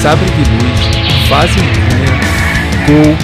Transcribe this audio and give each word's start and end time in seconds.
sabre 0.00 0.24
de 0.30 0.50
luz, 0.50 0.80
fazendinha, 1.28 2.08
gol, 2.86 3.14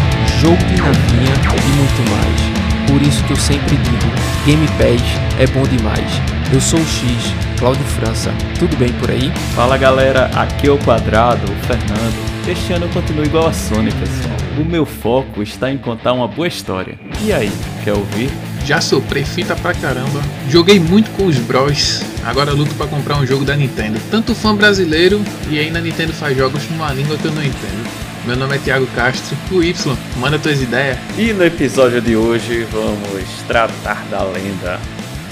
jogo 0.43 0.63
de 0.65 0.77
navinha 0.77 1.33
e 1.57 1.69
muito 1.75 2.11
mais. 2.11 2.91
Por 2.91 3.01
isso 3.01 3.25
que 3.25 3.31
eu 3.31 3.37
sempre 3.37 3.77
digo, 3.77 4.13
Game 4.45 4.69
Pass 4.77 5.41
é 5.41 5.47
bom 5.47 5.63
demais. 5.63 6.21
Eu 6.53 6.61
sou 6.61 6.79
o 6.79 6.85
X, 6.87 7.33
Cláudio 7.59 7.83
França. 7.83 8.31
Tudo 8.59 8.77
bem 8.77 8.93
por 8.93 9.11
aí? 9.11 9.33
Fala 9.55 9.79
galera, 9.79 10.27
aqui 10.35 10.69
é 10.69 10.71
o 10.71 10.77
Quadrado, 10.79 11.51
o 11.51 11.67
Fernando. 11.67 12.47
Este 12.47 12.75
ano 12.75 12.85
eu 12.85 12.91
continuo 12.91 13.25
igual 13.25 13.47
a 13.47 13.55
Sony, 13.55 13.91
pessoal. 13.93 14.37
O 14.61 14.65
meu 14.65 14.85
foco 14.85 15.43
está 15.43 15.71
em 15.71 15.79
contar 15.79 16.13
uma 16.13 16.29
boa 16.29 16.47
história. 16.47 16.99
E 17.23 17.33
aí, 17.33 17.51
quer 17.85 17.95
ouvir? 17.95 18.31
Já 18.67 18.81
soprei 18.81 19.25
fita 19.25 19.55
pra 19.55 19.73
caramba. 19.73 20.21
Joguei 20.49 20.81
muito 20.81 21.09
com 21.13 21.27
os 21.27 21.37
bros. 21.37 22.03
Agora 22.25 22.51
luto 22.51 22.75
pra 22.75 22.89
comprar 22.89 23.17
um 23.17 23.25
jogo 23.25 23.45
da 23.45 23.55
Nintendo. 23.55 24.01
Tanto 24.11 24.35
fã 24.35 24.57
brasileiro 24.57 25.23
e 25.49 25.57
aí 25.57 25.71
na 25.71 25.81
Nintendo 25.81 26.13
faz 26.13 26.37
jogos 26.37 26.69
numa 26.69 26.93
língua 26.93 27.17
que 27.17 27.27
eu 27.27 27.33
não 27.33 27.45
entendo. 27.45 27.89
Meu 28.27 28.35
nome 28.35 28.57
é 28.57 28.59
Thiago 28.59 28.89
Castro. 28.89 29.37
O 29.53 29.63
Y, 29.63 29.97
manda 30.17 30.37
tuas 30.37 30.61
ideias. 30.61 30.99
E 31.17 31.33
no 31.33 31.45
episódio 31.45 32.01
de 32.01 32.17
hoje 32.17 32.67
vamos 32.73 33.25
tratar 33.47 34.05
da 34.11 34.25
lenda, 34.25 34.81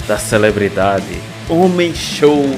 da 0.07 0.17
celebridade, 0.17 1.21
homem 1.49 1.93
show 1.93 2.57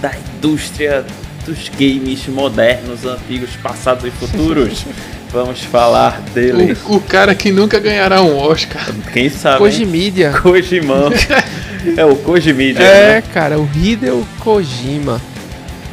da 0.00 0.12
indústria 0.36 1.04
dos 1.44 1.68
games 1.68 2.26
modernos, 2.28 3.04
antigos, 3.04 3.50
passados 3.62 4.04
e 4.04 4.10
futuros. 4.10 4.84
Vamos 5.32 5.62
falar 5.62 6.20
dele. 6.34 6.76
O, 6.86 6.96
o 6.96 7.00
cara 7.00 7.34
que 7.34 7.50
nunca 7.50 7.78
ganhará 7.78 8.20
um 8.20 8.36
Oscar. 8.36 8.86
Quem 9.14 9.30
sabe? 9.30 9.58
Koji 9.58 9.82
hein? 9.84 9.88
Media. 9.88 10.32
Kojimão. 10.32 11.10
é 11.96 12.04
o 12.04 12.16
Koji 12.16 12.52
Media. 12.52 12.82
É, 12.82 13.14
né? 13.14 13.22
cara, 13.32 13.58
o 13.58 13.66
Hideo 13.74 14.26
Kojima. 14.40 15.18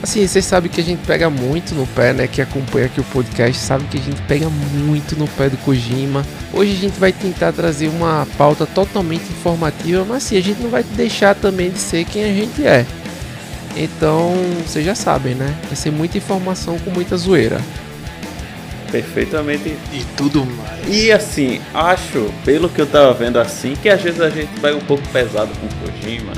Assim, 0.01 0.25
vocês 0.25 0.45
sabem 0.45 0.71
que 0.71 0.79
a 0.79 0.83
gente 0.83 0.99
pega 1.05 1.29
muito 1.29 1.73
no 1.75 1.85
pé, 1.87 2.13
né? 2.13 2.27
Que 2.27 2.41
acompanha 2.41 2.85
aqui 2.85 3.01
o 3.01 3.03
podcast, 3.05 3.61
sabe 3.61 3.85
que 3.85 3.97
a 3.97 4.01
gente 4.01 4.21
pega 4.23 4.49
muito 4.49 5.17
no 5.17 5.27
pé 5.27 5.49
do 5.49 5.57
Kojima. 5.57 6.25
Hoje 6.53 6.71
a 6.71 6.75
gente 6.75 6.99
vai 6.99 7.11
tentar 7.11 7.51
trazer 7.51 7.89
uma 7.89 8.25
pauta 8.37 8.65
totalmente 8.65 9.23
informativa, 9.29 10.05
mas 10.07 10.25
assim, 10.25 10.37
a 10.37 10.41
gente 10.41 10.61
não 10.61 10.69
vai 10.69 10.83
deixar 10.83 11.35
também 11.35 11.69
de 11.69 11.79
ser 11.79 12.05
quem 12.05 12.23
a 12.23 12.33
gente 12.33 12.65
é. 12.65 12.85
Então, 13.75 14.33
vocês 14.65 14.85
já 14.85 14.95
sabem, 14.95 15.35
né? 15.35 15.55
Vai 15.65 15.75
ser 15.75 15.91
muita 15.91 16.17
informação 16.17 16.77
com 16.79 16.91
muita 16.91 17.15
zoeira. 17.15 17.61
Perfeitamente. 18.91 19.75
E 19.93 20.03
tudo 20.17 20.45
mais. 20.45 20.87
E 20.87 21.11
assim, 21.11 21.61
acho, 21.73 22.31
pelo 22.43 22.69
que 22.69 22.81
eu 22.81 22.87
tava 22.87 23.13
vendo 23.13 23.39
assim, 23.39 23.75
que 23.75 23.89
às 23.89 24.01
vezes 24.01 24.19
a 24.19 24.29
gente 24.29 24.59
vai 24.59 24.73
um 24.73 24.79
pouco 24.79 25.07
pesado 25.09 25.51
com 25.59 25.65
o 25.67 25.91
Kojima. 25.91 26.33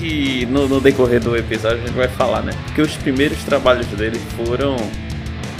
E 0.00 0.46
no, 0.46 0.68
no 0.68 0.80
decorrer 0.80 1.20
do 1.20 1.36
episódio 1.36 1.78
a 1.78 1.86
gente 1.86 1.96
vai 1.96 2.08
falar, 2.08 2.42
né? 2.42 2.52
Porque 2.66 2.80
os 2.80 2.94
primeiros 2.96 3.42
trabalhos 3.42 3.86
dele 3.86 4.20
foram 4.36 4.76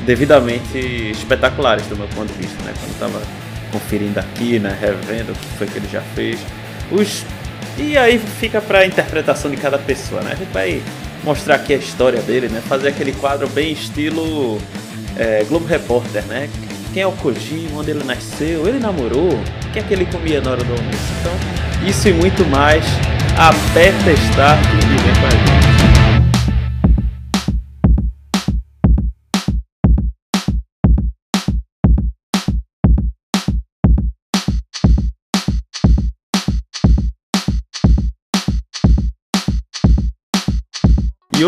devidamente 0.07 0.79
espetaculares 1.11 1.87
do 1.87 1.97
meu 1.97 2.07
ponto 2.09 2.33
de 2.33 2.39
vista, 2.39 2.63
né? 2.65 2.73
Quando 2.79 2.91
eu 2.91 2.99
tava 2.99 3.23
conferindo 3.73 4.19
aqui, 4.21 4.59
né? 4.59 4.77
Revendo 4.81 5.33
o 5.33 5.35
que 5.35 5.47
foi 5.59 5.67
que 5.67 5.79
ele 5.79 5.89
já 5.91 6.03
fez. 6.15 6.39
Os... 6.91 7.25
E 7.79 7.97
aí 7.97 8.19
fica 8.19 8.61
pra 8.61 8.85
interpretação 8.85 9.51
de 9.51 9.57
cada 9.57 9.79
pessoa, 9.79 10.21
né? 10.23 10.33
A 10.33 10.37
gente 10.37 10.53
vai 10.53 10.83
mostrar 11.25 11.57
aqui 11.57 11.73
a 11.73 11.77
história 11.77 12.21
dele, 12.21 12.49
né? 12.49 12.63
Fazer 12.69 12.89
aquele 12.89 13.13
quadro 13.13 13.49
bem 13.49 13.73
estilo 13.73 14.59
é, 15.17 15.45
Globo 15.49 15.67
Repórter, 15.67 16.23
né? 16.25 16.49
Quem 16.93 17.03
é 17.03 17.07
o 17.07 17.13
Kojima, 17.13 17.81
onde 17.81 17.91
ele 17.91 18.05
nasceu, 18.05 18.69
ele 18.69 18.79
namorou, 18.79 19.31
o 19.31 19.73
que 19.73 19.79
é 19.79 19.83
que 19.83 19.95
ele 19.95 20.05
comia 20.07 20.41
na 20.43 20.51
hora 20.51 20.63
do 20.63 20.73
almoço. 20.73 20.99
Então, 21.21 21.89
isso 21.89 22.09
e 22.09 22.13
muito 22.13 22.45
mais, 22.47 22.85
aperta 23.37 24.11
start 24.11 24.61
e 24.61 25.03
vem 25.03 25.15
com 25.15 25.27
a 25.27 25.31
gente. 25.31 25.62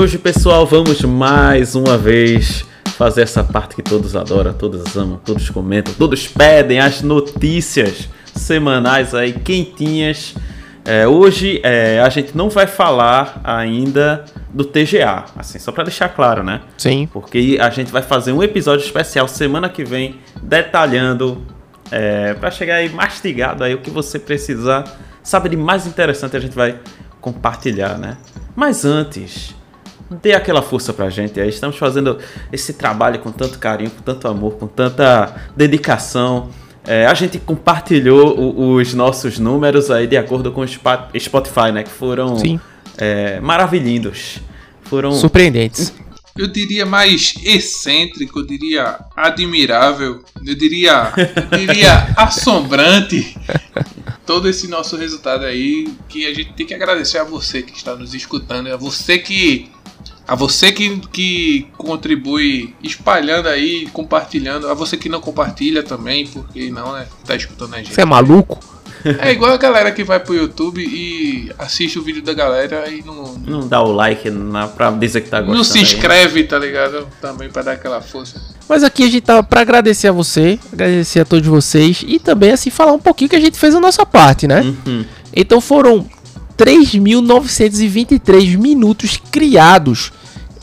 Hoje, 0.05 0.19
pessoal, 0.19 0.67
vamos 0.67 1.01
mais 1.01 1.75
uma 1.75 1.97
vez 1.97 2.63
fazer 2.85 3.23
essa 3.23 3.43
parte 3.43 3.75
que 3.75 3.83
todos 3.83 4.15
adoram, 4.15 4.53
todos 4.53 4.95
amam, 4.99 5.19
todos 5.25 5.49
comentam, 5.49 5.95
todos 5.95 6.29
pedem 6.29 6.79
as 6.79 7.01
notícias 7.01 8.07
semanais 8.35 9.15
aí 9.15 9.33
quentinhas. 9.33 10.35
É, 10.85 11.09
hoje 11.09 11.59
é, 11.65 12.03
a 12.03 12.11
gente 12.11 12.37
não 12.37 12.51
vai 12.51 12.67
falar 12.67 13.41
ainda 13.43 14.27
do 14.53 14.63
TGA, 14.63 15.25
assim, 15.39 15.59
só 15.59 15.73
para 15.73 15.85
deixar 15.85 16.11
claro, 16.11 16.43
né? 16.43 16.61
Sim. 16.77 17.09
Porque 17.11 17.57
a 17.59 17.71
gente 17.71 17.91
vai 17.91 18.03
fazer 18.03 18.33
um 18.33 18.43
episódio 18.43 18.85
especial 18.85 19.27
semana 19.27 19.71
que 19.71 19.87
vem 19.87 20.17
detalhando 20.43 21.43
é, 21.91 22.35
para 22.35 22.51
chegar 22.51 22.75
aí 22.75 22.91
mastigado 22.91 23.65
aí 23.65 23.73
o 23.73 23.79
que 23.79 23.89
você 23.89 24.19
precisar 24.19 24.85
sabe 25.23 25.49
de 25.49 25.57
mais 25.57 25.87
interessante 25.87 26.37
a 26.37 26.41
gente 26.41 26.55
vai 26.55 26.79
compartilhar, 27.23 27.97
né? 27.97 28.19
Mas 28.55 28.85
antes, 28.85 29.55
dê 30.23 30.33
aquela 30.35 30.63
força 30.63 30.93
pra 30.93 31.09
gente 31.11 31.41
aí. 31.41 31.49
Estamos 31.49 31.77
fazendo 31.77 32.19
esse 32.53 32.75
trabalho 32.75 33.19
com 33.21 33.31
tanto 33.33 33.59
carinho, 33.59 33.91
com 33.91 34.03
tanto 34.03 34.27
amor, 34.29 34.55
com 34.55 34.67
tanta 34.67 35.35
dedicação. 35.57 36.49
É, 36.87 37.07
a 37.07 37.15
gente 37.15 37.39
compartilhou 37.39 38.39
o- 38.39 38.75
os 38.75 38.93
nossos 38.93 39.39
números 39.39 39.91
aí 39.91 40.07
de 40.07 40.17
acordo 40.17 40.53
com 40.53 40.61
o 40.61 40.69
Spotify, 41.19 41.73
né? 41.73 41.83
Que 41.83 41.91
foram 41.91 42.37
é, 42.99 43.41
maravilhindos. 43.41 44.39
Foram 44.83 45.13
Surpreendentes. 45.13 45.93
Eu 46.37 46.49
diria 46.49 46.85
mais 46.85 47.35
excêntrico, 47.45 48.41
eu 48.41 48.47
diria 48.47 48.99
admirável, 49.17 50.23
eu 50.45 50.55
diria, 50.57 51.13
eu 51.17 51.59
diria 51.59 52.09
assombrante. 52.19 53.37
Todo 54.27 54.49
esse 54.49 54.67
nosso 54.69 54.97
resultado 54.97 55.45
aí, 55.45 55.87
que 56.09 56.27
a 56.27 56.35
gente 56.35 56.53
tem 56.55 56.67
que 56.67 56.75
agradecer 56.75 57.19
a 57.19 57.25
você 57.25 57.63
que 57.63 57.77
está 57.77 57.95
nos 57.95 58.15
escutando, 58.15 58.73
a 58.73 58.77
você 58.77 59.19
que 59.19 59.71
a 60.27 60.35
você 60.35 60.73
que, 60.73 61.01
que 61.13 61.67
contribui 61.77 62.75
espalhando 62.83 63.49
aí, 63.49 63.87
compartilhando, 63.93 64.69
a 64.69 64.75
você 64.75 64.97
que 64.97 65.09
não 65.09 65.21
compartilha 65.21 65.83
também, 65.83 66.27
porque 66.27 66.71
não, 66.71 66.93
né? 66.93 67.07
Tá 67.27 67.37
escutando 67.37 67.75
a 67.75 67.79
gente. 67.79 67.93
Você 67.93 68.01
é 68.01 68.05
maluco? 68.05 68.59
É 69.21 69.33
igual 69.33 69.53
a 69.53 69.59
galera 69.59 69.93
que 69.93 70.03
vai 70.03 70.19
pro 70.19 70.35
YouTube 70.35 70.83
e 70.83 71.53
assiste 71.59 71.99
o 71.99 72.03
vídeo 72.03 72.23
da 72.23 72.33
galera 72.33 72.89
e 72.89 73.03
não, 73.05 73.35
Não 73.47 73.69
dá 73.69 73.83
o 73.83 73.93
like 73.93 74.31
na, 74.31 74.67
pra 74.67 74.91
dizer 74.93 75.21
que 75.21 75.29
tá 75.29 75.41
gostando. 75.41 75.59
não 75.59 75.65
se 75.65 75.77
aí. 75.77 75.85
inscreve, 75.85 76.45
tá 76.45 76.59
ligado? 76.59 77.07
Também 77.21 77.51
pra 77.51 77.61
dar 77.61 77.73
aquela 77.73 78.01
força. 78.01 78.41
Mas 78.67 78.83
aqui 78.83 79.03
a 79.05 79.07
gente 79.07 79.21
tá 79.21 79.43
pra 79.43 79.61
agradecer 79.61 80.09
a 80.09 80.13
você, 80.13 80.59
agradecer 80.73 81.21
a 81.21 81.25
todos 81.27 81.47
vocês 81.47 82.03
e 82.07 82.19
também 82.19 82.53
assim 82.53 82.71
falar 82.71 82.93
um 82.93 82.99
pouquinho 82.99 83.29
que 83.29 83.37
a 83.37 83.41
gente 83.41 83.59
fez 83.59 83.75
a 83.75 83.81
nossa 83.81 84.07
parte, 84.07 84.47
né? 84.49 84.63
Uhum. 84.87 85.05
Então 85.37 85.61
foram 85.61 86.09
3.923 86.59 88.57
minutos 88.59 89.21
criados 89.31 90.13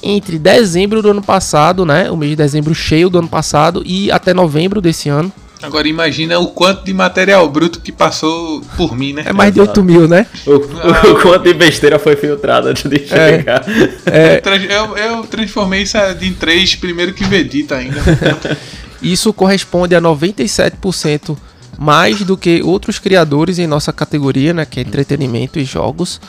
entre 0.04 0.40
dezembro 0.40 1.02
do 1.02 1.12
ano 1.12 1.22
passado, 1.22 1.86
né? 1.86 2.10
O 2.10 2.18
mês 2.18 2.32
de 2.32 2.36
dezembro 2.36 2.74
cheio 2.74 3.10
do 3.10 3.20
ano 3.20 3.28
passado 3.28 3.84
e 3.86 4.12
até 4.12 4.34
novembro 4.34 4.82
desse 4.82 5.10
ano. 5.10 5.32
Agora 5.62 5.88
imagina 5.88 6.40
o 6.40 6.48
quanto 6.48 6.84
de 6.84 6.92
material 6.92 7.48
bruto 7.48 7.82
que 7.82 7.92
passou 7.92 8.62
por 8.76 8.98
mim, 8.98 9.14
né? 9.14 9.22
É 9.28 9.32
mais 9.34 9.54
de 9.54 9.62
8 9.62 9.84
mil, 9.84 10.08
né? 10.08 10.26
O, 10.48 10.54
o, 10.54 10.56
o 10.56 11.22
quanto 11.22 11.44
de 11.44 11.54
besteira 11.54 12.00
foi 12.00 12.16
filtrado 12.16 12.68
antes 12.70 12.90
de 12.90 12.98
chegar. 13.08 13.64
Eu, 13.68 14.42
trans- 14.42 14.64
eu, 14.68 14.98
eu 14.98 15.24
transformei 15.28 15.84
isso 15.84 15.98
em 16.20 16.34
três 16.34 16.74
primeiro 16.74 17.14
que 17.14 17.24
Vegeta 17.26 17.76
ainda. 17.76 18.02
Isso 19.04 19.34
corresponde 19.34 19.96
a 19.96 20.02
97% 20.02 21.36
mais 21.82 22.22
do 22.22 22.38
que 22.38 22.62
outros 22.62 23.00
criadores 23.00 23.58
em 23.58 23.66
nossa 23.66 23.92
categoria, 23.92 24.54
né? 24.54 24.66
Que 24.66 24.80
é 24.80 24.84
entretenimento 24.84 25.58
e 25.58 25.66
jogos. 25.66 26.22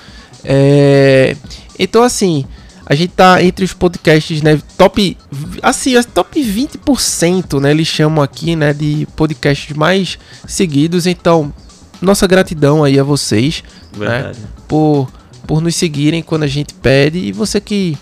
É, 0.42 1.36
Então, 1.78 2.02
assim, 2.02 2.46
a 2.86 2.94
gente 2.94 3.10
tá 3.10 3.42
entre 3.42 3.62
os 3.62 3.74
podcasts, 3.74 4.40
né? 4.40 4.58
Top. 4.78 5.14
Assim, 5.62 5.94
as 5.94 6.06
top 6.06 6.40
20%, 6.42 7.60
né? 7.60 7.70
Eles 7.70 7.86
chamam 7.86 8.24
aqui, 8.24 8.56
né? 8.56 8.72
De 8.72 9.06
podcasts 9.14 9.76
mais 9.76 10.18
seguidos. 10.48 11.06
Então, 11.06 11.52
nossa 12.00 12.26
gratidão 12.26 12.82
aí 12.82 12.98
a 12.98 13.04
vocês 13.04 13.62
Verdade. 13.92 14.38
por, 14.66 15.06
por 15.46 15.60
nos 15.60 15.76
seguirem 15.76 16.22
quando 16.22 16.44
a 16.44 16.48
gente 16.48 16.72
pede. 16.72 17.18
E 17.18 17.30
você 17.30 17.60
que, 17.60 17.98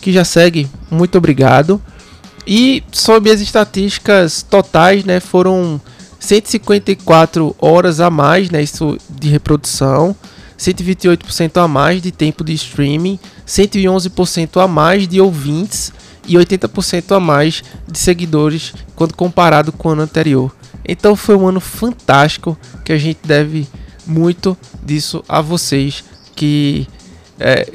que 0.00 0.12
já 0.12 0.24
segue, 0.24 0.68
muito 0.90 1.16
obrigado. 1.16 1.80
E 2.44 2.82
sobre 2.90 3.30
as 3.30 3.40
estatísticas 3.40 4.42
totais, 4.42 5.04
né, 5.04 5.20
foram 5.20 5.80
154 6.22 7.56
horas 7.58 7.98
a 7.98 8.08
mais, 8.08 8.48
né, 8.48 8.62
isso 8.62 8.96
de 9.10 9.28
reprodução, 9.28 10.14
128% 10.56 11.60
a 11.60 11.66
mais 11.66 12.00
de 12.00 12.12
tempo 12.12 12.44
de 12.44 12.52
streaming, 12.52 13.18
111% 13.44 14.62
a 14.62 14.68
mais 14.68 15.08
de 15.08 15.20
ouvintes 15.20 15.92
e 16.24 16.34
80% 16.34 17.16
a 17.16 17.18
mais 17.18 17.64
de 17.90 17.98
seguidores 17.98 18.72
quando 18.94 19.14
comparado 19.14 19.72
com 19.72 19.88
o 19.88 19.92
ano 19.92 20.02
anterior. 20.02 20.54
Então 20.86 21.16
foi 21.16 21.34
um 21.34 21.48
ano 21.48 21.58
fantástico 21.58 22.56
que 22.84 22.92
a 22.92 22.98
gente 22.98 23.18
deve 23.24 23.66
muito 24.06 24.56
disso 24.80 25.24
a 25.28 25.40
vocês 25.40 26.04
que 26.36 26.86
é, 27.40 27.68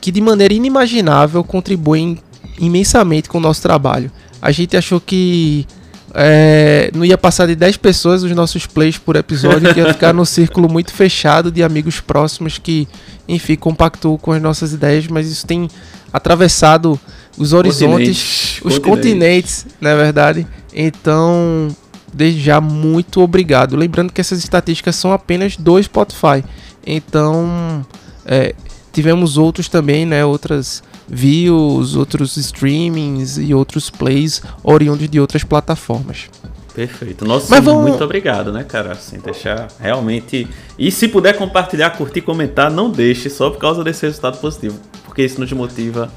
que 0.00 0.10
de 0.10 0.20
maneira 0.22 0.54
inimaginável 0.54 1.44
contribuem 1.44 2.18
imensamente 2.58 3.28
com 3.28 3.36
o 3.36 3.40
nosso 3.40 3.60
trabalho. 3.60 4.10
A 4.40 4.50
gente 4.50 4.78
achou 4.78 4.98
que 4.98 5.66
é, 6.14 6.90
não 6.94 7.04
ia 7.04 7.16
passar 7.16 7.46
de 7.46 7.54
10 7.54 7.78
pessoas 7.78 8.22
os 8.22 8.30
nossos 8.32 8.66
plays 8.66 8.98
por 8.98 9.16
episódio, 9.16 9.72
que 9.72 9.80
ia 9.80 9.92
ficar 9.92 10.12
num 10.12 10.24
círculo 10.24 10.68
muito 10.68 10.92
fechado 10.92 11.50
de 11.50 11.62
amigos 11.62 12.00
próximos 12.00 12.58
que, 12.58 12.86
enfim, 13.26 13.56
compactuam 13.56 14.18
com 14.18 14.32
as 14.32 14.42
nossas 14.42 14.72
ideias, 14.72 15.06
mas 15.06 15.30
isso 15.30 15.46
tem 15.46 15.68
atravessado 16.12 17.00
os 17.38 17.52
horizontes, 17.52 18.60
os 18.62 18.78
continentes, 18.78 19.66
na 19.80 19.90
é 19.90 19.96
verdade. 19.96 20.46
Então, 20.74 21.68
desde 22.12 22.40
já, 22.40 22.60
muito 22.60 23.20
obrigado. 23.22 23.74
Lembrando 23.74 24.12
que 24.12 24.20
essas 24.20 24.38
estatísticas 24.38 24.96
são 24.96 25.12
apenas 25.12 25.56
do 25.56 25.82
Spotify. 25.82 26.44
Então, 26.86 27.86
é, 28.26 28.54
tivemos 28.92 29.38
outros 29.38 29.68
também, 29.68 30.04
né? 30.04 30.24
Outras 30.24 30.82
views, 31.14 31.94
outros 31.94 32.38
streamings 32.38 33.36
e 33.36 33.52
outros 33.54 33.90
plays 33.90 34.40
oriundos 34.64 35.06
de 35.10 35.20
outras 35.20 35.44
plataformas. 35.44 36.30
Perfeito. 36.74 37.26
Nossa, 37.26 37.48
Mas 37.50 37.62
vamos... 37.62 37.82
muito 37.82 38.02
obrigado, 38.02 38.50
né, 38.50 38.64
cara? 38.64 38.92
Assim, 38.92 39.18
deixar 39.18 39.68
realmente. 39.78 40.48
E 40.78 40.90
se 40.90 41.06
puder 41.06 41.36
compartilhar, 41.36 41.90
curtir, 41.90 42.22
comentar, 42.22 42.70
não 42.70 42.90
deixe 42.90 43.28
só 43.28 43.50
por 43.50 43.58
causa 43.58 43.84
desse 43.84 44.06
resultado 44.06 44.38
positivo. 44.38 44.78
Porque 45.04 45.22
isso 45.22 45.38
nos 45.38 45.52
motiva 45.52 46.10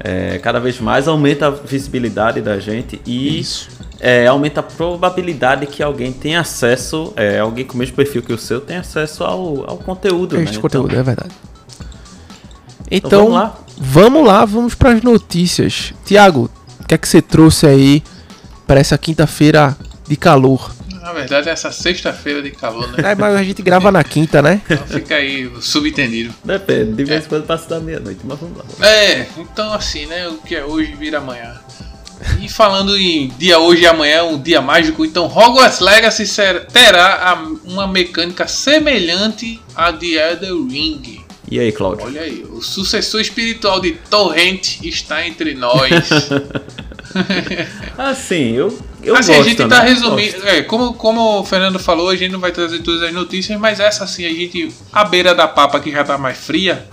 é, 0.00 0.38
cada 0.38 0.58
vez 0.58 0.80
mais, 0.80 1.06
aumenta 1.06 1.48
a 1.48 1.50
visibilidade 1.50 2.40
da 2.40 2.58
gente 2.58 3.02
e 3.06 3.44
é, 4.00 4.26
aumenta 4.26 4.60
a 4.60 4.62
probabilidade 4.62 5.66
que 5.66 5.82
alguém 5.82 6.10
tenha 6.10 6.40
acesso, 6.40 7.12
é, 7.14 7.38
alguém 7.38 7.66
com 7.66 7.74
o 7.74 7.76
mesmo 7.76 7.94
perfil 7.94 8.22
que 8.22 8.32
o 8.32 8.38
seu, 8.38 8.62
tenha 8.62 8.80
acesso 8.80 9.24
ao, 9.24 9.68
ao 9.68 9.76
conteúdo. 9.76 10.40
Este 10.40 10.56
né? 10.56 10.62
conteúdo, 10.62 10.88
então, 10.88 11.00
é 11.00 11.02
verdade. 11.02 11.34
Então, 12.90 13.08
então 13.08 13.20
vamos 13.24 13.34
lá. 13.34 13.58
Vamos 13.80 14.26
lá, 14.26 14.44
vamos 14.44 14.74
para 14.74 14.92
as 14.92 15.02
notícias. 15.02 15.92
Tiago, 16.04 16.50
o 16.80 16.84
que 16.84 16.94
é 16.94 16.98
que 16.98 17.08
você 17.08 17.22
trouxe 17.22 17.66
aí 17.66 18.02
para 18.66 18.80
essa 18.80 18.98
quinta-feira 18.98 19.76
de 20.06 20.16
calor? 20.16 20.74
Na 21.00 21.12
verdade, 21.12 21.48
é 21.48 21.52
essa 21.52 21.72
sexta-feira 21.72 22.42
de 22.42 22.50
calor, 22.50 22.86
né? 22.92 23.12
É, 23.12 23.14
mas 23.14 23.34
a 23.34 23.42
gente 23.42 23.62
grava 23.62 23.90
na 23.90 24.04
quinta, 24.04 24.42
né? 24.42 24.60
Então 24.68 24.86
fica 24.86 25.14
aí 25.14 25.50
subentendido. 25.60 26.34
Depende, 26.44 26.92
de 26.92 27.04
vez 27.04 27.22
em 27.22 27.26
é. 27.26 27.28
quando 27.28 27.46
passa 27.46 27.68
da 27.68 27.80
meia-noite, 27.80 28.20
mas 28.24 28.38
vamos 28.38 28.58
lá. 28.58 28.86
É, 28.86 29.26
então 29.38 29.72
assim, 29.72 30.06
né? 30.06 30.28
O 30.28 30.38
que 30.38 30.54
é 30.54 30.64
hoje 30.64 30.94
vira 30.94 31.18
amanhã. 31.18 31.54
E 32.40 32.48
falando 32.48 32.96
em 32.98 33.28
dia 33.38 33.58
hoje 33.58 33.82
e 33.82 33.86
amanhã, 33.86 34.24
um 34.24 34.40
dia 34.40 34.60
mágico, 34.60 35.04
então 35.04 35.26
Hogwarts 35.26 35.80
Legacy 35.80 36.24
terá 36.72 37.40
uma 37.64 37.86
mecânica 37.86 38.48
semelhante 38.48 39.60
à 39.74 39.90
de 39.90 40.16
Elden 40.16 40.68
Ring. 40.68 41.27
E 41.50 41.58
aí, 41.58 41.72
Claudio? 41.72 42.04
Olha 42.04 42.20
aí, 42.20 42.44
o 42.50 42.60
sucessor 42.60 43.20
espiritual 43.20 43.80
de 43.80 43.92
Torrent 43.92 44.80
está 44.82 45.26
entre 45.26 45.54
nós. 45.54 45.90
assim, 47.96 48.52
eu, 48.52 48.78
eu 49.02 49.16
assim, 49.16 49.32
gosto, 49.32 49.40
a 49.40 49.48
gente 49.48 49.68
tá 49.68 49.82
né? 49.82 49.88
resumindo. 49.88 50.46
É, 50.46 50.62
como, 50.62 50.92
como 50.92 51.40
o 51.40 51.44
Fernando 51.44 51.78
falou, 51.78 52.10
a 52.10 52.16
gente 52.16 52.32
não 52.32 52.40
vai 52.40 52.52
trazer 52.52 52.80
todas 52.80 53.02
as 53.02 53.14
notícias, 53.14 53.58
mas 53.58 53.80
essa 53.80 54.04
assim, 54.04 54.26
a 54.26 54.28
gente, 54.28 54.70
à 54.92 55.04
beira 55.04 55.34
da 55.34 55.48
papa 55.48 55.80
que 55.80 55.90
já 55.90 56.04
tá 56.04 56.18
mais 56.18 56.36
fria, 56.36 56.86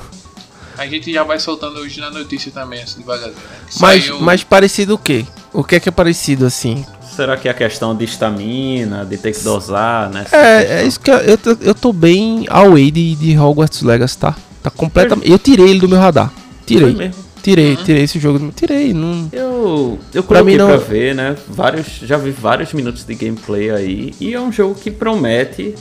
a 0.78 0.88
gente 0.88 1.12
já 1.12 1.24
vai 1.24 1.38
soltando 1.38 1.80
hoje 1.80 2.00
na 2.00 2.10
notícia 2.10 2.52
também, 2.52 2.82
assim, 2.82 3.00
devagarzinho. 3.00 3.36
Né? 3.36 3.58
Mas, 3.80 4.06
saiu... 4.06 4.20
mas 4.22 4.44
parecido 4.44 4.96
o 4.96 4.98
quê? 4.98 5.26
O 5.52 5.64
que 5.64 5.76
é 5.76 5.80
que 5.82 5.90
é 5.90 5.92
parecido 5.92 6.46
assim? 6.46 6.86
Será 7.16 7.38
que 7.38 7.48
é 7.48 7.52
a 7.52 7.54
questão 7.54 7.96
de 7.96 8.04
estamina, 8.04 9.06
de 9.06 9.18
ter 9.18 9.32
que 9.32 9.42
dosar, 9.42 10.10
né? 10.10 10.26
É, 10.32 10.82
é 10.82 10.86
isso 10.86 11.00
que 11.00 11.10
eu, 11.10 11.18
eu, 11.18 11.38
tô, 11.38 11.58
eu 11.62 11.74
tô 11.74 11.94
bem 11.94 12.46
away 12.50 12.92
de, 12.92 13.16
de 13.16 13.38
Hogwarts 13.38 13.82
Legacy, 13.82 14.18
tá? 14.18 14.36
Tá 14.62 14.70
completamente. 14.70 15.32
Eu 15.32 15.40
tirei 15.40 15.70
ele 15.70 15.80
do 15.80 15.88
meu 15.88 16.00
radar. 16.00 16.32
Tirei. 16.66 17.12
Tirei, 17.42 17.76
uhum. 17.76 17.84
tirei 17.84 18.04
esse 18.04 18.20
jogo. 18.20 18.52
Tirei, 18.56 18.92
não. 18.92 19.30
Eu, 19.32 20.00
eu 20.14 20.24
pra 20.24 20.40
coloquei 20.40 20.58
não... 20.58 20.68
pra 20.68 20.78
ver, 20.78 21.14
né? 21.14 21.36
Vários, 21.48 22.00
já 22.02 22.18
vi 22.18 22.32
vários 22.32 22.74
minutos 22.74 23.04
de 23.04 23.14
gameplay 23.14 23.70
aí. 23.70 24.14
E 24.20 24.34
é 24.34 24.42
um 24.42 24.52
jogo 24.52 24.74
que 24.74 24.90
promete. 24.90 25.76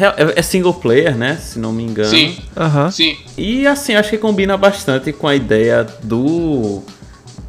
É, 0.00 0.40
é 0.40 0.42
single 0.42 0.74
player, 0.74 1.14
né? 1.14 1.36
Se 1.36 1.58
não 1.58 1.72
me 1.72 1.82
engano. 1.82 2.08
Sim. 2.08 2.38
Uhum. 2.56 2.90
Sim. 2.90 3.16
E 3.36 3.66
assim, 3.66 3.94
acho 3.94 4.10
que 4.10 4.18
combina 4.18 4.56
bastante 4.56 5.12
com 5.12 5.28
a 5.28 5.36
ideia 5.36 5.86
do 6.02 6.82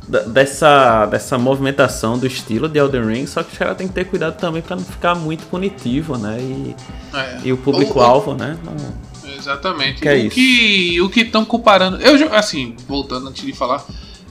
dessa, 0.08 1.06
dessa 1.06 1.38
movimentação 1.38 2.18
do 2.18 2.26
estilo 2.26 2.70
de 2.70 2.80
Elden 2.80 3.06
Ring, 3.06 3.28
só 3.28 3.44
que 3.44 3.52
os 3.52 3.58
caras 3.58 3.78
tem 3.78 3.88
que 3.88 3.94
ter 3.94 4.06
cuidado 4.06 4.38
também 4.38 4.62
para 4.62 4.76
não 4.76 4.84
ficar 4.84 5.16
muito 5.16 5.46
punitivo, 5.48 6.18
né? 6.18 6.38
E, 6.40 6.76
é. 7.14 7.40
e 7.46 7.54
o 7.54 7.58
público-alvo, 7.58 8.34
né? 8.34 8.58
Não... 8.64 9.08
Exatamente. 9.36 10.02
Que 10.02 10.10
é 10.10 10.14
o, 10.14 10.18
isso. 10.18 10.36
Que, 10.36 11.02
o 11.02 11.10
que 11.10 11.22
estão 11.22 11.44
comparando. 11.46 11.98
Eu, 11.98 12.34
assim, 12.34 12.76
voltando 12.88 13.28
antes 13.28 13.46
de 13.46 13.54
falar, 13.54 13.86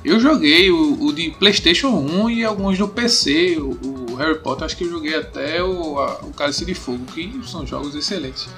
eu 0.05 0.19
joguei 0.19 0.71
o, 0.71 1.05
o, 1.05 1.13
de 1.13 1.31
PlayStation 1.31 1.89
1 1.89 2.31
e 2.31 2.45
alguns 2.45 2.79
do 2.79 2.89
PC. 2.89 3.59
O, 3.59 4.13
o, 4.13 4.17
Harry 4.17 4.39
Potter, 4.39 4.65
acho 4.65 4.77
que 4.77 4.85
eu 4.85 4.91
joguei 4.91 5.15
até 5.15 5.63
o, 5.63 5.99
a, 5.99 6.21
o 6.23 6.33
Cálice 6.33 6.65
de 6.65 6.75
Fogo, 6.75 7.05
que 7.15 7.39
são 7.45 7.67
jogos 7.67 7.95
excelentes. 7.95 8.49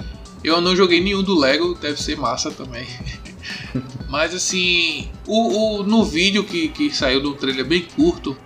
Eu 0.45 0.61
não 0.61 0.77
joguei 0.77 1.03
nenhum 1.03 1.23
do 1.23 1.37
Lego, 1.37 1.75
deve 1.75 2.01
ser 2.01 2.17
massa 2.17 2.51
também. 2.51 2.87
Mas 4.09 4.35
assim, 4.35 5.09
o, 5.27 5.81
o, 5.81 5.83
no 5.83 6.05
vídeo 6.05 6.45
que, 6.45 6.69
que 6.69 6.95
saiu 6.95 7.21
do 7.23 7.35
trailer 7.35 7.65
bem 7.65 7.83
curto, 7.83 8.37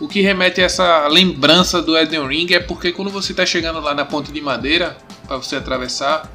o 0.00 0.06
que 0.06 0.20
remete 0.20 0.60
a 0.60 0.64
essa 0.64 1.08
lembrança 1.08 1.82
do 1.82 1.96
Elden 1.96 2.26
Ring 2.26 2.52
é 2.52 2.60
porque 2.60 2.92
quando 2.92 3.10
você 3.10 3.32
está 3.32 3.44
chegando 3.44 3.80
lá 3.80 3.94
na 3.94 4.04
ponte 4.04 4.30
de 4.30 4.40
madeira 4.40 4.96
para 5.26 5.36
você 5.36 5.56
atravessar, 5.56 6.30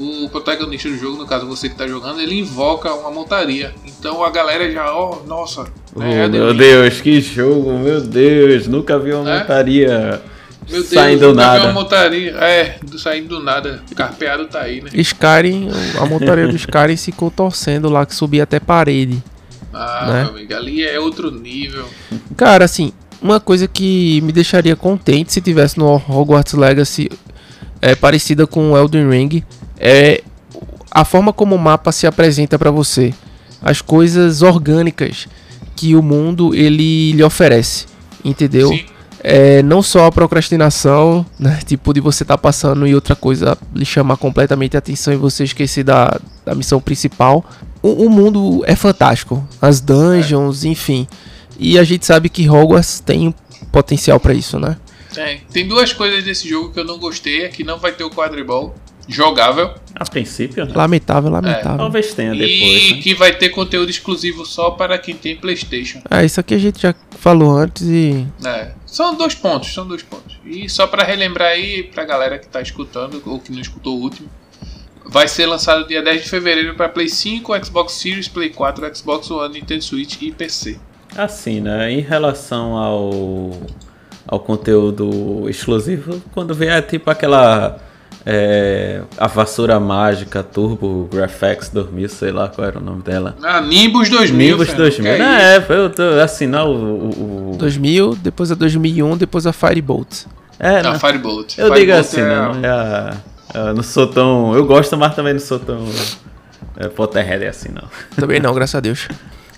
o 0.00 0.28
protagonista 0.30 0.88
do 0.88 0.96
jogo, 0.96 1.18
no 1.18 1.26
caso 1.26 1.46
você 1.46 1.68
que 1.68 1.74
está 1.74 1.86
jogando, 1.86 2.20
ele 2.20 2.38
invoca 2.38 2.92
uma 2.94 3.10
montaria. 3.10 3.74
Então 3.84 4.24
a 4.24 4.30
galera 4.30 4.70
já, 4.70 4.94
ó, 4.94 5.18
oh, 5.22 5.26
nossa. 5.26 5.64
Né, 5.94 6.26
oh, 6.26 6.28
meu 6.28 6.54
Deus, 6.54 7.00
que 7.00 7.20
jogo, 7.20 7.78
meu 7.78 8.00
Deus, 8.00 8.66
nunca 8.66 8.98
vi 8.98 9.12
uma 9.12 9.30
é? 9.30 9.38
montaria. 9.40 10.22
Meu 10.68 10.82
Deus, 10.82 10.88
saindo 10.88 11.28
do 11.28 11.34
nada. 11.34 11.64
Uma 11.64 11.72
montaria, 11.72 12.32
é, 12.32 12.78
do, 12.82 12.98
saindo 12.98 13.28
do 13.28 13.40
nada. 13.40 13.82
Carpeado 13.94 14.46
tá 14.46 14.60
aí, 14.60 14.80
né? 14.80 14.90
Skyrim, 14.94 15.68
a 15.98 16.06
montaria 16.06 16.46
do 16.46 16.56
Skyrim 16.56 16.96
ficou 16.98 17.30
torcendo 17.30 17.88
lá, 17.88 18.06
que 18.06 18.14
subia 18.14 18.44
até 18.44 18.60
parede. 18.60 19.22
Ah, 19.72 20.06
né? 20.06 20.22
meu 20.24 20.32
amigo, 20.32 20.54
ali 20.54 20.84
é 20.84 20.98
outro 20.98 21.30
nível. 21.30 21.86
Cara, 22.36 22.64
assim, 22.64 22.92
uma 23.20 23.40
coisa 23.40 23.66
que 23.66 24.20
me 24.22 24.32
deixaria 24.32 24.76
contente 24.76 25.32
se 25.32 25.40
tivesse 25.40 25.78
no 25.78 25.94
Hogwarts 25.94 26.54
Legacy 26.54 27.10
é 27.80 27.94
parecida 27.94 28.46
com 28.46 28.72
o 28.72 28.76
Elden 28.76 29.08
Ring 29.08 29.42
é 29.78 30.22
a 30.90 31.04
forma 31.04 31.32
como 31.32 31.54
o 31.54 31.58
mapa 31.58 31.92
se 31.92 32.06
apresenta 32.06 32.58
para 32.58 32.70
você, 32.70 33.14
as 33.62 33.80
coisas 33.80 34.42
orgânicas 34.42 35.28
que 35.76 35.94
o 35.94 36.02
mundo 36.02 36.54
ele 36.54 37.12
lhe 37.12 37.22
oferece, 37.22 37.86
entendeu? 38.24 38.68
Sim 38.68 38.84
é, 39.22 39.62
não 39.62 39.82
só 39.82 40.06
a 40.06 40.12
procrastinação, 40.12 41.24
né? 41.38 41.60
Tipo, 41.66 41.92
de 41.92 42.00
você 42.00 42.24
estar 42.24 42.36
tá 42.36 42.38
passando 42.38 42.86
e 42.86 42.94
outra 42.94 43.14
coisa 43.14 43.56
lhe 43.74 43.84
chamar 43.84 44.16
completamente 44.16 44.76
a 44.76 44.78
atenção 44.78 45.12
e 45.12 45.16
você 45.16 45.44
esquecer 45.44 45.84
da, 45.84 46.18
da 46.44 46.54
missão 46.54 46.80
principal. 46.80 47.44
O, 47.82 48.06
o 48.06 48.10
mundo 48.10 48.62
é 48.66 48.74
fantástico. 48.74 49.46
As 49.60 49.80
dungeons, 49.80 50.64
é. 50.64 50.68
enfim. 50.68 51.06
E 51.58 51.78
a 51.78 51.84
gente 51.84 52.06
sabe 52.06 52.28
que 52.28 52.48
Hogwarts 52.48 53.00
tem 53.00 53.34
potencial 53.70 54.18
para 54.18 54.32
isso, 54.32 54.58
né? 54.58 54.76
Tem. 55.12 55.40
Tem 55.52 55.68
duas 55.68 55.92
coisas 55.92 56.24
desse 56.24 56.48
jogo 56.48 56.72
que 56.72 56.80
eu 56.80 56.84
não 56.84 56.98
gostei. 56.98 57.44
É 57.44 57.48
que 57.48 57.62
não 57.62 57.78
vai 57.78 57.92
ter 57.92 58.04
o 58.04 58.10
quadribol 58.10 58.74
jogável. 59.08 59.74
A 59.94 60.04
princípio, 60.04 60.64
né? 60.64 60.72
Lamentável, 60.74 61.30
lamentável. 61.30 61.74
É, 61.74 61.78
talvez 61.78 62.14
tenha 62.14 62.30
depois. 62.30 62.50
E 62.50 62.94
né? 62.94 63.02
que 63.02 63.14
vai 63.14 63.32
ter 63.32 63.50
conteúdo 63.50 63.90
exclusivo 63.90 64.46
só 64.46 64.70
para 64.70 64.96
quem 64.98 65.14
tem 65.14 65.36
PlayStation. 65.36 66.00
É, 66.08 66.24
isso 66.24 66.40
aqui 66.40 66.54
a 66.54 66.58
gente 66.58 66.80
já 66.80 66.94
falou 67.18 67.56
antes 67.56 67.82
e. 67.82 68.26
É, 68.44 68.72
são 68.90 69.14
dois 69.14 69.34
pontos, 69.36 69.72
são 69.72 69.86
dois 69.86 70.02
pontos. 70.02 70.36
E 70.44 70.68
só 70.68 70.84
para 70.84 71.04
relembrar 71.04 71.50
aí, 71.50 71.84
pra 71.84 72.04
galera 72.04 72.38
que 72.38 72.48
tá 72.48 72.60
escutando, 72.60 73.22
ou 73.24 73.38
que 73.38 73.52
não 73.52 73.60
escutou 73.60 73.96
o 73.96 74.02
último, 74.02 74.28
vai 75.06 75.28
ser 75.28 75.46
lançado 75.46 75.86
dia 75.86 76.02
10 76.02 76.24
de 76.24 76.28
fevereiro 76.28 76.74
para 76.74 76.88
Play 76.88 77.08
5, 77.08 77.64
Xbox 77.64 77.92
Series, 77.92 78.26
Play 78.26 78.50
4, 78.50 78.96
Xbox 78.96 79.30
One, 79.30 79.54
Nintendo 79.54 79.84
Switch 79.84 80.20
e 80.20 80.32
PC. 80.32 80.78
Assim, 81.16 81.60
né? 81.60 81.92
Em 81.92 82.00
relação 82.00 82.76
ao, 82.76 83.50
ao 84.26 84.40
conteúdo 84.40 85.48
exclusivo, 85.48 86.20
quando 86.32 86.52
vier 86.52 86.84
tipo 86.84 87.10
aquela 87.10 87.80
é, 88.24 89.02
a 89.16 89.26
vassoura 89.26 89.80
mágica 89.80 90.42
Turbo 90.42 91.08
Graphics 91.10 91.70
2000, 91.70 92.08
sei 92.08 92.30
lá 92.30 92.48
qual 92.48 92.66
era 92.66 92.78
o 92.78 92.82
nome 92.82 93.02
dela. 93.02 93.36
Ah, 93.42 93.60
Nimbus 93.60 94.08
2000. 94.08 94.48
Nimbus 94.50 94.72
2000. 94.74 95.18
Não, 95.18 95.24
é, 95.24 95.56
é 95.56 95.66
eu 95.68 95.90
tô 95.90 96.02
assinar 96.22 96.66
o, 96.66 96.72
o, 96.72 97.52
o, 97.52 97.56
2000, 97.56 98.16
depois 98.16 98.52
a 98.52 98.54
2001, 98.54 99.16
depois 99.16 99.46
a 99.46 99.52
Firebolt. 99.52 100.26
É, 100.58 100.82
não, 100.82 100.92
né? 100.92 100.98
Firebolt. 100.98 101.58
Eu 101.58 101.72
Firebolt 101.72 101.80
digo 101.80 101.92
assim, 101.92 102.20
é... 102.20 102.24
né? 102.24 102.36
Não, 102.36 102.68
é, 102.68 103.68
eu 103.68 103.74
não 103.74 103.82
sou 103.82 104.06
tão. 104.06 104.54
Eu 104.54 104.66
gosto, 104.66 104.96
mas 104.96 105.14
também 105.14 105.32
não 105.32 105.40
sou 105.40 105.58
tão. 105.58 105.84
É, 106.76 106.88
Potterhead 106.88 107.46
assim, 107.46 107.70
não. 107.70 107.88
Também 108.16 108.38
não, 108.40 108.52
graças 108.54 108.74
a 108.74 108.80
Deus. 108.80 109.08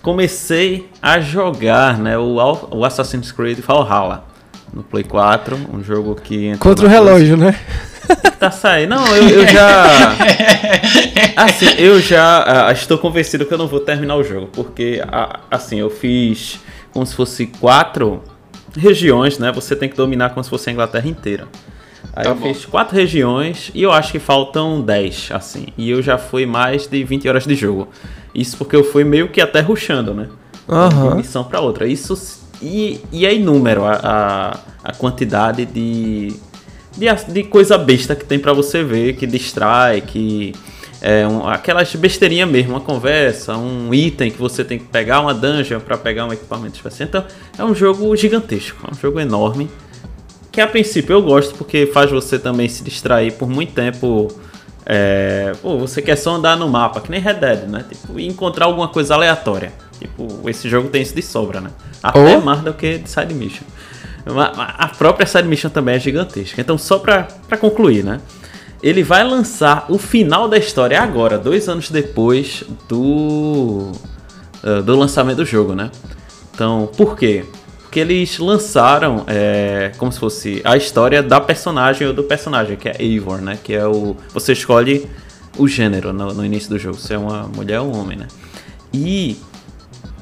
Comecei 0.02 0.88
a 1.00 1.20
jogar, 1.20 1.98
né? 1.98 2.16
O, 2.16 2.36
o 2.70 2.84
Assassin's 2.84 3.30
Creed 3.30 3.58
Valhalla 3.60 4.24
no 4.72 4.82
Play 4.82 5.04
4, 5.04 5.58
um 5.72 5.82
jogo 5.82 6.14
que. 6.14 6.56
Contra 6.58 6.86
o 6.86 6.88
relógio, 6.88 7.36
coisa... 7.36 7.52
né? 7.52 7.60
Tá 8.38 8.50
saindo. 8.50 8.90
Não, 8.96 9.06
eu, 9.16 9.28
eu 9.28 9.46
já. 9.46 10.16
Assim, 11.36 11.66
eu 11.78 12.00
já 12.00 12.68
uh, 12.68 12.72
estou 12.72 12.98
convencido 12.98 13.46
que 13.46 13.54
eu 13.54 13.58
não 13.58 13.68
vou 13.68 13.80
terminar 13.80 14.16
o 14.16 14.24
jogo, 14.24 14.48
porque, 14.52 15.00
uh, 15.06 15.38
assim, 15.50 15.78
eu 15.78 15.88
fiz 15.88 16.58
como 16.92 17.06
se 17.06 17.14
fosse 17.14 17.46
quatro 17.46 18.22
regiões, 18.76 19.38
né? 19.38 19.52
Você 19.52 19.76
tem 19.76 19.88
que 19.88 19.96
dominar 19.96 20.30
como 20.30 20.42
se 20.42 20.50
fosse 20.50 20.68
a 20.70 20.72
Inglaterra 20.72 21.08
inteira. 21.08 21.46
Aí 22.14 22.24
Tá 22.24 22.30
eu 22.30 22.34
bom. 22.34 22.52
fiz 22.52 22.64
quatro 22.66 22.96
regiões 22.96 23.70
e 23.74 23.82
eu 23.82 23.92
acho 23.92 24.10
que 24.12 24.18
faltam 24.18 24.80
10, 24.80 25.30
assim. 25.32 25.66
E 25.78 25.88
eu 25.90 26.02
já 26.02 26.18
fui 26.18 26.44
mais 26.44 26.86
de 26.88 27.02
20 27.04 27.28
horas 27.28 27.46
de 27.46 27.54
jogo. 27.54 27.88
Isso 28.34 28.56
porque 28.56 28.74
eu 28.74 28.82
fui 28.84 29.04
meio 29.04 29.28
que 29.28 29.40
até 29.40 29.60
rushando, 29.60 30.12
né? 30.12 30.28
De 30.68 30.74
Aham. 30.74 31.14
missão 31.14 31.44
pra 31.44 31.60
outra. 31.60 31.86
Isso 31.86 32.42
e, 32.60 33.00
e 33.12 33.24
é 33.26 33.34
inúmero 33.34 33.84
a, 33.84 33.92
a, 34.02 34.58
a 34.90 34.92
quantidade 34.94 35.64
de, 35.64 36.34
de 36.96 37.32
de 37.32 37.42
coisa 37.44 37.76
besta 37.78 38.14
que 38.14 38.24
tem 38.24 38.38
pra 38.38 38.52
você 38.52 38.82
ver, 38.82 39.14
que 39.14 39.26
distrai, 39.26 40.00
que 40.00 40.52
é 41.00 41.26
um, 41.26 41.48
aquelas 41.48 41.92
besteirinhas 41.96 42.48
mesmo, 42.48 42.72
uma 42.72 42.80
conversa, 42.80 43.56
um 43.56 43.92
item 43.92 44.30
que 44.30 44.38
você 44.38 44.64
tem 44.64 44.78
que 44.78 44.84
pegar, 44.84 45.20
uma 45.20 45.34
dungeon 45.34 45.80
pra 45.80 45.98
pegar 45.98 46.26
um 46.26 46.32
equipamento 46.32 46.76
especial. 46.76 47.08
Então 47.08 47.24
é 47.58 47.64
um 47.64 47.74
jogo 47.74 48.14
gigantesco, 48.16 48.86
é 48.88 48.94
um 48.94 48.98
jogo 48.98 49.18
enorme. 49.18 49.68
Que 50.52 50.60
a 50.60 50.66
princípio 50.66 51.14
eu 51.14 51.22
gosto 51.22 51.54
porque 51.54 51.86
faz 51.86 52.10
você 52.10 52.38
também 52.38 52.68
se 52.68 52.84
distrair 52.84 53.32
por 53.32 53.48
muito 53.48 53.72
tempo. 53.72 54.28
É, 54.84 55.52
pô, 55.62 55.78
você 55.78 56.02
quer 56.02 56.16
só 56.16 56.34
andar 56.34 56.56
no 56.56 56.68
mapa, 56.68 57.00
que 57.00 57.10
nem 57.10 57.20
Red 57.20 57.34
Dead, 57.34 57.68
né? 57.68 57.84
Tipo, 57.88 58.20
e 58.20 58.26
encontrar 58.26 58.66
alguma 58.66 58.88
coisa 58.88 59.14
aleatória. 59.14 59.72
Tipo, 59.98 60.48
esse 60.50 60.68
jogo 60.68 60.88
tem 60.88 61.02
isso 61.02 61.14
de 61.14 61.22
sobra, 61.22 61.60
né? 61.60 61.70
Até 62.02 62.36
Oh. 62.36 62.40
mais 62.40 62.60
do 62.60 62.74
que 62.74 62.98
de 62.98 63.08
side 63.08 63.32
mission. 63.32 63.64
A 64.24 64.88
própria 64.88 65.26
side 65.26 65.48
mission 65.48 65.68
também 65.68 65.96
é 65.96 65.98
gigantesca. 65.98 66.60
Então, 66.60 66.78
só 66.78 66.98
pra 66.98 67.26
concluir, 67.58 68.04
né? 68.04 68.20
Ele 68.82 69.02
vai 69.02 69.22
lançar 69.22 69.86
o 69.88 69.96
final 69.96 70.48
da 70.48 70.58
história 70.58 71.00
agora, 71.00 71.38
dois 71.38 71.68
anos 71.68 71.88
depois 71.88 72.64
do, 72.88 73.92
eh, 74.62 74.82
do 74.82 74.96
lançamento 74.96 75.36
do 75.36 75.44
jogo, 75.44 75.74
né? 75.74 75.90
Então, 76.52 76.90
por 76.96 77.16
quê? 77.16 77.44
Porque 77.82 78.00
eles 78.00 78.38
lançaram 78.38 79.24
é, 79.28 79.92
como 79.98 80.10
se 80.10 80.18
fosse 80.18 80.60
a 80.64 80.76
história 80.76 81.22
da 81.22 81.40
personagem 81.40 82.08
ou 82.08 82.12
do 82.12 82.24
personagem, 82.24 82.76
que 82.76 82.88
é 82.88 82.96
Eivor, 82.98 83.40
né? 83.40 83.58
Que 83.62 83.74
é 83.74 83.86
o. 83.86 84.16
Você 84.32 84.52
escolhe 84.52 85.08
o 85.58 85.68
gênero 85.68 86.12
no, 86.12 86.32
no 86.32 86.44
início 86.44 86.70
do 86.70 86.78
jogo, 86.78 86.96
se 86.96 87.12
é 87.12 87.18
uma 87.18 87.44
mulher 87.54 87.80
ou 87.80 87.94
um 87.94 88.00
homem, 88.00 88.18
né? 88.18 88.26
E 88.92 89.36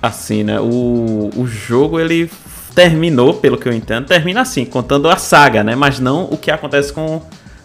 assim, 0.02 0.42
né? 0.42 0.60
O, 0.60 1.30
o 1.34 1.46
jogo 1.46 1.98
ele 1.98 2.30
terminou, 2.74 3.34
pelo 3.34 3.58
que 3.58 3.68
eu 3.68 3.72
entendo, 3.72 4.06
termina 4.06 4.40
assim, 4.40 4.64
contando 4.64 5.08
a 5.08 5.16
saga, 5.16 5.62
né? 5.62 5.74
Mas 5.74 5.98
não 5.98 6.24
o 6.24 6.36
que 6.36 6.50
acontece 6.50 6.92
com 6.92 7.20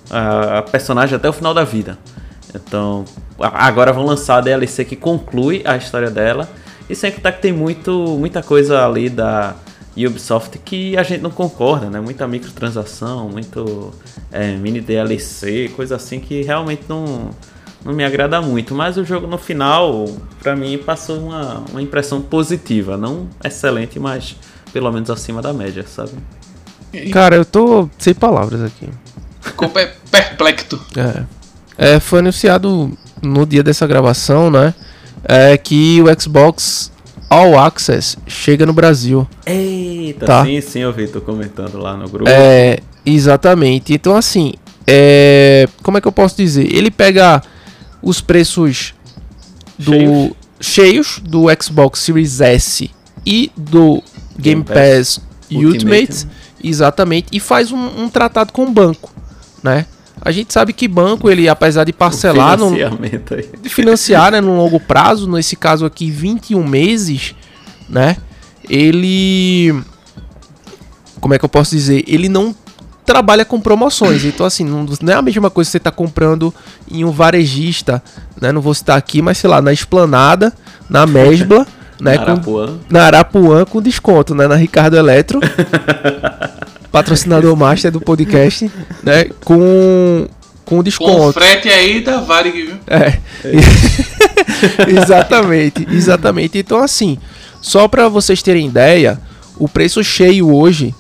a, 0.10 0.62
personagem 0.62 1.16
até 1.16 1.30
o 1.30 1.34
final 1.34 1.54
da 1.54 1.64
vida. 1.64 1.98
Então, 2.54 3.06
agora 3.40 3.92
vão 3.92 4.06
lançar 4.06 4.38
a 4.38 4.42
DLC 4.42 4.86
que 4.86 4.96
conclui 4.96 5.62
a 5.66 5.76
história 5.76 6.10
dela. 6.10 6.50
E 6.90 6.96
sem 6.96 7.12
contar 7.12 7.34
que 7.34 7.42
tem 7.42 7.52
muito, 7.52 7.92
muita 8.18 8.42
coisa 8.44 8.86
ali 8.86 9.10
da 9.10 9.56
Ubisoft 9.98 10.58
que 10.60 10.96
a 10.98 11.04
gente 11.04 11.22
não 11.22 11.32
concorda, 11.32 11.90
né? 11.90 12.00
Muita 12.00 12.28
microtransação, 12.28 13.30
muito 13.30 13.94
é, 14.32 14.52
mini 14.54 14.82
DLC, 14.82 15.72
coisa 15.76 15.96
assim 15.96 16.20
que 16.20 16.42
realmente 16.44 16.84
não, 16.88 17.30
não 17.84 17.94
me 17.94 18.04
agrada 18.04 18.42
muito. 18.42 18.76
Mas 18.76 18.98
o 18.98 19.04
jogo 19.04 19.26
no 19.28 19.38
final, 19.38 20.06
pra 20.42 20.56
mim, 20.56 20.78
passou 20.78 21.20
uma, 21.20 21.64
uma 21.72 21.82
impressão 21.82 22.22
positiva. 22.22 22.96
Não 22.96 23.28
excelente, 23.44 24.00
mas 24.00 24.36
pelo 24.76 24.92
menos 24.92 25.10
acima 25.10 25.42
da 25.42 25.54
média, 25.54 25.86
sabe? 25.88 26.12
Cara, 27.14 27.38
eu 27.38 27.46
tô 27.46 27.90
sem 27.98 28.14
palavras 28.14 28.62
aqui. 28.62 28.90
Ficou 29.40 29.70
pe- 29.70 29.88
perplexo. 30.12 30.86
É. 30.98 31.24
É, 31.96 32.00
foi 32.02 32.20
anunciado 32.20 32.92
no 33.22 33.46
dia 33.46 33.64
dessa 33.64 33.88
gravação, 33.88 34.52
né? 34.52 34.74
É 35.24 35.56
que 35.58 36.02
o 36.02 36.22
Xbox 36.22 36.92
All 37.30 37.58
Access 37.58 38.18
chega 38.28 38.66
no 38.66 38.74
Brasil. 38.74 39.26
Eita, 39.46 40.26
Tá. 40.26 40.44
sim, 40.44 40.60
sim, 40.60 40.80
eu 40.80 40.92
vi, 40.92 41.08
tô 41.08 41.22
comentando 41.22 41.78
lá 41.78 41.96
no 41.96 42.10
grupo. 42.10 42.30
É, 42.30 42.80
exatamente. 43.06 43.94
Então, 43.94 44.14
assim, 44.18 44.56
é, 44.86 45.70
como 45.84 45.98
é 45.98 46.02
que 46.02 46.08
eu 46.08 46.12
posso 46.12 46.36
dizer? 46.36 46.70
Ele 46.70 46.92
pega 46.92 47.42
os 48.02 48.20
preços 48.20 48.94
do 49.80 49.94
Cheios. 49.94 50.32
cheios 50.60 51.22
do 51.24 51.46
Xbox 51.64 52.00
Series 52.00 52.42
S 52.42 52.92
e 53.26 53.50
do 53.56 54.04
Game 54.38 54.64
Game 54.64 54.64
Pass, 54.64 55.18
Pass 55.18 55.22
Ultimate, 55.52 55.66
Ultimate, 55.66 56.26
né? 56.26 56.32
exatamente, 56.64 57.28
e 57.32 57.40
faz 57.40 57.72
um, 57.72 58.04
um 58.04 58.10
tratado 58.10 58.52
com 58.52 58.66
o 58.66 58.72
banco, 58.72 59.14
né? 59.64 59.86
A 60.22 60.32
gente 60.32 60.54
sabe 60.54 60.74
que 60.74 60.88
banco, 60.88 61.30
ele 61.30 61.48
apesar 61.48 61.84
de 61.84 61.94
parcelar 61.94 62.58
no, 62.58 62.72
de 63.62 63.70
financiar, 63.70 64.32
né, 64.32 64.42
no 64.42 64.56
longo 64.56 64.80
prazo, 64.80 65.30
nesse 65.30 65.56
caso 65.56 65.86
aqui 65.86 66.10
21 66.10 66.64
meses, 66.66 67.36
né? 67.90 68.18
Ele 68.68 69.74
como 71.20 71.34
é 71.34 71.40
que 71.40 71.46
eu 71.46 71.50
posso 71.50 71.76
dizer? 71.76 72.04
Ele 72.08 72.30
não 72.30 72.56
trabalha 73.06 73.46
com 73.46 73.60
promoções. 73.60 74.24
Então 74.26 74.46
assim, 74.46 74.64
não, 74.64 74.86
não 75.02 75.14
é 75.14 75.16
a 75.16 75.22
mesma 75.22 75.50
coisa 75.50 75.68
que 75.68 75.72
você 75.74 75.80
tá 75.80 75.92
comprando 75.92 76.54
em 76.90 77.04
um 77.04 77.12
varejista, 77.12 78.02
né? 78.42 78.52
Não 78.52 78.62
vou 78.62 78.74
citar 78.74 78.98
aqui, 78.98 79.22
mas 79.22 79.38
sei 79.38 79.50
lá, 79.50 79.62
na 79.62 79.74
Esplanada, 79.74 80.54
na 80.90 81.06
Mesbla, 81.08 81.68
né, 82.00 82.16
com 82.18 82.24
Arapuã. 82.24 82.78
na 82.90 83.04
Arapuã 83.04 83.66
com 83.66 83.82
desconto, 83.82 84.34
né? 84.36 84.48
Na 84.48 84.56
Ricardo 84.56 84.96
Eletro. 84.98 85.40
patrocinador 86.92 87.56
master 87.58 87.92
do 87.92 88.00
podcast, 88.00 88.72
né? 89.04 89.26
Com, 89.44 90.28
com 90.64 90.78
Com 90.78 90.84
desconto. 90.84 91.34
frete 91.34 91.68
aí 91.68 92.00
da 92.02 92.22
Varig, 92.22 92.68
viu? 92.68 92.76
É. 92.88 93.20
exatamente, 94.88 95.86
exatamente. 95.92 96.58
Então, 96.58 96.82
assim, 96.82 97.18
só 97.62 97.88
para 97.90 98.08
vocês 98.08 98.42
terem 98.42 98.68
ideia, 98.68 99.20
o 99.58 99.68
preço 99.68 100.02
cheio 100.06 100.50
hoje 100.56 100.96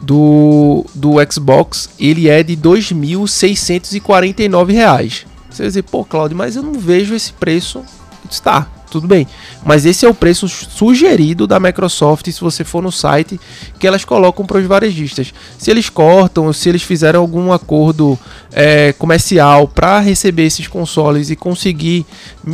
do, 0.00 0.84
do 0.94 1.14
Xbox, 1.30 1.88
ele 1.98 2.28
é 2.28 2.42
de 2.42 2.54
2.649 2.56 4.72
reais. 4.72 5.24
Você 5.50 5.62
vai 5.62 5.68
dizer, 5.68 5.82
pô, 5.84 6.04
Claudio, 6.04 6.36
mas 6.36 6.54
eu 6.54 6.62
não 6.62 6.74
vejo 6.74 7.14
esse 7.14 7.32
preço. 7.32 7.82
Está, 8.30 8.66
tudo 8.90 9.06
bem. 9.06 9.26
Mas 9.64 9.86
esse 9.86 10.04
é 10.04 10.08
o 10.08 10.14
preço 10.14 10.48
sugerido 10.48 11.46
da 11.46 11.60
Microsoft 11.60 12.28
se 12.30 12.40
você 12.40 12.64
for 12.64 12.82
no 12.82 12.90
site 12.90 13.38
que 13.78 13.86
elas 13.86 14.04
colocam 14.04 14.44
para 14.44 14.58
os 14.58 14.66
varejistas. 14.66 15.32
Se 15.56 15.70
eles 15.70 15.88
cortam, 15.88 16.52
se 16.52 16.68
eles 16.68 16.82
fizeram 16.82 17.20
algum 17.20 17.52
acordo 17.52 18.18
é, 18.52 18.92
comercial 18.92 19.68
para 19.68 20.00
receber 20.00 20.44
esses 20.44 20.66
consoles 20.66 21.30
e 21.30 21.36
conseguir, 21.36 22.04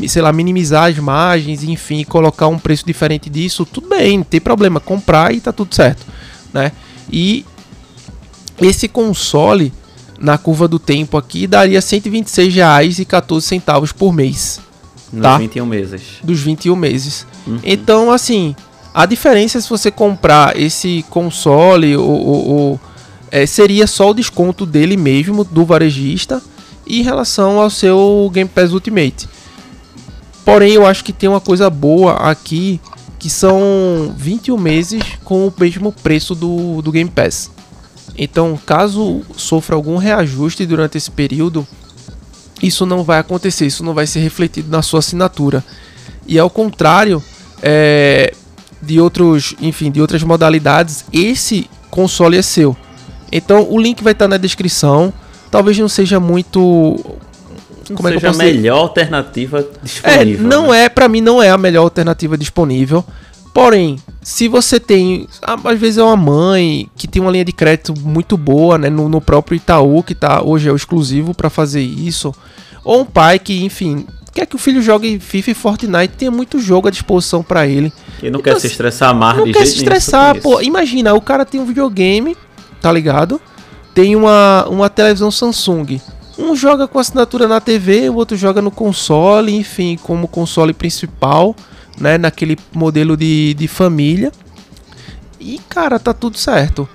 sei 0.07 0.21
lá, 0.23 0.33
minimizar 0.33 0.91
as 0.91 0.99
margens, 0.99 1.65
enfim, 1.65 2.05
colocar 2.05 2.47
um 2.49 2.59
preço 2.59 2.85
diferente 2.87 3.31
disso, 3.31 3.65
tudo 3.65 3.89
bem, 3.89 4.19
não 4.19 4.25
tem 4.25 4.41
problema, 4.41 4.79
comprar 4.79 5.35
e 5.35 5.41
tá 5.41 5.53
tudo 5.53 5.75
certo, 5.75 6.05
né? 6.53 6.71
E 7.11 7.47
esse 8.61 8.89
console 8.89 9.73
na 10.19 10.37
curva 10.39 10.69
do 10.69 10.79
tempo 10.79 11.17
aqui 11.17 11.47
daria 11.47 11.79
R$ 11.79 11.85
126,14 11.85 13.93
por 13.93 14.13
mês 14.13 14.66
Nos 15.13 15.23
Tá. 15.23 15.39
21 15.39 15.67
meses. 15.67 16.03
dos 16.23 16.41
21 16.41 16.75
meses. 16.77 17.27
Uhum. 17.47 17.59
Então, 17.63 18.11
assim, 18.11 18.55
a 18.95 19.07
diferença 19.07 19.61
se 19.61 19.69
você 19.71 19.91
comprar 19.91 20.59
esse 20.61 21.05
console 21.11 21.97
ou, 21.97 22.09
ou- 22.11 22.49
ou, 22.49 22.81
é, 23.31 23.47
seria 23.47 23.87
só 23.87 24.11
o 24.11 24.15
desconto 24.15 24.65
dele 24.67 24.97
mesmo, 24.97 25.45
do 25.45 25.65
varejista, 25.65 26.43
em 26.87 27.03
relação 27.03 27.61
ao 27.61 27.71
seu 27.71 28.31
Game 28.33 28.49
Pass 28.49 28.73
Ultimate. 28.73 29.29
Porém, 30.45 30.73
eu 30.75 30.87
acho 30.87 31.05
que 31.05 31.13
tem 31.13 31.29
uma 31.29 31.41
coisa 31.41 31.69
boa 31.69 32.13
aqui, 32.15 32.81
que 33.19 33.29
são 33.29 34.15
21 34.17 34.57
meses 34.57 35.03
com 35.25 35.47
o 35.49 35.53
mesmo 35.59 35.91
preço 35.93 36.35
do, 36.35 36.81
do 36.83 36.93
Game 36.93 37.11
Pass. 37.11 37.51
Então, 38.17 38.59
caso 38.65 39.23
sofra 39.37 39.75
algum 39.75 39.97
reajuste 39.97 40.65
durante 40.65 40.97
esse 40.97 41.11
período, 41.11 41.67
isso 42.63 42.87
não 42.87 43.03
vai 43.05 43.19
acontecer, 43.19 43.67
isso 43.67 43.85
não 43.85 43.95
vai 43.95 44.07
ser 44.07 44.21
refletido 44.21 44.71
na 44.71 44.83
sua 44.83 45.01
assinatura. 45.01 45.65
E 46.27 46.39
ao 46.39 46.51
contrário 46.51 47.23
é, 47.63 48.33
de 48.83 49.01
outros, 49.01 49.55
enfim, 49.61 49.91
de 49.91 50.01
outras 50.01 50.23
modalidades, 50.23 51.05
esse 51.13 51.69
console 51.91 52.37
é 52.37 52.43
seu. 52.43 52.77
Então 53.31 53.67
o 53.71 53.79
link 53.81 54.03
vai 54.03 54.13
estar 54.13 54.29
na 54.29 54.37
descrição. 54.37 55.13
Talvez 55.51 55.79
não 55.79 55.89
seja 55.89 56.19
muito. 56.21 56.61
Não 57.89 57.97
Como 57.97 58.09
é 58.09 58.13
que 58.13 58.17
eu 58.17 58.21
seja 58.21 58.29
a 58.29 58.33
posso 58.33 58.43
dizer? 58.43 58.55
melhor 58.55 58.79
alternativa 58.79 59.61
É, 59.61 60.25
disponível. 60.25 60.47
não 60.49 60.71
né? 60.71 60.85
é, 60.85 60.89
pra 60.89 61.09
mim 61.09 61.21
não 61.21 61.43
é 61.43 61.51
a 61.51 61.59
melhor 61.59 61.83
alternativa 61.83 62.37
disponível. 62.37 63.05
Porém, 63.57 63.99
se 64.21 64.49
você 64.49 64.79
tem, 64.79 65.27
às 65.41 65.79
vezes 65.79 65.97
é 65.97 66.03
uma 66.03 66.15
mãe 66.15 66.91
que 66.95 67.09
tem 67.09 67.23
uma 67.23 67.31
linha 67.31 67.43
de 67.43 67.53
crédito 67.53 67.99
muito 67.99 68.37
boa, 68.37 68.77
né, 68.77 68.91
no, 68.91 69.09
no 69.09 69.19
próprio 69.19 69.57
Itaú, 69.57 70.03
que 70.03 70.15
tá 70.15 70.43
hoje 70.43 70.69
é 70.69 70.73
o 70.73 70.77
exclusivo 70.77 71.33
pra 71.33 71.49
fazer 71.49 71.81
isso, 71.81 72.35
ou 72.85 73.01
um 73.01 73.05
pai 73.07 73.39
que, 73.39 73.65
enfim, 73.65 74.07
quer 74.31 74.45
que 74.45 74.55
o 74.55 74.59
filho 74.59 74.83
jogue 74.83 75.19
FIFA 75.19 75.51
e 75.53 75.55
Fortnite, 75.55 76.15
tenha 76.19 76.31
muito 76.31 76.61
jogo 76.61 76.89
à 76.89 76.91
disposição 76.91 77.43
pra 77.43 77.67
ele. 77.67 77.91
E 78.23 78.29
não 78.29 78.41
Então, 78.41 78.43
quer 78.43 78.61
se 78.61 78.67
estressar 78.67 79.15
mais 79.15 79.39
não 79.39 79.47
de 79.47 79.55
quer 79.55 79.65
se 79.65 79.77
estressar, 79.77 80.39
pô. 80.43 80.61
Imagina, 80.61 81.15
o 81.15 81.21
cara 81.23 81.47
tem 81.47 81.59
um 81.59 81.65
videogame, 81.65 82.37
tá 82.83 82.93
ligado? 82.93 83.41
Tem 83.95 84.15
uma, 84.15 84.67
uma 84.69 84.91
televisão 84.91 85.31
Samsung. 85.31 85.99
Um 86.39 86.55
joga 86.55 86.87
com 86.87 86.99
assinatura 86.99 87.49
na 87.49 87.59
TV, 87.59 88.11
o 88.11 88.17
outro 88.17 88.37
joga 88.37 88.61
no 88.61 88.71
console, 88.71 89.57
enfim, 89.57 89.99
como 90.03 90.29
console 90.29 90.75
principal, 90.75 91.57
né? 92.01 92.19
Naquele 92.19 92.57
modelo 92.73 93.17
de, 93.17 93.55
de 93.55 93.69
família. 93.69 94.33
E, 95.41 95.61
cara, 95.69 95.99
tá 95.99 96.13
tudo 96.13 96.39
certo. 96.39 96.89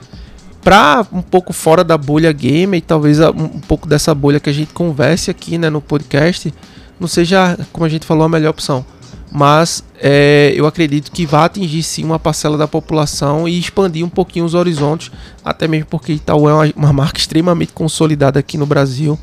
Pra 0.62 1.06
um 1.12 1.22
pouco 1.22 1.54
fora 1.54 1.84
da 1.84 1.98
bolha 1.98 2.32
gamer 2.32 2.78
e 2.78 2.82
talvez 2.82 3.20
um 3.20 3.60
pouco 3.62 3.88
dessa 3.88 4.14
bolha 4.14 4.40
que 4.40 4.50
a 4.50 4.54
gente 4.54 4.74
converse 4.74 5.32
aqui 5.32 5.58
né, 5.58 5.70
no 5.70 5.82
podcast, 5.82 6.54
não 7.00 7.08
seja, 7.08 7.58
como 7.74 7.86
a 7.86 7.90
gente 7.90 8.06
falou, 8.06 8.26
a 8.26 8.30
melhor 8.30 8.52
opção. 8.52 8.86
Mas 9.32 9.84
é, 9.98 10.52
eu 10.54 10.68
acredito 10.68 11.10
que 11.10 11.26
vai 11.26 11.46
atingir 11.46 11.82
sim 11.84 12.04
uma 12.04 12.20
parcela 12.20 12.58
da 12.58 12.68
população 12.68 13.48
e 13.48 13.58
expandir 13.58 14.06
um 14.06 14.10
pouquinho 14.10 14.44
os 14.44 14.54
horizontes, 14.54 15.10
até 15.44 15.70
mesmo 15.70 15.88
porque 15.88 16.12
Itaú 16.14 16.50
é 16.50 16.54
uma, 16.54 16.74
uma 16.76 16.94
marca 16.94 17.18
extremamente 17.18 17.72
consolidada 17.72 18.38
aqui 18.40 18.58
no 18.58 18.66
Brasil 18.66 19.18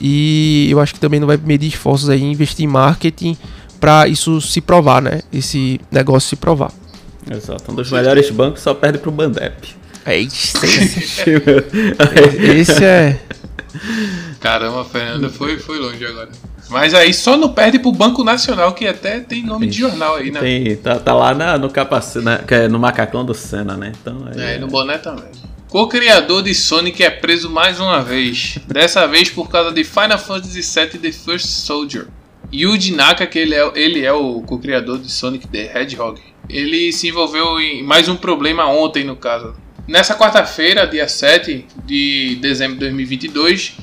e 0.00 0.66
eu 0.68 0.80
acho 0.80 0.92
que 0.92 0.98
também 0.98 1.20
não 1.20 1.28
vai 1.28 1.36
medir 1.36 1.68
esforços 1.68 2.10
aí 2.10 2.20
em 2.20 2.32
investir 2.32 2.64
em 2.64 2.68
marketing 2.68 3.38
para 3.82 4.06
isso 4.06 4.40
se 4.40 4.60
provar, 4.60 5.02
né? 5.02 5.22
Esse 5.32 5.80
negócio 5.90 6.28
se 6.28 6.36
provar. 6.36 6.70
Exato. 7.28 7.72
Um 7.72 7.74
dos 7.74 7.90
melhores 7.90 8.30
bancos 8.30 8.62
só 8.62 8.72
perde 8.72 8.98
pro 8.98 9.10
Bandep. 9.10 9.74
É 10.06 10.16
isso. 10.18 10.56
Esse 12.56 12.84
é. 12.84 13.20
Caramba, 14.38 14.84
Fernanda 14.84 15.28
foi, 15.28 15.58
foi 15.58 15.80
longe 15.80 16.06
agora. 16.06 16.28
Mas 16.70 16.94
aí 16.94 17.12
só 17.12 17.36
não 17.36 17.52
perde 17.52 17.80
pro 17.80 17.90
Banco 17.90 18.22
Nacional, 18.22 18.72
que 18.72 18.86
até 18.86 19.18
tem 19.18 19.44
nome 19.44 19.66
de 19.66 19.80
jornal 19.80 20.14
aí, 20.14 20.30
né? 20.30 20.38
Tem, 20.38 20.76
tá, 20.76 21.00
tá 21.00 21.12
lá 21.12 21.34
na, 21.34 21.58
no 21.58 21.68
capacete, 21.68 22.24
que 22.46 22.54
é 22.54 22.68
no 22.68 22.78
macacão 22.78 23.24
do 23.24 23.34
Senna, 23.34 23.76
né? 23.76 23.92
Então, 24.00 24.28
é, 24.36 24.54
é, 24.54 24.58
no 24.60 24.68
boné 24.68 24.96
também. 24.96 25.24
Co-criador 25.68 26.44
de 26.44 26.54
Sonic 26.54 27.02
é 27.02 27.10
preso 27.10 27.50
mais 27.50 27.80
uma 27.80 28.00
vez. 28.00 28.58
Dessa 28.68 29.08
vez 29.08 29.28
por 29.28 29.50
causa 29.50 29.72
de 29.72 29.82
Final 29.82 30.20
Fantasy 30.20 30.60
VII 30.60 31.00
The 31.00 31.10
First 31.10 31.46
Soldier. 31.46 32.06
Yuji 32.52 32.94
Naka, 32.94 33.26
que 33.26 33.38
ele 33.38 33.54
é, 33.54 33.72
ele 33.74 34.04
é 34.04 34.12
o 34.12 34.42
co-criador 34.42 34.98
de 34.98 35.10
Sonic 35.10 35.48
the 35.48 35.70
Hedgehog, 35.74 36.20
ele 36.48 36.92
se 36.92 37.08
envolveu 37.08 37.60
em 37.60 37.82
mais 37.82 38.08
um 38.08 38.16
problema 38.16 38.66
ontem, 38.66 39.04
no 39.04 39.16
caso. 39.16 39.54
Nessa 39.88 40.14
quarta-feira, 40.14 40.86
dia 40.86 41.08
7 41.08 41.66
de 41.84 42.36
dezembro 42.40 42.74
de 42.74 42.80
2022, 42.80 43.76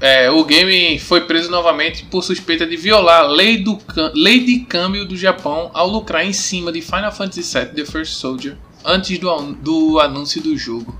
é, 0.00 0.28
o 0.30 0.44
game 0.44 0.98
foi 0.98 1.20
preso 1.20 1.48
novamente 1.50 2.04
por 2.06 2.24
suspeita 2.24 2.66
de 2.66 2.76
violar 2.76 3.20
a 3.20 3.26
lei, 3.28 3.58
do, 3.58 3.78
lei 4.14 4.40
de 4.40 4.60
câmbio 4.60 5.04
do 5.04 5.16
Japão 5.16 5.70
ao 5.72 5.88
lucrar 5.88 6.26
em 6.26 6.32
cima 6.32 6.72
de 6.72 6.82
Final 6.82 7.12
Fantasy 7.12 7.42
VII 7.42 7.66
The 7.66 7.84
First 7.84 8.14
Soldier 8.14 8.56
antes 8.84 9.16
do, 9.18 9.52
do 9.54 10.00
anúncio 10.00 10.42
do 10.42 10.56
jogo. 10.56 10.98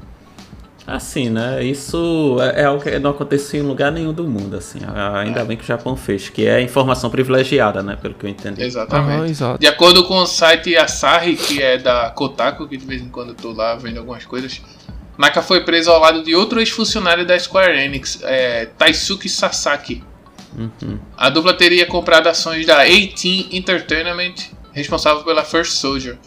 Assim, 0.86 1.30
né? 1.30 1.62
Isso 1.64 2.38
é, 2.40 2.62
é 2.62 2.64
algo 2.64 2.82
que 2.82 2.98
não 2.98 3.10
aconteceu 3.10 3.62
em 3.62 3.66
lugar 3.66 3.92
nenhum 3.92 4.12
do 4.12 4.24
mundo, 4.24 4.56
assim. 4.56 4.80
Ainda 5.14 5.40
é. 5.40 5.44
bem 5.44 5.56
que 5.56 5.62
o 5.62 5.66
Japão 5.66 5.96
fez, 5.96 6.28
que 6.28 6.46
é 6.46 6.60
informação 6.60 7.08
privilegiada, 7.08 7.82
né? 7.82 7.96
Pelo 8.00 8.14
que 8.14 8.26
eu 8.26 8.30
entendi. 8.30 8.62
Exatamente. 8.62 9.42
Ah, 9.44 9.56
de 9.58 9.66
acordo 9.66 10.04
com 10.04 10.16
o 10.16 10.26
site 10.26 10.76
Asahi, 10.76 11.36
que 11.36 11.62
é 11.62 11.78
da 11.78 12.10
Kotaku, 12.10 12.66
que 12.66 12.76
de 12.76 12.84
vez 12.84 13.00
em 13.00 13.08
quando 13.08 13.28
eu 13.28 13.34
tô 13.34 13.52
lá 13.52 13.76
vendo 13.76 13.98
algumas 13.98 14.24
coisas, 14.24 14.60
Naka 15.16 15.40
foi 15.40 15.62
preso 15.64 15.90
ao 15.90 16.00
lado 16.00 16.22
de 16.24 16.34
outro 16.34 16.58
ex-funcionário 16.58 17.24
da 17.24 17.38
Square 17.38 17.78
Enix, 17.78 18.18
é, 18.22 18.66
Taisuke 18.66 19.28
Sasaki. 19.28 20.02
Uhum. 20.56 20.98
A 21.16 21.30
dupla 21.30 21.54
teria 21.54 21.86
comprado 21.86 22.26
ações 22.26 22.66
da 22.66 22.82
A-Team 22.82 23.46
Entertainment, 23.52 24.34
responsável 24.72 25.22
pela 25.22 25.44
First 25.44 25.72
Soldier, 25.72 26.18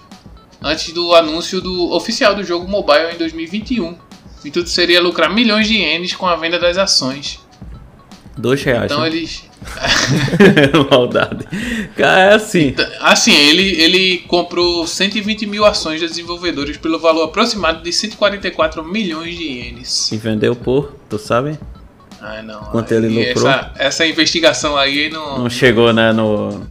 antes 0.63 0.93
do 0.93 1.13
anúncio 1.13 1.61
do 1.61 1.91
oficial 1.91 2.33
do 2.33 2.43
jogo 2.43 2.67
mobile 2.67 3.13
em 3.13 3.17
2021. 3.17 3.97
O 4.45 4.47
intuito 4.47 4.69
seria 4.69 5.01
lucrar 5.01 5.33
milhões 5.33 5.67
de 5.67 5.73
ienes 5.73 6.13
com 6.13 6.27
a 6.27 6.35
venda 6.35 6.59
das 6.59 6.77
ações. 6.77 7.39
Dois 8.37 8.61
reais. 8.61 8.91
Então 8.91 9.01
né? 9.01 9.07
eles. 9.07 9.43
Maldade. 10.91 11.47
Cara, 11.97 12.19
é 12.19 12.33
assim. 12.35 12.67
Então, 12.67 12.85
assim, 12.99 13.33
ele, 13.33 13.81
ele 13.81 14.17
comprou 14.27 14.85
120 14.85 15.47
mil 15.47 15.65
ações 15.65 15.99
de 15.99 16.05
desenvolvedores 16.05 16.77
pelo 16.77 16.99
valor 16.99 17.23
aproximado 17.23 17.81
de 17.81 17.91
144 17.91 18.83
milhões 18.83 19.35
de 19.35 19.45
ienes. 19.45 20.11
E 20.11 20.17
vendeu 20.17 20.55
por, 20.55 20.93
tu 21.09 21.17
sabe? 21.17 21.57
Ah, 22.21 22.43
não. 22.43 22.65
Quanto 22.65 22.93
ele 22.93 23.07
lucrou? 23.07 23.49
Essa, 23.49 23.73
essa 23.79 24.05
investigação 24.05 24.77
aí 24.77 25.09
não. 25.09 25.39
Não 25.39 25.49
chegou, 25.49 25.91
né? 25.91 26.13
No. 26.13 26.67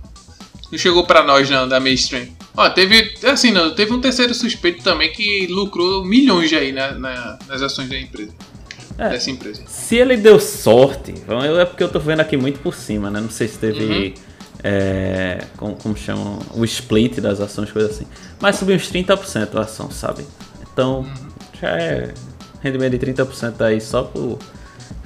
Não 0.71 0.79
chegou 0.79 1.05
pra 1.05 1.25
nós, 1.25 1.51
não, 1.51 1.69
da 1.69 1.81
mainstream. 1.81 2.29
Ó, 2.57 2.71
teve. 2.71 3.14
Assim, 3.25 3.51
não, 3.51 3.75
teve 3.75 3.93
um 3.93 4.01
terceiro 4.01 4.33
suspeito 4.35 4.83
também 4.83 5.11
que 5.12 5.47
lucrou 5.49 6.05
milhões 6.05 6.53
aí 6.53 6.73
na, 6.73 6.93
na 6.93 7.38
nas 7.49 7.62
ações 7.62 7.88
da 7.88 7.99
empresa. 7.99 8.33
É, 8.97 9.09
dessa 9.11 9.31
empresa. 9.31 9.62
Se 9.67 9.97
ele 9.97 10.17
deu 10.17 10.38
sorte, 10.38 11.14
é 11.59 11.64
porque 11.64 11.83
eu 11.83 11.88
tô 11.88 11.99
vendo 11.99 12.21
aqui 12.21 12.37
muito 12.37 12.61
por 12.61 12.75
cima, 12.75 13.11
né? 13.11 13.21
Não 13.21 13.31
sei 13.31 13.49
se 13.49 13.59
teve. 13.59 13.85
Uhum. 13.85 14.14
É, 14.62 15.45
como, 15.57 15.75
como 15.77 15.97
chamam? 15.97 16.38
O 16.55 16.64
split 16.64 17.19
das 17.19 17.40
ações, 17.40 17.71
coisa 17.73 17.90
assim. 17.90 18.07
Mas 18.40 18.57
subiu 18.57 18.77
uns 18.77 18.90
30% 18.90 19.57
a 19.57 19.61
ação, 19.61 19.90
sabe? 19.90 20.25
Então, 20.73 21.01
uhum. 21.01 21.29
já 21.61 21.71
é 21.71 22.14
rendimento 22.62 22.97
de 22.97 23.07
30% 23.12 23.61
aí 23.61 23.81
só 23.81 24.05
por 24.05 24.38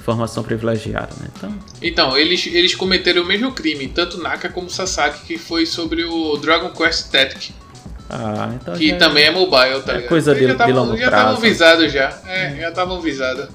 informação 0.09 0.43
privilegiada, 0.43 1.09
né? 1.19 1.27
Então, 1.35 1.53
então 1.81 2.17
eles, 2.17 2.45
eles 2.47 2.73
cometeram 2.73 3.21
o 3.21 3.25
mesmo 3.25 3.51
crime, 3.51 3.87
tanto 3.87 4.21
Naka 4.21 4.49
como 4.49 4.69
Sasaki, 4.69 5.25
que 5.25 5.37
foi 5.37 5.65
sobre 5.65 6.03
o 6.03 6.37
Dragon 6.37 6.71
Quest 6.71 7.11
Tactic. 7.11 7.51
Ah, 8.09 8.51
então 8.55 8.73
que 8.73 8.93
também 8.93 9.25
é 9.25 9.31
mobile, 9.31 9.81
tá 9.83 9.93
é 9.93 9.95
ligado? 9.97 10.09
Coisa 10.09 10.33
de, 10.33 10.47
já 10.47 10.55
tavam, 10.55 10.73
de 10.73 10.79
longo 10.79 10.97
já 10.97 11.05
estavam 11.05 11.37
visados 11.37 11.91
já. 11.91 12.19
É, 12.25 12.55
já 12.59 12.69
estavam 12.69 13.01
visados. 13.01 13.47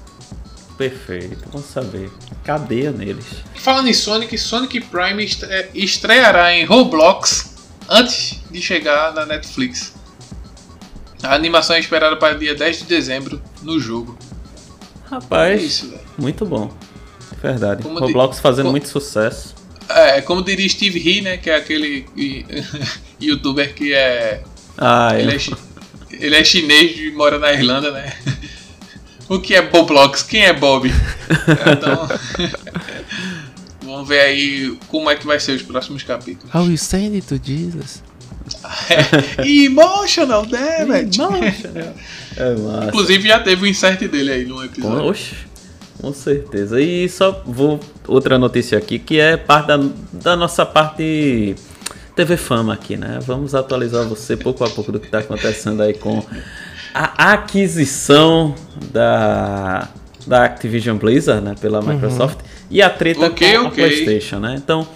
Perfeito, 0.77 1.37
vamos 1.51 1.67
saber. 1.67 2.09
Cadeia 2.43 2.91
neles. 2.91 3.25
Falando 3.55 3.87
em 3.87 3.93
Sonic, 3.93 4.37
Sonic 4.37 4.79
Prime 4.81 5.29
é, 5.43 5.69
estreará 5.73 6.53
em 6.53 6.65
Roblox 6.65 7.53
antes 7.89 8.39
de 8.49 8.61
chegar 8.61 9.13
na 9.13 9.25
Netflix. 9.25 9.93
A 11.21 11.33
animação 11.33 11.75
é 11.75 11.79
esperada 11.79 12.15
para 12.15 12.35
dia 12.35 12.55
10 12.55 12.79
de 12.79 12.83
dezembro 12.85 13.41
no 13.61 13.79
jogo. 13.79 14.17
Rapaz, 15.09 15.61
é 15.61 15.63
isso, 15.63 15.93
muito 16.17 16.45
bom. 16.45 16.71
Verdade. 17.41 17.83
Como 17.83 17.99
Roblox 17.99 18.39
fazendo 18.39 18.65
como, 18.65 18.71
muito 18.71 18.87
sucesso. 18.87 19.53
É, 19.89 20.21
como 20.21 20.43
diria 20.43 20.67
Steve 20.67 20.99
He, 20.99 21.21
né? 21.21 21.37
Que 21.37 21.49
é 21.49 21.55
aquele 21.55 22.05
youtuber 23.21 23.73
que 23.73 23.93
é. 23.93 24.41
Ah, 24.77 25.11
ele, 25.17 25.35
é, 25.35 25.39
ele 26.11 26.35
é 26.35 26.43
chinês 26.43 26.97
e 26.99 27.11
mora 27.11 27.37
na 27.37 27.53
Irlanda, 27.53 27.91
né? 27.91 28.13
O 29.27 29.39
que 29.39 29.55
é 29.55 29.61
Boblox? 29.63 30.21
Quem 30.21 30.45
é 30.45 30.53
Bob? 30.53 30.87
Então. 31.71 32.07
vamos 33.81 34.07
ver 34.07 34.19
aí 34.19 34.77
como 34.87 35.09
é 35.09 35.15
que 35.15 35.25
vai 35.25 35.39
ser 35.39 35.53
os 35.53 35.63
próximos 35.63 36.03
capítulos. 36.03 36.53
How 36.53 36.69
you 36.69 36.77
send 36.77 37.15
it 37.15 37.25
to 37.25 37.39
Jesus? 37.43 38.03
é, 38.89 39.47
emotional 39.47 40.45
damage. 40.45 41.19
Emotional. 41.19 41.93
É 42.37 42.55
massa. 42.55 42.87
Inclusive 42.87 43.27
já 43.27 43.39
teve 43.39 43.61
o 43.61 43.65
um 43.65 43.67
insert 43.67 44.07
dele 44.07 44.31
aí 44.31 44.45
no 44.45 44.63
episódio. 44.63 45.05
Oxe, 45.05 45.35
com 46.01 46.13
certeza. 46.13 46.79
E 46.81 47.07
só 47.09 47.43
vou 47.45 47.79
outra 48.07 48.37
notícia 48.37 48.77
aqui 48.77 48.99
que 48.99 49.19
é 49.19 49.37
parte 49.37 49.67
da, 49.67 49.79
da 50.11 50.35
nossa 50.35 50.65
parte 50.65 51.55
TV 52.15 52.37
Fama 52.37 52.73
aqui, 52.73 52.97
né? 52.97 53.19
Vamos 53.25 53.55
atualizar 53.55 54.05
você 54.05 54.35
pouco 54.35 54.63
a 54.63 54.69
pouco 54.69 54.91
do 54.91 54.99
que 54.99 55.07
está 55.07 55.19
acontecendo 55.19 55.81
aí 55.81 55.93
com 55.93 56.23
a 56.93 57.33
aquisição 57.33 58.55
da 58.91 59.89
da 60.25 60.43
Activision 60.43 60.97
Blizzard, 60.97 61.43
né, 61.43 61.55
pela 61.59 61.79
uhum. 61.79 61.93
Microsoft 61.93 62.39
uhum. 62.39 62.45
e 62.71 62.81
a 62.81 62.89
treta 62.89 63.27
okay, 63.27 63.57
com 63.57 63.67
okay. 63.67 63.83
a 63.83 63.87
PlayStation, 63.87 64.39
né? 64.39 64.55
Então, 64.57 64.87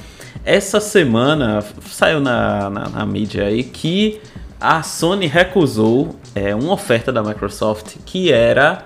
essa 0.43 0.79
semana 0.79 1.63
saiu 1.89 2.19
na, 2.19 2.69
na, 2.69 2.89
na 2.89 3.05
mídia 3.05 3.45
aí 3.45 3.63
que 3.63 4.19
a 4.59 4.81
Sony 4.81 5.27
recusou 5.27 6.18
é, 6.35 6.53
uma 6.55 6.73
oferta 6.73 7.11
da 7.11 7.21
Microsoft 7.21 7.97
que 8.05 8.31
era 8.31 8.83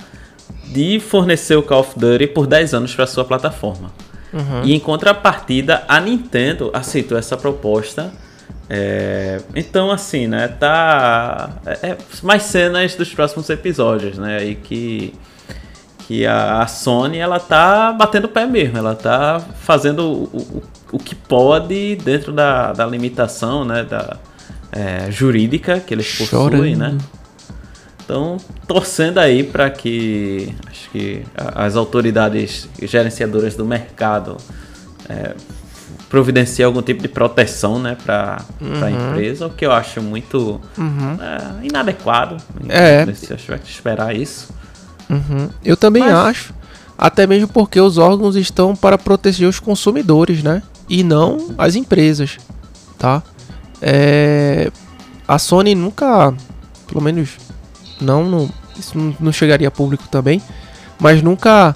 de 0.72 1.00
fornecer 1.00 1.56
o 1.56 1.64
Call 1.64 1.82
of 1.82 2.00
Duty 2.00 2.28
por 2.28 2.48
10 2.48 2.74
anos 2.74 2.96
para 2.96 3.06
sua 3.06 3.26
plataforma. 3.26 3.92
Uhum. 4.34 4.64
E 4.64 4.74
em 4.74 4.80
contrapartida, 4.80 5.84
a 5.88 6.00
Nintendo 6.00 6.72
aceitou 6.74 7.18
essa 7.18 7.38
proposta. 7.38 8.12
É, 8.70 9.42
então, 9.56 9.92
assim, 9.92 10.26
né? 10.26 10.48
Tá. 10.48 11.52
É, 11.66 11.90
é, 11.90 11.98
mais 12.24 12.44
cenas 12.44 12.96
dos 12.96 13.14
próximos 13.14 13.50
episódios, 13.50 14.18
né? 14.18 14.44
E 14.44 14.56
que, 14.56 15.14
que 16.00 16.26
a, 16.26 16.62
a 16.62 16.68
Sony 16.68 17.20
ela 17.20 17.40
tá 17.40 17.92
batendo 17.92 18.26
o 18.26 18.30
pé 18.30 18.48
mesmo. 18.48 18.78
Ela 18.78 18.96
tá 18.96 19.40
fazendo 19.60 20.02
o, 20.02 20.24
o, 20.34 20.64
o 20.94 20.98
que 20.98 21.14
pode 21.14 21.98
dentro 21.98 22.32
da, 22.32 22.74
da 22.74 22.88
limitação, 22.88 23.64
né? 23.64 23.84
Da, 23.84 24.18
é, 24.72 25.12
jurídica 25.12 25.80
que 25.80 25.94
eles 25.94 26.18
possuem, 26.18 26.76
né? 26.76 26.98
Então, 28.04 28.38
torcendo 28.68 29.18
aí 29.18 29.44
para 29.44 29.70
que 29.70 30.54
acho 30.68 30.90
que 30.90 31.24
as 31.36 31.76
autoridades 31.76 32.68
gerenciadoras 32.82 33.56
do 33.56 33.66
mercado 33.66 34.36
é, 35.08 35.34
providenciem 36.10 36.66
algum 36.66 36.82
tipo 36.82 37.02
de 37.02 37.08
proteção, 37.08 37.80
né, 37.80 37.98
para 38.04 38.42
uhum. 38.60 38.84
a 38.84 38.92
empresa, 38.92 39.48
o 39.48 39.50
que 39.50 39.66
eu 39.66 39.72
acho 39.72 40.02
muito 40.02 40.60
uhum. 40.78 41.18
é, 41.20 41.66
inadequado. 41.66 42.38
É. 42.68 43.06
Se 43.14 43.32
eu 43.32 43.38
tiver 43.38 43.60
que 43.60 43.70
esperar 43.70 44.16
isso. 44.16 44.50
Uhum. 45.10 45.50
Eu 45.64 45.78
também 45.78 46.04
Mas... 46.04 46.14
acho, 46.14 46.54
até 46.98 47.26
mesmo 47.26 47.48
porque 47.48 47.80
os 47.80 47.98
órgãos 47.98 48.36
estão 48.36 48.76
para 48.76 48.98
proteger 48.98 49.48
os 49.48 49.60
consumidores, 49.60 50.44
né, 50.44 50.62
e 50.90 51.04
não 51.04 51.56
as 51.58 51.76
empresas, 51.76 52.38
tá? 52.98 53.24
É, 53.82 54.70
a 55.28 55.40
Sony 55.40 55.74
nunca 55.74 56.34
pelo 56.88 57.02
menos 57.02 57.38
não, 58.00 58.30
não 58.30 58.50
isso 58.78 58.98
não 59.20 59.32
chegaria 59.32 59.68
a 59.68 59.72
público 59.72 60.06
também, 60.10 60.42
mas 61.00 61.22
nunca 61.22 61.76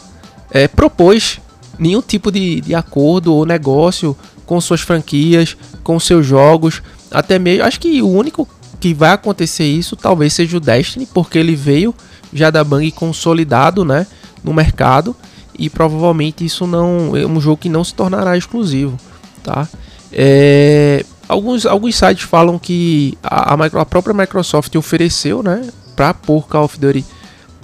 é, 0.50 0.68
propôs 0.68 1.40
nenhum 1.78 2.02
tipo 2.02 2.32
de, 2.32 2.62
de 2.62 2.74
acordo 2.74 3.34
ou 3.34 3.46
negócio 3.46 4.18
com 4.46 4.60
suas 4.60 4.82
franquias, 4.82 5.56
com 5.84 6.00
seus 6.00 6.26
jogos, 6.26 6.82
até 7.12 7.38
mesmo. 7.38 7.66
Acho 7.66 7.80
que 7.80 8.02
o 8.02 8.10
único 8.10 8.48
que 8.80 8.94
vai 8.94 9.12
acontecer 9.12 9.66
isso 9.66 9.96
talvez 9.96 10.34
seja 10.34 10.58
o 10.58 10.60
Destiny, 10.60 11.06
porque 11.06 11.38
ele 11.38 11.56
veio 11.56 11.94
já 12.34 12.50
da 12.50 12.64
Bang 12.64 12.90
consolidado, 12.92 13.86
né, 13.86 14.08
no 14.44 14.54
mercado 14.54 15.16
e 15.58 15.70
provavelmente 15.70 16.46
isso 16.46 16.68
não 16.68 17.16
é 17.18 17.26
um 17.26 17.40
jogo 17.42 17.58
que 17.58 17.70
não 17.70 17.84
se 17.84 17.94
tornará 17.94 18.38
exclusivo, 18.38 18.98
tá? 19.44 19.68
É, 20.12 21.04
alguns, 21.28 21.66
alguns 21.66 21.96
sites 21.96 22.24
falam 22.24 22.60
que 22.60 23.18
a, 23.24 23.54
a, 23.54 23.66
a 23.82 23.86
própria 23.86 24.14
Microsoft 24.14 24.74
ofereceu, 24.76 25.42
né, 25.42 25.68
para 25.98 26.14
pôr 26.14 26.48
Call 26.48 26.64
of 26.64 26.80
Duty 26.80 27.04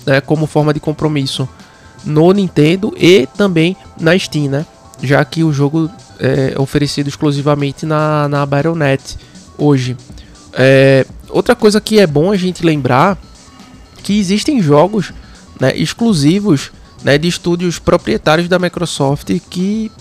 né, 0.06 0.20
como 0.20 0.48
forma 0.48 0.74
de 0.74 0.80
compromisso 0.80 1.48
no 2.04 2.34
Nintendo 2.34 2.94
e 2.98 3.28
também 3.38 3.78
na 3.98 4.18
Steam, 4.18 4.50
né? 4.50 4.66
Já 5.02 5.24
que 5.24 5.44
o 5.44 5.54
jogo 5.54 5.90
é 6.20 6.60
oferecido 6.60 7.08
exclusivamente 7.08 7.86
na, 7.86 8.28
na 8.28 8.46
Battle.net 8.46 9.18
hoje. 9.58 9.96
É, 10.54 11.06
outra 11.30 11.56
coisa 11.56 11.80
que 11.80 12.00
é 12.00 12.08
bom 12.08 12.32
a 12.32 12.36
gente 12.36 12.66
lembrar 12.66 13.18
que 14.04 14.20
existem 14.20 14.62
jogos 14.62 15.14
né, 15.60 15.72
exclusivos 15.76 16.72
né, 17.04 17.18
de 17.18 17.28
estúdios 17.28 17.80
proprietários 17.80 18.50
da 18.50 18.60
Microsoft 18.60 19.30
que 19.50 19.92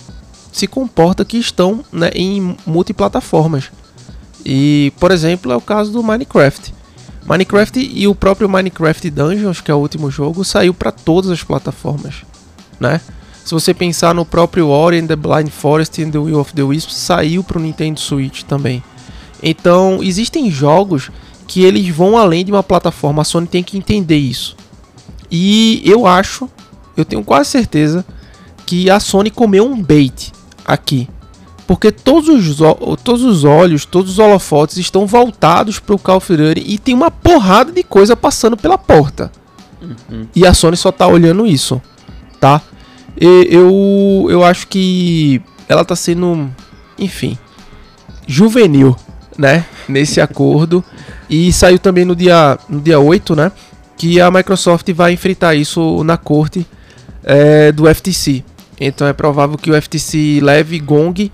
se 0.51 0.67
comporta 0.67 1.25
que 1.25 1.39
estão 1.39 1.85
né, 1.93 2.11
em 2.15 2.57
multiplataformas. 2.67 3.71
E, 4.45 4.93
por 4.99 5.11
exemplo, 5.11 5.53
é 5.53 5.57
o 5.57 5.61
caso 5.61 5.93
do 5.93 6.03
Minecraft. 6.03 6.75
Minecraft 7.27 7.79
e 7.79 8.07
o 8.09 8.15
próprio 8.15 8.49
Minecraft 8.49 9.11
Dungeons, 9.11 9.61
que 9.61 9.71
é 9.71 9.75
o 9.75 9.79
último 9.79 10.11
jogo, 10.11 10.45
saiu 10.45 10.75
para 10.75 10.91
todas 10.91 11.31
as 11.31 11.43
plataformas, 11.43 12.17
né? 12.81 13.01
Se 13.45 13.53
você 13.53 13.75
pensar 13.75 14.15
no 14.15 14.25
próprio 14.25 14.69
Ori 14.69 14.99
and 14.99 15.07
the 15.07 15.17
Blind 15.17 15.49
Forest 15.49 16.03
and 16.03 16.11
the 16.11 16.19
Will 16.19 16.39
of 16.39 16.53
the 16.53 16.63
Wisps, 16.63 16.95
saiu 16.95 17.43
para 17.43 17.59
o 17.59 17.61
Nintendo 17.61 17.99
Switch 17.99 18.43
também. 18.43 18.83
Então, 19.43 20.01
existem 20.03 20.51
jogos 20.51 21.11
que 21.47 21.63
eles 21.65 21.89
vão 21.89 22.17
além 22.17 22.45
de 22.45 22.53
uma 22.53 22.63
plataforma, 22.63 23.23
a 23.23 23.25
Sony 23.25 23.47
tem 23.47 23.63
que 23.63 23.77
entender 23.77 24.17
isso. 24.17 24.57
E 25.31 25.83
eu 25.85 26.07
acho, 26.07 26.49
eu 26.97 27.05
tenho 27.05 27.25
quase 27.25 27.51
certeza 27.51 28.05
que 28.65 28.89
a 28.89 29.01
Sony 29.01 29.31
comeu 29.31 29.67
um 29.67 29.83
bait 29.83 30.33
aqui. 30.65 31.09
Porque 31.67 31.93
todos 31.93 32.29
os, 32.29 32.59
todos 33.03 33.23
os 33.23 33.45
olhos, 33.45 33.85
todos 33.85 34.13
os 34.13 34.19
holofotes 34.19 34.77
estão 34.77 35.07
voltados 35.07 35.79
para 35.79 35.95
o 35.95 35.99
Call 35.99 36.17
of 36.17 36.37
Duty 36.37 36.63
e 36.67 36.79
tem 36.79 36.95
uma 36.95 37.11
porrada 37.11 37.73
de 37.73 37.83
coisa 37.83 38.17
passando 38.17 38.57
pela 38.57 38.77
porta. 38.77 39.31
Uhum. 39.81 40.27
E 40.35 40.47
a 40.47 40.55
Sony 40.55 40.77
só 40.77 40.91
está 40.91 41.07
olhando 41.07 41.47
isso, 41.47 41.81
tá? 42.41 42.61
E, 43.21 43.49
eu, 43.51 44.27
eu 44.31 44.45
acho 44.45 44.67
que 44.69 45.41
ela 45.69 45.83
está 45.83 45.97
sendo, 45.97 46.51
enfim, 46.99 47.39
juvenil, 48.27 48.97
né? 49.39 49.65
Nesse 49.89 50.21
acordo. 50.23 50.85
E 51.29 51.53
saiu 51.53 51.79
também 51.79 52.05
no 52.05 52.15
dia, 52.15 52.59
no 52.69 52.81
dia 52.81 52.99
8, 52.99 53.35
né? 53.35 53.53
Que 53.97 54.21
a 54.21 54.31
Microsoft 54.31 54.91
vai 54.93 55.13
enfrentar 55.13 55.55
isso 55.55 56.03
na 56.05 56.17
corte 56.17 56.67
é, 57.25 57.73
do 57.73 57.93
FTC. 57.93 58.45
Então 58.81 59.07
é 59.07 59.13
provável 59.13 59.57
que 59.57 59.71
o 59.71 59.81
FTC 59.81 60.41
leve 60.43 60.79
Gong 60.81 61.31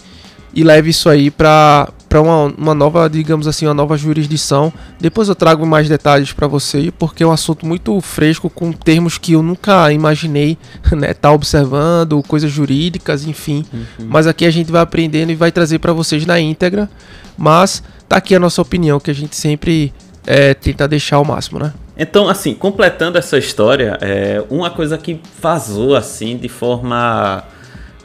e 0.58 0.64
leve 0.64 0.90
isso 0.90 1.08
aí 1.08 1.30
para 1.30 1.88
para 2.08 2.22
uma, 2.22 2.46
uma 2.56 2.74
nova, 2.74 3.08
digamos 3.08 3.46
assim, 3.46 3.66
uma 3.66 3.74
nova 3.74 3.94
jurisdição. 3.94 4.72
Depois 4.98 5.28
eu 5.28 5.34
trago 5.34 5.66
mais 5.66 5.90
detalhes 5.90 6.32
para 6.32 6.46
você, 6.46 6.90
porque 6.98 7.22
é 7.22 7.26
um 7.26 7.30
assunto 7.30 7.66
muito 7.66 8.00
fresco 8.00 8.48
com 8.48 8.72
termos 8.72 9.18
que 9.18 9.34
eu 9.34 9.42
nunca 9.42 9.92
imaginei, 9.92 10.56
né, 10.90 11.12
tá 11.12 11.30
observando, 11.30 12.22
coisas 12.22 12.50
jurídicas, 12.50 13.26
enfim. 13.26 13.62
Uhum. 13.70 14.06
Mas 14.08 14.26
aqui 14.26 14.46
a 14.46 14.50
gente 14.50 14.72
vai 14.72 14.80
aprendendo 14.80 15.30
e 15.30 15.34
vai 15.34 15.52
trazer 15.52 15.80
para 15.80 15.92
vocês 15.92 16.24
na 16.24 16.40
íntegra. 16.40 16.88
Mas 17.36 17.82
tá 18.08 18.16
aqui 18.16 18.34
a 18.34 18.40
nossa 18.40 18.62
opinião 18.62 18.98
que 18.98 19.10
a 19.10 19.14
gente 19.14 19.36
sempre 19.36 19.92
é, 20.26 20.54
tenta 20.54 20.88
deixar 20.88 21.16
ao 21.16 21.26
máximo, 21.26 21.58
né? 21.58 21.74
Então, 21.96 22.26
assim, 22.26 22.54
completando 22.54 23.18
essa 23.18 23.36
história, 23.36 23.98
é, 24.00 24.42
uma 24.48 24.70
coisa 24.70 24.96
que 24.96 25.20
vazou 25.42 25.94
assim 25.94 26.38
de 26.38 26.48
forma 26.48 27.44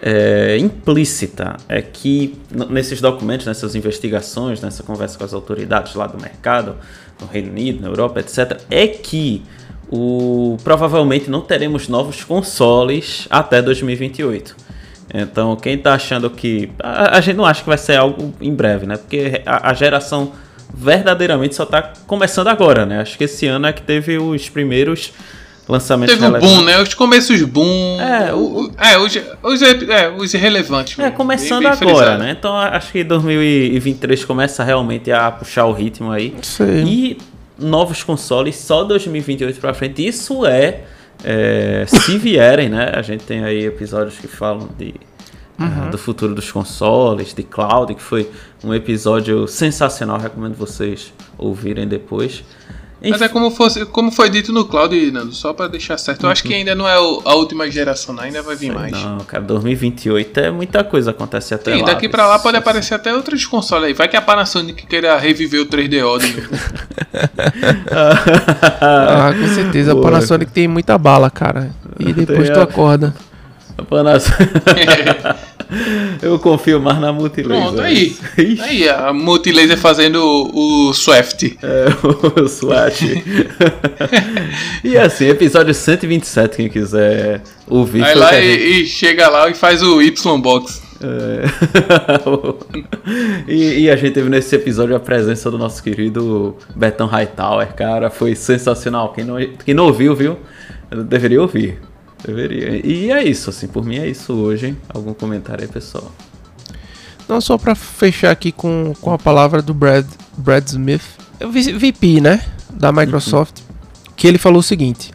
é, 0.05 0.57
implícita 0.57 1.55
é 1.69 1.81
que 1.81 2.37
nesses 2.69 2.99
documentos, 2.99 3.45
nessas 3.45 3.73
investigações, 3.73 4.59
nessa 4.59 4.83
conversa 4.83 5.17
com 5.17 5.23
as 5.23 5.33
autoridades 5.33 5.95
lá 5.95 6.05
do 6.07 6.21
mercado, 6.21 6.75
no 7.21 7.27
Reino 7.27 7.49
Unido, 7.49 7.81
na 7.81 7.87
Europa, 7.87 8.19
etc., 8.19 8.59
é 8.69 8.85
que 8.85 9.41
o, 9.89 10.57
provavelmente 10.61 11.29
não 11.29 11.39
teremos 11.39 11.87
novos 11.87 12.21
consoles 12.21 13.27
até 13.29 13.61
2028. 13.61 14.57
Então, 15.13 15.55
quem 15.55 15.75
está 15.75 15.93
achando 15.93 16.29
que. 16.29 16.69
A, 16.79 17.17
a, 17.17 17.21
gente 17.21 17.37
não 17.37 17.45
acha 17.45 17.61
que 17.61 17.69
vai 17.69 17.77
ser 17.77 17.95
algo 17.95 18.33
em 18.41 18.53
breve, 18.53 18.85
né? 18.85 18.97
Porque 18.97 19.41
a, 19.45 19.69
a 19.69 19.73
geração 19.73 20.33
verdadeiramente 20.73 21.55
só 21.55 21.63
está 21.63 21.93
começando 22.05 22.47
agora, 22.47 22.85
né? 22.85 22.99
Acho 22.99 23.17
que 23.17 23.23
esse 23.23 23.47
ano 23.47 23.67
é 23.67 23.73
que 23.73 23.83
teve 23.83 24.17
os 24.17 24.49
primeiros 24.49 25.13
lançamentos 25.67 26.15
Teve 26.15 26.25
um 26.25 26.39
boom, 26.39 26.61
né? 26.63 26.81
Os 26.81 26.93
começos 26.93 27.41
boom. 27.43 27.99
É, 27.99 28.33
o, 28.33 28.71
é, 28.77 28.97
os, 28.97 29.17
os, 29.43 29.61
é, 29.61 30.09
os 30.09 30.33
irrelevantes. 30.33 30.97
É, 30.99 31.09
começando 31.09 31.63
bem, 31.63 31.77
bem 31.77 31.89
agora, 31.89 32.17
né? 32.17 32.35
Então 32.37 32.55
acho 32.55 32.91
que 32.91 33.03
2023 33.03 34.25
começa 34.25 34.63
realmente 34.63 35.11
a 35.11 35.31
puxar 35.31 35.65
o 35.65 35.73
ritmo 35.73 36.11
aí. 36.11 36.35
Sim. 36.41 36.85
E 36.85 37.17
novos 37.57 38.03
consoles 38.03 38.55
só 38.55 38.83
2028 38.83 39.59
pra 39.59 39.73
frente. 39.73 40.05
Isso 40.05 40.45
é, 40.45 40.81
é 41.23 41.85
se 41.87 42.17
vierem, 42.17 42.69
né? 42.69 42.91
A 42.93 43.01
gente 43.01 43.23
tem 43.23 43.43
aí 43.43 43.65
episódios 43.65 44.17
que 44.17 44.27
falam 44.27 44.69
de. 44.77 44.93
É, 45.59 45.63
uhum. 45.63 45.91
do 45.91 45.99
futuro 45.99 46.33
dos 46.33 46.51
consoles, 46.51 47.31
de 47.31 47.43
cloud, 47.43 47.93
que 47.93 48.01
foi 48.01 48.27
um 48.63 48.73
episódio 48.73 49.47
sensacional, 49.47 50.17
recomendo 50.17 50.55
vocês 50.55 51.13
ouvirem 51.37 51.87
depois. 51.87 52.43
Mas 53.09 53.21
é 53.21 53.27
como, 53.27 53.51
fosse, 53.51 53.85
como 53.85 54.11
foi 54.11 54.29
dito 54.29 54.53
no 54.53 54.65
Cloud, 54.65 55.11
Nando, 55.11 55.33
só 55.33 55.51
pra 55.53 55.67
deixar 55.67 55.97
certo. 55.97 56.25
Eu 56.25 56.29
acho 56.29 56.43
que 56.43 56.49
uhum. 56.49 56.55
ainda 56.55 56.73
não 56.73 56.87
é 56.87 56.95
a 56.95 57.35
última 57.35 57.69
geração, 57.69 58.17
ainda 58.19 58.41
vai 58.41 58.55
vir 58.55 58.67
Sei 58.67 58.75
mais. 58.75 58.91
Não, 58.91 59.19
cara, 59.19 59.43
2028 59.43 60.39
é 60.39 60.51
muita 60.51 60.83
coisa 60.83 61.11
acontece 61.11 61.53
até 61.53 61.73
Sim, 61.73 61.81
lá. 61.81 61.87
daqui 61.87 62.07
pra 62.07 62.25
lá 62.27 62.39
pode 62.39 62.57
aparecer 62.57 62.93
até 62.93 63.13
outros 63.13 63.45
consoles 63.45 63.87
aí. 63.87 63.93
Vai 63.93 64.07
que 64.07 64.15
a 64.15 64.21
Panasonic 64.21 64.85
queira 64.85 65.17
reviver 65.17 65.61
o 65.61 65.65
3DO 65.65 65.89
de 65.89 66.01
novo. 66.01 66.19
ah, 67.91 69.33
com 69.39 69.47
certeza. 69.53 69.93
Boa. 69.93 70.07
A 70.07 70.11
Panasonic 70.11 70.51
tem 70.51 70.67
muita 70.67 70.97
bala, 70.97 71.29
cara. 71.29 71.71
E 71.99 72.13
depois 72.13 72.49
tu 72.49 72.59
acorda. 72.59 73.13
A 73.77 73.83
Panasonic. 73.83 74.53
Eu 76.21 76.39
confio 76.39 76.79
mais 76.79 76.99
na 76.99 77.11
Multilaser. 77.11 77.63
Pronto, 77.63 77.81
aí. 77.81 78.15
Aí, 78.61 78.89
a 78.89 79.13
Multilaser 79.13 79.77
fazendo 79.77 80.17
o, 80.23 80.89
o 80.89 80.93
Swift. 80.93 81.57
É, 81.61 81.85
o 82.41 82.47
Swat. 82.47 83.01
e 84.83 84.97
assim, 84.97 85.27
episódio 85.27 85.73
127, 85.73 86.57
quem 86.57 86.69
quiser 86.69 87.41
ouvir. 87.67 88.03
Aí 88.03 88.15
lá 88.15 88.39
e, 88.39 88.51
gente... 88.51 88.83
e, 88.83 88.85
chega 88.87 89.29
lá 89.29 89.49
e 89.49 89.53
faz 89.53 89.81
o 89.81 90.01
Y-Box. 90.01 90.81
É. 91.03 91.43
e, 93.45 93.81
e, 93.81 93.89
a 93.89 93.95
gente 93.97 94.13
teve 94.13 94.29
nesse 94.29 94.55
episódio 94.55 94.95
a 94.95 94.99
presença 94.99 95.51
do 95.51 95.57
nosso 95.57 95.83
querido 95.83 96.55
Betão 96.73 97.07
Hightower, 97.07 97.73
cara, 97.73 98.09
foi 98.09 98.35
sensacional. 98.35 99.11
Quem 99.11 99.25
não, 99.25 99.35
quem 99.65 99.73
não 99.73 99.87
ouviu, 99.87 100.15
viu? 100.15 100.37
Deveria 100.89 101.41
ouvir. 101.41 101.79
Deveria. 102.25 102.85
E 102.85 103.11
é 103.11 103.23
isso, 103.23 103.49
assim, 103.49 103.67
por 103.67 103.85
mim 103.85 103.97
é 103.97 104.07
isso 104.07 104.33
hoje. 104.33 104.77
Algum 104.89 105.13
comentário 105.13 105.63
aí, 105.63 105.69
pessoal? 105.69 106.11
Não, 107.27 107.39
só 107.41 107.57
para 107.57 107.75
fechar 107.75 108.31
aqui 108.31 108.51
com, 108.51 108.93
com 108.99 109.13
a 109.13 109.17
palavra 109.17 109.61
do 109.61 109.73
Brad, 109.73 110.05
Brad 110.37 110.67
Smith, 110.67 111.03
VP, 111.39 112.21
né, 112.21 112.41
da 112.69 112.91
Microsoft, 112.91 113.59
uhum. 113.59 114.13
que 114.15 114.27
ele 114.27 114.37
falou 114.37 114.59
o 114.59 114.63
seguinte, 114.63 115.11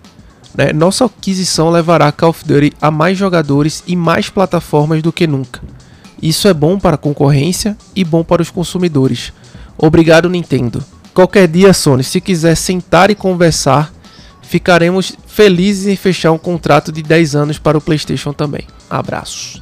né, 0.56 0.72
nossa 0.72 1.04
aquisição 1.04 1.70
levará 1.70 2.10
Call 2.10 2.30
of 2.30 2.44
Duty 2.44 2.72
a 2.80 2.90
mais 2.90 3.18
jogadores 3.18 3.82
e 3.86 3.94
mais 3.94 4.30
plataformas 4.30 5.02
do 5.02 5.12
que 5.12 5.26
nunca. 5.26 5.60
Isso 6.20 6.48
é 6.48 6.54
bom 6.54 6.78
para 6.78 6.94
a 6.94 6.98
concorrência 6.98 7.76
e 7.94 8.04
bom 8.04 8.24
para 8.24 8.42
os 8.42 8.50
consumidores. 8.50 9.32
Obrigado, 9.76 10.28
Nintendo. 10.28 10.82
Qualquer 11.14 11.46
dia, 11.46 11.72
Sony, 11.72 12.02
se 12.02 12.20
quiser 12.20 12.56
sentar 12.56 13.10
e 13.10 13.14
conversar, 13.14 13.92
Ficaremos 14.48 15.12
felizes 15.26 15.86
em 15.86 15.94
fechar 15.94 16.32
um 16.32 16.38
contrato 16.38 16.90
de 16.90 17.02
10 17.02 17.36
anos 17.36 17.58
para 17.58 17.76
o 17.76 17.80
PlayStation 17.82 18.32
também. 18.32 18.62
Abraços. 18.88 19.60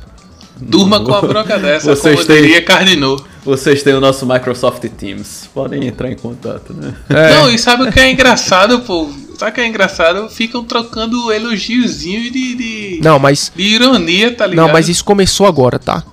Durma 0.56 1.00
com 1.00 1.12
a 1.12 1.20
bronca 1.20 1.58
dessa, 1.58 1.96
Vocês 1.96 2.20
como 2.20 2.26
têm... 2.28 2.42
diria 2.42 2.62
Cardinô. 2.62 3.20
Vocês 3.44 3.82
têm 3.82 3.94
o 3.94 4.00
nosso 4.00 4.24
Microsoft 4.24 4.84
Teams. 4.96 5.50
Podem 5.52 5.88
entrar 5.88 6.08
em 6.08 6.14
contato, 6.14 6.72
né? 6.72 6.94
É. 7.08 7.34
Não, 7.34 7.50
e 7.50 7.58
sabe 7.58 7.82
o 7.82 7.92
que 7.92 7.98
é 7.98 8.10
engraçado, 8.12 8.78
pô? 8.80 9.10
Sabe 9.36 9.50
o 9.50 9.54
que 9.54 9.60
é 9.60 9.66
engraçado? 9.66 10.28
Ficam 10.28 10.62
trocando 10.62 11.32
elogiozinhos 11.32 12.30
de, 12.30 12.54
de. 12.54 13.00
Não, 13.02 13.18
mas. 13.18 13.50
De 13.56 13.62
ironia, 13.64 14.36
tá 14.36 14.46
ligado? 14.46 14.66
Não, 14.66 14.72
mas 14.72 14.88
isso 14.88 15.04
começou 15.04 15.48
agora, 15.48 15.80
tá? 15.80 16.04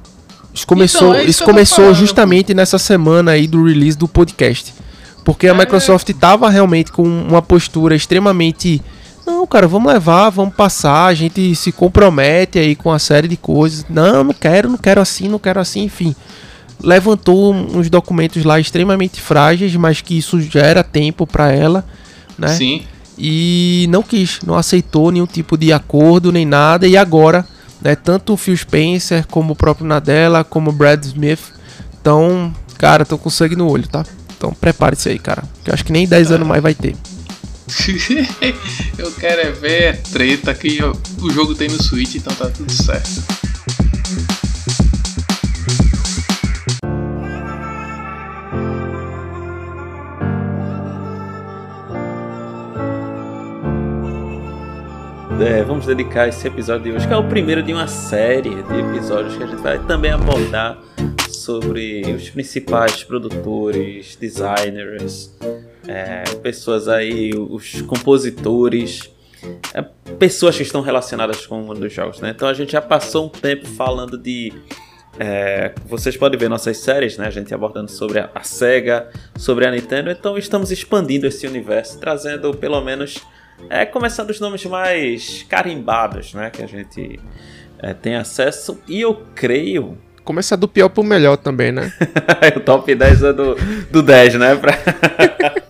Isso 0.51 0.65
começou, 0.65 1.09
então, 1.09 1.15
é 1.15 1.21
isso, 1.21 1.29
isso 1.29 1.43
começou 1.43 1.77
falando, 1.77 1.95
justamente 1.95 2.47
pô. 2.47 2.53
nessa 2.53 2.79
semana 2.79 3.31
aí 3.31 3.45
do 3.47 3.63
release 3.63 3.97
do 3.97 4.07
podcast. 4.07 4.73
Porque 5.23 5.47
a 5.47 5.51
é. 5.51 5.53
Microsoft 5.53 6.09
estava 6.09 6.49
realmente 6.49 6.91
com 6.91 7.03
uma 7.03 7.41
postura 7.41 7.95
extremamente. 7.95 8.81
Não, 9.25 9.47
cara, 9.47 9.67
vamos 9.67 9.91
levar, 9.91 10.29
vamos 10.29 10.53
passar, 10.53 11.05
a 11.05 11.13
gente 11.13 11.55
se 11.55 11.71
compromete 11.71 12.59
aí 12.59 12.75
com 12.75 12.89
uma 12.89 12.99
série 12.99 13.27
de 13.27 13.37
coisas. 13.37 13.85
Não, 13.89 14.23
não 14.23 14.33
quero, 14.33 14.69
não 14.69 14.77
quero 14.77 14.99
assim, 14.99 15.29
não 15.29 15.39
quero 15.39 15.59
assim, 15.59 15.83
enfim. 15.83 16.13
Levantou 16.81 17.53
uns 17.53 17.89
documentos 17.89 18.43
lá 18.43 18.59
extremamente 18.59 19.21
frágeis, 19.21 19.73
mas 19.75 20.01
que 20.01 20.17
isso 20.17 20.41
gera 20.41 20.83
tempo 20.83 21.25
para 21.25 21.51
ela, 21.51 21.85
né? 22.37 22.49
Sim. 22.49 22.83
E 23.17 23.87
não 23.89 24.03
quis, 24.03 24.39
não 24.45 24.55
aceitou 24.55 25.11
nenhum 25.11 25.25
tipo 25.25 25.57
de 25.57 25.71
acordo 25.71 26.31
nem 26.31 26.45
nada. 26.45 26.85
E 26.85 26.97
agora, 26.97 27.47
né, 27.81 27.95
tanto 27.95 28.33
o 28.33 28.37
Phil 28.37 28.57
Spencer, 28.57 29.25
como 29.27 29.53
o 29.53 29.55
próprio 29.55 29.87
Nadella, 29.87 30.43
como 30.43 30.71
o 30.71 30.73
Brad 30.73 31.01
Smith, 31.05 31.53
estão, 31.93 32.53
cara, 32.77 33.03
estão 33.03 33.17
com 33.17 33.29
sangue 33.29 33.55
no 33.55 33.69
olho, 33.69 33.87
tá? 33.87 34.03
Então 34.43 34.53
prepare-se 34.53 35.07
aí, 35.07 35.17
cara. 35.17 35.41
Que 35.63 35.69
eu 35.69 35.73
acho 35.73 35.85
que 35.85 35.93
nem 35.93 36.05
10 36.05 36.33
anos 36.33 36.45
mais 36.45 36.61
vai 36.61 36.73
ter. 36.73 36.93
eu 38.97 39.09
quero 39.13 39.39
é 39.39 39.51
ver 39.51 40.01
treta 40.11 40.53
que 40.53 40.83
o 40.83 41.29
jogo 41.31 41.55
tem 41.55 41.69
no 41.69 41.81
Switch, 41.81 42.15
então 42.15 42.35
tá 42.35 42.49
tudo 42.49 42.69
certo. 42.69 43.23
É, 55.39 55.63
vamos 55.63 55.85
dedicar 55.85 56.27
esse 56.27 56.45
episódio 56.45 56.83
de 56.83 56.91
hoje, 56.91 57.07
que 57.07 57.13
é 57.13 57.17
o 57.17 57.23
primeiro 57.29 57.63
de 57.63 57.73
uma 57.73 57.87
série 57.87 58.61
de 58.61 58.79
episódios 58.79 59.37
que 59.37 59.43
a 59.43 59.47
gente 59.47 59.61
vai 59.61 59.79
também 59.79 60.11
abordar 60.11 60.77
sobre 61.33 62.01
os 62.13 62.29
principais 62.29 63.03
produtores, 63.03 64.15
designers, 64.15 65.35
é, 65.87 66.23
pessoas 66.41 66.87
aí, 66.87 67.31
os 67.35 67.81
compositores, 67.81 69.11
é, 69.73 69.81
pessoas 70.17 70.55
que 70.55 70.63
estão 70.63 70.81
relacionadas 70.81 71.45
com 71.45 71.61
o 71.61 71.65
mundo 71.65 71.81
dos 71.81 71.91
jogos, 71.91 72.19
né? 72.19 72.29
Então 72.29 72.47
a 72.47 72.53
gente 72.53 72.71
já 72.71 72.81
passou 72.81 73.25
um 73.25 73.29
tempo 73.29 73.67
falando 73.67 74.17
de 74.17 74.53
é, 75.19 75.73
vocês 75.85 76.17
podem 76.17 76.39
ver 76.39 76.49
nossas 76.49 76.77
séries, 76.77 77.17
né? 77.17 77.27
A 77.27 77.31
gente 77.31 77.53
abordando 77.53 77.91
sobre 77.91 78.19
a, 78.19 78.43
Sega, 78.43 79.09
sobre 79.35 79.65
a 79.65 79.71
Nintendo. 79.71 80.09
Então 80.09 80.37
estamos 80.37 80.71
expandindo 80.71 81.27
esse 81.27 81.45
universo, 81.45 81.99
trazendo 81.99 82.53
pelo 82.53 82.81
menos 82.81 83.17
é, 83.69 83.85
começando 83.85 84.31
os 84.31 84.39
nomes 84.39 84.65
mais 84.65 85.43
carimbados, 85.43 86.33
né? 86.33 86.49
Que 86.49 86.63
a 86.63 86.67
gente 86.67 87.19
é, 87.79 87.93
tem 87.93 88.15
acesso. 88.15 88.79
E 88.87 89.01
eu 89.01 89.23
creio 89.35 89.97
Começa 90.23 90.55
do 90.55 90.67
pior 90.67 90.89
pro 90.89 91.03
melhor 91.03 91.37
também, 91.37 91.71
né? 91.71 91.91
o 92.55 92.59
top 92.59 92.93
10 92.93 93.23
é 93.23 93.33
do, 93.33 93.55
do 93.91 94.01
10, 94.01 94.35
né? 94.35 94.55
Pra... 94.55 94.77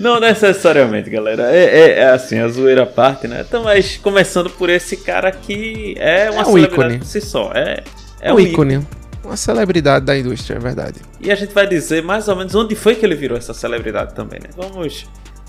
não 0.00 0.18
necessariamente, 0.18 1.10
galera. 1.10 1.54
É, 1.54 1.64
é, 1.64 1.98
é, 2.00 2.10
assim, 2.10 2.38
a 2.38 2.48
zoeira 2.48 2.84
à 2.84 2.86
parte, 2.86 3.28
né? 3.28 3.44
Então, 3.46 3.64
mas 3.64 3.98
começando 3.98 4.48
por 4.50 4.70
esse 4.70 4.96
cara 4.96 5.30
que 5.30 5.94
é 5.98 6.30
uma 6.30 6.40
é 6.40 6.42
um 6.42 6.52
celebridade 6.52 6.74
ícone. 6.74 6.98
por 6.98 7.06
si 7.06 7.20
só. 7.20 7.52
É, 7.54 7.84
é 8.20 8.32
um, 8.32 8.36
um 8.36 8.40
ícone. 8.40 8.74
ícone. 8.74 8.88
Uma 9.22 9.36
celebridade 9.36 10.06
da 10.06 10.16
indústria, 10.16 10.56
é 10.56 10.60
verdade. 10.60 11.00
E 11.20 11.32
a 11.32 11.34
gente 11.34 11.52
vai 11.52 11.66
dizer 11.66 12.02
mais 12.02 12.28
ou 12.28 12.36
menos 12.36 12.54
onde 12.54 12.76
foi 12.76 12.94
que 12.94 13.04
ele 13.04 13.16
virou 13.16 13.36
essa 13.36 13.52
celebridade 13.52 14.14
também, 14.14 14.38
né? 14.40 14.50
Vamos 14.56 15.06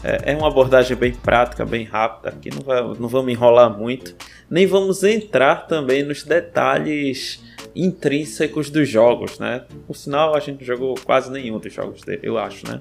é, 0.07 0.31
é, 0.31 0.35
uma 0.37 0.47
abordagem 0.47 0.95
bem 0.95 1.11
prática, 1.11 1.65
bem 1.65 1.83
rápida. 1.83 2.29
Aqui 2.29 2.49
não, 2.49 2.61
vai, 2.61 2.81
não 2.81 3.09
vamos 3.09 3.29
enrolar 3.29 3.77
muito. 3.77 4.15
Nem 4.49 4.65
vamos 4.65 5.03
entrar 5.03 5.67
também 5.67 6.01
nos 6.01 6.23
detalhes 6.23 7.43
intrínsecos 7.75 8.69
dos 8.69 8.87
jogos, 8.87 9.37
né? 9.37 9.65
Por 9.85 9.97
sinal, 9.97 10.33
a 10.33 10.39
gente 10.39 10.63
jogou 10.63 10.95
quase 11.03 11.29
nenhum 11.29 11.59
dos 11.59 11.73
jogos 11.73 12.01
dele, 12.03 12.21
eu 12.23 12.37
acho, 12.37 12.65
né? 12.65 12.79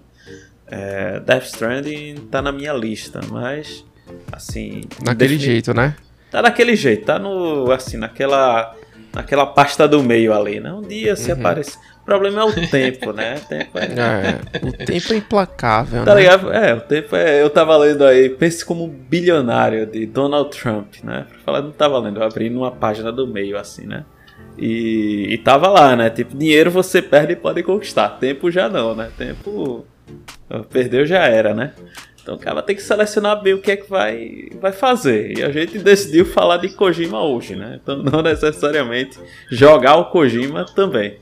É, 0.69 1.19
Death 1.19 1.47
Stranding 1.47 2.15
tá 2.31 2.41
na 2.41 2.53
minha 2.53 2.73
lista, 2.73 3.21
mas 3.29 3.85
assim. 4.31 4.83
Daquele 5.03 5.37
jeito, 5.37 5.75
né? 5.75 5.97
Tá 6.31 6.41
daquele 6.41 6.77
jeito, 6.77 7.07
tá 7.07 7.19
no. 7.19 7.73
assim, 7.73 7.97
naquela. 7.97 8.73
naquela 9.13 9.47
pasta 9.47 9.89
do 9.89 10.01
meio 10.01 10.33
ali, 10.33 10.61
né? 10.61 10.73
Um 10.73 10.83
dia 10.83 11.17
se 11.17 11.33
uhum. 11.33 11.39
aparece. 11.39 11.77
O 12.07 12.13
problema 12.15 12.43
é 12.43 12.45
o 12.45 12.53
tempo, 12.71 13.13
né? 13.13 13.35
O 13.35 13.49
tempo 13.49 13.79
é... 13.79 13.85
é... 13.85 14.65
o 14.65 14.73
tempo 14.73 15.13
é 15.13 15.17
implacável, 15.17 16.05
tá 16.05 16.15
né? 16.15 16.21
ligado? 16.21 16.53
É, 16.53 16.73
o 16.73 16.81
tempo 16.81 17.17
é. 17.17 17.43
Eu 17.43 17.51
tava 17.51 17.77
lendo 17.77 18.05
aí, 18.05 18.29
pense 18.31 18.65
como 18.65 18.87
bilionário 18.87 19.85
de 19.87 20.07
Donald 20.07 20.57
Trump, 20.57 20.95
né? 21.03 21.27
Pra 21.29 21.39
falar, 21.41 21.63
não 21.63 21.73
tava 21.73 21.99
lendo, 21.99 22.21
eu 22.21 22.23
abri 22.23 22.49
numa 22.49 22.71
página 22.71 23.11
do 23.11 23.27
meio, 23.27 23.59
assim, 23.59 23.87
né? 23.87 24.05
E, 24.57 25.27
e 25.31 25.39
tava 25.39 25.67
lá, 25.67 25.97
né? 25.97 26.09
Tipo, 26.09 26.37
dinheiro 26.37 26.71
você 26.71 27.03
perde 27.03 27.33
e 27.33 27.37
pode 27.37 27.61
conquistar. 27.65 28.09
Tempo 28.11 28.53
já 28.53 28.69
não, 28.69 28.95
né? 28.95 29.11
Tempo. 29.19 29.85
Perdeu 30.71 31.05
já 31.05 31.25
era, 31.25 31.53
né? 31.53 31.73
Então 32.23 32.37
o 32.37 32.39
cara 32.39 32.63
tem 32.63 32.77
que 32.77 32.83
selecionar 32.83 33.43
bem 33.43 33.55
o 33.55 33.61
que 33.61 33.73
é 33.73 33.77
que 33.77 33.91
vai, 33.91 34.49
vai 34.61 34.71
fazer. 34.71 35.39
E 35.39 35.43
a 35.43 35.51
gente 35.51 35.79
decidiu 35.79 36.25
falar 36.25 36.59
de 36.59 36.69
Kojima 36.69 37.21
hoje, 37.21 37.57
né? 37.57 37.81
Então 37.83 38.03
não 38.03 38.23
necessariamente 38.23 39.19
jogar 39.51 39.97
o 39.97 40.07
Kojima 40.07 40.65
também. 40.65 41.19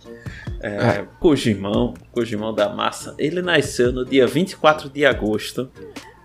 É, 0.64 1.00
é. 1.00 1.06
Kojimão, 1.20 1.92
Kojimão 2.10 2.52
da 2.54 2.70
Massa, 2.70 3.14
ele 3.18 3.42
nasceu 3.42 3.92
no 3.92 4.02
dia 4.02 4.26
24 4.26 4.88
de 4.88 5.04
agosto 5.04 5.70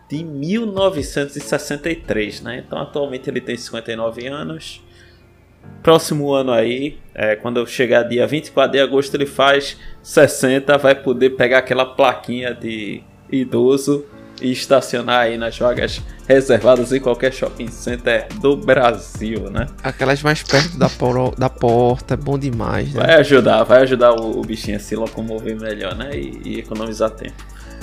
de 0.07 0.23
1963, 0.23 2.41
né? 2.41 2.63
Então 2.65 2.79
atualmente 2.79 3.29
ele 3.29 3.41
tem 3.41 3.57
59 3.57 4.27
anos. 4.27 4.81
Próximo 5.83 6.31
ano 6.31 6.53
aí, 6.53 6.97
é, 7.13 7.35
quando 7.35 7.67
chegar 7.67 8.03
dia 8.03 8.25
24 8.25 8.71
de 8.71 8.79
agosto, 8.79 9.13
ele 9.13 9.25
faz 9.25 9.77
60, 10.01 10.77
vai 10.77 10.95
poder 10.95 11.31
pegar 11.31 11.57
aquela 11.57 11.85
plaquinha 11.85 12.53
de 12.53 13.03
idoso 13.29 14.05
e 14.41 14.51
estacionar 14.51 15.21
aí 15.21 15.37
nas 15.37 15.57
vagas 15.57 16.01
reservadas 16.27 16.91
em 16.91 16.99
qualquer 16.99 17.33
shopping 17.33 17.69
center 17.69 18.27
do 18.39 18.55
Brasil, 18.55 19.49
né? 19.49 19.67
Aquelas 19.83 20.21
mais 20.21 20.43
perto 20.43 20.77
da, 20.77 20.89
por 20.89 21.35
da 21.35 21.49
porta, 21.49 22.13
é 22.13 22.17
bom 22.17 22.37
demais, 22.37 22.93
né? 22.93 23.01
Vai 23.05 23.15
ajudar, 23.15 23.63
vai 23.63 23.81
ajudar 23.81 24.13
o, 24.13 24.41
bichinho 24.41 24.77
a 24.77 24.79
se 24.79 24.95
locomover 24.95 25.59
melhor, 25.59 25.95
né? 25.95 26.11
E, 26.13 26.41
e 26.45 26.59
economizar 26.59 27.09
tempo. 27.09 27.33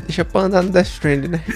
Deixa 0.07 0.25
pra 0.25 0.43
andar 0.43 0.63
no 0.63 0.71
Death 0.71 0.87
Strand, 0.87 1.29
né? 1.29 1.43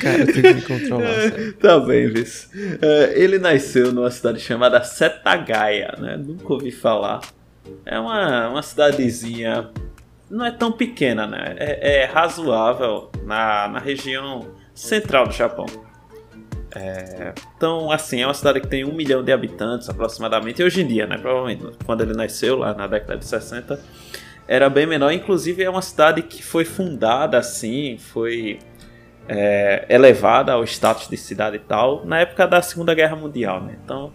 Cara, 0.00 0.18
eu 0.18 0.26
tenho 0.26 0.42
que 0.42 0.54
me 0.54 0.62
controlar. 0.62 1.14
Sério. 1.14 1.52
Tá 1.54 1.78
bem, 1.78 2.08
Viz. 2.08 2.48
Uh, 2.54 3.12
ele 3.14 3.38
nasceu 3.38 3.92
numa 3.92 4.10
cidade 4.10 4.40
chamada 4.40 4.82
Setagaia, 4.82 5.94
né? 5.98 6.16
Nunca 6.16 6.54
ouvi 6.54 6.70
falar. 6.70 7.20
É 7.84 7.98
uma, 7.98 8.48
uma 8.48 8.62
cidadezinha 8.62 9.70
não 10.30 10.44
é 10.44 10.50
tão 10.50 10.72
pequena, 10.72 11.26
né? 11.26 11.54
É, 11.58 12.02
é 12.02 12.04
razoável 12.04 13.10
na, 13.24 13.68
na 13.68 13.78
região 13.78 14.48
central 14.74 15.26
do 15.26 15.32
Japão. 15.32 15.66
É, 16.74 17.32
então, 17.56 17.90
assim, 17.90 18.20
é 18.20 18.26
uma 18.26 18.34
cidade 18.34 18.60
que 18.60 18.66
tem 18.66 18.84
um 18.84 18.92
milhão 18.92 19.22
de 19.22 19.32
habitantes 19.32 19.88
aproximadamente. 19.88 20.60
E 20.60 20.64
hoje 20.64 20.82
em 20.82 20.86
dia, 20.86 21.06
né? 21.06 21.16
Provavelmente, 21.16 21.64
quando 21.84 22.00
ele 22.00 22.14
nasceu, 22.14 22.56
lá 22.56 22.74
na 22.74 22.86
década 22.86 23.16
de 23.16 23.24
60, 23.24 23.78
era 24.48 24.68
bem 24.68 24.86
menor. 24.86 25.12
Inclusive, 25.12 25.62
é 25.62 25.70
uma 25.70 25.82
cidade 25.82 26.22
que 26.22 26.42
foi 26.42 26.64
fundada 26.64 27.38
assim, 27.38 27.96
foi 27.98 28.58
é, 29.28 29.86
elevada 29.88 30.52
ao 30.52 30.64
status 30.64 31.08
de 31.08 31.16
cidade 31.16 31.56
e 31.56 31.60
tal, 31.60 32.04
na 32.04 32.20
época 32.20 32.46
da 32.46 32.60
Segunda 32.60 32.92
Guerra 32.92 33.14
Mundial, 33.14 33.60
né? 33.60 33.78
Então, 33.84 34.12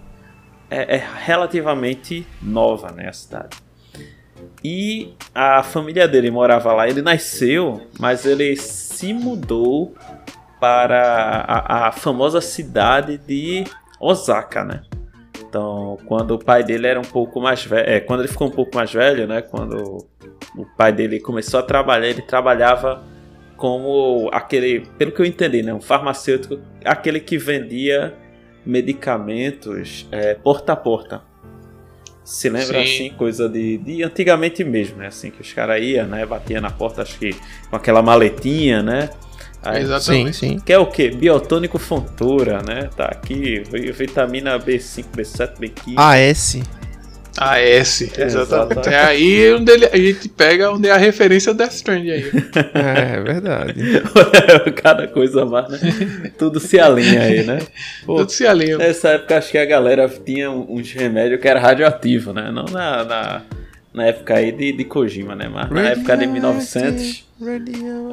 é, 0.70 0.98
é 0.98 1.08
relativamente 1.24 2.28
nova, 2.42 2.92
né? 2.92 3.08
A 3.08 3.14
cidade. 3.14 3.69
E 4.64 5.14
a 5.34 5.64
família 5.64 6.08
dele 6.08 6.30
morava 6.30 6.74
lá. 6.74 6.88
Ele 6.88 7.02
nasceu, 7.02 7.82
mas 8.00 8.26
ele 8.26 8.56
se 8.56 9.14
mudou 9.14 9.94
para 10.60 11.46
a, 11.48 11.88
a 11.88 11.92
famosa 11.92 12.42
cidade 12.42 13.18
de 13.18 13.64
Osaka, 14.00 14.64
né? 14.64 14.82
Então, 15.40 15.98
quando 16.06 16.32
o 16.32 16.40
pai 16.40 16.64
dele 16.64 16.88
era 16.88 17.00
um 17.00 17.04
pouco 17.04 17.40
mais 17.42 17.66
velho, 17.66 17.90
é, 17.90 18.00
quando 18.00 18.20
ele 18.22 18.28
ficou 18.28 18.48
um 18.48 18.52
pouco 18.52 18.76
mais 18.76 18.92
velho, 18.92 19.26
né? 19.26 19.42
Quando 19.42 20.06
o 20.56 20.66
pai 20.78 20.92
dele 20.92 21.20
começou 21.20 21.60
a 21.60 21.64
trabalhar, 21.64 22.08
ele 22.08 22.22
trabalhava 22.22 23.04
como 23.56 24.30
aquele, 24.32 24.82
pelo 24.98 25.12
que 25.12 25.22
eu 25.22 25.26
entendi, 25.26 25.64
né? 25.64 25.74
Um 25.74 25.82
farmacêutico, 25.82 26.60
aquele 26.84 27.20
que 27.20 27.38
vendia 27.38 28.14
medicamentos 28.66 30.08
é, 30.12 30.34
porta 30.34 30.74
a 30.74 30.76
porta 30.76 31.29
se 32.30 32.48
lembra 32.48 32.86
Sim. 32.86 32.94
assim, 32.94 33.18
coisa 33.18 33.50
de, 33.50 33.80
de 33.80 34.04
antigamente 34.04 34.64
mesmo, 34.64 34.98
né? 34.98 35.08
Assim, 35.08 35.32
que 35.32 35.42
os 35.42 35.52
caras 35.52 35.82
iam, 35.82 36.06
né? 36.06 36.24
Batia 36.28 36.62
na 36.62 36.70
porta, 36.70 37.02
acho 37.02 37.18
que 37.18 37.36
com 37.72 37.76
aquela 37.76 38.04
maletinha, 38.04 38.84
né? 38.84 39.10
Aí, 39.64 39.82
Exatamente. 39.82 40.36
Sim, 40.36 40.50
sim. 40.50 40.60
Que 40.60 40.72
é 40.72 40.78
o 40.78 40.86
que? 40.86 41.10
Biotônico 41.10 41.80
Fontura, 41.80 42.62
né? 42.62 42.88
Tá 42.96 43.06
aqui, 43.06 43.64
vitamina 43.96 44.60
B5, 44.60 45.06
B7, 45.18 45.58
B15. 45.60 45.96
AS. 45.98 46.60
AS, 47.40 48.02
exatamente. 48.02 48.22
exatamente. 48.26 48.90
É 48.90 49.00
aí 49.00 49.54
onde 49.54 49.72
ele, 49.72 49.86
a 49.86 49.98
gente 49.98 50.28
pega 50.30 50.72
onde 50.72 50.90
é 50.90 50.92
a 50.92 50.98
referência 50.98 51.54
Death 51.54 51.74
Strand 51.74 52.10
aí. 52.10 52.30
É, 52.74 53.16
é 53.16 53.22
verdade. 53.22 53.74
Cada 54.82 55.08
coisa 55.08 55.46
mais, 55.46 55.70
né? 55.70 56.32
Tudo 56.38 56.60
se 56.60 56.80
alinha 56.80 57.22
aí, 57.22 57.44
né? 57.44 57.60
Pô, 58.06 58.18
Tudo 58.18 58.32
se 58.32 58.46
alinha. 58.46 58.78
Nessa 58.78 59.10
época 59.10 59.38
acho 59.38 59.52
que 59.52 59.58
a 59.58 59.66
galera 59.66 60.10
tinha 60.10 60.52
uns 60.52 60.92
remédios 60.92 61.40
que 61.40 61.48
era 61.48 61.60
radioativo, 61.60 62.34
né? 62.34 62.52
Não 62.52 62.66
na, 62.66 63.04
na 63.04 63.42
na 63.94 64.06
época 64.06 64.36
aí 64.36 64.52
de, 64.52 64.72
de 64.72 64.84
Kojima, 64.84 65.36
né? 65.36 65.50
Mas 65.52 65.70
na 65.70 65.90
época 65.90 66.16
de 66.16 66.28
1900, 66.28 67.28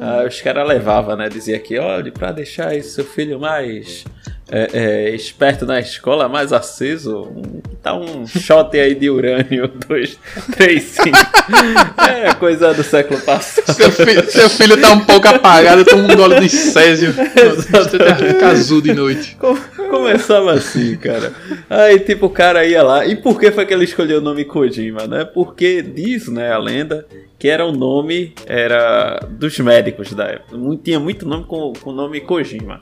ah, 0.01 0.25
os 0.27 0.41
caras 0.41 0.67
levavam, 0.67 1.15
né? 1.15 1.29
Dizia 1.29 1.59
que, 1.59 1.77
olha, 1.77 2.11
pra 2.11 2.31
deixar 2.31 2.75
esse 2.75 2.89
seu 2.89 3.05
filho 3.05 3.39
mais 3.39 4.03
é, 4.49 4.69
é, 4.73 5.15
esperto 5.15 5.65
na 5.65 5.79
escola, 5.79 6.29
mais 6.29 6.53
aceso, 6.53 7.23
um, 7.23 7.61
tá 7.81 7.93
um 7.93 8.25
shot 8.25 8.77
aí 8.79 8.95
de 8.95 9.09
urânio 9.09 9.67
2, 9.87 10.19
3, 10.55 10.83
5. 10.83 11.17
É 12.07 12.33
coisa 12.33 12.73
do 12.73 12.83
século 12.83 13.19
passado. 13.21 13.73
Seu, 13.73 13.91
fi 13.91 14.31
seu 14.31 14.49
filho 14.49 14.79
tá 14.79 14.91
um 14.91 15.03
pouco 15.03 15.27
apagado, 15.27 15.83
toma 15.85 16.03
um 16.03 16.15
gole 16.15 16.39
de 16.39 16.49
césio. 16.49 17.13
Azul 18.49 18.81
de 18.81 18.93
noite. 18.93 19.37
Começava 19.89 20.53
assim, 20.53 20.95
cara. 20.95 21.33
Aí, 21.69 21.99
tipo, 21.99 22.27
o 22.27 22.29
cara 22.29 22.65
ia 22.65 22.83
lá. 22.83 23.05
E 23.05 23.15
por 23.15 23.39
que 23.39 23.51
foi 23.51 23.65
que 23.65 23.73
ele 23.73 23.83
escolheu 23.83 24.19
o 24.19 24.21
nome 24.21 24.45
Kojima, 24.45 25.07
né? 25.07 25.25
Porque 25.25 25.81
diz, 25.81 26.27
né, 26.27 26.51
a 26.51 26.57
lenda, 26.57 27.05
que 27.37 27.49
era 27.49 27.65
o 27.65 27.71
nome 27.71 28.33
era 28.45 29.19
dos 29.29 29.57
médicos 29.59 30.13
da 30.13 30.25
época. 30.25 30.57
Tinha 30.83 30.99
muito 30.99 31.27
nome 31.27 31.45
com 31.45 31.73
o 31.83 31.91
nome 31.91 32.21
Kojima 32.21 32.79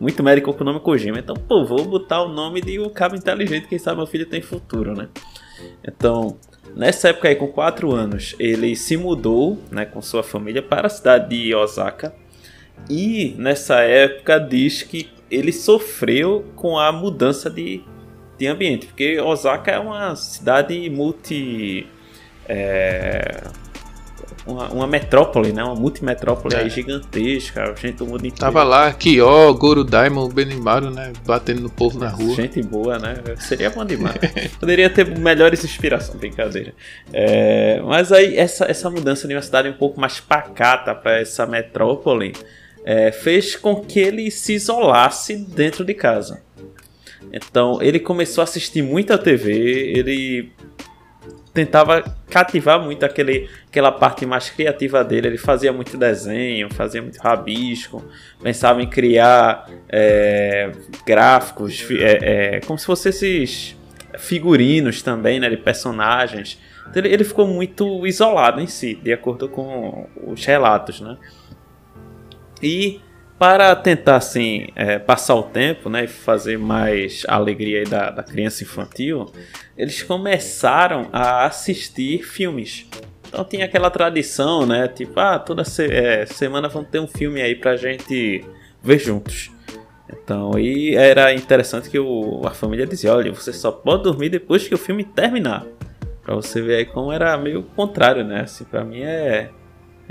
muito 0.00 0.22
médico 0.22 0.52
com 0.52 0.62
o 0.62 0.64
nome 0.64 0.80
Kojima. 0.80 1.18
Então, 1.18 1.36
pô, 1.36 1.64
vou 1.64 1.84
botar 1.84 2.22
o 2.22 2.28
nome 2.28 2.60
de 2.60 2.78
um 2.78 2.88
cabo 2.88 3.16
inteligente, 3.16 3.68
quem 3.68 3.78
sabe 3.78 3.96
meu 3.98 4.06
filho 4.06 4.26
tem 4.26 4.40
futuro, 4.40 4.94
né? 4.94 5.08
Então, 5.86 6.36
nessa 6.74 7.08
época 7.08 7.28
aí, 7.28 7.36
com 7.36 7.48
4 7.48 7.92
anos, 7.92 8.34
ele 8.38 8.74
se 8.76 8.96
mudou, 8.96 9.58
né, 9.70 9.84
com 9.84 10.00
sua 10.02 10.22
família 10.22 10.62
para 10.62 10.86
a 10.86 10.90
cidade 10.90 11.28
de 11.28 11.54
Osaka. 11.54 12.14
E 12.88 13.34
nessa 13.38 13.80
época 13.80 14.38
diz 14.38 14.82
que 14.82 15.08
ele 15.30 15.52
sofreu 15.52 16.44
com 16.56 16.78
a 16.78 16.92
mudança 16.92 17.48
de, 17.48 17.82
de 18.38 18.46
ambiente, 18.46 18.86
porque 18.86 19.18
Osaka 19.20 19.70
é 19.70 19.78
uma 19.78 20.14
cidade 20.16 20.90
multi. 20.90 21.86
É, 22.48 23.42
uma, 24.46 24.68
uma 24.68 24.86
metrópole, 24.86 25.52
né? 25.52 25.62
Uma 25.62 25.74
multimetrópole 25.74 26.54
é. 26.54 26.68
gigantesca. 26.68 27.74
Gente 27.76 27.98
do 27.98 28.06
mundo 28.06 28.26
inteiro. 28.26 28.36
Tava 28.36 28.62
lá, 28.62 28.92
Kyo, 28.92 29.54
Goro 29.54 29.84
Daimon, 29.84 30.28
Benimaru, 30.28 30.90
né? 30.90 31.12
Batendo 31.24 31.62
no 31.62 31.70
povo 31.70 31.98
na 31.98 32.08
rua. 32.08 32.34
Gente 32.34 32.62
boa, 32.62 32.98
né? 32.98 33.14
Seria 33.38 33.70
bom 33.70 33.84
demais. 33.84 34.16
Poderia 34.58 34.90
ter 34.90 35.06
melhores 35.18 35.64
inspirações, 35.64 36.18
brincadeira. 36.18 36.74
É, 37.12 37.80
mas 37.82 38.10
aí, 38.10 38.36
essa, 38.36 38.64
essa 38.64 38.90
mudança 38.90 39.28
de 39.28 39.34
uma 39.34 39.42
cidade 39.42 39.68
um 39.68 39.74
pouco 39.74 40.00
mais 40.00 40.18
pacata 40.20 40.94
para 40.94 41.20
essa 41.20 41.46
metrópole 41.46 42.32
é, 42.84 43.12
fez 43.12 43.54
com 43.54 43.76
que 43.76 44.00
ele 44.00 44.30
se 44.30 44.54
isolasse 44.54 45.36
dentro 45.36 45.84
de 45.84 45.94
casa. 45.94 46.42
Então, 47.32 47.80
ele 47.80 48.00
começou 48.00 48.42
a 48.42 48.44
assistir 48.44 48.82
muita 48.82 49.16
TV, 49.16 49.52
ele 49.96 50.52
tentava 51.52 52.02
cativar 52.30 52.80
muito 52.80 53.04
aquele, 53.04 53.48
aquela 53.68 53.92
parte 53.92 54.24
mais 54.24 54.48
criativa 54.48 55.04
dele. 55.04 55.28
Ele 55.28 55.38
fazia 55.38 55.72
muito 55.72 55.96
desenho, 55.98 56.72
fazia 56.72 57.02
muito 57.02 57.18
rabisco, 57.18 58.02
pensava 58.42 58.82
em 58.82 58.88
criar 58.88 59.68
é, 59.88 60.72
gráficos, 61.06 61.86
é, 61.90 62.56
é, 62.56 62.60
como 62.60 62.78
se 62.78 62.86
fossem 62.86 63.10
esses 63.10 63.76
figurinos 64.18 65.02
também, 65.02 65.38
né, 65.38 65.50
de 65.50 65.56
personagens. 65.56 66.58
Então, 66.88 67.02
ele, 67.02 67.12
ele 67.12 67.24
ficou 67.24 67.46
muito 67.46 68.06
isolado 68.06 68.60
em 68.60 68.66
si, 68.66 68.94
de 68.94 69.12
acordo 69.12 69.48
com 69.48 70.08
os 70.26 70.44
relatos, 70.44 71.00
né? 71.00 71.16
E 72.62 73.00
para 73.42 73.74
tentar 73.74 74.18
assim 74.18 74.68
é, 74.76 75.00
passar 75.00 75.34
o 75.34 75.42
tempo, 75.42 75.90
né, 75.90 76.04
e 76.04 76.06
fazer 76.06 76.56
mais 76.56 77.24
alegria 77.26 77.82
da, 77.82 78.08
da 78.08 78.22
criança 78.22 78.62
infantil, 78.62 79.32
eles 79.76 80.00
começaram 80.00 81.08
a 81.12 81.44
assistir 81.46 82.22
filmes. 82.22 82.86
Então 83.26 83.44
tinha 83.44 83.64
aquela 83.64 83.90
tradição, 83.90 84.64
né, 84.64 84.86
tipo, 84.86 85.18
ah, 85.18 85.40
toda 85.40 85.64
se, 85.64 85.92
é, 85.92 86.24
semana 86.24 86.68
vamos 86.68 86.88
ter 86.88 87.00
um 87.00 87.08
filme 87.08 87.42
aí 87.42 87.56
pra 87.56 87.74
gente 87.74 88.44
ver 88.80 89.00
juntos. 89.00 89.50
Então, 90.08 90.56
e 90.56 90.94
era 90.94 91.34
interessante 91.34 91.90
que 91.90 91.98
o, 91.98 92.42
a 92.46 92.50
família 92.50 92.86
dizia, 92.86 93.12
olha, 93.12 93.32
você 93.32 93.52
só 93.52 93.72
pode 93.72 94.04
dormir 94.04 94.28
depois 94.28 94.68
que 94.68 94.74
o 94.76 94.78
filme 94.78 95.02
terminar. 95.02 95.66
Pra 96.22 96.36
você 96.36 96.62
ver 96.62 96.76
aí 96.76 96.84
como 96.84 97.10
era 97.10 97.36
meio 97.36 97.64
contrário, 97.74 98.22
né? 98.22 98.42
Assim, 98.42 98.62
pra 98.62 98.84
mim 98.84 99.00
é 99.00 99.50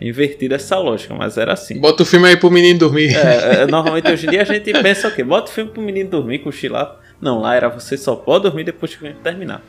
invertida 0.02 0.56
essa 0.56 0.78
lógica, 0.80 1.14
mas 1.14 1.38
era 1.38 1.54
assim. 1.54 1.80
Bota 1.80 2.04
o 2.04 2.06
filme 2.06 2.28
aí 2.28 2.36
pro 2.36 2.50
menino 2.50 2.80
dormir. 2.80 3.16
É, 3.16 3.62
é, 3.62 3.68
normalmente 3.70 4.12
hoje 4.12 4.26
em 4.26 4.32
dia 4.32 4.42
a 4.42 4.46
gente 4.46 4.72
pensa 4.74 5.08
o 5.08 5.12
quê? 5.12 5.24
Bota 5.24 5.52
o 5.52 5.54
filme 5.54 5.72
pro 5.72 5.82
menino 5.82 6.10
dormir, 6.10 6.40
cochilar. 6.40 7.00
Não, 7.22 7.40
lá 7.40 7.56
era 7.56 7.70
você 7.70 7.96
só 7.96 8.16
pode 8.16 8.44
dormir 8.44 8.64
depois 8.64 8.92
que 8.92 8.98
o 8.98 9.02
filme 9.02 9.16
terminar. 9.24 9.64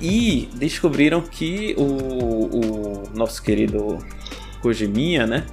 E 0.00 0.48
descobriram 0.54 1.20
que 1.22 1.74
o, 1.78 1.82
o 1.82 3.02
nosso 3.14 3.42
querido 3.42 3.98
Kojiminha, 4.60 5.26
né? 5.26 5.46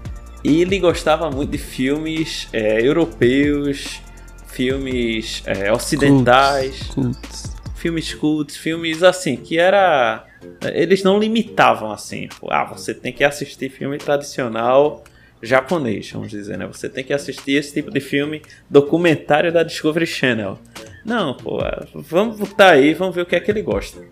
Ele 0.44 0.80
gostava 0.80 1.30
muito 1.32 1.52
de 1.52 1.58
filmes 1.58 2.48
é, 2.54 2.86
europeus, 2.86 4.02
filmes 4.48 5.44
é, 5.46 5.72
ocidentais, 5.72 6.88
cults. 6.88 7.56
filmes 7.76 8.14
cultos, 8.14 8.56
filmes 8.56 9.04
assim, 9.04 9.36
que 9.36 9.58
era 9.58 10.27
eles 10.74 11.04
não 11.04 11.20
limitavam 11.20 11.92
assim, 11.92 12.30
ah, 12.50 12.66
você 12.66 12.94
tem 12.94 13.12
que 13.12 13.24
assistir 13.24 13.70
filme 13.70 13.98
tradicional 13.98 15.04
japonês, 15.42 16.12
vamos 16.12 16.30
dizer, 16.30 16.58
né? 16.58 16.66
Você 16.68 16.90
tem 16.90 17.04
que 17.04 17.14
assistir 17.14 17.54
esse 17.54 17.74
tipo 17.74 17.92
de 17.92 18.00
filme 18.00 18.42
documentário 18.70 19.52
da 19.52 19.64
Discovery 19.64 20.08
Channel. 20.08 20.58
Não, 21.06 21.36
pô, 21.36 21.60
vamos 21.96 22.40
botar 22.40 22.72
aí, 22.72 22.94
vamos 22.94 23.16
ver 23.16 23.22
o 23.22 23.26
que 23.26 23.36
é 23.36 23.40
que 23.40 23.52
ele 23.52 23.62
gosta. 23.62 24.04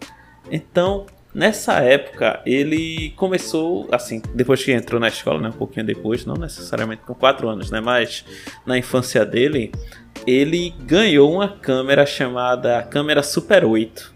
Então, 0.51 1.07
nessa 1.33 1.79
época, 1.81 2.41
ele 2.45 3.11
começou, 3.15 3.87
assim, 3.91 4.21
depois 4.33 4.63
que 4.63 4.71
entrou 4.71 4.99
na 4.99 5.07
escola, 5.07 5.41
né? 5.41 5.49
Um 5.49 5.57
pouquinho 5.57 5.85
depois, 5.85 6.25
não 6.25 6.35
necessariamente 6.35 7.01
com 7.01 7.15
4 7.15 7.49
anos, 7.49 7.71
né? 7.71 7.81
Mas 7.81 8.23
na 8.65 8.77
infância 8.77 9.25
dele, 9.25 9.71
ele 10.27 10.73
ganhou 10.81 11.33
uma 11.33 11.49
câmera 11.49 12.05
chamada 12.05 12.83
câmera 12.83 13.23
Super 13.23 13.65
8. 13.65 14.13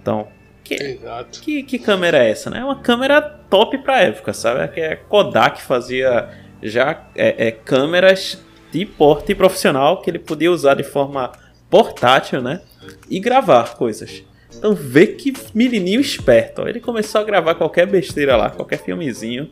Então, 0.00 0.28
que, 0.64 0.74
Exato. 0.74 1.40
Que, 1.40 1.62
que 1.62 1.78
câmera 1.78 2.24
é 2.24 2.30
essa, 2.30 2.48
né? 2.48 2.60
É 2.60 2.64
uma 2.64 2.80
câmera 2.80 3.20
top 3.20 3.76
pra 3.78 4.00
época, 4.00 4.32
sabe? 4.32 4.66
Que 4.68 4.80
é 4.80 4.96
Kodak 4.96 5.60
fazia 5.62 6.30
já 6.62 7.06
é, 7.14 7.48
é, 7.48 7.50
câmeras 7.50 8.42
de 8.72 8.86
porte 8.86 9.34
profissional 9.34 10.00
que 10.00 10.10
ele 10.10 10.18
podia 10.18 10.50
usar 10.50 10.74
de 10.74 10.82
forma 10.82 11.30
portátil, 11.68 12.40
né? 12.40 12.62
E 13.08 13.20
gravar 13.20 13.74
coisas. 13.74 14.24
Então 14.56 14.74
vê 14.74 15.08
que 15.08 15.32
menininho 15.52 16.00
esperto. 16.00 16.62
Ó. 16.62 16.68
Ele 16.68 16.80
começou 16.80 17.20
a 17.20 17.24
gravar 17.24 17.54
qualquer 17.54 17.86
besteira 17.86 18.34
lá, 18.36 18.50
qualquer 18.50 18.78
filmezinho. 18.78 19.50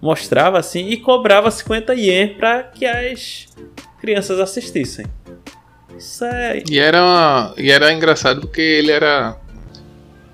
Mostrava 0.00 0.58
assim 0.58 0.88
e 0.88 0.96
cobrava 0.96 1.50
50 1.50 1.94
ien 1.94 2.34
para 2.34 2.62
que 2.62 2.86
as 2.86 3.48
crianças 4.00 4.38
assistissem. 4.38 5.06
Isso 5.96 6.24
é... 6.24 6.62
E 6.68 6.78
era, 6.78 7.52
e 7.56 7.70
era 7.70 7.92
engraçado 7.92 8.40
porque 8.42 8.60
ele 8.60 8.90
era 8.90 9.36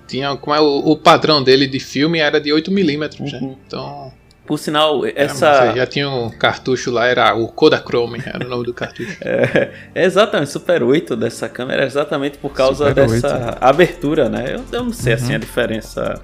tinha 0.09 0.35
como 0.35 0.55
é 0.55 0.59
o, 0.59 0.79
o, 0.91 0.97
padrão 0.97 1.43
dele 1.43 1.67
de 1.67 1.79
filme 1.79 2.19
era 2.19 2.41
de 2.41 2.49
8mm, 2.49 2.97
né? 2.97 3.09
uhum. 3.19 3.25
né? 3.25 3.55
Então. 3.65 4.11
Por 4.45 4.57
sinal, 4.57 5.05
essa. 5.05 5.75
já 5.75 5.85
tinha 5.85 6.09
um 6.09 6.27
cartucho 6.27 6.89
lá, 6.89 7.05
era 7.05 7.35
o 7.35 7.47
Kodachrome, 7.49 8.19
era 8.25 8.43
o 8.43 8.49
nome 8.49 8.65
do 8.65 8.73
cartucho. 8.73 9.15
é, 9.21 9.71
é, 9.93 10.05
exatamente, 10.05 10.49
Super 10.49 10.81
8 10.81 11.15
dessa 11.15 11.47
câmera, 11.47 11.83
é 11.83 11.85
exatamente 11.85 12.39
por 12.39 12.51
causa 12.51 12.87
Super 12.87 13.07
dessa 13.07 13.35
8. 13.51 13.57
abertura, 13.61 14.27
né? 14.27 14.55
Eu, 14.55 14.65
eu 14.71 14.83
não 14.85 14.91
sei 14.91 15.13
uhum. 15.13 15.19
assim 15.19 15.35
a 15.35 15.37
diferença. 15.37 16.19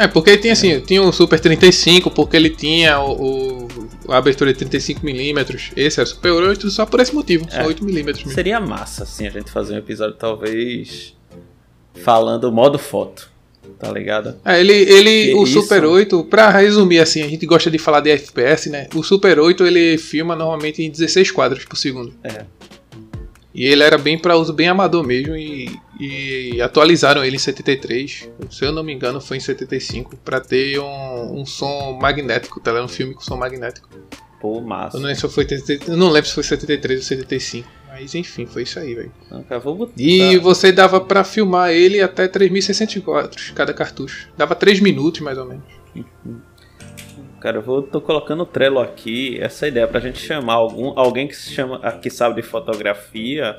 É, 0.00 0.08
porque 0.08 0.30
ele 0.30 0.40
tinha 0.40 0.52
assim, 0.52 0.72
é. 0.72 0.80
tinha 0.80 1.00
o 1.00 1.12
Super 1.12 1.38
35, 1.38 2.10
porque 2.10 2.36
ele 2.36 2.50
tinha 2.50 2.98
o, 3.00 3.66
o 3.66 3.68
a 4.08 4.16
abertura 4.16 4.52
de 4.52 4.64
35mm. 4.64 5.72
Esse 5.76 6.00
é 6.00 6.02
o 6.02 6.06
Super 6.06 6.32
8 6.32 6.70
só 6.70 6.84
por 6.84 6.98
esse 6.98 7.14
motivo, 7.14 7.46
é. 7.52 7.62
só 7.62 7.68
8mm 7.68 8.04
mesmo. 8.04 8.30
Seria 8.32 8.60
massa, 8.60 9.04
assim, 9.04 9.28
a 9.28 9.30
gente 9.30 9.48
fazer 9.48 9.74
um 9.74 9.78
episódio 9.78 10.16
talvez 10.16 11.14
falando 12.02 12.50
modo 12.50 12.78
foto. 12.78 13.29
Tá 13.78 13.90
ligado? 13.90 14.36
É, 14.44 14.60
ele, 14.60 14.72
ele 14.72 15.34
o 15.34 15.44
isso... 15.44 15.62
Super 15.62 15.84
8, 15.84 16.24
pra 16.24 16.50
resumir 16.50 16.98
assim, 16.98 17.22
a 17.22 17.28
gente 17.28 17.46
gosta 17.46 17.70
de 17.70 17.78
falar 17.78 18.00
de 18.00 18.10
FPS, 18.10 18.68
né? 18.68 18.88
O 18.94 19.02
Super 19.02 19.38
8 19.38 19.66
ele 19.66 19.96
filma 19.96 20.36
normalmente 20.36 20.82
em 20.82 20.90
16 20.90 21.30
quadros 21.30 21.64
por 21.64 21.76
segundo. 21.76 22.12
É. 22.22 22.44
E 23.54 23.64
ele 23.64 23.82
era 23.82 23.98
bem 23.98 24.18
para 24.18 24.36
uso 24.36 24.52
bem 24.52 24.68
amador 24.68 25.04
mesmo 25.04 25.34
e, 25.34 25.68
e, 25.98 26.60
atualizaram 26.62 27.24
ele 27.24 27.36
em 27.36 27.38
73. 27.38 28.28
Se 28.50 28.64
eu 28.64 28.72
não 28.72 28.82
me 28.82 28.92
engano, 28.92 29.20
foi 29.20 29.38
em 29.38 29.40
75 29.40 30.16
para 30.18 30.40
ter 30.40 30.78
um, 30.78 31.40
um 31.40 31.46
som 31.46 31.98
magnético, 32.00 32.60
tá? 32.60 32.70
Era 32.70 32.84
um 32.84 32.88
filme 32.88 33.12
com 33.14 33.20
som 33.20 33.36
magnético. 33.36 33.88
Pô, 34.40 34.60
massa. 34.60 34.96
Eu 34.96 35.00
não, 35.00 35.08
lembro 35.08 35.28
se 35.28 35.34
foi, 35.34 35.46
eu 35.88 35.96
não 35.96 36.08
lembro 36.10 36.28
se 36.28 36.34
foi 36.34 36.44
73 36.44 37.00
ou 37.00 37.06
75. 37.06 37.68
Mas 37.90 38.14
enfim, 38.14 38.46
foi 38.46 38.62
isso 38.62 38.78
aí, 38.78 38.94
velho. 38.94 39.12
E 39.96 40.36
você 40.38 40.70
dava 40.70 41.00
para 41.00 41.24
filmar 41.24 41.70
ele 41.70 42.00
até 42.00 42.28
3600 42.28 43.50
cada 43.50 43.74
cartucho. 43.74 44.28
Dava 44.36 44.54
3 44.54 44.80
minutos 44.80 45.20
mais 45.20 45.36
ou 45.36 45.46
menos. 45.46 45.64
Cara, 47.40 47.58
eu 47.58 47.62
vou, 47.62 47.82
tô 47.82 48.00
colocando 48.00 48.42
o 48.42 48.46
Trello 48.46 48.80
aqui, 48.80 49.38
essa 49.40 49.66
ideia 49.66 49.88
pra 49.88 49.98
gente 49.98 50.18
chamar 50.18 50.54
algum, 50.54 50.92
alguém 50.98 51.26
que 51.26 51.34
se 51.34 51.50
chama, 51.50 51.80
que 51.92 52.10
sabe 52.10 52.36
de 52.36 52.42
fotografia 52.42 53.56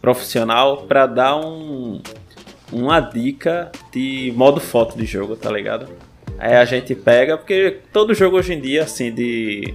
profissional 0.00 0.84
para 0.84 1.06
dar 1.06 1.36
um 1.36 2.00
uma 2.72 3.00
dica 3.00 3.70
de 3.92 4.32
modo 4.36 4.60
foto 4.60 4.96
de 4.96 5.04
jogo, 5.04 5.36
tá 5.36 5.50
ligado? 5.50 5.88
Aí 6.38 6.54
a 6.56 6.64
gente 6.64 6.94
pega, 6.94 7.36
porque 7.36 7.78
todo 7.92 8.14
jogo 8.14 8.36
hoje 8.36 8.54
em 8.54 8.60
dia, 8.60 8.82
assim, 8.82 9.12
de. 9.12 9.74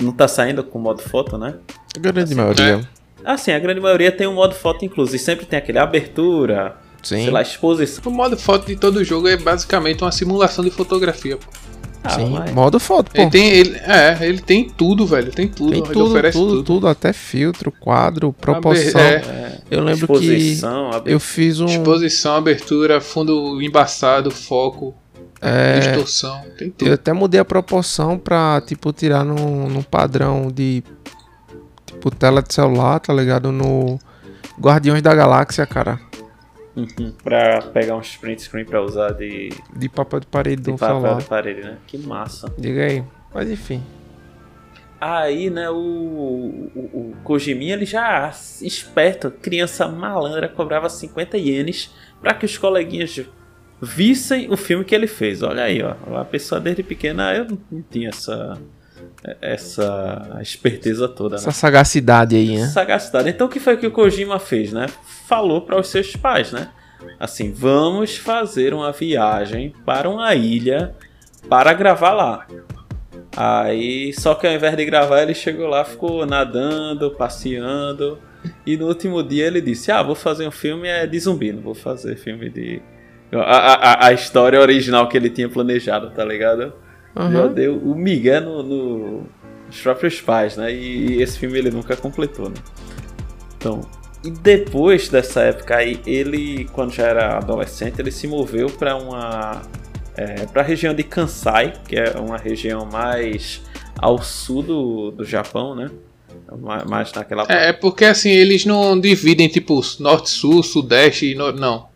Não 0.00 0.12
tá 0.12 0.26
saindo 0.26 0.64
com 0.64 0.78
modo 0.78 1.02
foto, 1.02 1.36
né? 1.36 1.54
A 1.94 2.00
grande 2.00 2.32
Assim, 2.32 2.34
maioria. 2.34 2.80
Assim, 3.24 3.52
a 3.52 3.58
grande 3.58 3.80
maioria 3.80 4.12
tem 4.12 4.26
um 4.26 4.34
modo 4.34 4.54
foto 4.54 4.84
incluso. 4.84 5.14
E 5.16 5.18
sempre 5.18 5.46
tem 5.46 5.58
aquele 5.58 5.78
abertura, 5.78 6.76
Sim. 7.02 7.22
sei 7.22 7.30
lá, 7.30 7.42
exposição. 7.42 8.02
O 8.06 8.10
modo 8.14 8.36
foto 8.36 8.66
de 8.66 8.76
todo 8.76 9.02
jogo 9.04 9.28
é 9.28 9.36
basicamente 9.36 10.02
uma 10.02 10.12
simulação 10.12 10.64
de 10.64 10.70
fotografia. 10.70 11.36
Pô. 11.36 11.46
Ah, 12.06 12.10
Sim. 12.10 12.28
mas- 12.30 12.52
Modo 12.52 12.78
foto, 12.78 13.10
pô. 13.10 13.18
Ele 13.22 13.30
tem, 13.30 13.48
ele, 13.48 13.76
é, 13.78 14.18
ele 14.20 14.38
tem 14.40 14.68
tudo, 14.68 15.06
velho. 15.06 15.32
Tem 15.32 15.48
tudo. 15.48 15.72
Tem 15.72 15.82
tudo, 15.82 16.04
oferece 16.10 16.36
tudo, 16.36 16.50
tudo. 16.56 16.62
tudo, 16.64 16.86
até 16.88 17.14
filtro, 17.14 17.72
quadro, 17.72 18.30
proporção. 18.30 19.00
É, 19.00 19.14
é, 19.14 19.58
Eu 19.70 19.82
lembro 19.82 20.06
que 20.08 20.12
exposição, 20.12 20.88
abertura. 20.88 21.10
eu 21.12 21.18
fiz 21.18 21.60
um. 21.60 21.64
Exposição, 21.64 22.36
abertura, 22.36 23.00
fundo 23.00 23.58
embaçado, 23.62 24.30
foco, 24.30 24.94
é, 25.40 25.78
distorção. 25.78 26.42
Tem 26.58 26.68
tudo. 26.70 26.88
eu 26.88 26.92
até 26.94 27.10
mudei 27.14 27.40
a 27.40 27.44
proporção 27.44 28.18
pra, 28.18 28.60
tipo, 28.66 28.92
tirar 28.92 29.24
num, 29.24 29.68
num 29.70 29.82
padrão 29.82 30.48
de. 30.54 30.84
Tipo, 31.94 32.10
tela 32.10 32.42
de 32.42 32.52
celular, 32.52 33.00
tá 33.00 33.12
ligado? 33.12 33.50
No 33.50 33.98
Guardiões 34.60 35.02
da 35.02 35.14
Galáxia, 35.14 35.66
cara. 35.66 35.98
Uhum, 36.76 37.12
pra 37.22 37.62
pegar 37.62 37.96
um 37.96 38.00
print 38.20 38.42
screen 38.42 38.64
pra 38.64 38.82
usar 38.82 39.12
de, 39.12 39.50
De 39.76 39.88
papel 39.88 40.20
de 40.20 40.26
parede 40.26 40.56
de 40.62 40.72
do 40.72 40.76
papel 40.78 40.96
celular. 41.00 41.18
de 41.18 41.24
parede, 41.24 41.60
né? 41.62 41.78
Que 41.86 41.96
massa. 41.98 42.52
Diga 42.58 42.84
aí. 42.84 43.04
Mas 43.32 43.48
enfim. 43.50 43.82
Aí, 45.00 45.50
né, 45.50 45.68
o, 45.70 45.74
o, 45.76 46.80
o 46.92 47.14
Kojiminha, 47.24 47.74
ele 47.74 47.84
já 47.84 48.32
esperto, 48.62 49.30
criança 49.30 49.86
malandra, 49.86 50.48
cobrava 50.48 50.88
50 50.88 51.36
ienes 51.36 51.90
pra 52.20 52.32
que 52.34 52.46
os 52.46 52.56
coleguinhas 52.56 53.20
vissem 53.82 54.50
o 54.50 54.56
filme 54.56 54.84
que 54.84 54.94
ele 54.94 55.06
fez. 55.06 55.42
Olha 55.42 55.64
aí, 55.64 55.80
ó. 55.82 55.94
A 56.18 56.24
pessoa 56.24 56.60
desde 56.60 56.82
pequena, 56.82 57.34
eu 57.34 57.46
não 57.70 57.82
tinha 57.90 58.08
essa 58.08 58.58
essa 59.40 60.38
esperteza 60.40 61.08
toda, 61.08 61.36
né? 61.36 61.40
Essa 61.40 61.52
sagacidade 61.52 62.36
aí, 62.36 62.58
né? 62.58 62.66
Sagacidade. 62.66 63.28
Então 63.30 63.46
o 63.46 63.50
que 63.50 63.60
foi 63.60 63.76
que 63.76 63.86
o 63.86 63.90
Kojima 63.90 64.38
fez, 64.38 64.72
né? 64.72 64.86
Falou 65.26 65.62
para 65.62 65.78
os 65.78 65.88
seus 65.88 66.14
pais, 66.16 66.52
né? 66.52 66.68
Assim, 67.18 67.52
vamos 67.52 68.16
fazer 68.16 68.74
uma 68.74 68.92
viagem 68.92 69.74
para 69.84 70.08
uma 70.08 70.34
ilha 70.34 70.94
para 71.48 71.72
gravar 71.72 72.12
lá. 72.12 72.46
Aí, 73.36 74.12
só 74.12 74.34
que 74.34 74.46
ao 74.46 74.52
invés 74.52 74.76
de 74.76 74.84
gravar, 74.84 75.22
ele 75.22 75.34
chegou 75.34 75.66
lá, 75.66 75.84
ficou 75.84 76.24
nadando, 76.24 77.10
passeando. 77.10 78.18
E 78.66 78.76
no 78.76 78.86
último 78.86 79.22
dia 79.22 79.46
ele 79.46 79.60
disse: 79.60 79.90
Ah, 79.90 80.02
vou 80.02 80.14
fazer 80.14 80.46
um 80.46 80.50
filme 80.50 80.88
é 80.88 81.06
de 81.06 81.18
zumbi, 81.18 81.52
não 81.52 81.62
vou 81.62 81.74
fazer 81.74 82.16
filme 82.16 82.48
de. 82.48 82.80
A, 83.32 84.04
a, 84.04 84.06
a 84.08 84.12
história 84.12 84.60
original 84.60 85.08
que 85.08 85.16
ele 85.16 85.28
tinha 85.28 85.48
planejado, 85.48 86.10
tá 86.10 86.24
ligado? 86.24 86.72
Já 87.16 87.22
Uhum. 87.44 87.52
deu 87.54 87.76
o 87.78 87.94
Miguel 87.94 88.40
no, 88.42 88.62
no- 88.62 89.26
nos 89.66 89.80
próprios 89.82 90.20
pais, 90.20 90.56
né? 90.56 90.72
E, 90.74 91.22
esse 91.22 91.38
filme 91.38 91.58
ele 91.58 91.70
nunca 91.70 91.96
completou, 91.96 92.48
né? 92.48 92.56
Então, 93.56 93.80
e 94.24 94.30
depois 94.30 95.08
dessa 95.08 95.42
época 95.42 95.76
aí, 95.76 96.00
ele, 96.06 96.64
quando 96.72 96.92
já 96.92 97.06
era 97.06 97.36
adolescente, 97.38 97.98
ele 98.00 98.10
se 98.10 98.26
moveu 98.26 98.68
para 98.68 98.96
uma. 98.96 99.62
É, 100.16 100.46
para 100.46 100.62
a 100.62 100.64
região 100.64 100.94
de 100.94 101.02
Kansai, 101.02 101.72
que 101.88 101.96
é 101.96 102.10
uma 102.18 102.36
região 102.36 102.86
mais 102.86 103.60
ao 103.98 104.22
sul 104.22 104.62
do, 104.62 105.10
do 105.10 105.24
Japão, 105.24 105.74
né? 105.74 105.90
Ma- 106.60 106.84
Mais 106.84 107.12
naquela 107.12 107.44
É, 107.48 107.68
é 107.68 107.72
porque 107.72 108.04
assim, 108.04 108.30
eles 108.30 108.64
não 108.64 108.98
dividem 109.00 109.48
tipo 109.48 109.80
norte, 110.00 110.30
sul, 110.30 110.62
sudeste 110.62 111.26
e 111.32 111.34
nor... 111.34 111.54
não. 111.54 111.88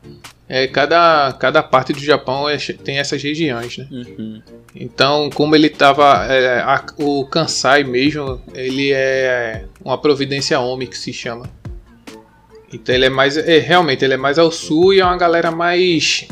É, 0.48 0.66
cada, 0.66 1.32
cada 1.38 1.62
parte 1.62 1.92
do 1.92 2.00
Japão 2.00 2.48
é 2.48 2.56
tem 2.56 2.98
essas 2.98 3.22
regiões, 3.22 3.76
né? 3.76 3.86
Uhum. 3.90 4.42
Então, 4.74 5.28
como 5.30 5.54
ele 5.54 5.68
tava. 5.68 6.26
é, 6.30 6.64
o 6.98 7.26
Kansai 7.26 7.84
mesmo, 7.84 8.40
ele 8.54 8.92
é 8.92 9.66
uma 9.84 9.98
providência 9.98 10.58
Omi 10.58 10.86
que 10.86 10.96
se 10.96 11.12
chama. 11.12 11.50
Então 12.72 12.94
ele 12.94 13.06
é 13.06 13.10
mais. 13.10 13.36
É, 13.36 13.58
realmente, 13.58 14.04
ele 14.04 14.14
é 14.14 14.16
mais 14.16 14.38
ao 14.38 14.50
sul 14.50 14.94
e 14.94 15.00
é 15.00 15.04
uma 15.04 15.16
galera 15.16 15.50
mais. 15.50 16.26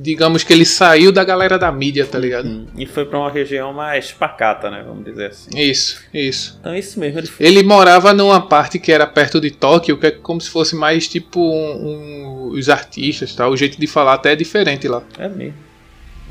Digamos 0.00 0.44
que 0.44 0.52
ele 0.52 0.64
saiu 0.64 1.10
da 1.10 1.24
galera 1.24 1.58
da 1.58 1.72
mídia, 1.72 2.06
tá 2.06 2.18
ligado? 2.18 2.46
Hum, 2.48 2.66
E 2.76 2.86
foi 2.86 3.04
para 3.04 3.18
uma 3.18 3.28
região 3.30 3.72
mais 3.72 4.12
pacata, 4.12 4.70
né? 4.70 4.84
Vamos 4.86 5.04
dizer 5.04 5.26
assim. 5.30 5.50
Isso, 5.58 6.00
isso. 6.14 6.56
Então, 6.60 6.72
isso 6.76 7.00
mesmo. 7.00 7.18
Ele 7.18 7.28
Ele 7.40 7.62
morava 7.64 8.14
numa 8.14 8.40
parte 8.40 8.78
que 8.78 8.92
era 8.92 9.06
perto 9.08 9.40
de 9.40 9.50
Tóquio, 9.50 9.98
que 9.98 10.06
é 10.06 10.10
como 10.12 10.40
se 10.40 10.48
fosse 10.50 10.76
mais 10.76 11.08
tipo 11.08 11.40
um- 11.40 11.88
um- 11.88 12.48
os 12.50 12.68
artistas, 12.68 13.34
tá? 13.34 13.48
O 13.48 13.56
jeito 13.56 13.78
de 13.80 13.86
falar 13.88 14.14
até 14.14 14.32
é 14.32 14.36
diferente 14.36 14.86
lá. 14.86 15.02
É 15.18 15.28
mesmo. 15.28 15.54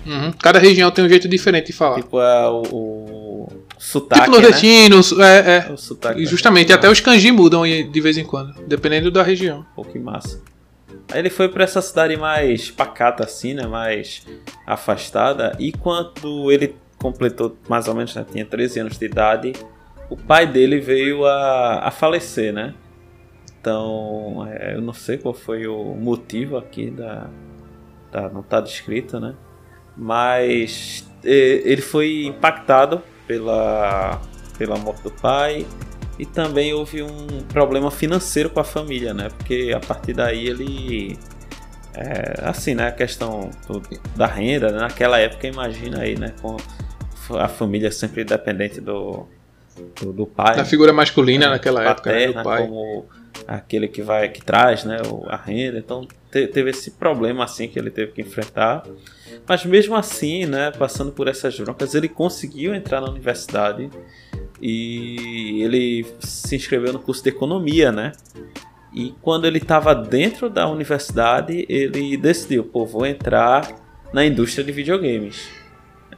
Uhum. 0.06 0.32
Cada 0.42 0.58
região 0.60 0.90
tem 0.90 1.04
um 1.04 1.10
jeito 1.10 1.28
diferente 1.28 1.66
de 1.68 1.74
falar. 1.74 1.98
Tipo, 1.98 2.22
é, 2.22 2.48
o, 2.50 2.62
o 2.72 3.48
sotaque, 3.78 4.22
Tipo 4.22 4.36
né? 4.38 4.42
nordestino, 4.42 5.02
é, 5.22 5.68
é. 5.68 5.74
O 5.74 5.76
sotaque 5.78 6.22
E 6.22 6.26
justamente, 6.26 6.72
até 6.72 6.90
os 6.90 7.02
kanji 7.02 7.30
mudam 7.34 7.64
de 7.64 8.00
vez 8.02 8.18
em 8.18 8.24
quando, 8.24 8.54
dependendo 8.66 9.12
da 9.12 9.22
região. 9.24 9.66
Pô, 9.76 9.84
que 9.84 10.00
massa. 10.00 10.40
Aí 11.12 11.20
ele 11.20 11.30
foi 11.30 11.48
pra 11.50 11.64
essa 11.64 11.82
cidade 11.82 12.18
mais 12.18 12.70
pacata, 12.70 13.24
assim, 13.24 13.54
né? 13.54 13.66
Mais 13.66 14.26
afastada. 14.66 15.56
E 15.60 15.72
quando 15.72 16.52
ele 16.52 16.76
completou, 16.98 17.58
mais 17.70 17.88
ou 17.88 17.96
menos, 17.96 18.14
né? 18.16 18.26
Tinha 18.30 18.46
13 18.46 18.82
anos 18.82 18.98
de 18.98 19.06
idade, 19.06 19.54
o 20.10 20.18
pai 20.18 20.46
dele 20.46 20.80
veio 20.80 21.26
a, 21.26 21.88
a 21.88 21.92
falecer, 21.92 22.54
né? 22.54 22.74
Então, 23.60 24.48
é, 24.50 24.76
eu 24.76 24.82
não 24.82 24.94
sei 24.94 25.18
qual 25.18 25.34
foi 25.34 25.68
o 25.68 25.96
motivo 25.96 26.58
aqui 26.58 26.90
da. 26.92 27.30
da 28.12 28.30
não 28.30 28.44
tá 28.44 28.60
descrito, 28.62 29.20
né? 29.20 29.36
Mas 29.96 31.10
ele 31.24 31.82
foi 31.82 32.26
impactado 32.26 33.02
pela, 33.26 34.22
pela 34.58 34.78
morte 34.78 35.02
do 35.04 35.12
pai 35.12 35.66
e 36.20 36.26
também 36.26 36.74
houve 36.74 37.02
um 37.04 37.28
problema 37.50 37.92
financeiro 37.92 38.50
com 38.50 38.60
a 38.60 38.64
família, 38.64 39.14
né? 39.14 39.30
Porque 39.38 39.72
a 39.76 39.80
partir 39.80 40.14
daí 40.14 40.48
ele. 40.48 41.18
É, 41.96 42.42
assim, 42.44 42.76
né? 42.76 42.88
A 42.88 42.92
questão 42.92 43.50
do- 43.68 43.82
da 44.16 44.28
renda, 44.28 44.72
né? 44.72 44.80
naquela 44.80 45.18
época, 45.20 45.48
imagina 45.48 46.02
aí, 46.02 46.18
né? 46.18 46.34
Com 46.42 46.58
a 47.38 47.48
família 47.48 47.92
sempre 47.92 48.24
dependente 48.24 48.80
do, 48.80 49.26
do, 50.00 50.14
do 50.14 50.26
pai. 50.28 50.56
Da 50.56 50.64
figura 50.66 50.94
masculina 50.94 51.50
naquela 51.50 51.84
época, 51.84 52.12
né, 52.12 52.20
paterna, 52.28 52.42
do 52.42 52.44
pai. 52.44 52.62
como 52.68 53.06
aquele 53.48 53.88
que 53.88 54.02
vai 54.02 54.30
que 54.30 54.42
traz 54.44 54.84
né 54.84 54.98
a 55.28 55.36
renda 55.36 55.78
então 55.78 56.08
te- 56.32 56.48
teve 56.48 56.72
esse 56.72 56.92
problema 56.92 57.44
assim 57.44 57.68
que 57.68 57.78
ele 57.78 57.92
teve 57.92 58.12
que 58.12 58.22
enfrentar 58.22 58.84
mas 59.48 59.64
mesmo 59.64 59.96
assim 59.96 60.46
né 60.48 60.72
passando 60.72 61.12
por 61.12 61.28
essas 61.28 61.58
broncas 61.60 61.94
ele 61.94 62.10
conseguiu 62.10 62.74
entrar 62.74 63.00
na 63.00 63.08
universidade 63.10 63.92
e 64.62 65.62
ele 65.62 66.06
se 66.20 66.56
inscreveu 66.56 66.94
no 66.94 67.00
curso 67.00 67.24
de 67.24 67.30
economia 67.30 67.92
né 67.92 68.12
e 68.94 69.14
quando 69.22 69.46
ele 69.46 69.58
estava 69.60 69.94
dentro 69.94 70.50
da 70.50 70.68
universidade 70.70 71.66
ele 71.70 72.18
decidiu 72.18 72.64
pô 72.64 72.86
vou 72.86 73.06
entrar 73.06 73.68
na 74.14 74.26
indústria 74.26 74.64
de 74.64 74.72
videogames 74.72 75.50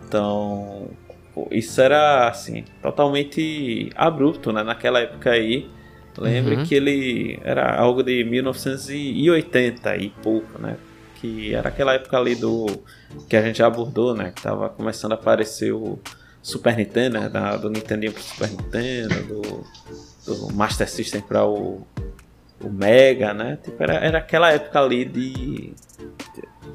então 0.06 0.90
pô, 1.34 1.48
isso 1.52 1.82
era 1.82 2.28
assim 2.30 2.64
totalmente 2.82 3.90
abrupto 3.96 4.52
né 4.52 4.64
naquela 4.64 5.00
época 5.00 5.32
aí 5.32 5.70
Lembre 6.18 6.56
Uhum. 6.56 6.64
que 6.66 6.76
ele 6.76 7.40
era 7.46 7.76
algo 7.80 8.04
de 8.04 8.26
1980 8.26 9.96
e 9.98 10.10
pouco, 10.10 10.60
né? 10.62 10.76
Que 11.16 11.54
era 11.54 11.70
aquela 11.70 11.94
época 11.94 12.18
ali 12.18 12.36
do 12.36 12.66
que 13.30 13.38
a 13.38 13.42
gente 13.42 13.60
já 13.60 13.68
abordou, 13.68 14.14
né? 14.14 14.34
Que 14.36 14.42
tava 14.42 14.68
começando 14.68 15.14
a 15.14 15.16
aparecer 15.16 15.72
o 15.72 15.98
Super 16.42 16.76
Nintendo, 16.76 17.20
né? 17.20 17.30
Da, 17.30 17.58
do 17.58 17.70
Nintendo 17.70 18.12
pro 18.12 18.22
Super 18.22 18.50
Nintendo, 18.50 19.24
do, 19.24 19.66
do 20.26 20.54
Master 20.54 20.90
System 20.90 21.22
para 21.22 21.46
o, 21.46 21.86
o 22.62 22.70
Mega, 22.70 23.34
né? 23.34 23.58
Tipo, 23.64 23.82
era, 23.84 23.94
era 23.96 24.18
aquela 24.20 24.52
época 24.52 24.80
ali 24.80 25.06
de 25.06 25.74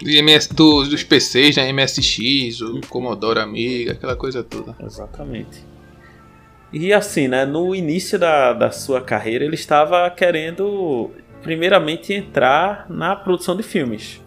MS, 0.03 0.53
dos, 0.53 0.89
dos 0.89 1.03
PCs, 1.03 1.57
né? 1.57 1.73
MSX, 1.73 2.61
o 2.61 2.81
Commodore 2.89 3.41
Amiga, 3.41 3.93
aquela 3.93 4.17
coisa 4.17 4.43
toda. 4.43 4.77
Exatamente. 4.85 5.65
E 6.73 6.93
assim, 6.93 7.29
né, 7.29 7.45
no 7.45 7.75
início 7.75 8.19
da, 8.19 8.53
da 8.53 8.71
sua 8.71 9.01
carreira, 9.01 9.45
ele 9.45 9.55
estava 9.55 10.11
querendo, 10.11 11.11
primeiramente, 11.41 12.13
entrar 12.13 12.87
na 12.91 13.15
produção 13.15 13.57
de 13.57 13.63
filmes. 13.63 14.21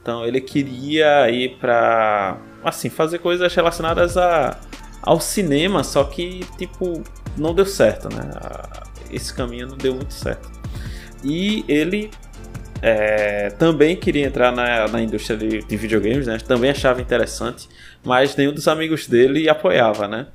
Então, 0.00 0.24
ele 0.24 0.40
queria 0.40 1.28
ir 1.30 1.56
para, 1.56 2.38
assim, 2.64 2.88
fazer 2.88 3.18
coisas 3.18 3.54
relacionadas 3.54 4.16
a, 4.16 4.58
ao 5.02 5.20
cinema, 5.20 5.84
só 5.84 6.04
que, 6.04 6.44
tipo, 6.58 7.02
não 7.36 7.54
deu 7.54 7.66
certo, 7.66 8.08
né? 8.08 8.30
Esse 9.10 9.32
caminho 9.32 9.68
não 9.68 9.76
deu 9.76 9.94
muito 9.94 10.14
certo. 10.14 10.50
E 11.22 11.64
ele 11.68 12.10
é, 12.82 13.50
também 13.50 13.96
queria 13.96 14.26
entrar 14.26 14.52
na, 14.52 14.88
na 14.88 15.00
indústria 15.00 15.36
de, 15.36 15.62
de 15.62 15.76
videogames, 15.76 16.26
né? 16.26 16.38
Também 16.38 16.70
achava 16.70 17.00
interessante, 17.00 17.68
mas 18.04 18.36
nenhum 18.36 18.52
dos 18.52 18.68
amigos 18.68 19.06
dele 19.06 19.48
apoiava, 19.48 20.06
né? 20.06 20.26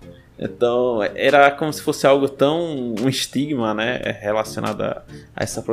Então, 0.42 1.04
era 1.16 1.52
como 1.52 1.72
se 1.74 1.82
fosse 1.82 2.08
algo 2.08 2.30
tão. 2.30 2.96
um 3.00 3.10
estigma, 3.10 3.74
né? 3.74 4.00
Relacionado 4.22 4.82
a, 4.82 5.04
a 5.36 5.44
essa 5.44 5.64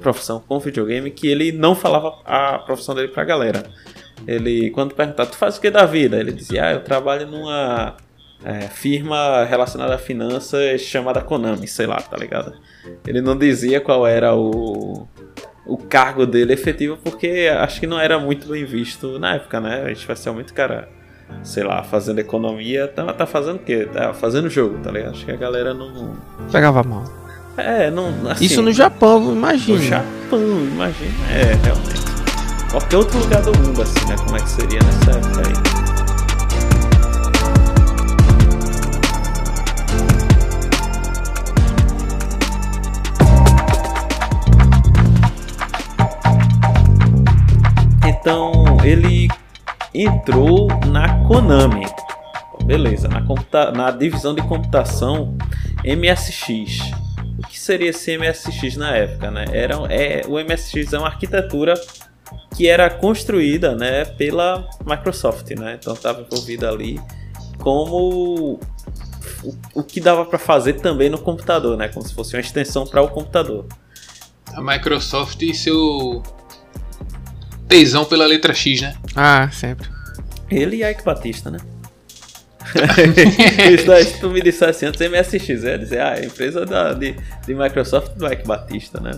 profissão 0.00 0.44
com 0.46 0.60
videogame, 0.60 1.10
que 1.10 1.26
ele 1.26 1.50
não 1.52 1.74
falava 1.74 2.18
a 2.24 2.58
profissão 2.58 2.94
dele 2.94 3.08
pra 3.08 3.24
galera. 3.24 3.64
Ele, 4.26 4.70
quando 4.70 4.94
perguntava, 4.94 5.28
tu 5.28 5.36
faz 5.36 5.56
o 5.56 5.60
que 5.60 5.70
da 5.70 5.86
vida? 5.86 6.18
Ele 6.18 6.32
dizia, 6.32 6.66
ah, 6.66 6.72
eu 6.72 6.80
trabalho 6.80 7.26
numa 7.26 7.96
é, 8.44 8.60
firma 8.68 9.44
relacionada 9.44 9.94
a 9.94 9.98
finanças 9.98 10.80
chamada 10.80 11.20
Konami, 11.20 11.66
sei 11.66 11.86
lá, 11.86 11.96
tá 11.96 12.16
ligado? 12.16 12.52
Ele 13.06 13.20
não 13.20 13.36
dizia 13.36 13.80
qual 13.80 14.06
era 14.06 14.34
o, 14.34 15.06
o 15.66 15.76
cargo 15.76 16.26
dele 16.26 16.52
efetivo, 16.52 16.96
porque 17.02 17.50
acho 17.58 17.80
que 17.80 17.86
não 17.86 18.00
era 18.00 18.18
muito 18.18 18.48
bem 18.48 18.64
visto 18.64 19.18
na 19.18 19.34
época, 19.34 19.60
né? 19.60 19.90
Especialmente 19.92 20.52
cara, 20.52 20.88
sei 21.42 21.62
lá, 21.62 21.82
fazendo 21.82 22.18
economia, 22.18 22.88
tá, 22.88 23.12
tá 23.12 23.26
fazendo 23.26 23.56
o 23.56 23.60
quê? 23.60 23.88
Tá 23.92 24.14
fazendo 24.14 24.48
jogo, 24.48 24.78
tá 24.82 24.90
ligado? 24.90 25.12
Acho 25.12 25.24
que 25.24 25.32
a 25.32 25.36
galera 25.36 25.74
não. 25.74 26.16
Pegava 26.50 26.82
mal. 26.82 27.04
É, 27.56 27.90
não. 27.90 28.08
Assim, 28.30 28.46
Isso 28.46 28.62
no 28.62 28.72
Japão, 28.72 29.32
imagina. 29.32 29.78
No 29.78 29.84
Japão, 29.84 30.40
imagina. 30.40 31.10
É, 31.30 31.54
realmente. 31.62 32.09
Qualquer 32.70 32.98
outro 32.98 33.18
lugar 33.18 33.42
do 33.42 33.50
mundo, 33.58 33.82
assim, 33.82 34.06
né? 34.06 34.14
Como 34.16 34.36
é 34.36 34.40
que 34.40 34.48
seria 34.48 34.78
nessa 34.80 35.10
época 35.10 35.42
aí. 35.48 35.80
Então 48.08 48.76
ele 48.84 49.26
entrou 49.92 50.68
na 50.86 51.26
Konami. 51.26 51.86
Beleza, 52.64 53.08
na, 53.08 53.20
na 53.72 53.90
divisão 53.90 54.32
de 54.32 54.42
computação 54.42 55.36
MSX. 55.84 56.92
O 57.36 57.42
que 57.48 57.58
seria 57.58 57.90
esse 57.90 58.16
MSX 58.16 58.76
na 58.76 58.94
época? 58.94 59.28
Né? 59.28 59.46
Era, 59.52 59.74
é, 59.88 60.22
o 60.28 60.38
MSX 60.38 60.92
é 60.92 60.98
uma 60.98 61.08
arquitetura 61.08 61.74
que 62.56 62.68
era 62.68 62.90
construída 62.90 63.74
né, 63.74 64.04
pela 64.04 64.68
Microsoft. 64.84 65.50
Né? 65.50 65.78
Então 65.80 65.94
estava 65.94 66.22
envolvida 66.22 66.68
ali 66.68 67.00
como 67.58 68.58
o, 69.44 69.54
o 69.74 69.82
que 69.82 70.00
dava 70.00 70.24
para 70.24 70.38
fazer 70.38 70.74
também 70.74 71.10
no 71.10 71.18
computador, 71.18 71.76
né? 71.76 71.88
como 71.88 72.06
se 72.06 72.14
fosse 72.14 72.34
uma 72.34 72.40
extensão 72.40 72.86
para 72.86 73.02
o 73.02 73.08
computador. 73.08 73.66
A 74.52 74.60
Microsoft 74.60 75.40
e 75.42 75.54
seu 75.54 76.22
tesão 77.68 78.04
pela 78.04 78.26
letra 78.26 78.52
X, 78.52 78.80
né? 78.80 78.96
Ah, 79.14 79.48
sempre. 79.52 79.88
Ele 80.50 80.78
e 80.78 80.90
Ike 80.90 81.04
Batista, 81.04 81.50
né? 81.50 81.58
Se 84.04 84.20
tu 84.20 84.30
me 84.30 84.40
dissesse 84.40 84.86
antes, 84.86 85.00
MSX, 85.00 85.48
ia 85.64 85.78
dizer, 85.78 86.00
ah, 86.00 86.12
a 86.14 86.24
empresa 86.24 86.64
da, 86.64 86.92
de, 86.92 87.14
de 87.46 87.54
Microsoft 87.54 88.12
do 88.16 88.26
Ike 88.26 88.46
Batista, 88.46 89.00
né? 89.00 89.10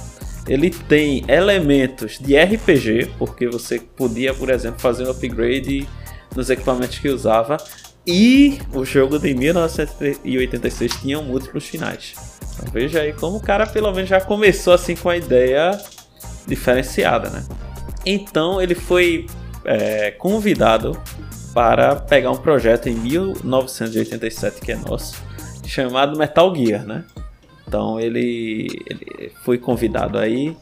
Ele 0.49 0.71
tem 0.71 1.25
elementos 1.27 2.19
de 2.21 2.37
RPG, 2.37 3.11
porque 3.19 3.49
você 3.49 3.81
podia, 3.81 4.33
por 4.33 4.49
exemplo, 4.49 4.79
fazer 4.81 5.05
um 5.07 5.11
upgrade 5.11 5.89
nos 6.35 6.51
equipamentos 6.51 6.99
que 6.99 7.09
usava. 7.09 7.57
E 8.07 8.61
o 8.73 8.85
jogo 8.85 9.19
de 9.19 9.35
1986 9.35 11.01
tinha 11.01 11.21
múltiplos 11.21 11.67
finais. 11.67 12.15
Então, 12.55 12.73
veja 12.73 13.01
aí 13.01 13.13
como 13.13 13.39
o 13.39 13.41
cara 13.41 13.67
pelo 13.67 13.93
menos 13.93 14.09
já 14.09 14.21
começou 14.21 14.73
assim 14.73 14.95
com 14.95 15.09
a 15.09 15.17
ideia 15.17 15.77
diferenciada, 16.47 17.29
né? 17.29 17.45
Então 18.05 18.63
ele 18.63 18.77
foi 18.77 19.27
é, 19.67 20.11
convidado 20.13 21.01
para 21.53 21.97
pegar 21.97 22.31
um 22.31 22.37
projeto 22.37 22.89
em 22.89 22.95
1987 22.95 24.61
que 24.61 24.73
é 24.73 24.77
nosso, 24.77 25.23
chamado 25.67 26.19
Metal 26.19 26.55
Gear, 26.55 26.85
né? 26.85 27.05
Então 27.67 27.99
ele, 27.99 28.69
ele 28.89 29.33
foi 29.45 29.59
convidado 29.59 30.19
aí 30.19 30.57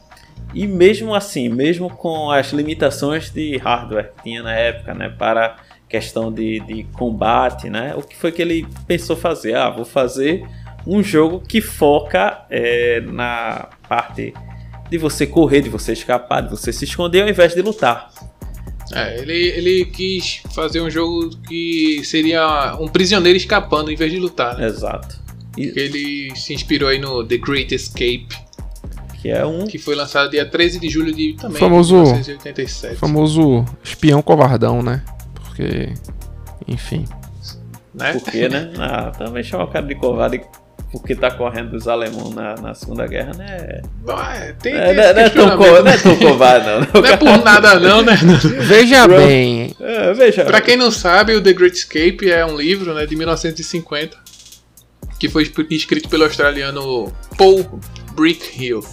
e 0.53 0.67
mesmo 0.67 1.13
assim, 1.13 1.49
mesmo 1.49 1.89
com 1.89 2.31
as 2.31 2.51
limitações 2.51 3.29
de 3.29 3.57
hardware 3.57 4.11
que 4.15 4.23
tinha 4.23 4.41
na 4.41 4.53
época, 4.53 4.93
né, 4.93 5.09
para 5.09 5.57
questão 5.87 6.31
de, 6.31 6.59
de 6.61 6.83
combate, 6.93 7.69
né, 7.69 7.93
o 7.95 8.01
que 8.01 8.15
foi 8.15 8.31
que 8.31 8.41
ele 8.41 8.67
pensou 8.87 9.15
fazer? 9.15 9.55
Ah, 9.55 9.69
vou 9.69 9.85
fazer 9.85 10.45
um 10.87 11.03
jogo 11.03 11.39
que 11.41 11.61
foca 11.61 12.45
é, 12.49 13.01
na 13.01 13.69
parte 13.87 14.33
de 14.89 14.97
você 14.97 15.25
correr, 15.25 15.61
de 15.61 15.69
você 15.69 15.93
escapar, 15.93 16.41
de 16.41 16.49
você 16.49 16.71
se 16.71 16.85
esconder 16.85 17.23
ao 17.23 17.29
invés 17.29 17.53
de 17.53 17.61
lutar. 17.61 18.09
É, 18.93 19.19
ele, 19.19 19.33
ele 19.33 19.85
quis 19.85 20.41
fazer 20.53 20.81
um 20.81 20.89
jogo 20.89 21.29
que 21.47 22.01
seria 22.03 22.75
um 22.79 22.87
prisioneiro 22.87 23.37
escapando 23.37 23.91
em 23.91 23.95
vez 23.95 24.11
de 24.11 24.19
lutar. 24.19 24.57
Né? 24.57 24.67
Exato. 24.67 25.19
E... 25.57 25.73
Ele 25.75 26.35
se 26.35 26.53
inspirou 26.53 26.89
aí 26.89 26.99
no 26.99 27.25
The 27.25 27.37
Great 27.37 27.73
Escape. 27.73 28.27
Que 29.21 29.29
é 29.29 29.45
um. 29.45 29.65
Que 29.65 29.79
foi 29.79 29.95
lançado 29.95 30.29
dia 30.29 30.45
13 30.45 30.79
de 30.79 30.89
julho 30.89 31.13
de 31.13 31.33
também, 31.33 31.57
famoso, 31.57 31.95
1987. 31.95 32.95
Famoso 32.97 33.65
espião 33.83 34.21
covardão, 34.21 34.83
né? 34.83 35.03
Porque. 35.33 35.93
Enfim. 36.67 37.05
Né? 37.93 38.13
Por 38.13 38.31
quê, 38.31 38.47
né? 38.49 38.71
Ah, 38.77 39.11
também 39.17 39.41
chama 39.41 39.63
o 39.63 39.67
cara 39.67 39.87
de 39.87 39.95
covarde 39.95 40.41
porque 40.99 41.15
tá 41.15 41.29
correndo 41.31 41.71
dos 41.71 41.87
alemães 41.87 42.33
na, 42.33 42.55
na 42.55 42.73
Segunda 42.73 43.05
Guerra, 43.05 43.33
né? 43.33 43.81
Ah, 44.07 44.53
tem, 44.61 44.73
é, 44.73 44.93
tem 44.93 44.95
não, 44.95 45.13
não, 45.13 45.21
é 45.21 45.29
tão 45.29 45.57
co, 45.57 45.83
não 45.83 45.91
é 45.91 45.97
tão 45.97 46.15
covarde, 46.15 46.65
não. 46.65 47.01
Não 47.01 47.07
é 47.07 47.17
por 47.17 47.43
nada, 47.43 47.79
não, 47.79 48.01
né? 48.01 48.17
Veja 48.61 49.07
bem. 49.07 49.75
É, 49.79 50.13
veja. 50.13 50.45
Pra 50.45 50.61
quem 50.61 50.77
não 50.77 50.91
sabe, 50.91 51.35
o 51.35 51.41
The 51.41 51.53
Great 51.53 51.77
Escape 51.77 52.31
é 52.31 52.45
um 52.45 52.55
livro 52.57 52.93
né, 52.93 53.05
de 53.05 53.15
1950 53.15 54.17
que 55.19 55.29
foi 55.29 55.49
escrito 55.69 56.09
pelo 56.09 56.23
australiano 56.23 57.11
Paul 57.37 57.79
Brickhill. 58.13 58.83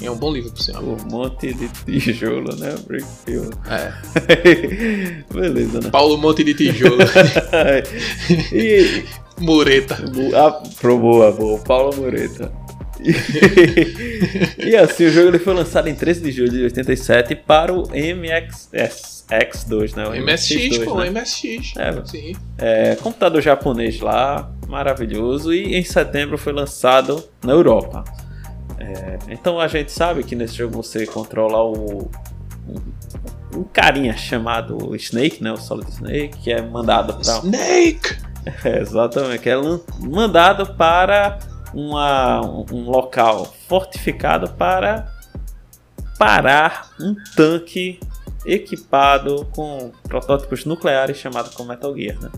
É 0.00 0.10
um 0.10 0.16
bom 0.16 0.30
livro, 0.32 0.50
por 0.50 0.60
sinal. 0.60 0.82
O 0.82 0.96
Monte 1.10 1.54
de 1.54 1.68
Tijolo, 1.68 2.54
né? 2.56 2.74
Brickfield. 2.86 3.50
É. 3.68 3.92
Beleza, 5.32 5.80
né? 5.80 5.90
Paulo 5.90 6.18
Monte 6.18 6.44
de 6.44 6.52
Tijolo. 6.54 6.98
e. 8.52 9.04
Mureta. 9.38 9.98
Ah, 10.34 10.62
pro 10.80 10.98
boa, 10.98 11.30
boa. 11.32 11.58
Paulo 11.60 11.94
Mureta. 11.96 12.52
e 14.58 14.74
assim, 14.74 15.04
o 15.04 15.10
jogo 15.10 15.28
ele 15.28 15.38
foi 15.38 15.54
lançado 15.54 15.88
em 15.88 15.94
13 15.94 16.20
de 16.22 16.32
julho 16.32 16.50
de 16.50 16.62
87 16.64 17.34
para 17.36 17.72
o 17.72 17.82
MXS. 17.88 19.16
X2, 19.28 19.96
né? 19.96 20.06
O 20.06 20.24
MSX, 20.24 20.78
pô, 20.78 21.00
né? 21.00 21.10
MSX. 21.10 21.76
É, 21.76 22.04
Sim. 22.04 22.36
é, 22.56 22.96
computador 22.96 23.42
japonês 23.42 24.00
lá, 24.00 24.50
maravilhoso. 24.68 25.52
E 25.52 25.74
em 25.74 25.82
setembro 25.82 26.38
foi 26.38 26.52
lançado 26.52 27.22
na 27.44 27.52
Europa. 27.52 28.04
É, 28.78 29.18
então 29.28 29.58
a 29.60 29.66
gente 29.66 29.90
sabe 29.90 30.22
que 30.22 30.36
nesse 30.36 30.54
jogo 30.54 30.82
você 30.82 31.06
controla 31.06 31.62
o. 31.62 32.08
Um, 32.68 33.58
um 33.58 33.64
carinha 33.64 34.16
chamado 34.16 34.94
Snake, 34.96 35.42
né? 35.42 35.52
O 35.52 35.56
Solid 35.56 35.90
Snake, 35.90 36.38
que 36.38 36.52
é 36.52 36.62
mandado 36.62 37.14
para. 37.14 37.38
Snake! 37.38 38.16
É, 38.64 38.80
exatamente, 38.80 39.42
que 39.42 39.50
é 39.50 39.56
mandado 40.00 40.74
para 40.74 41.38
uma, 41.74 42.40
um 42.72 42.88
local 42.88 43.52
fortificado 43.68 44.48
para 44.52 45.12
parar 46.18 46.90
um 47.00 47.14
tanque 47.34 47.98
equipado 48.46 49.46
com 49.52 49.90
protótipos 50.04 50.64
nucleares 50.64 51.16
chamado 51.16 51.50
como 51.54 51.68
Metal 51.68 51.94
Gear, 51.94 52.18
né? 52.20 52.30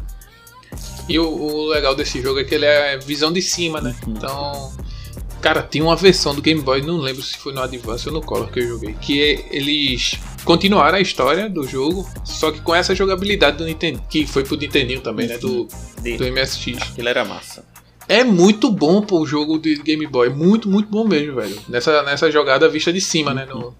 E 1.08 1.18
o, 1.18 1.26
o 1.26 1.66
legal 1.68 1.94
desse 1.94 2.20
jogo 2.20 2.40
é 2.40 2.44
que 2.44 2.54
ele 2.54 2.66
é 2.66 2.98
visão 2.98 3.32
de 3.32 3.40
cima, 3.40 3.80
né? 3.80 3.94
Então. 4.06 4.72
Cara, 5.40 5.62
tem 5.62 5.80
uma 5.80 5.94
versão 5.94 6.34
do 6.34 6.42
Game 6.42 6.60
Boy, 6.60 6.82
não 6.82 6.96
lembro 6.96 7.22
se 7.22 7.38
foi 7.38 7.52
no 7.52 7.62
Advance 7.62 8.08
ou 8.08 8.14
no 8.14 8.20
Color 8.20 8.50
que 8.50 8.58
eu 8.58 8.68
joguei, 8.68 8.94
que 9.00 9.22
é- 9.22 9.46
eles 9.56 10.18
continuaram 10.44 10.98
a 10.98 11.00
história 11.00 11.48
do 11.48 11.66
jogo, 11.66 12.08
só 12.24 12.50
que 12.50 12.60
com 12.60 12.74
essa 12.74 12.92
jogabilidade 12.94 13.56
do 13.58 13.64
Nintendo, 13.64 14.02
que 14.10 14.26
foi 14.26 14.42
pro 14.42 14.56
Nintendinho 14.56 15.00
também, 15.00 15.28
né? 15.28 15.38
Do, 15.38 15.68
De, 16.02 16.16
do 16.16 16.24
MSX. 16.24 16.82
aquilo 16.90 17.08
era 17.08 17.24
massa. 17.24 17.64
É 18.08 18.24
muito 18.24 18.70
bom 18.72 19.00
pô, 19.02 19.20
o 19.20 19.26
jogo 19.26 19.58
de 19.58 19.76
Game 19.76 20.06
Boy, 20.06 20.28
muito, 20.30 20.68
muito 20.68 20.88
bom 20.90 21.06
mesmo, 21.06 21.36
velho. 21.36 21.56
Nessa, 21.68 22.02
nessa 22.02 22.30
jogada 22.32 22.68
vista 22.68 22.92
de 22.92 23.00
cima, 23.00 23.32
né? 23.32 23.46
no- 23.46 23.74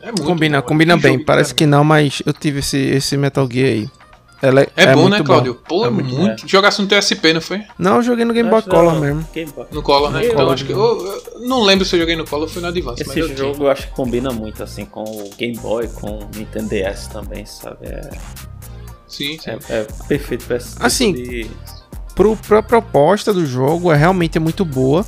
É 0.00 0.06
muito 0.06 0.24
Combina, 0.24 0.60
bom, 0.60 0.66
combina 0.66 0.96
bem. 0.96 1.16
Parece 1.18 1.54
que 1.54 1.64
não, 1.64 1.84
mas 1.84 2.22
eu 2.26 2.32
tive 2.32 2.58
esse, 2.58 2.76
esse 2.78 3.16
Metal 3.16 3.48
Gear 3.48 3.68
aí. 3.68 3.88
Ela 4.42 4.66
É, 4.76 4.92
bom, 4.92 5.02
muito 5.02 5.18
né, 5.18 5.22
Claudio? 5.24 5.54
Pô, 5.54 5.84
É 5.84 5.86
é 5.86 5.90
muito 5.90 6.14
muito. 6.14 6.48
Jogasse 6.48 6.82
no 6.82 6.88
TSP, 6.88 7.32
não 7.32 7.40
foi? 7.40 7.62
Não, 7.78 7.96
eu 7.96 8.02
joguei 8.02 8.24
no 8.24 8.34
Game 8.34 8.50
Boy 8.50 8.60
Color 8.62 8.98
mesmo. 9.00 9.24
Boy. 9.54 9.66
No 9.70 9.82
Color, 9.82 10.10
né? 10.10 10.24
Então 10.24 10.36
Color, 10.36 10.52
acho 10.54 10.64
que. 10.64 10.72
Eu, 10.72 10.78
eu 11.38 11.48
não 11.48 11.62
lembro 11.62 11.84
se 11.84 11.94
eu 11.94 12.00
joguei 12.00 12.16
no 12.16 12.24
Color 12.26 12.42
ou 12.44 12.48
foi 12.52 12.60
no 12.60 12.66
Advance, 12.68 13.04
mas 13.06 13.16
eu 13.16 13.26
Esse 13.26 13.34
tinha. 13.36 13.46
jogo 13.48 13.64
eu 13.64 13.70
acho 13.70 13.86
que 13.86 13.94
combina 13.94 14.30
muito 14.32 14.60
assim 14.62 14.84
com 14.84 15.04
o 15.04 15.30
Game 15.38 15.56
Boy, 15.58 15.86
com 15.88 16.18
o 16.18 16.28
Nintendo 16.36 16.68
DS 16.68 17.06
também, 17.06 17.46
sabe? 17.46 17.76
É, 17.86 18.10
Sim, 19.06 19.38
sim. 19.38 19.50
é, 19.50 19.58
é 19.70 19.86
perfeito 20.08 20.44
pra 20.46 20.56
esse 20.56 20.72
tipo 20.72 20.84
Assim, 20.86 21.12
de- 21.12 21.50
Pro, 22.14 22.36
pra 22.36 22.62
proposta 22.62 23.32
do 23.32 23.46
jogo, 23.46 23.90
é 23.92 23.96
realmente 23.96 24.36
é 24.36 24.40
muito 24.40 24.64
boa. 24.64 25.04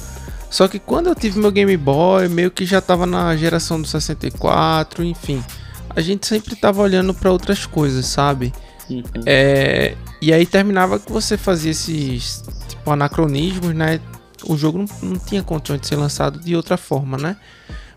Só 0.49 0.69
que 0.69 0.79
quando 0.79 1.09
eu 1.09 1.15
tive 1.15 1.39
meu 1.41 1.51
Game 1.51 1.77
Boy, 1.77 2.29
meio 2.29 2.51
que 2.51 2.65
já 2.65 2.81
tava 2.81 3.05
na 3.05 3.37
geração 3.37 3.81
do 3.83 3.89
64, 3.89 5.03
enfim. 5.05 5.43
A 5.91 6.01
gente 6.01 6.27
sempre 6.27 6.55
tava 6.57 6.81
olhando 6.81 7.13
pra 7.13 7.31
outras 7.31 7.67
coisas, 7.67 8.07
sabe? 8.07 8.53
Uhum. 8.89 9.03
É, 9.27 9.97
e 10.21 10.33
aí 10.33 10.45
terminava 10.45 10.99
que 10.99 11.11
você 11.11 11.37
fazia 11.37 11.71
esses 11.71 12.43
tipo 12.69 12.91
anacronismos, 12.91 13.75
né? 13.75 14.01
O 14.47 14.57
jogo 14.57 14.79
não, 14.79 14.87
não 15.03 15.19
tinha 15.19 15.43
condições 15.43 15.81
de 15.81 15.87
ser 15.87 15.97
lançado 15.97 16.39
de 16.41 16.55
outra 16.55 16.77
forma, 16.77 17.17
né? 17.17 17.37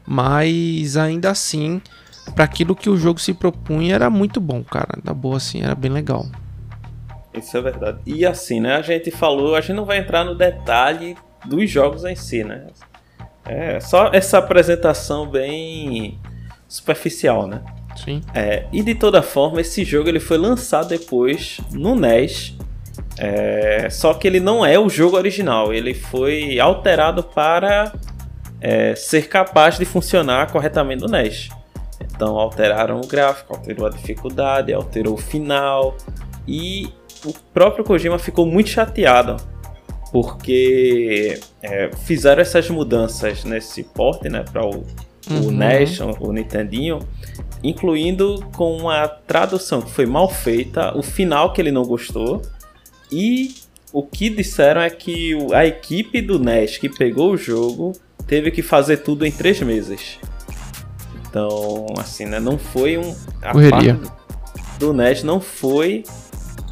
Mas 0.06 0.96
ainda 0.96 1.30
assim, 1.30 1.82
para 2.34 2.46
aquilo 2.46 2.76
que 2.76 2.90
o 2.90 2.96
jogo 2.96 3.20
se 3.20 3.34
propunha, 3.34 3.94
era 3.94 4.10
muito 4.10 4.40
bom, 4.40 4.64
cara. 4.64 4.98
Da 5.04 5.14
boa 5.14 5.38
assim, 5.38 5.62
era 5.62 5.76
bem 5.76 5.92
legal. 5.92 6.26
Isso 7.34 7.58
é 7.58 7.62
verdade. 7.62 8.00
E 8.06 8.26
assim, 8.26 8.62
né? 8.62 8.76
A 8.76 8.82
gente 8.82 9.12
falou, 9.12 9.56
a 9.56 9.62
gente 9.62 9.74
não 9.74 9.86
vai 9.86 9.98
entrar 9.98 10.24
no 10.24 10.36
detalhe 10.36 11.18
dos 11.46 11.70
jogos 11.70 12.06
em 12.06 12.16
si, 12.16 12.44
né? 12.44 12.68
É 13.46 13.80
só 13.80 14.10
essa 14.14 14.38
apresentação 14.38 15.30
bem 15.30 16.20
superficial, 16.68 17.48
né? 17.48 17.62
Sim. 18.04 18.22
É, 18.34 18.66
e 18.72 18.82
de 18.84 18.96
toda 18.96 19.22
forma, 19.22 19.60
esse 19.62 19.84
jogo 19.84 20.08
ele 20.08 20.20
foi 20.20 20.38
lançado 20.38 20.90
depois 20.90 21.60
no 21.72 21.96
NES. 21.96 22.56
é, 23.18 23.90
só 23.90 24.14
que 24.14 24.28
ele 24.28 24.40
não 24.40 24.66
é 24.66 24.78
o 24.78 24.90
jogo 24.90 25.18
original, 25.18 25.74
ele 25.74 25.94
foi 25.94 26.60
alterado 26.60 27.24
para 27.24 27.92
é, 28.62 28.96
ser 28.96 29.28
capaz 29.28 29.78
de 29.78 29.86
funcionar 29.86 30.52
corretamente 30.52 31.02
no 31.02 31.08
NES. 31.10 31.50
Então 32.00 32.38
alteraram 32.38 33.00
o 33.02 33.08
gráfico, 33.08 33.56
alterou 33.56 33.88
a 33.88 33.90
dificuldade, 33.90 34.72
alterou 34.74 35.16
o 35.16 35.18
final 35.18 35.96
e 36.48 36.88
o 37.26 37.34
próprio 37.54 37.84
Kojima 37.84 38.20
ficou 38.20 38.46
muito 38.46 38.70
chateado 38.70 39.38
porque 40.12 41.40
é, 41.62 41.90
fizeram 42.06 42.42
essas 42.42 42.70
mudanças 42.70 43.44
nesse 43.44 43.84
porte, 43.84 44.30
né, 44.30 44.44
para 44.52 44.66
o, 44.66 44.70
o 45.30 45.34
Uhum. 45.34 45.52
NES, 45.52 46.00
o, 46.00 46.16
o 46.22 46.32
Nintendinho, 46.32 47.00
incluindo 47.64 48.46
com 48.56 48.78
uma 48.78 49.08
tradução 49.08 49.82
que 49.82 49.92
foi 49.92 50.06
mal 50.06 50.30
feita, 50.30 50.98
o 50.98 51.02
final 51.02 51.54
que 51.54 51.62
ele 51.62 51.72
não 51.72 51.84
gostou 51.84 52.42
e 53.12 53.56
o 53.92 54.04
que 54.04 54.30
disseram 54.30 54.82
é 54.82 54.90
que 54.90 55.34
a 55.54 55.66
equipe 55.66 56.22
do 56.22 56.38
NES 56.38 56.78
que 56.78 56.90
pegou 56.90 57.32
o 57.32 57.38
jogo 57.38 57.94
teve 58.28 58.52
que 58.52 58.62
fazer 58.62 58.98
tudo 58.98 59.26
em 59.26 59.32
três 59.32 59.62
meses. 59.62 60.20
Então, 61.30 61.86
assim, 61.98 62.26
né, 62.26 62.40
não 62.40 62.58
foi 62.58 62.98
um 62.98 63.16
a 63.42 63.52
Correria. 63.52 63.96
parte 63.96 64.18
do 64.80 64.94
NES 64.94 65.24
não 65.24 65.40
foi 65.40 66.04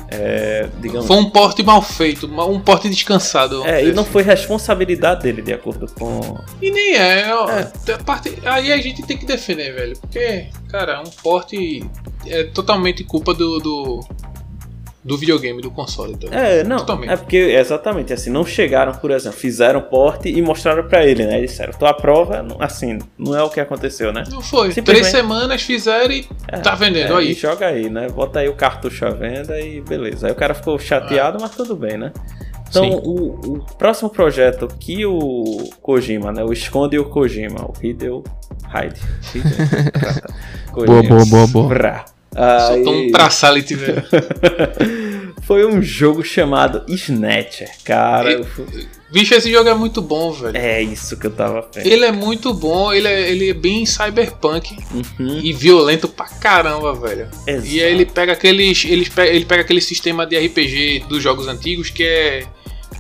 é, 0.10 0.68
digamos 0.80 1.08
Foi 1.08 1.18
um 1.18 1.30
porte 1.30 1.64
mal 1.64 1.82
feito, 1.82 2.28
um 2.28 2.60
porte 2.60 2.90
descansado. 2.90 3.66
é, 3.66 3.84
e 3.84 3.92
não 3.92 4.04
assim. 4.04 4.12
foi 4.12 4.24
responsabilidade 4.24 5.24
dele, 5.24 5.42
de 5.42 5.54
acordo 5.54 5.88
com. 5.98 6.38
E 6.62 6.70
nem 6.72 6.96
é, 6.96 7.34
ó, 7.34 7.50
É. 7.50 7.72
parte- 8.06 8.38
aí 8.46 8.72
a 8.72 8.78
gente 8.78 9.02
tem 9.04 9.18
que 9.18 9.26
defender, 9.26 9.74
velho. 9.74 9.98
Porque, 10.00 10.48
cara, 10.70 11.02
um 11.02 11.10
porte 11.24 11.84
é 12.28 12.44
totalmente 12.46 13.04
culpa 13.04 13.34
do, 13.34 13.60
do, 13.60 14.00
do 15.06 15.16
videogame, 15.20 15.62
do 15.62 15.70
console. 15.70 16.18
Tá? 16.18 16.36
É, 16.36 16.64
não. 16.64 16.78
Totalmente. 16.78 17.12
É 17.12 17.16
porque, 17.16 17.38
exatamente, 17.38 18.12
assim, 18.12 18.32
não 18.32 18.44
chegaram, 18.44 18.92
por 18.92 19.12
exemplo, 19.12 19.38
fizeram 19.38 19.80
porte 19.80 20.30
e 20.30 20.42
mostraram 20.42 20.88
pra 20.88 21.06
ele, 21.06 21.24
né? 21.28 21.38
E 21.44 21.46
disseram, 21.46 21.72
tua 21.74 21.94
prova, 21.94 22.44
assim, 22.60 22.98
não 23.16 23.38
é 23.38 23.44
o 23.44 23.50
que 23.50 23.60
aconteceu, 23.60 24.12
né? 24.12 24.24
Não 24.32 24.42
foi. 24.42 24.72
Simplesmente- 24.72 24.84
Três 24.86 25.08
semanas 25.08 25.62
fizeram 25.62 26.12
e 26.12 26.28
É, 26.48 26.58
tá 26.58 26.74
vendendo 26.74 27.14
é, 27.14 27.18
aí. 27.18 27.32
E 27.32 27.34
joga 27.34 27.68
aí, 27.68 27.88
né? 27.88 28.10
Bota 28.10 28.40
aí 28.40 28.50
o 28.50 28.56
cartucho 28.56 29.06
à 29.06 29.12
venda 29.12 29.62
e 29.62 29.80
beleza. 29.82 30.26
Aí 30.26 30.34
o 30.34 30.36
cara 30.36 30.56
ficou 30.56 30.80
chateado, 30.80 31.38
mas 31.40 31.52
tudo 31.52 31.76
bem, 31.76 31.98
né? 31.98 32.12
Então, 32.68 32.90
o, 32.90 33.58
o 33.58 33.60
próximo 33.78 34.10
projeto 34.10 34.68
que 34.80 35.06
o 35.06 35.70
Kojima, 35.84 36.32
né? 36.32 36.44
O 36.44 36.52
Esconde 36.52 36.98
o 36.98 37.06
Kojima, 37.06 37.62
o 37.62 37.74
Hideo 37.82 38.24
Hide. 38.74 39.00
Boa, 40.74 41.04
boa, 41.04 41.26
boa, 41.26 41.48
boa. 41.48 42.06
Aí- 42.36 42.86
um 42.86 43.12
traçality, 43.12 43.76
velho. 43.76 44.04
Foi 45.44 45.66
um 45.66 45.82
jogo 45.82 46.24
chamado 46.24 46.84
Snatcher, 46.88 47.70
cara. 47.84 48.32
E- 48.34 48.96
Bicho, 49.12 49.34
esse 49.36 49.50
jogo 49.52 49.70
é 49.70 49.74
muito 49.74 50.02
bom, 50.02 50.32
velho. 50.32 50.58
É 50.58 50.82
isso 50.82 51.16
que 51.18 51.28
eu 51.28 51.32
tava 51.32 51.62
pensando. 51.64 51.92
Ele 51.92 52.04
é 52.04 52.12
muito 52.12 52.54
bom, 52.54 52.92
ele 52.92 53.08
é, 53.08 53.30
ele 53.32 53.50
é 53.52 53.54
bem 53.54 53.86
cyberpunk 53.86 54.76
Uhum, 54.92 55.40
e 55.42 55.54
violento 55.54 56.08
pra 56.10 56.26
caramba, 56.26 56.94
velho. 56.94 57.30
exato. 57.48 57.68
E 57.68 57.82
aí 57.82 57.94
ele 57.94 58.06
pega 58.06 58.34
aqueles. 58.34 58.84
Ele 58.86 59.08
pega, 59.10 59.32
ele 59.32 59.46
pega 59.46 59.62
aquele 59.62 59.80
sistema 59.82 60.26
de 60.26 60.36
RPG 60.38 61.06
dos 61.08 61.22
jogos 61.24 61.48
antigos 61.48 61.90
que 61.90 62.04
é 62.04 62.46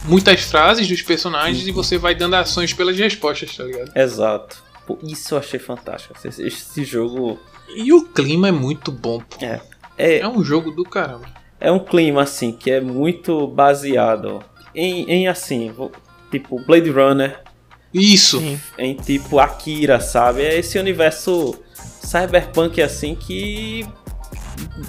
muitas 0.06 0.42
frases 0.42 0.88
dos 0.88 1.02
personagens 1.02 1.68
e 1.68 1.72
você 1.72 1.98
vai 1.98 2.14
dando 2.14 2.36
ações 2.36 2.72
pelas 2.72 2.98
respostas, 2.98 3.56
tá 3.58 3.64
ligado? 3.64 3.92
Exato. 3.98 4.64
Pô, 4.86 5.00
isso 5.04 5.34
eu 5.34 5.40
achei 5.40 5.60
fantástico. 5.60 6.14
Esse, 6.24 6.44
esse 6.44 6.86
jogo 6.86 7.40
E 7.74 7.92
o 7.94 8.06
clima 8.06 8.48
é 8.48 8.52
muito 8.52 8.92
bom, 8.92 9.20
pô. 9.20 9.38
é, 9.46 9.60
É 9.98 10.28
um 10.28 10.44
jogo 10.44 10.72
do 10.72 10.84
caramba. 10.84 11.26
é 11.60 11.72
um 11.72 11.80
clima 11.80 12.22
assim 12.24 12.52
que 12.52 12.70
é 12.70 12.80
muito 12.82 13.48
baseado 13.48 14.44
em, 14.74 15.10
em 15.10 15.28
assim, 15.28 15.74
tipo 16.32 16.60
Blade 16.66 16.90
Runner, 16.92 17.40
Isso! 17.94 18.40
Sim. 18.40 18.60
em 18.78 18.94
tipo 18.96 19.40
Akira, 19.40 20.00
sabe? 20.02 20.42
É 20.44 20.58
esse 20.60 20.78
universo 20.78 21.58
cyberpunk 21.74 22.82
assim 22.82 23.16
que 23.16 23.86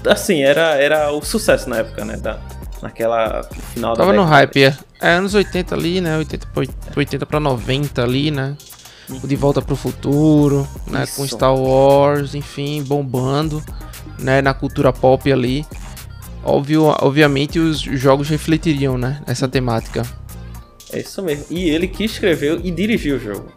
assim, 0.05 0.43
era 0.43 0.75
era 0.75 1.11
o 1.11 1.21
sucesso 1.21 1.69
na 1.69 1.77
época, 1.77 2.05
né, 2.05 2.17
da 2.17 2.39
naquela 2.81 3.41
no 3.55 3.61
final 3.63 3.95
Tava 3.95 4.11
da 4.11 4.17
no 4.17 4.23
década. 4.23 4.35
hype, 4.37 4.63
é. 4.63 4.77
É 5.01 5.09
anos 5.13 5.33
80 5.33 5.73
ali, 5.75 5.99
né? 6.01 6.17
80 6.17 6.47
pra, 6.47 6.63
80 6.95 7.25
pra 7.25 7.39
90 7.39 8.03
ali, 8.03 8.29
né? 8.31 8.55
O 9.09 9.27
De 9.27 9.35
Volta 9.35 9.61
pro 9.61 9.75
Futuro, 9.75 10.67
né? 10.87 11.05
Com. 11.15 11.25
Star 11.25 11.55
Wars, 11.55 12.35
enfim, 12.35 12.83
bombando, 12.83 13.63
né? 14.19 14.41
Na 14.41 14.53
cultura 14.53 14.91
pop 14.91 15.31
ali. 15.31 15.65
Óbvio, 16.43 16.83
obviamente 17.01 17.59
os 17.59 17.79
jogos 17.79 18.29
refletiriam, 18.29 18.97
né? 18.97 19.21
Essa 19.27 19.47
temática. 19.47 20.03
É 20.91 20.99
isso 20.99 21.21
mesmo. 21.21 21.45
E 21.49 21.69
ele 21.69 21.87
que 21.87 22.03
escreveu 22.03 22.59
e 22.63 22.71
dirigiu 22.71 23.17
o 23.17 23.19
jogo. 23.19 23.51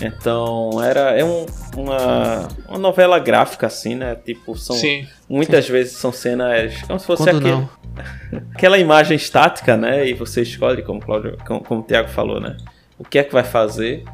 Então, 0.00 0.82
era 0.82 1.16
é 1.16 1.24
um, 1.24 1.46
uma, 1.76 2.48
uma 2.68 2.78
novela 2.78 3.18
gráfica, 3.18 3.66
assim, 3.66 3.94
né? 3.94 4.16
Tipo, 4.16 4.56
são. 4.56 4.74
Sim. 4.74 5.06
Muitas 5.28 5.68
vezes 5.68 5.96
são 5.96 6.12
cenas. 6.12 6.82
Como 6.82 6.98
se 6.98 7.06
fosse 7.06 7.28
aquele, 7.28 7.68
aquela 8.54 8.78
imagem 8.78 9.16
estática, 9.16 9.76
né? 9.76 10.08
E 10.08 10.14
você 10.14 10.42
escolhe, 10.42 10.82
como, 10.82 10.98
o 10.98 11.02
Cláudio, 11.02 11.38
como, 11.46 11.62
como 11.62 11.80
o 11.80 11.84
Thiago 11.84 12.08
falou, 12.08 12.40
né? 12.40 12.56
O 12.98 13.04
que 13.04 13.18
é 13.18 13.24
que 13.24 13.32
vai 13.32 13.44
fazer. 13.44 14.04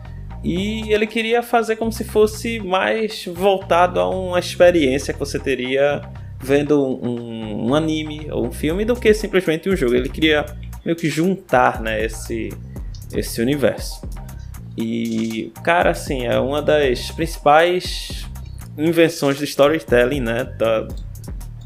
E 0.44 0.92
ele 0.92 1.06
queria 1.06 1.42
fazer 1.42 1.76
como 1.76 1.92
se 1.92 2.04
fosse 2.04 2.60
mais 2.60 3.24
voltado 3.26 3.98
a 4.00 4.08
uma 4.08 4.38
experiência 4.38 5.12
que 5.12 5.18
você 5.18 5.38
teria 5.38 6.00
vendo 6.40 6.80
um, 6.84 7.68
um 7.70 7.74
anime 7.74 8.28
ou 8.30 8.46
um 8.46 8.52
filme 8.52 8.84
do 8.84 8.94
que 8.94 9.12
simplesmente 9.12 9.68
um 9.68 9.76
jogo. 9.76 9.94
Ele 9.94 10.08
queria 10.08 10.46
meio 10.84 10.96
que 10.96 11.08
juntar, 11.10 11.80
né? 11.80 12.04
Esse, 12.04 12.50
esse 13.12 13.40
universo. 13.42 14.00
E, 14.76 15.52
cara, 15.64 15.90
assim, 15.90 16.24
é 16.26 16.38
uma 16.38 16.62
das 16.62 17.10
principais 17.10 18.24
invenções 18.78 19.36
do 19.38 19.44
storytelling, 19.44 20.20
né? 20.20 20.44
Da, 20.44 20.86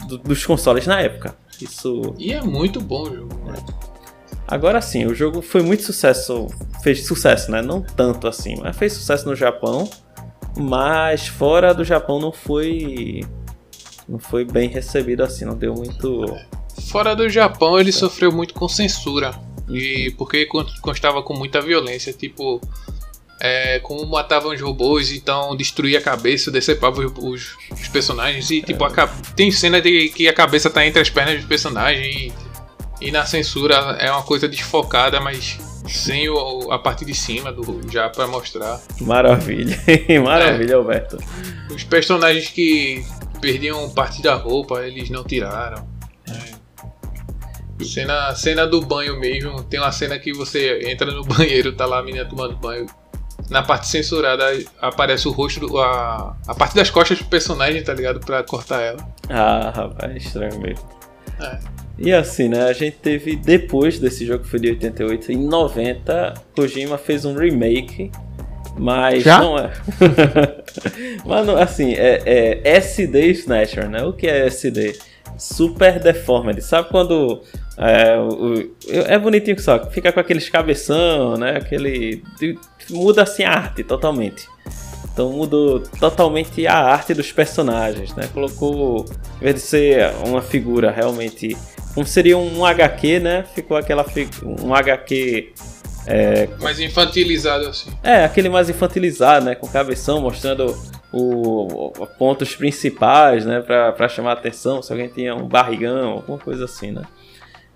do- 0.09 0.17
dos 0.19 0.47
consoles 0.47 0.87
na 0.87 0.99
época. 1.01 1.37
Isso. 1.61 2.15
E 2.19 2.33
é 2.33 2.41
muito 2.41 2.81
bom 2.81 3.03
o 3.03 3.15
jogo. 3.15 3.51
né? 3.53 3.59
Agora 4.47 4.81
sim, 4.83 5.07
o 5.07 5.15
jogo 5.15 5.41
foi 5.41 5.63
muito 5.63 5.83
sucesso. 5.83 6.47
Fez 6.83 7.07
sucesso, 7.07 7.51
né? 7.51 7.63
Não 7.63 7.81
tanto 7.81 8.27
assim, 8.29 8.57
mas 8.61 8.77
fez 8.77 8.93
sucesso 8.93 9.27
no 9.27 9.35
Japão. 9.35 9.89
Mas 10.59 11.27
fora 11.29 11.73
do 11.73 11.85
Japão 11.85 12.21
não 12.21 12.33
foi. 12.33 13.21
Não 14.09 14.19
foi 14.19 14.45
bem 14.45 14.69
recebido 14.69 15.23
assim, 15.23 15.45
não 15.45 15.57
deu 15.57 15.75
muito. 15.75 16.27
Fora 16.91 17.15
do 17.15 17.29
Japão, 17.29 17.79
ele 17.79 17.93
sofreu 17.93 18.31
muito 18.33 18.53
com 18.53 18.69
censura. 18.69 19.31
E 19.71 20.13
porque 20.19 20.45
con- 20.47 20.67
constava 20.83 21.23
com 21.23 21.35
muita 21.35 21.61
violência, 21.63 22.13
tipo. 22.13 22.61
É, 23.45 23.81
como 23.81 24.07
matavam 24.07 24.53
os 24.53 24.61
robôs, 24.61 25.11
então 25.11 25.57
destruía 25.57 25.99
a 25.99 26.03
cabeça, 26.03 26.49
decepava 26.49 27.01
os, 27.01 27.57
os- 27.73 27.89
personagens 27.89 28.49
e 28.53 28.63
tipo, 28.63 28.85
a 28.85 28.91
ca- 28.91 29.09
tem 29.35 29.51
cena 29.51 29.81
de 29.81 30.11
que 30.11 30.29
a 30.29 30.33
cabeça 30.33 30.71
tá 30.71 30.87
entre 30.87 31.01
as 31.03 31.11
pernas 31.11 31.37
dos 31.39 31.47
personagens 31.47 32.07
e, 32.17 32.33
e 33.07 33.11
na 33.11 33.25
censura 33.27 33.75
é 33.99 34.11
uma 34.11 34.23
coisa 34.23 34.49
desfocada, 34.49 35.21
mas 35.21 35.59
sem 35.89 36.29
o- 36.29 36.71
a 36.71 36.79
parte 36.79 37.05
de 37.05 37.15
cima 37.15 37.53
do 37.53 37.81
já 37.91 38.09
pra 38.09 38.27
mostrar. 38.27 38.81
Maravilha. 39.01 39.77
Maravilha, 40.23 40.77
Alberto. 40.77 41.19
Os 41.75 41.83
personagens 41.85 42.49
que 42.49 43.05
perdiam 43.41 43.91
parte 43.91 44.23
da 44.23 44.35
roupa, 44.35 44.83
eles 44.87 45.11
não 45.11 45.25
tiraram. 45.25 45.87
É. 46.29 46.63
Cena, 47.85 48.33
cena 48.37 48.65
do 48.67 48.81
banho 48.81 49.19
mesmo, 49.19 49.63
tem 49.65 49.81
uma 49.81 49.91
cena 49.91 50.17
que 50.19 50.33
você 50.33 50.89
entra 50.89 51.11
no 51.11 51.25
banheiro, 51.27 51.73
tá 51.73 51.85
lá 51.85 51.99
a 51.99 52.03
menina 52.03 52.25
tomando 52.25 52.57
banho. 52.57 52.87
Na 53.51 53.61
parte 53.63 53.89
censurada 53.89 54.45
aparece 54.81 55.27
o 55.27 55.33
rosto, 55.33 55.67
do, 55.67 55.79
a, 55.79 56.37
a 56.47 56.55
parte 56.55 56.77
das 56.77 56.91
costas 56.91 57.19
do 57.19 57.25
personagem, 57.25 57.83
tá 57.83 57.93
ligado? 57.93 58.21
Pra 58.21 58.43
cortar 58.45 58.81
ela. 58.81 59.05
Ah, 59.29 59.73
rapaz, 59.75 60.15
estranho 60.25 60.61
mesmo. 60.61 60.89
É. 61.41 61.59
E 62.05 62.13
assim, 62.13 62.49
né? 62.49 62.65
A 62.65 62.73
gente 62.73 62.97
teve 62.97 63.37
depois 63.37 63.99
desse 63.99 64.27
jogo 64.27 64.43
que 64.45 64.51
foi 64.51 64.59
de 64.61 64.71
88, 64.71 65.31
em 65.33 65.47
90, 65.47 66.35
Kojima 66.57 66.99
fez 66.99 67.25
um 67.25 67.35
remake, 67.35 68.11
mas 68.77 69.23
Já? 69.23 69.39
não 69.41 69.57
é. 69.59 69.71
mas 71.25 71.49
assim, 71.49 71.93
é, 71.95 72.23
é 72.65 72.77
SD 72.77 73.29
Snatcher, 73.33 73.89
né? 73.89 74.03
O 74.03 74.13
que 74.13 74.27
é 74.27 74.47
SD? 74.47 74.99
Super 75.39 75.99
Deformed. 76.01 76.61
Sabe 76.61 76.89
quando 76.89 77.43
é, 77.79 78.17
o- 78.19 78.71
é 79.07 79.19
bonitinho 79.19 79.57
que 79.57 79.63
só 79.63 79.85
fica 79.91 80.13
com 80.13 80.21
aqueles 80.21 80.49
cabeção, 80.49 81.37
né? 81.37 81.57
Aquele 81.57 82.23
muda 82.91 83.23
assim 83.23 83.45
a 83.45 83.51
arte 83.53 83.83
totalmente. 83.85 84.47
Então 85.13 85.31
mudou 85.31 85.81
totalmente 85.81 86.67
a 86.67 86.75
arte 86.77 87.13
dos 87.15 87.31
personagens, 87.33 88.15
né? 88.15 88.29
Colocou, 88.33 89.05
em 89.41 89.45
vez 89.45 89.57
de 89.57 89.61
ser 89.61 90.11
uma 90.27 90.41
figura 90.41 90.91
realmente, 90.91 91.57
como 91.95 92.07
seria 92.07 92.37
um 92.39 92.65
HQ, 92.65 93.21
né? 93.21 93.45
Ficou 93.55 93.77
aquela 93.77 94.05
um 94.45 94.75
HQ, 94.75 95.53
Mais 96.61 96.81
infantilizado 96.81 97.69
assim. 97.69 97.91
é 98.03 98.25
aquele 98.25 98.49
mais 98.49 98.69
infantilizado, 98.71 99.45
né? 99.47 99.55
Com 99.55 99.69
cabeção 99.69 100.21
mostrando 100.21 100.77
o, 101.13 102.03
o- 102.03 102.07
pontos 102.19 102.55
principais, 102.57 103.45
né? 103.45 103.61
Pra, 103.61 103.93
pra 103.93 104.09
chamar 104.09 104.31
a 104.31 104.35
atenção, 104.35 104.83
se 104.83 104.91
alguém 104.93 105.09
tinha 105.09 105.35
um 105.35 105.47
barrigão, 105.47 106.13
alguma 106.13 106.39
coisa 106.39 106.65
assim, 106.65 106.91
né? 106.91 107.03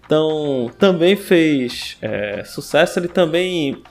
Então 0.05 0.71
também 0.79 1.17
fez 1.17 1.97
é, 2.01 2.43
sucesso. 2.45 2.99
Ele 2.99 3.09
também 3.09 3.83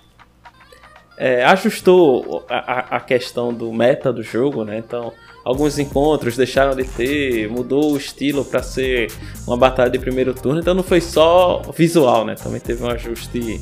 é, 1.18 1.44
ajustou 1.46 2.46
a, 2.50 2.56
a- 2.58 2.98
a 2.98 3.00
questão 3.00 3.54
do 3.54 3.72
meta 3.72 4.12
do 4.12 4.22
jogo, 4.24 4.64
né? 4.66 4.78
Então, 4.78 5.14
alguns 5.46 5.78
encontros 5.80 6.36
deixaram 6.36 6.76
de 6.76 6.84
ter, 6.84 7.48
mudou 7.48 7.94
o 7.94 7.98
estilo 7.98 8.44
para 8.44 8.64
ser 8.64 9.12
uma 9.48 9.56
batalha 9.56 9.92
de 9.92 10.00
primeiro 10.00 10.34
turno. 10.34 10.60
Então, 10.60 10.74
não 10.74 10.84
foi 10.84 11.00
só 11.00 11.62
visual, 11.78 12.26
né? 12.26 12.34
Também 12.36 12.60
teve 12.60 12.84
um 12.84 12.90
ajuste 12.90 13.62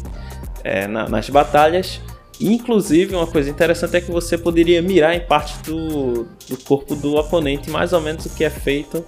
é, 0.63 0.88
na- 0.88 1.09
nas 1.09 1.29
batalhas. 1.29 1.99
Inclusive, 2.39 3.15
uma 3.15 3.27
coisa 3.27 3.49
interessante 3.49 3.97
é 3.97 4.01
que 4.01 4.09
você 4.09 4.38
poderia 4.38 4.81
mirar 4.81 5.13
em 5.13 5.19
parte 5.27 5.55
do, 5.69 6.25
do 6.49 6.57
corpo 6.63 6.95
do 6.95 7.15
oponente, 7.15 7.69
mais 7.69 7.93
ou 7.93 8.01
menos 8.01 8.25
o 8.25 8.29
que 8.29 8.43
é 8.43 8.49
feito 8.49 9.05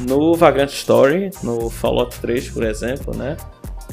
no 0.00 0.34
Vagrant 0.34 0.70
Story, 0.70 1.30
no 1.42 1.68
Fallout 1.68 2.18
3, 2.20 2.48
por 2.50 2.62
exemplo, 2.62 3.14
né? 3.16 3.36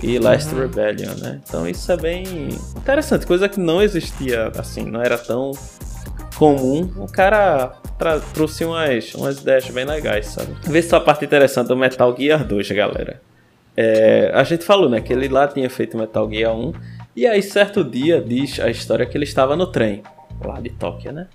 E 0.03 0.19
Last 0.19 0.53
Rebellion, 0.53 1.15
né? 1.15 1.41
Então 1.47 1.67
isso 1.67 1.91
é 1.91 1.97
bem 1.97 2.49
interessante, 2.77 3.25
coisa 3.25 3.49
que 3.49 3.59
não 3.59 3.81
existia 3.81 4.51
assim, 4.57 4.83
não 4.85 5.01
era 5.01 5.17
tão 5.17 5.51
comum. 6.37 6.89
O 6.97 7.11
cara 7.11 7.73
trouxe 8.33 8.63
umas, 8.63 9.13
umas 9.15 9.41
ideias 9.41 9.69
bem 9.69 9.85
legais, 9.85 10.27
sabe? 10.27 10.53
Vê 10.63 10.81
só 10.81 10.97
a 10.97 11.01
parte 11.01 11.25
interessante 11.25 11.67
do 11.67 11.75
Metal 11.75 12.15
Gear 12.17 12.45
2, 12.45 12.71
galera. 12.71 13.21
É, 13.75 14.31
a 14.33 14.43
gente 14.43 14.63
falou, 14.63 14.89
né, 14.89 15.01
que 15.01 15.13
ele 15.13 15.27
lá 15.27 15.47
tinha 15.47 15.69
feito 15.69 15.97
Metal 15.97 16.29
Gear 16.31 16.55
1, 16.55 16.73
e 17.15 17.27
aí 17.27 17.41
certo 17.41 17.83
dia 17.83 18.21
diz 18.21 18.59
a 18.59 18.69
história 18.69 19.05
que 19.05 19.17
ele 19.17 19.25
estava 19.25 19.55
no 19.55 19.67
trem, 19.67 20.01
lá 20.43 20.59
de 20.59 20.69
Tóquio, 20.69 21.11
né? 21.11 21.27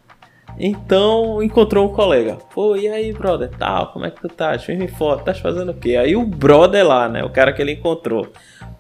Então 0.59 1.43
encontrou 1.43 1.89
um 1.89 1.95
colega. 1.95 2.37
Pô, 2.55 2.77
e 2.77 2.87
aí, 2.89 3.13
brother? 3.13 3.49
Tal, 3.59 3.93
como 3.93 4.05
é 4.05 4.11
que 4.11 4.21
tu 4.21 4.29
tá? 4.29 4.59
Firme 4.59 4.87
forte, 4.87 5.25
tá 5.25 5.35
fazendo 5.35 5.71
o 5.71 5.75
quê? 5.75 5.97
Aí 5.97 6.15
o 6.15 6.27
brother 6.27 6.87
lá, 6.87 7.09
né? 7.09 7.25
O 7.25 7.31
cara 7.31 7.53
que 7.53 7.63
ele 7.63 7.73
encontrou. 7.73 8.29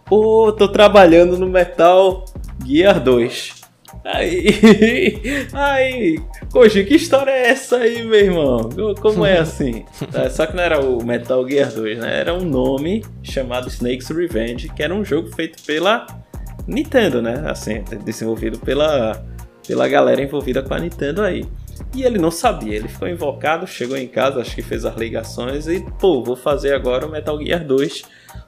Pô, 0.04 0.52
tô 0.52 0.68
trabalhando 0.68 1.38
no 1.38 1.48
Metal 1.48 2.24
Gear 2.64 3.00
2. 3.00 3.61
Aí, 4.04 5.46
aí, 5.52 6.20
Koji, 6.52 6.84
que 6.84 6.96
história 6.96 7.30
é 7.30 7.50
essa 7.50 7.76
aí, 7.76 8.04
meu 8.04 8.18
irmão? 8.18 8.68
Como 9.00 9.24
é 9.24 9.38
assim? 9.38 9.84
Tá, 10.10 10.28
Só 10.30 10.44
que 10.46 10.56
não 10.56 10.62
era 10.62 10.80
o 10.80 11.04
Metal 11.04 11.48
Gear 11.48 11.72
2, 11.72 11.98
né? 11.98 12.20
Era 12.20 12.34
um 12.34 12.44
nome 12.44 13.04
chamado 13.22 13.68
Snake's 13.68 14.08
Revenge, 14.08 14.68
que 14.68 14.82
era 14.82 14.92
um 14.92 15.04
jogo 15.04 15.28
feito 15.34 15.62
pela 15.62 16.06
Nintendo, 16.66 17.22
né? 17.22 17.44
Assim, 17.46 17.84
desenvolvido 18.04 18.58
pela, 18.58 19.24
pela 19.66 19.86
galera 19.86 20.20
envolvida 20.20 20.62
com 20.62 20.74
a 20.74 20.80
Nintendo 20.80 21.22
aí. 21.22 21.44
E 21.94 22.02
ele 22.02 22.18
não 22.18 22.30
sabia, 22.30 22.74
ele 22.74 22.88
ficou 22.88 23.08
invocado, 23.08 23.66
chegou 23.66 23.96
em 23.96 24.08
casa, 24.08 24.40
acho 24.40 24.54
que 24.54 24.62
fez 24.62 24.84
as 24.84 24.96
ligações 24.96 25.66
e, 25.66 25.80
pô, 25.98 26.22
vou 26.22 26.36
fazer 26.36 26.74
agora 26.74 27.06
o 27.06 27.10
Metal 27.10 27.38
Gear 27.40 27.64
2 27.64 28.02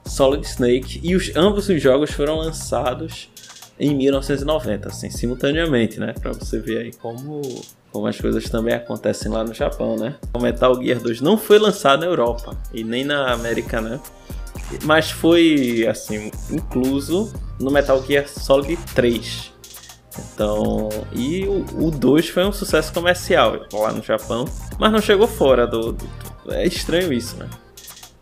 Solid 0.04 0.46
Snake. 0.46 1.00
E 1.02 1.14
os, 1.14 1.34
ambos 1.36 1.68
os 1.68 1.80
jogos 1.80 2.10
foram 2.10 2.36
lançados 2.36 3.28
em 3.78 3.94
1990, 3.94 4.88
assim, 4.88 5.10
simultaneamente, 5.10 5.98
né? 5.98 6.12
Pra 6.20 6.32
você 6.32 6.58
ver 6.60 6.78
aí 6.78 6.92
como, 6.92 7.42
como 7.92 8.06
as 8.06 8.20
coisas 8.20 8.48
também 8.48 8.74
acontecem 8.74 9.30
lá 9.30 9.42
no 9.44 9.52
Japão, 9.52 9.96
né? 9.96 10.14
O 10.32 10.38
Metal 10.40 10.74
Gear 10.82 11.00
2 11.00 11.20
não 11.20 11.36
foi 11.36 11.58
lançado 11.58 12.00
na 12.00 12.06
Europa 12.06 12.56
e 12.72 12.84
nem 12.84 13.04
na 13.04 13.32
América, 13.32 13.80
né? 13.80 14.00
Mas 14.84 15.10
foi, 15.10 15.86
assim, 15.88 16.30
incluso 16.50 17.32
no 17.60 17.70
Metal 17.70 18.00
Gear 18.04 18.28
Solid 18.28 18.78
3. 18.94 19.52
Então, 20.32 20.88
e 21.12 21.44
o, 21.44 21.64
o 21.86 21.90
2 21.90 22.28
foi 22.28 22.44
um 22.44 22.52
sucesso 22.52 22.92
comercial 22.92 23.66
lá 23.72 23.92
no 23.92 24.00
Japão, 24.02 24.44
mas 24.78 24.92
não 24.92 25.00
chegou 25.00 25.26
fora 25.26 25.66
do, 25.66 25.92
do- 25.92 26.06
do- 26.44 26.52
É 26.52 26.64
estranho 26.66 27.12
isso, 27.12 27.36
né? 27.36 27.48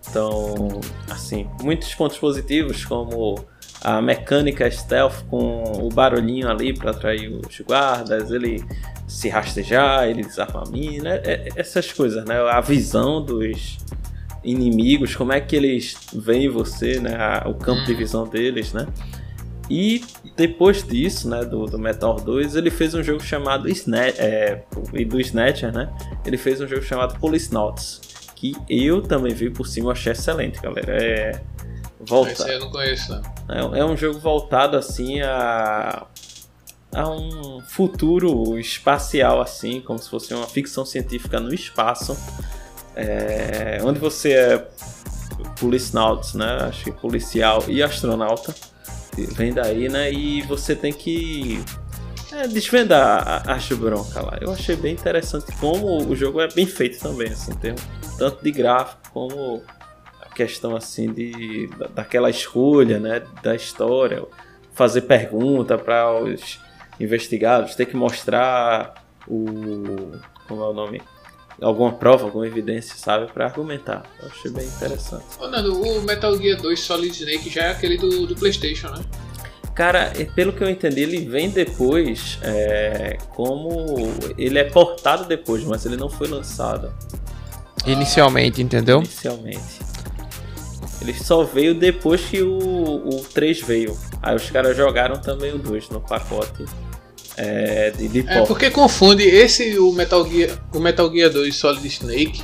Então, 0.09 0.81
assim, 1.11 1.47
muitos 1.63 1.95
pontos 1.95 2.17
positivos, 2.19 2.85
como 2.85 3.45
a 3.83 4.01
mecânica 4.01 4.71
stealth 4.71 5.25
com 5.29 5.63
o 5.83 5.89
barulhinho 5.89 6.49
ali 6.49 6.73
para 6.73 6.93
atrair 6.93 7.29
os 7.29 7.61
guardas, 7.61 8.31
ele 8.31 8.65
se 9.09 9.29
rastejar, 9.29 10.09
ele 10.09 10.23
desarma 10.23 10.63
a 10.67 10.71
mina, 10.71 11.11
é- 11.17 11.23
é- 11.25 11.49
essas 11.57 11.93
coisas, 11.93 12.25
né? 12.25 12.37
A 12.41 12.61
visão 12.61 13.23
dos 13.23 13.79
inimigos, 14.45 15.15
como 15.15 15.33
é 15.33 15.41
que 15.41 15.57
eles 15.57 15.97
veem 16.15 16.49
você, 16.49 16.99
né? 17.01 17.17
O 17.47 17.55
campo 17.55 17.85
de 17.85 17.95
visão 17.95 18.27
deles, 18.27 18.73
né? 18.73 18.87
E 19.71 20.05
depois 20.37 20.83
disso, 20.87 21.29
né, 21.29 21.45
do, 21.45 21.67
do 21.67 21.79
Metal 21.79 22.17
2, 22.17 22.57
ele 22.57 22.71
fez 22.71 22.95
um 22.95 23.03
jogo 23.03 23.23
chamado 23.23 23.69
Snatch, 23.69 24.19
é, 24.19 24.63
e 24.93 25.05
do 25.05 25.21
Snatcher, 25.21 25.73
né? 25.73 25.89
Ele 26.25 26.37
fez 26.37 26.61
um 26.61 26.67
jogo 26.67 26.83
chamado 26.83 27.19
Police 27.19 27.53
Notes, 27.53 28.01
que 28.35 28.55
eu 28.69 29.01
também 29.03 29.33
vi 29.33 29.51
por 29.51 29.67
cima, 29.67 29.93
achei 29.93 30.13
excelente, 30.13 30.61
galera. 30.61 30.93
É 30.93 31.41
volta, 32.03 32.33
Esse 32.33 32.43
aí 32.45 32.55
eu 32.55 32.61
não 32.61 32.71
conheço, 32.71 33.23
não. 33.49 33.75
é, 33.75 33.81
é 33.81 33.85
um 33.85 33.97
jogo 33.97 34.19
voltado 34.19 34.77
assim 34.77 35.21
a 35.23 36.07
a 36.95 37.09
um 37.09 37.63
futuro 37.67 38.59
espacial 38.59 39.41
assim, 39.41 39.81
como 39.81 39.99
se 39.99 40.11
fosse 40.11 40.35
uma 40.35 40.47
ficção 40.47 40.85
científica 40.85 41.41
no 41.41 41.53
espaço, 41.55 42.15
é, 42.95 43.81
onde 43.83 43.99
você 43.99 44.33
é 44.33 44.69
policenauts, 45.59 46.35
né? 46.35 46.59
Acho 46.69 46.85
que 46.85 46.93
policial 46.93 47.65
e 47.67 47.83
astronauta 47.83 48.55
vem 49.17 49.53
daí, 49.55 49.89
né? 49.89 50.13
E 50.13 50.43
você 50.43 50.77
tem 50.77 50.93
que 50.93 51.65
é, 52.33 52.47
desvendar 52.47 53.27
a 53.47 53.53
arte 53.53 53.75
bronca 53.75 54.21
lá. 54.21 54.39
Eu 54.41 54.53
achei 54.53 54.77
bem 54.77 54.93
interessante 54.93 55.51
como 55.59 56.07
o 56.07 56.15
jogo 56.15 56.41
é 56.41 56.49
bem 56.49 56.67
feito 56.67 56.99
também, 56.99 57.29
assim, 57.29 57.53
tem 57.55 57.75
tanto 58.19 58.43
de 58.43 58.51
gráfico 58.51 59.01
como 59.13 59.63
a 59.81 59.82
questão 60.35 60.75
assim 60.77 61.13
de 61.13 61.69
daquela 61.95 62.31
escolha, 62.31 62.99
né, 62.99 63.23
da 63.43 63.55
história, 63.55 64.25
fazer 64.73 65.03
pergunta 65.03 65.77
para 65.79 66.13
os 66.21 66.61
investigados, 66.99 67.75
ter 67.75 67.87
que 67.87 67.97
mostrar 67.97 68.95
o 69.27 70.13
como 70.49 70.63
é 70.63 70.69
o 70.69 70.73
nome 70.73 71.03
alguma 71.61 71.93
prova, 71.93 72.25
alguma 72.25 72.47
evidência, 72.47 72.97
sabe, 72.97 73.31
para 73.33 73.45
argumentar. 73.47 74.05
Eu 74.21 74.29
achei 74.29 74.51
bem 74.51 74.67
interessante. 74.67 75.25
Ô, 75.39 75.47
Nando, 75.47 75.81
o 75.81 76.03
Metal 76.03 76.37
Gear 76.37 76.61
2 76.61 76.81
Solid 76.81 77.17
Snake 77.17 77.51
já 77.51 77.65
é 77.65 77.71
aquele 77.71 77.97
do, 77.97 78.27
do 78.27 78.35
PlayStation, 78.35 78.89
né? 78.89 79.03
Cara, 79.75 80.13
pelo 80.35 80.53
que 80.53 80.63
eu 80.63 80.69
entendi, 80.69 81.01
ele 81.01 81.27
vem 81.27 81.49
depois 81.49 82.39
é, 82.43 83.17
como. 83.31 83.97
Ele 84.37 84.59
é 84.59 84.65
portado 84.65 85.25
depois, 85.25 85.65
mas 85.65 85.87
ele 85.87 85.97
não 85.97 86.11
foi 86.11 86.29
lançado. 86.29 86.93
Inicialmente, 87.87 88.61
entendeu? 88.61 88.99
Inicialmente. 88.99 89.81
Ele 91.03 91.13
só 91.13 91.43
veio 91.43 91.75
depois 91.75 92.21
que 92.21 92.41
o, 92.41 92.57
o 92.57 93.25
3 93.35 93.61
veio. 93.63 93.99
Aí 94.23 94.37
os 94.37 94.49
caras 94.51 94.77
jogaram 94.77 95.21
também 95.21 95.53
o 95.53 95.59
2 95.59 95.89
no 95.91 96.01
pacote 96.01 96.65
é, 97.37 97.91
de, 97.91 98.07
de 98.07 98.21
É 98.29 98.47
porque 98.47 98.71
confunde 98.71 99.25
esse 99.25 99.77
o 99.79 99.93
Metal 99.93 100.25
Gear, 100.31 100.57
o 100.73 100.79
Metal 100.79 101.11
Gear 101.13 101.29
2 101.31 101.55
Solid 101.55 101.87
Snake. 101.89 102.43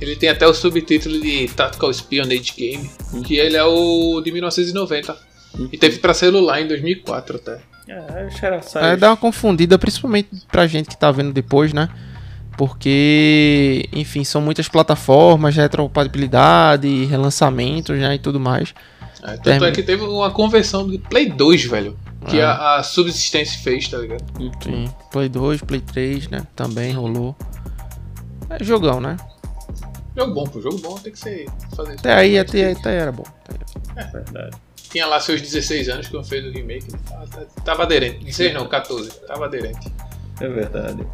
Ele 0.00 0.16
tem 0.16 0.28
até 0.28 0.44
o 0.44 0.52
subtítulo 0.52 1.20
de 1.20 1.46
Tactical 1.48 1.88
Espionage 1.88 2.52
Game, 2.56 2.90
uhum. 3.12 3.22
que 3.22 3.36
ele 3.36 3.56
é 3.56 3.62
o 3.62 4.20
de 4.20 4.32
1990. 4.32 5.16
Uhum. 5.56 5.68
E 5.72 5.78
teve 5.78 5.98
para 5.98 6.12
celular 6.12 6.60
em 6.60 6.66
2004 6.66 7.36
até. 7.36 7.60
É, 7.86 8.28
era 8.42 8.60
é, 8.86 8.96
dá 8.96 9.10
uma 9.10 9.16
confundida, 9.16 9.78
principalmente 9.78 10.30
pra 10.50 10.66
gente 10.66 10.88
que 10.88 10.98
tá 10.98 11.12
vendo 11.12 11.32
depois, 11.32 11.72
né? 11.72 11.88
Porque, 12.56 13.88
enfim, 13.92 14.22
são 14.22 14.40
muitas 14.40 14.68
plataformas, 14.68 15.56
retrocompatibilidade, 15.56 17.04
relançamentos 17.06 17.98
né, 17.98 18.14
e 18.14 18.18
tudo 18.18 18.38
mais. 18.38 18.74
É, 19.22 19.32
tanto 19.32 19.42
Term... 19.42 19.64
é 19.64 19.72
que 19.72 19.82
teve 19.82 20.02
uma 20.04 20.30
conversão 20.30 20.86
do 20.86 20.98
Play 20.98 21.30
2, 21.30 21.64
velho. 21.64 21.96
Que 22.26 22.38
é. 22.38 22.44
a, 22.44 22.76
a 22.76 22.82
Subsistência 22.82 23.60
fez, 23.60 23.88
tá 23.88 23.98
ligado? 23.98 24.24
Sim. 24.62 24.88
Play 25.10 25.28
2, 25.28 25.62
Play 25.62 25.80
3, 25.80 26.28
né? 26.28 26.46
Também 26.54 26.92
rolou. 26.92 27.36
É 28.48 28.62
jogão, 28.62 29.00
né? 29.00 29.16
Jogo 30.16 30.32
bom, 30.32 30.44
pô. 30.44 30.60
Jogo 30.60 30.78
bom 30.78 30.94
tem 30.94 31.12
que 31.12 31.18
ser. 31.18 31.46
Fazer 31.74 31.94
até 31.94 32.14
aí, 32.14 32.38
até, 32.38 32.72
até 32.72 32.96
era 32.96 33.12
bom. 33.12 33.24
É 33.96 34.04
verdade. 34.04 34.56
Tinha 34.90 35.06
lá 35.06 35.20
seus 35.20 35.40
16 35.40 35.88
anos 35.88 36.08
quando 36.08 36.24
fez 36.24 36.46
o 36.46 36.50
remake. 36.50 36.86
Tava, 37.08 37.46
tava 37.64 37.82
aderente. 37.82 38.24
16 38.24 38.54
não, 38.54 38.68
14. 38.68 39.10
Tava 39.26 39.46
aderente. 39.46 39.92
É 40.40 40.48
verdade. 40.48 41.04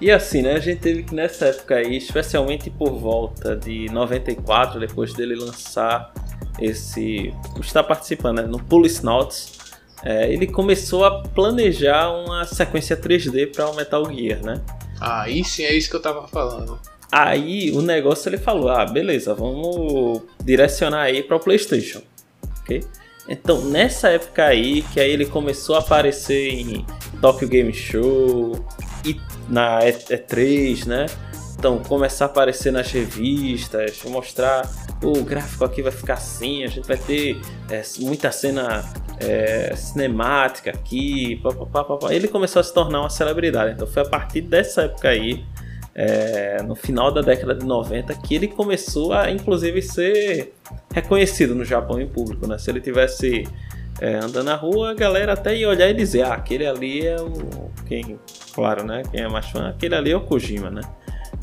E 0.00 0.10
assim, 0.10 0.42
né? 0.42 0.54
A 0.54 0.60
gente 0.60 0.80
teve 0.80 1.02
que 1.04 1.14
nessa 1.14 1.46
época 1.46 1.76
aí, 1.76 1.96
especialmente 1.96 2.70
por 2.70 2.92
volta 2.98 3.56
de 3.56 3.86
94, 3.90 4.78
depois 4.78 5.14
dele 5.14 5.34
lançar 5.34 6.12
esse. 6.60 7.32
está 7.60 7.82
participando, 7.82 8.42
né? 8.42 8.46
No 8.46 8.62
Police 8.62 9.04
Notes 9.04 9.56
é, 10.04 10.32
ele 10.32 10.46
começou 10.46 11.04
a 11.04 11.22
planejar 11.22 12.10
uma 12.10 12.44
sequência 12.44 12.96
3D 12.96 13.52
para 13.52 13.68
o 13.68 13.74
Metal 13.74 14.04
Gear, 14.12 14.42
né? 14.42 14.60
Aí 15.00 15.44
sim 15.44 15.64
é 15.64 15.74
isso 15.74 15.90
que 15.90 15.96
eu 15.96 16.02
tava 16.02 16.28
falando. 16.28 16.78
Aí 17.10 17.72
o 17.72 17.82
negócio 17.82 18.28
ele 18.28 18.38
falou: 18.38 18.68
ah, 18.68 18.84
beleza, 18.84 19.34
vamos 19.34 20.22
direcionar 20.44 21.02
aí 21.02 21.22
para 21.22 21.36
o 21.36 21.40
PlayStation, 21.40 22.02
ok? 22.60 22.84
Então 23.28 23.64
nessa 23.64 24.10
época 24.10 24.44
aí 24.44 24.82
que 24.92 25.00
aí 25.00 25.10
ele 25.10 25.26
começou 25.26 25.76
a 25.76 25.80
aparecer 25.80 26.50
em 26.50 26.86
Tokyo 27.20 27.48
Game 27.48 27.72
Show 27.72 28.64
e 29.04 29.18
na 29.48 29.80
E3, 29.80 30.86
né? 30.86 31.06
Então 31.58 31.78
começar 31.78 32.26
a 32.26 32.28
aparecer 32.28 32.70
nas 32.70 32.90
revistas, 32.92 34.02
mostrar 34.04 34.68
o 35.02 35.22
gráfico 35.22 35.64
aqui 35.64 35.82
vai 35.82 35.92
ficar 35.92 36.14
assim, 36.14 36.64
a 36.64 36.68
gente 36.68 36.86
vai 36.86 36.96
ter 36.96 37.40
é, 37.70 37.82
muita 37.98 38.30
cena 38.30 38.84
é, 39.18 39.74
cinemática 39.74 40.70
aqui, 40.70 41.40
pá, 41.42 41.84
pá, 41.84 41.96
pá, 41.96 42.14
ele 42.14 42.28
começou 42.28 42.60
a 42.60 42.62
se 42.62 42.72
tornar 42.72 43.00
uma 43.00 43.10
celebridade. 43.10 43.72
Então 43.72 43.86
foi 43.86 44.02
a 44.02 44.08
partir 44.08 44.42
dessa 44.42 44.82
época 44.82 45.08
aí, 45.08 45.44
é, 45.94 46.62
no 46.62 46.74
final 46.74 47.10
da 47.10 47.22
década 47.22 47.54
de 47.54 47.64
90, 47.64 48.14
que 48.16 48.34
ele 48.34 48.48
começou 48.48 49.12
a 49.12 49.30
inclusive 49.30 49.80
ser 49.80 50.54
reconhecido 50.92 51.54
no 51.54 51.64
Japão 51.64 52.00
em 52.00 52.06
público. 52.06 52.46
Né? 52.46 52.58
Se 52.58 52.70
ele 52.70 52.80
tivesse 52.80 53.48
é, 54.00 54.16
andando 54.16 54.44
na 54.44 54.56
rua, 54.56 54.90
a 54.90 54.94
galera 54.94 55.32
até 55.32 55.56
ia 55.56 55.68
olhar 55.68 55.88
e 55.88 55.94
dizer: 55.94 56.22
Ah, 56.22 56.34
aquele 56.34 56.66
ali 56.66 57.06
é 57.06 57.16
o. 57.20 57.70
Quem, 57.86 58.18
claro, 58.52 58.84
né? 58.84 59.02
Quem 59.10 59.20
é 59.20 59.28
mais 59.28 59.46
fã, 59.46 59.68
aquele 59.68 59.94
ali 59.94 60.10
é 60.10 60.16
o 60.16 60.20
Kojima, 60.20 60.70
né? 60.70 60.82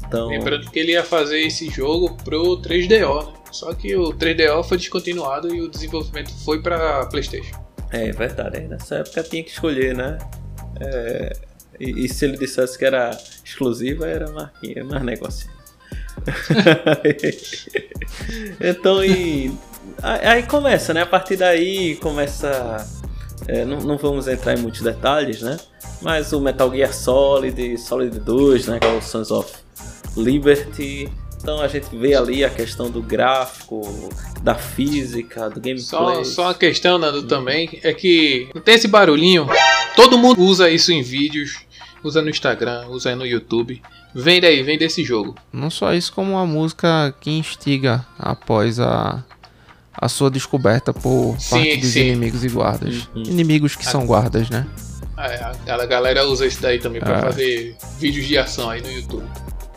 Então... 0.06 0.28
Lembrando 0.28 0.70
que 0.70 0.78
ele 0.78 0.92
ia 0.92 1.04
fazer 1.04 1.40
esse 1.40 1.70
jogo 1.70 2.16
pro 2.24 2.62
3DO, 2.62 3.26
né? 3.26 3.34
Só 3.52 3.74
que 3.74 3.96
o 3.96 4.14
3DO 4.14 4.64
foi 4.64 4.78
descontinuado 4.78 5.54
e 5.54 5.62
o 5.62 5.70
desenvolvimento 5.70 6.32
foi 6.44 6.62
para 6.62 7.06
PlayStation. 7.08 7.64
É 7.92 8.12
verdade, 8.12 8.62
nessa 8.62 8.96
época 8.96 9.24
tinha 9.24 9.44
que 9.44 9.52
escolher, 9.52 9.96
né? 9.96 10.18
É, 10.80 11.34
e, 11.80 12.06
e, 12.06 12.10
se 12.10 12.26
ele 12.26 12.38
dissesse 12.38 12.78
que 12.78 12.86
era 12.86 13.12
exclusiva, 13.44 14.08
era 14.08 14.30
marquinha, 14.32 14.84
mais 14.84 15.04
negócio. 15.04 15.50
então, 18.60 19.04
e, 19.04 19.52
aí 20.02 20.44
começa, 20.44 20.94
né? 20.94 21.02
A 21.02 21.06
partir 21.06 21.38
daí 21.38 21.96
começa. 21.96 22.86
É, 23.48 23.66
não, 23.66 23.78
não, 23.80 23.98
vamos 23.98 24.28
entrar 24.28 24.58
em 24.58 24.62
muitos 24.62 24.82
detalhes, 24.82 25.42
né? 25.42 25.58
Mas 26.02 26.32
o 26.34 26.40
Metal 26.40 26.72
Gear 26.72 26.94
Solid, 26.94 27.78
Solid 27.78 28.20
2, 28.20 28.68
né? 28.68 28.80
Que 28.80 28.88
é 28.88 28.92
o 28.92 29.02
Sons 29.02 29.32
of 29.32 29.52
Liberty 30.16 31.10
então 31.44 31.60
a 31.60 31.68
gente 31.68 31.94
vê 31.94 32.16
ali 32.16 32.46
a 32.46 32.50
questão 32.50 32.90
do 32.90 33.02
gráfico, 33.02 33.82
da 34.42 34.56
física, 34.56 35.50
do 35.50 35.60
gameplay. 35.60 35.80
Só, 35.80 36.24
só 36.24 36.42
uma 36.44 36.54
questão, 36.54 36.98
Nando, 36.98 37.24
também, 37.24 37.82
é 37.84 37.94
que 37.94 38.48
não 38.56 38.62
tem 38.62 38.76
esse 38.76 38.88
barulhinho. 38.88 39.46
Todo 39.94 40.18
mundo 40.18 40.42
usa 40.42 40.70
isso 40.70 40.94
em 40.94 41.04
vídeos, 41.04 41.66
usa 42.02 42.22
no 42.22 42.30
Instagram, 42.30 42.88
usa 42.88 43.14
no 43.14 43.26
YouTube. 43.26 43.82
Vem 44.16 44.40
daí, 44.40 44.64
vem 44.64 44.78
desse 44.78 45.04
jogo. 45.04 45.36
Não 45.52 45.70
só 45.70 45.94
isso, 45.94 46.14
como 46.14 46.32
uma 46.32 46.46
música 46.46 47.14
que 47.20 47.30
instiga 47.30 48.06
após 48.18 48.80
a, 48.80 49.22
a 49.94 50.10
sua 50.10 50.30
descoberta 50.30 50.94
por 50.94 51.36
sim, 51.40 51.50
parte 51.52 51.78
dos 51.78 51.90
sim. 51.92 52.08
inimigos 52.08 52.44
e 52.44 52.50
guardas. 52.50 53.10
Uhum. 53.16 53.24
Inimigos 53.24 53.76
que 53.76 53.88
a, 53.88 53.92
são 53.92 54.06
guardas, 54.06 54.50
né? 54.50 54.66
É, 55.18 55.72
a, 55.72 55.76
a 55.76 55.86
galera 55.86 56.26
usa 56.26 56.46
isso 56.46 56.62
daí 56.62 56.80
também 56.80 57.00
para 57.00 57.18
é. 57.18 57.22
fazer 57.22 57.76
vídeos 58.00 58.28
de 58.28 58.38
ação 58.38 58.70
aí 58.70 58.82
no 58.82 58.92
YouTube. 58.92 59.26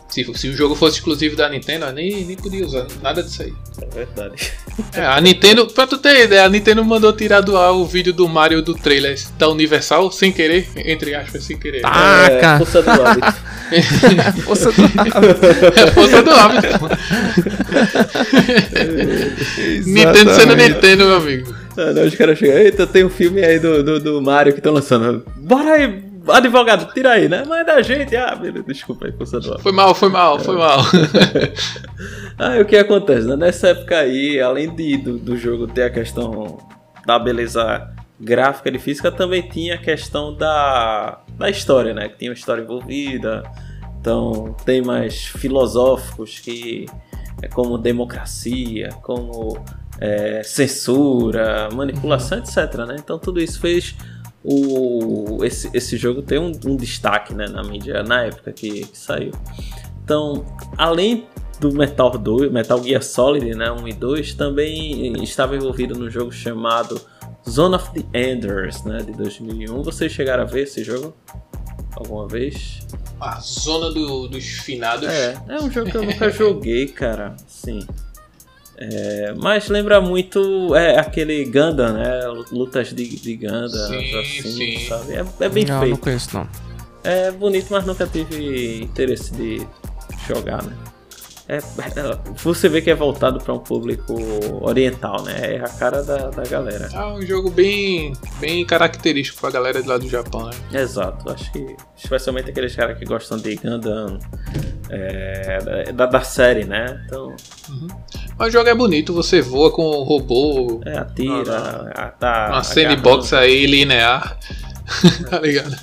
Se, 0.09 0.23
se 0.35 0.47
o 0.47 0.55
jogo 0.55 0.73
fosse 0.73 0.97
exclusivo 0.97 1.35
da 1.35 1.49
Nintendo, 1.49 1.91
nem, 1.91 2.23
nem 2.25 2.35
podia 2.35 2.65
usar 2.65 2.87
nada 3.01 3.21
disso 3.21 3.43
aí. 3.43 3.53
É 3.81 3.85
verdade. 3.93 4.53
É, 4.93 5.05
a 5.05 5.19
Nintendo, 5.19 5.67
pra 5.67 5.85
tu 5.85 5.97
ter 5.97 6.23
ideia, 6.23 6.45
a 6.45 6.49
Nintendo 6.49 6.83
mandou 6.83 7.11
tirar 7.11 7.41
do 7.41 7.57
ar 7.57 7.71
o 7.71 7.85
vídeo 7.85 8.13
do 8.13 8.27
Mario 8.27 8.61
do 8.61 8.73
trailer 8.73 9.19
da 9.37 9.49
Universal 9.49 10.11
sem 10.11 10.31
querer, 10.31 10.67
entre 10.77 11.13
aspas, 11.13 11.43
sem 11.43 11.57
querer. 11.57 11.81
Ah, 11.83 12.25
é, 12.29 12.39
cara. 12.39 12.57
Força 12.59 12.81
do 12.81 12.89
hábito. 12.89 13.33
força 14.43 14.71
do 14.71 14.81
hábito. 14.83 15.17
É 15.77 15.91
força 15.91 16.23
do 16.23 16.31
hábito. 16.31 16.67
Nintendo 19.85 20.33
sendo 20.33 20.55
Nintendo, 20.55 21.05
meu 21.05 21.15
amigo. 21.17 21.55
Ah, 21.77 21.93
não, 21.93 22.05
os 22.05 22.15
caras 22.15 22.39
chegam, 22.39 22.57
eita, 22.57 22.87
tem 22.87 23.05
um 23.05 23.09
filme 23.09 23.43
aí 23.43 23.59
do, 23.59 23.83
do, 23.83 23.99
do 23.99 24.21
Mario 24.21 24.53
que 24.53 24.59
estão 24.59 24.73
lançando. 24.73 25.23
Bora 25.35 25.73
aí, 25.73 26.06
advogado, 26.31 26.93
tira 26.93 27.11
aí, 27.11 27.29
né? 27.29 27.43
Mas 27.47 27.61
é 27.61 27.63
da 27.63 27.81
gente. 27.81 28.15
Ah, 28.15 28.35
beleza, 28.35 28.65
desculpa 28.67 29.05
aí, 29.05 29.11
do 29.11 29.59
Foi 29.59 29.71
mal, 29.71 29.93
foi 29.93 30.09
mal, 30.09 30.39
foi 30.39 30.57
mal. 30.57 30.79
aí 32.37 32.61
o 32.61 32.65
que 32.65 32.75
acontece, 32.75 33.27
né? 33.27 33.35
Nessa 33.35 33.69
época 33.69 33.97
aí, 33.97 34.39
além 34.39 34.73
de, 34.75 34.97
do, 34.97 35.17
do 35.17 35.37
jogo 35.37 35.67
ter 35.67 35.83
a 35.83 35.89
questão 35.89 36.57
da 37.05 37.17
beleza 37.17 37.89
gráfica 38.19 38.69
e 38.69 38.79
física, 38.79 39.11
também 39.11 39.41
tinha 39.41 39.75
a 39.75 39.77
questão 39.77 40.33
da, 40.33 41.21
da 41.37 41.49
história, 41.49 41.93
né? 41.93 42.09
Que 42.09 42.17
tinha 42.17 42.31
uma 42.31 42.35
história 42.35 42.61
envolvida. 42.61 43.43
Então, 43.99 44.55
temas 44.65 45.25
filosóficos 45.25 46.39
que 46.39 46.85
é 47.41 47.47
como 47.47 47.77
democracia, 47.77 48.89
como 49.01 49.63
é, 49.99 50.41
censura, 50.43 51.69
manipulação, 51.73 52.39
etc. 52.39 52.75
Né? 52.87 52.95
Então 52.99 53.19
tudo 53.19 53.39
isso 53.39 53.59
fez 53.59 53.95
o, 54.49 55.43
esse, 55.43 55.69
esse 55.73 55.97
jogo 55.97 56.21
ter 56.21 56.39
um, 56.39 56.53
um 56.65 56.77
destaque 56.77 57.33
né, 57.33 57.47
na 57.47 57.61
mídia 57.61 58.01
na 58.01 58.23
época 58.23 58.53
que, 58.53 58.85
que, 58.85 58.97
saiu. 58.97 59.31
Então, 60.01 60.45
além 60.77 61.27
do 61.59 61.73
Metal 61.73 62.17
2, 62.17 62.49
Metal 62.49 62.81
Gear 62.81 63.03
Solid 63.03 63.53
né, 63.53 63.69
1 63.69 63.87
e 63.89 63.93
2, 63.93 64.33
também 64.35 65.21
estava 65.21 65.57
envolvido 65.57 65.99
num 65.99 66.09
jogo 66.09 66.31
chamado 66.31 67.01
Zone 67.49 67.75
of 67.75 67.91
the 67.91 68.05
Enders, 68.17 68.85
né, 68.85 68.99
de 68.99 69.11
2001. 69.11 69.83
Vocês 69.83 70.13
chegaram 70.13 70.43
a 70.43 70.45
ver 70.45 70.63
esse 70.63 70.81
jogo 70.81 71.13
alguma 71.93 72.25
vez? 72.25 72.87
A 73.19 73.41
Zona 73.41 73.91
do, 73.91 74.29
dos 74.29 74.45
Finados. 74.45 75.09
É, 75.09 75.37
é 75.49 75.59
um 75.59 75.69
jogo 75.69 75.91
que 75.91 75.97
eu 75.97 76.03
nunca 76.03 76.29
joguei, 76.31 76.87
cara. 76.87 77.35
Sim. 77.47 77.85
É, 78.79 79.33
mas 79.35 79.69
lembra 79.69 79.99
muito 79.99 80.75
é, 80.75 80.99
aquele 80.99 81.45
Gundam, 81.45 81.93
né? 81.93 82.27
Lutas 82.51 82.89
de, 82.89 83.07
de 83.07 83.37
Sim, 83.39 84.19
assim, 84.19 84.41
sim. 84.41 84.85
sabe? 84.87 85.13
É, 85.15 85.25
é 85.45 85.49
bem 85.49 85.65
não, 85.65 85.75
não 85.75 85.81
feito. 85.81 85.97
conheço 85.97 86.37
não. 86.37 86.47
É 87.03 87.31
bonito, 87.31 87.67
mas 87.71 87.85
nunca 87.85 88.05
tive 88.05 88.81
interesse 88.83 89.31
de 89.33 89.65
jogar, 90.27 90.61
né? 90.63 90.73
É, 91.49 91.55
é- 91.57 91.61
você 92.35 92.67
vê 92.67 92.81
que 92.81 92.89
é 92.91 92.93
voltado 92.95 93.39
para 93.39 93.53
um 93.53 93.59
público 93.59 94.13
oriental, 94.61 95.23
né? 95.23 95.55
É 95.55 95.59
a 95.59 95.69
cara 95.69 96.03
da, 96.03 96.29
da 96.29 96.43
galera. 96.43 96.89
É 96.93 97.05
um 97.05 97.21
jogo 97.21 97.49
bem, 97.49 98.11
bem 98.39 98.65
característico 98.65 99.39
pra 99.39 99.49
galera 99.49 99.81
de 99.81 99.87
lá 99.87 99.97
do 99.97 100.09
Japão, 100.09 100.49
né? 100.71 100.81
Exato, 100.81 101.31
acho 101.31 101.49
que 101.53 101.75
especialmente 101.95 102.49
aqueles 102.49 102.75
caras 102.75 102.99
que 102.99 103.05
gostam 103.05 103.37
de 103.37 103.55
Gundam 103.55 104.19
é, 104.89 105.91
da, 105.93 106.05
da 106.05 106.21
série, 106.21 106.65
né? 106.65 107.01
Então, 107.05 107.33
Mas 108.37 108.49
o 108.49 108.51
jogo 108.51 108.69
é 108.69 108.75
bonito, 108.75 109.13
você 109.13 109.41
voa 109.41 109.71
com 109.71 109.81
o 109.83 110.03
robô, 110.03 110.79
é, 110.85 110.97
atira, 110.97 111.57
Ah, 111.95 112.03
a- 112.03 112.07
tá 112.11 112.49
uma 112.51 112.63
sandbox 112.63 113.33
aí 113.33 113.65
linear. 113.65 114.37
tá 115.29 115.39
ligado? 115.39 115.75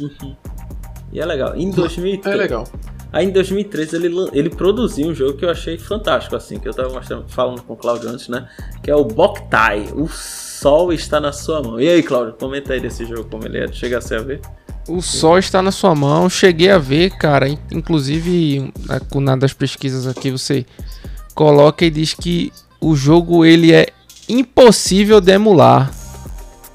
E 1.12 1.20
é 1.20 1.26
legal. 1.26 1.54
Em 1.56 1.70
2003, 1.70 2.34
É 2.34 2.38
legal. 2.38 2.64
Aí 3.12 3.26
em 3.26 3.30
2013 3.30 3.94
ele, 3.96 4.12
ele 4.32 4.50
produziu 4.50 5.06
um 5.08 5.14
jogo 5.14 5.34
que 5.38 5.44
eu 5.44 5.50
achei 5.50 5.78
fantástico, 5.78 6.34
assim, 6.34 6.58
que 6.58 6.68
eu 6.68 6.74
tava 6.74 6.92
mostrando, 6.92 7.26
falando 7.28 7.62
com 7.62 7.74
o 7.74 7.76
Claudio 7.76 8.08
antes, 8.08 8.26
né? 8.28 8.48
Que 8.82 8.90
é 8.90 8.96
o 8.96 9.04
Boktai, 9.04 9.88
O 9.94 10.08
Sol 10.08 10.92
Está 10.92 11.20
na 11.20 11.30
Sua 11.30 11.62
Mão. 11.62 11.78
E 11.80 11.88
aí, 11.88 12.02
Claudio, 12.02 12.34
comenta 12.34 12.72
aí 12.72 12.80
desse 12.80 13.04
jogo, 13.04 13.24
como 13.30 13.44
ele 13.46 13.58
é. 13.58 13.68
Chega 13.70 13.98
a 13.98 14.00
ser 14.00 14.18
a 14.18 14.22
ver? 14.22 14.40
O 14.88 15.00
sol 15.00 15.38
está 15.38 15.62
na 15.62 15.70
sua 15.70 15.94
mão. 15.94 16.28
Cheguei 16.28 16.70
a 16.70 16.76
ver, 16.78 17.10
cara. 17.16 17.48
in- 17.48 17.58
Inclusive, 17.72 18.72
na- 18.86 18.98
com 19.00 19.18
uma 19.20 19.36
das 19.36 19.52
pesquisas 19.52 20.06
aqui, 20.08 20.30
você 20.32 20.66
coloca 21.34 21.84
e 21.84 21.90
diz 21.90 22.14
que 22.14 22.52
o 22.80 22.94
jogo 22.94 23.44
ele 23.44 23.72
é 23.72 23.88
impossível 24.28 25.20
de 25.20 25.32
emular. 25.32 25.90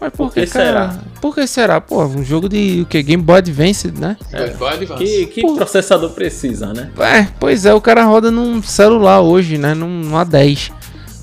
Mas 0.02 0.12
por, 0.14 0.28
Por 0.28 0.34
que 0.34 0.48
será? 0.48 1.00
Por 1.22 1.36
que 1.36 1.46
será? 1.46 1.82
Pô, 1.82 2.06
um 2.06 2.24
jogo 2.24 2.48
de 2.48 2.82
o 2.82 2.86
que? 2.86 3.04
Game 3.04 3.22
Boy 3.22 3.40
Advance, 3.40 3.92
né? 3.92 4.16
É. 4.32 4.48
Vai 4.52 4.76
Advance. 4.76 5.04
Que, 5.04 5.26
que 5.28 5.42
Pô. 5.42 5.56
processador 5.56 6.12
precisa, 6.12 6.74
né? 6.74 6.90
É, 7.00 7.28
pois 7.40 7.66
é, 7.66 7.74
o 7.74 7.82
cara 7.82 8.06
roda 8.06 8.32
num 8.32 8.62
celular 8.64 9.20
hoje, 9.20 9.58
né? 9.58 9.74
Num, 9.74 9.90
num 10.04 10.12
A10. 10.16 10.72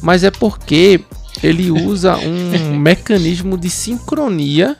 Mas 0.02 0.24
é 0.24 0.30
porque 0.30 1.00
ele 1.42 1.70
usa 1.70 2.16
um 2.20 2.76
mecanismo 2.78 3.56
de 3.56 3.70
sincronia 3.70 4.76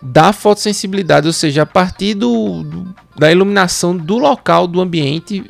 da 0.00 0.32
fotossensibilidade, 0.32 1.26
ou 1.26 1.32
seja, 1.32 1.62
a 1.62 1.66
partir 1.66 2.14
do- 2.14 2.64
da 3.16 3.30
iluminação 3.30 3.96
do 3.96 4.16
local, 4.16 4.66
do 4.66 4.80
ambiente, 4.80 5.44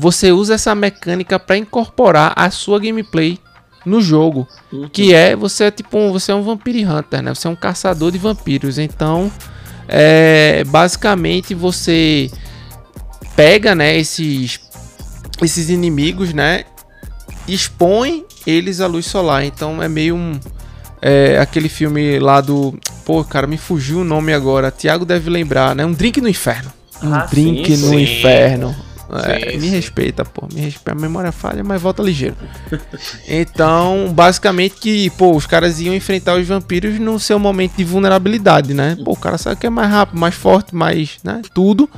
você 0.00 0.32
usa 0.32 0.54
essa 0.54 0.74
mecânica 0.74 1.38
para 1.38 1.56
incorporar 1.58 2.32
a 2.34 2.50
sua 2.50 2.78
gameplay 2.80 3.38
no 3.84 4.00
jogo, 4.00 4.48
Uhum. 4.72 4.88
que 4.88 5.12
é 5.14 5.36
você 5.36 5.64
é 5.64 5.70
tipo 5.70 5.98
um, 5.98 6.10
você 6.12 6.32
é 6.32 6.34
um 6.34 6.42
vampire 6.42 6.84
hunter, 6.84 7.22
né? 7.22 7.34
Você 7.34 7.46
é 7.46 7.50
um 7.50 7.56
caçador 7.56 8.10
de 8.10 8.18
vampiros, 8.18 8.78
então 8.78 9.30
é, 9.88 10.64
basicamente 10.64 11.54
você 11.54 12.30
pega, 13.36 13.74
né, 13.74 13.96
esses 13.98 14.60
esses 15.42 15.70
inimigos, 15.70 16.32
né, 16.34 16.64
expõe 17.48 18.24
eles 18.46 18.80
à 18.80 18.86
luz 18.86 19.06
solar. 19.06 19.44
Então 19.44 19.82
é 19.82 19.88
meio 19.88 20.14
um 20.14 20.38
é, 21.02 21.38
aquele 21.38 21.68
filme 21.70 22.18
lá 22.18 22.40
do, 22.42 22.78
pô, 23.06 23.24
cara, 23.24 23.46
me 23.46 23.56
fugiu 23.56 24.00
o 24.00 24.04
nome 24.04 24.32
agora. 24.34 24.70
Tiago 24.70 25.04
deve 25.06 25.30
lembrar, 25.30 25.74
né? 25.74 25.84
Um 25.86 25.92
drink 25.92 26.20
no 26.20 26.28
inferno. 26.28 26.70
Um 27.02 27.14
Ah, 27.14 27.24
drink 27.30 27.74
sim, 27.74 27.82
no 27.86 27.88
sim. 27.94 28.02
inferno. 28.02 28.76
É, 29.24 29.50
Sim, 29.52 29.56
me 29.58 29.62
sim. 29.62 29.70
respeita, 29.70 30.24
pô. 30.24 30.46
Me 30.52 30.60
respeita. 30.60 30.92
A 30.92 30.94
memória 30.94 31.32
falha, 31.32 31.62
mas 31.64 31.80
volta 31.80 32.02
ligeiro. 32.02 32.36
Então, 33.28 34.12
basicamente 34.12 34.76
que, 34.76 35.10
pô, 35.10 35.34
os 35.34 35.46
caras 35.46 35.80
iam 35.80 35.94
enfrentar 35.94 36.34
os 36.36 36.46
vampiros 36.46 36.98
no 36.98 37.18
seu 37.18 37.38
momento 37.38 37.76
de 37.76 37.84
vulnerabilidade, 37.84 38.74
né? 38.74 38.96
Pô, 39.04 39.12
o 39.12 39.16
cara 39.16 39.38
sabe 39.38 39.60
que 39.60 39.66
é 39.66 39.70
mais 39.70 39.90
rápido, 39.90 40.18
mais 40.18 40.34
forte, 40.34 40.74
mais, 40.74 41.18
né? 41.22 41.42
Tudo. 41.54 41.88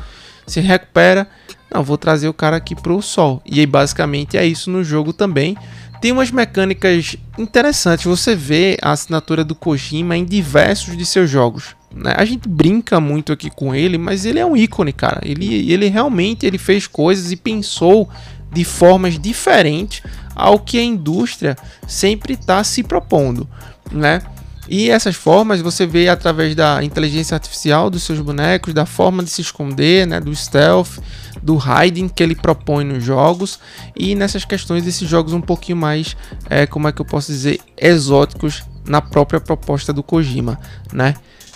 Se 0.46 0.60
recupera. 0.60 1.26
Não, 1.72 1.82
vou 1.82 1.96
trazer 1.96 2.28
o 2.28 2.34
cara 2.34 2.56
aqui 2.56 2.74
pro 2.74 3.00
sol. 3.00 3.40
E 3.46 3.60
aí, 3.60 3.66
basicamente, 3.66 4.36
é 4.36 4.44
isso 4.44 4.70
no 4.70 4.84
jogo 4.84 5.12
também. 5.12 5.56
Tem 6.02 6.12
umas 6.12 6.30
mecânicas 6.30 7.16
interessantes. 7.38 8.04
Você 8.04 8.34
vê 8.34 8.76
a 8.82 8.90
assinatura 8.90 9.44
do 9.44 9.54
Kojima 9.54 10.16
em 10.16 10.24
diversos 10.24 10.96
de 10.96 11.06
seus 11.06 11.30
jogos. 11.30 11.76
Né? 11.94 12.14
A 12.16 12.24
gente 12.24 12.48
brinca 12.48 13.00
muito 13.00 13.32
aqui 13.32 13.50
com 13.50 13.74
ele, 13.74 13.98
mas 13.98 14.24
ele 14.24 14.38
é 14.38 14.46
um 14.46 14.56
ícone, 14.56 14.92
cara. 14.92 15.20
Ele, 15.24 15.70
ele 15.70 15.88
realmente 15.88 16.46
ele 16.46 16.58
fez 16.58 16.86
coisas 16.86 17.32
e 17.32 17.36
pensou 17.36 18.08
de 18.52 18.64
formas 18.64 19.18
diferentes 19.18 20.02
ao 20.34 20.58
que 20.58 20.78
a 20.78 20.82
indústria 20.82 21.56
sempre 21.86 22.34
está 22.34 22.62
se 22.64 22.82
propondo, 22.82 23.48
né? 23.90 24.22
E 24.68 24.90
essas 24.90 25.16
formas 25.16 25.60
você 25.60 25.84
vê 25.86 26.08
através 26.08 26.54
da 26.54 26.82
inteligência 26.84 27.34
artificial 27.34 27.90
dos 27.90 28.04
seus 28.04 28.20
bonecos, 28.20 28.72
da 28.72 28.86
forma 28.86 29.22
de 29.22 29.28
se 29.28 29.40
esconder, 29.40 30.06
né, 30.06 30.20
do 30.20 30.34
stealth, 30.34 30.98
do 31.42 31.58
hiding 31.58 32.08
que 32.08 32.22
ele 32.22 32.36
propõe 32.36 32.84
nos 32.84 33.02
jogos 33.02 33.58
e 33.96 34.14
nessas 34.14 34.44
questões 34.44 34.84
desses 34.84 35.08
jogos 35.08 35.32
um 35.32 35.40
pouquinho 35.40 35.76
mais, 35.76 36.16
é, 36.48 36.64
como 36.64 36.86
é 36.86 36.92
que 36.92 37.00
eu 37.00 37.04
posso 37.04 37.32
dizer, 37.32 37.60
exóticos 37.76 38.62
na 38.86 39.00
própria 39.00 39.40
proposta 39.40 39.92
do 39.92 40.02
Kojima, 40.02 40.58
né? 40.92 41.14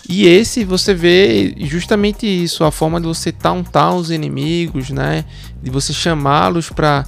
E 0.08 0.26
esse 0.26 0.64
você 0.64 0.94
vê 0.94 1.54
justamente 1.58 2.26
isso, 2.26 2.62
a 2.64 2.70
forma 2.70 3.00
de 3.00 3.06
você 3.06 3.32
tauntar 3.32 3.94
os 3.94 4.10
inimigos, 4.10 4.90
né? 4.90 5.24
De 5.62 5.70
você 5.70 5.92
chamá-los 5.92 6.70
para 6.70 7.04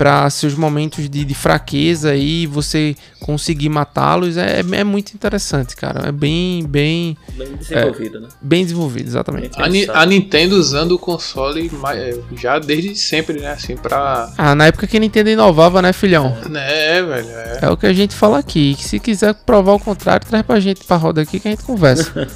para 0.00 0.30
seus 0.30 0.54
momentos 0.54 1.10
de, 1.10 1.26
de 1.26 1.34
fraqueza 1.34 2.16
e 2.16 2.46
você 2.46 2.96
conseguir 3.20 3.68
matá-los 3.68 4.38
é, 4.38 4.60
é 4.60 4.82
muito 4.82 5.12
interessante, 5.12 5.76
cara. 5.76 6.08
É 6.08 6.12
bem, 6.12 6.64
bem, 6.66 7.18
Bem 7.36 7.54
desenvolvido, 7.54 8.20
né? 8.20 8.28
bem 8.40 8.62
desenvolvido, 8.64 9.08
exatamente. 9.08 9.60
A, 9.60 10.00
a 10.00 10.06
Nintendo 10.06 10.56
usando 10.56 10.92
o 10.92 10.98
console 10.98 11.70
é, 11.94 12.18
já 12.34 12.58
desde 12.58 12.96
sempre, 12.96 13.38
né? 13.38 13.52
Assim, 13.52 13.76
pra. 13.76 14.32
Ah, 14.38 14.54
na 14.54 14.68
época 14.68 14.86
que 14.86 14.96
a 14.96 15.00
Nintendo 15.00 15.28
inovava, 15.28 15.82
né, 15.82 15.92
filhão? 15.92 16.34
Né, 16.48 17.02
velho? 17.02 17.28
É. 17.28 17.58
É 17.62 17.68
o 17.68 17.76
que 17.76 17.84
a 17.84 17.92
gente 17.92 18.14
fala 18.14 18.38
aqui. 18.38 18.74
Que 18.76 18.84
se 18.84 18.98
quiser 18.98 19.34
provar 19.34 19.74
o 19.74 19.78
contrário, 19.78 20.26
traz 20.26 20.44
pra 20.46 20.58
gente 20.60 20.82
pra 20.82 20.96
roda 20.96 21.20
aqui 21.20 21.38
que 21.38 21.48
a 21.48 21.50
gente 21.50 21.64
conversa. 21.64 22.10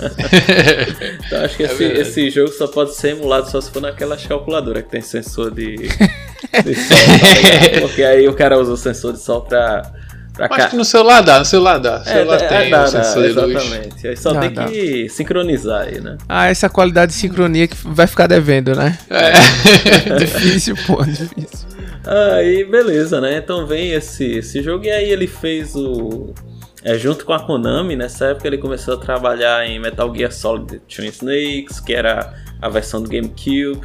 Então 1.26 1.44
acho 1.44 1.56
que 1.56 1.62
É 1.62 1.66
esse, 1.66 1.84
esse 1.84 2.30
jogo 2.30 2.52
só 2.52 2.66
pode 2.66 2.94
ser 2.94 3.16
emulado 3.16 3.50
só 3.50 3.60
se 3.60 3.70
for 3.70 3.80
naquelas 3.80 4.26
calculadoras 4.26 4.82
que 4.82 4.90
tem 4.90 5.00
sensor 5.00 5.50
de, 5.50 5.76
de 6.64 6.74
sol, 6.74 6.98
tá 7.20 7.34
ligado? 7.34 7.53
Porque 7.80 8.02
aí 8.02 8.26
o 8.28 8.34
cara 8.34 8.59
usa 8.59 8.72
o 8.72 8.76
sensor 8.76 9.12
de 9.12 9.20
sol 9.20 9.42
pra. 9.42 9.82
pra 10.34 10.46
Acho 10.46 10.57
ca- 10.57 10.68
que 10.70 10.76
no 10.76 10.84
celular 10.84 11.20
dá, 11.22 11.38
no 11.38 11.44
celular 11.44 11.78
dá. 11.78 11.98
No 11.98 12.05
É, 12.05 12.12
celular 12.12 12.42
é, 12.42 12.46
tem 12.48 12.70
dá, 12.70 12.78
o 12.78 12.80
dá, 12.82 12.86
sensor 13.05 13.22
de 13.22 13.32
luz. 13.32 13.55
exatamente. 13.64 14.09
Aí 14.09 14.16
só 14.16 14.32
Dá, 14.32 14.40
tem 14.40 14.50
dá. 14.52 14.64
que 14.66 15.09
sincronizar 15.09 15.82
aí, 15.82 16.00
né? 16.00 16.16
ah, 16.28 16.46
essa 16.48 16.68
qualidade 16.68 17.12
de 17.12 17.18
sincronia 17.18 17.66
que 17.68 17.76
vai 17.84 18.07
ficar 18.07 18.26
devendo, 18.26 18.74
né? 18.74 18.98
É. 19.11 19.32
difícil, 20.18 20.76
pô, 20.86 21.02
difícil. 21.05 21.68
Aí, 22.07 22.64
beleza, 22.64 23.20
né? 23.20 23.38
Então 23.38 23.66
vem 23.66 23.92
esse, 23.92 24.24
esse 24.38 24.62
jogo 24.62 24.84
e 24.84 24.90
aí 24.90 25.09
ele 25.11 25.26
fez 25.26 25.74
o. 25.74 26.34
É, 26.82 26.98
junto 26.98 27.24
com 27.24 27.32
a 27.32 27.40
Konami, 27.40 27.96
nessa 27.96 28.26
época 28.26 28.46
ele 28.46 28.59
começou 28.59 28.92
a 28.92 28.96
trabalhar 28.98 29.66
em 29.66 29.78
Metal 29.80 30.14
Gear 30.14 30.30
Solid 30.30 30.80
Twin 30.80 31.07
Snakes, 31.09 31.80
que 31.80 31.94
era 31.94 32.34
a 32.61 32.68
versão 32.68 33.00
do 33.02 33.09
GameCube. 33.09 33.80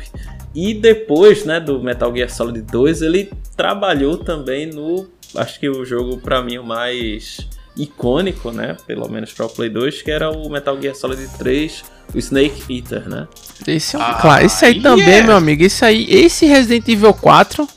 E 0.56 0.74
depois, 0.74 1.46
né, 1.46 1.60
do 1.60 1.80
Metal 1.82 2.14
Gear 2.16 2.30
Solid 2.30 2.62
2, 2.62 3.02
ele 3.02 3.32
trabalhou 3.56 4.18
também 4.18 4.66
no. 4.66 5.08
Acho 5.36 5.60
que 5.60 5.70
o 5.70 5.86
jogo, 5.86 6.18
pra 6.18 6.42
mim, 6.42 6.58
o 6.58 6.64
mais 6.64 7.48
icônico, 7.78 8.52
né? 8.52 8.76
Pelo 8.88 9.08
menos 9.10 9.32
para 9.32 9.46
o 9.46 9.50
Play 9.50 9.70
2, 9.70 10.02
que 10.02 10.12
era 10.12 10.30
o 10.30 10.50
Metal 10.50 10.80
Gear 10.82 10.96
Solid 10.96 11.28
3, 11.38 11.84
o 12.14 12.18
Snake 12.18 12.64
Eater, 12.76 13.08
né? 13.08 13.28
Esse 13.68 13.96
é 13.96 14.00
um 14.00 14.02
Ah, 14.02 14.18
claro. 14.20 14.46
Esse 14.46 14.66
aí 14.66 14.82
também, 14.82 15.06
yeah. 15.08 15.28
meu 15.28 15.36
amigo. 15.38 15.64
Esse 15.64 15.86
aí, 15.86 16.06
esse 16.10 16.46
Resident 16.46 16.88
Evil 16.88 17.14
4, 17.14 17.68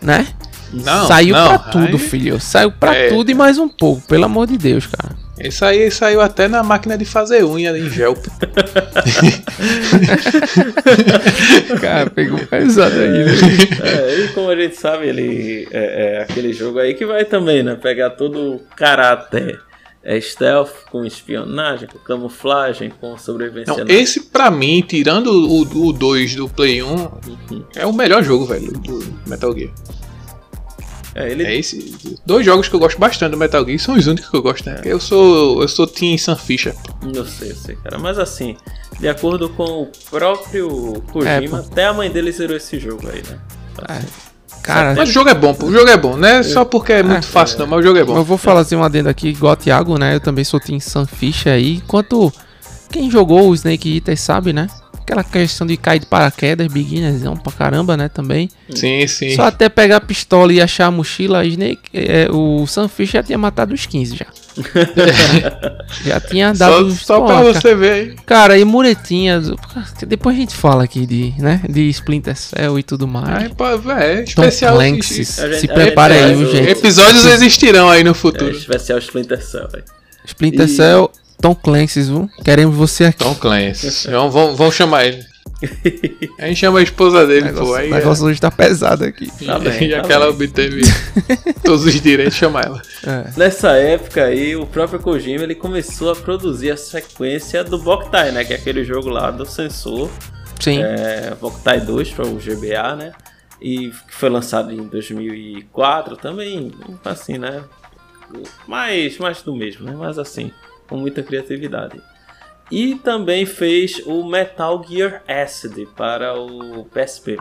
né? 0.00 0.26
Não, 0.72 1.06
saiu 1.06 1.34
não, 1.34 1.46
pra 1.48 1.58
tudo, 1.70 1.96
aí- 1.96 1.98
filho. 1.98 2.40
Saiu 2.40 2.72
pra 2.72 2.94
É. 2.94 3.08
tudo 3.10 3.30
e 3.30 3.34
mais 3.34 3.58
um 3.58 3.68
pouco, 3.68 4.00
pelo 4.08 4.24
amor 4.24 4.46
de 4.46 4.56
Deus, 4.56 4.86
cara. 4.86 5.14
Esse 5.42 5.64
aí 5.64 5.90
saiu 5.90 6.20
até 6.20 6.46
na 6.48 6.62
máquina 6.62 6.96
de 6.96 7.04
fazer 7.04 7.44
unha 7.44 7.76
em 7.76 7.90
gel. 7.90 8.14
Cara, 11.80 12.10
pegou 12.10 12.38
pesado 12.46 12.94
aí, 12.98 13.24
né? 13.24 13.32
É, 13.82 14.20
e 14.24 14.28
como 14.28 14.48
a 14.50 14.56
gente 14.56 14.76
sabe, 14.76 15.08
ele 15.08 15.68
é, 15.70 16.16
é 16.18 16.22
aquele 16.22 16.52
jogo 16.52 16.78
aí 16.78 16.94
que 16.94 17.04
vai 17.06 17.24
também, 17.24 17.62
né? 17.62 17.74
Pegar 17.74 18.10
todo 18.10 18.54
o 18.56 18.60
caráter 18.76 19.60
é, 20.04 20.20
stealth, 20.20 20.70
com 20.90 21.04
espionagem, 21.04 21.88
com 21.88 21.98
camuflagem, 21.98 22.92
com 23.00 23.16
sobrevivência. 23.16 23.72
Então, 23.72 23.84
na- 23.84 23.92
esse 23.94 24.20
pra 24.20 24.50
mim, 24.50 24.84
tirando 24.86 25.26
o, 25.28 25.86
o 25.88 25.92
2 25.92 26.34
do 26.34 26.48
Play 26.48 26.82
1, 26.82 27.08
é 27.76 27.86
o 27.86 27.92
melhor 27.92 28.22
jogo, 28.22 28.46
velho, 28.46 28.72
do 28.72 29.02
Metal 29.26 29.52
Gear. 29.56 29.70
É, 31.14 31.30
ele 31.30 31.44
É 31.44 31.54
esse. 31.56 31.94
Dois 32.24 32.44
jogos 32.44 32.68
que 32.68 32.74
eu 32.74 32.80
gosto 32.80 32.98
bastante 32.98 33.32
do 33.32 33.36
Metal 33.36 33.64
Gear 33.64 33.78
são 33.78 33.96
os 33.96 34.06
únicos 34.06 34.30
que 34.30 34.36
eu 34.36 34.42
gosto, 34.42 34.66
né? 34.66 34.80
Eu 34.84 34.98
sou. 34.98 35.60
Eu 35.60 35.68
sou 35.68 35.86
Team 35.86 36.16
Sam 36.16 36.36
Fisher. 36.36 36.74
Eu 37.14 37.26
sei, 37.26 37.50
eu 37.50 37.56
sei, 37.56 37.76
cara. 37.76 37.98
Mas 37.98 38.18
assim, 38.18 38.56
de 38.98 39.08
acordo 39.08 39.48
com 39.50 39.82
o 39.82 39.86
próprio 40.10 41.02
Kojima, 41.12 41.58
É, 41.58 41.60
até 41.60 41.86
a 41.86 41.92
mãe 41.92 42.10
dele 42.10 42.32
zerou 42.32 42.56
esse 42.56 42.78
jogo 42.78 43.08
aí, 43.08 43.22
né? 43.28 43.38
É. 43.88 44.32
Cara, 44.62 44.94
Mas 44.94 45.08
o 45.08 45.12
jogo 45.12 45.28
é 45.28 45.34
bom, 45.34 45.52
pô. 45.52 45.66
O 45.66 45.72
jogo 45.72 45.90
é 45.90 45.96
bom, 45.96 46.16
né? 46.16 46.42
Só 46.44 46.64
porque 46.64 46.92
é 46.92 47.02
muito 47.02 47.26
fácil, 47.26 47.58
não, 47.58 47.66
mas 47.66 47.80
o 47.80 47.82
jogo 47.82 47.98
é 47.98 48.04
bom. 48.04 48.16
eu 48.16 48.22
vou 48.24 48.38
falar 48.38 48.60
assim 48.60 48.76
um 48.76 48.82
adendo 48.84 49.08
aqui, 49.08 49.28
igual 49.28 49.54
o 49.54 49.56
Thiago, 49.56 49.98
né? 49.98 50.14
Eu 50.14 50.20
também 50.20 50.44
sou 50.44 50.60
Team 50.60 50.78
Sunfish 50.78 51.48
aí. 51.48 51.76
Enquanto 51.78 52.32
quem 52.88 53.10
jogou 53.10 53.48
o 53.48 53.54
Snake 53.54 53.96
Eater 53.96 54.16
sabe, 54.16 54.52
né? 54.52 54.68
Aquela 55.12 55.24
questão 55.24 55.66
de 55.66 55.76
cair 55.76 55.98
de 55.98 56.06
paraquedas, 56.06 56.66
beginnerzão 56.72 57.36
pra 57.36 57.52
caramba, 57.52 57.96
né? 57.96 58.08
Também. 58.08 58.48
Sim, 58.74 59.06
sim. 59.06 59.36
Só 59.36 59.42
até 59.42 59.68
pegar 59.68 59.96
a 59.96 60.00
pistola 60.00 60.52
e 60.52 60.60
achar 60.60 60.86
a 60.86 60.90
mochila, 60.90 61.44
Snake, 61.44 61.80
é, 61.92 62.28
o 62.30 62.66
Sunfish 62.66 63.10
já 63.10 63.22
tinha 63.22 63.36
matado 63.36 63.74
os 63.74 63.84
15 63.84 64.16
já. 64.16 64.26
já 66.04 66.20
tinha 66.20 66.52
dado 66.52 66.72
Só, 66.74 66.82
os 66.86 67.00
só 67.00 67.20
pra 67.26 67.34
cara. 67.36 67.52
você 67.54 67.74
ver 67.74 67.92
aí. 67.92 68.16
Cara, 68.26 68.58
e 68.58 68.64
muretinhas. 68.64 69.50
Depois 70.06 70.36
a 70.36 70.38
gente 70.40 70.54
fala 70.54 70.84
aqui 70.84 71.06
de, 71.06 71.34
né? 71.38 71.60
De 71.68 71.88
Splinter 71.90 72.36
Cell 72.36 72.78
e 72.78 72.82
tudo 72.82 73.06
mais. 73.06 73.52
Pô, 73.52 73.66
é 73.66 74.22
Tom 74.22 74.42
especial. 74.44 74.80
Gente- 74.80 75.24
se 75.24 75.70
a 75.70 75.74
prepara 75.74 76.14
gente 76.14 76.24
aí, 76.24 76.44
o- 76.44 76.50
gente? 76.52 76.68
Episódios 76.70 77.26
existirão 77.26 77.88
aí 77.88 78.02
no 78.04 78.10
É, 78.10 78.14
futuro. 78.14 78.50
especial 78.56 78.98
Splinter 78.98 79.42
Cell, 79.44 79.68
velho. 79.68 79.84
Splinter 80.24 80.66
E- 80.66 80.68
Cell, 80.68 81.10
Tom 81.42 81.54
Clancy, 81.54 82.02
viu? 82.02 82.30
Queremos 82.44 82.74
você 82.76 83.04
aqui. 83.06 83.18
Tom 83.18 83.34
Clancy. 83.34 84.08
Vamos, 84.10 84.32
vamos, 84.32 84.56
vamos 84.56 84.74
chamar 84.74 85.04
ele. 85.06 85.22
A 86.40 86.46
gente 86.46 86.56
chama 86.58 86.78
a 86.80 86.82
esposa 86.82 87.24
dele, 87.26 87.46
negócio, 87.46 87.66
pô. 87.66 87.74
Aí 87.74 87.90
o 87.90 87.94
negócio 87.94 88.24
hoje 88.26 88.40
tá 88.40 88.50
pesado 88.50 89.04
aqui. 89.04 89.30
é, 89.42 89.44
Tá 89.44 89.58
bem, 89.58 89.90
já 89.90 90.00
tá 90.02 90.06
que 90.08 90.12
ela 90.12 90.26
bem. 90.26 90.34
obteve 90.34 90.82
todos 91.62 91.84
os 91.84 92.00
direitos, 92.00 92.34
chama 92.34 92.60
ela. 92.60 92.82
É. 93.06 93.30
Nessa 93.36 93.72
época 93.72 94.24
aí, 94.24 94.56
o 94.56 94.66
próprio 94.66 94.98
Kojima 94.98 95.44
ele 95.44 95.54
começou 95.54 96.10
a 96.10 96.16
produzir 96.16 96.70
a 96.72 96.76
sequência 96.76 97.62
do 97.62 97.78
Boktai, 97.78 98.32
né? 98.32 98.44
Que 98.44 98.54
é 98.54 98.56
aquele 98.56 98.82
jogo 98.84 99.08
lá 99.08 99.30
do 99.30 99.46
sensor, 99.46 100.10
Sim. 100.58 100.80
é, 100.82 101.32
Boktai 101.40 101.80
2 101.80 102.10
para 102.10 102.26
o 102.26 102.36
GBA, 102.36 102.96
né? 102.96 103.12
E 103.60 103.90
que 103.90 104.14
foi 104.14 104.28
lançado 104.30 104.72
em 104.72 104.82
2004 104.88 106.16
também, 106.16 106.72
assim, 107.04 107.38
né? 107.38 107.62
Mais, 108.66 109.18
mais 109.18 109.42
do 109.42 109.54
mesmo, 109.54 109.84
né? 109.86 109.94
Mas 109.96 110.18
assim, 110.18 110.50
com 110.92 110.98
muita 110.98 111.22
criatividade. 111.22 111.98
E 112.70 112.96
também 112.96 113.46
fez 113.46 114.02
o 114.04 114.24
Metal 114.24 114.84
Gear 114.86 115.22
Acid 115.26 115.86
para 115.96 116.38
o 116.38 116.84
PSP. 116.84 117.38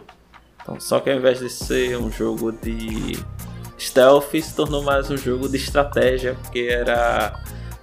Então, 0.61 0.79
só 0.79 1.01
que 1.01 1.09
ao 1.09 1.17
invés 1.17 1.39
de 1.39 1.49
ser 1.49 1.97
um 1.97 2.09
jogo 2.09 2.53
de 2.53 3.19
stealth, 3.77 4.31
se 4.31 4.55
tornou 4.55 4.81
mais 4.83 5.11
um 5.11 5.17
jogo 5.17 5.49
de 5.49 5.57
estratégia, 5.57 6.37
porque 6.41 6.69
era 6.71 7.37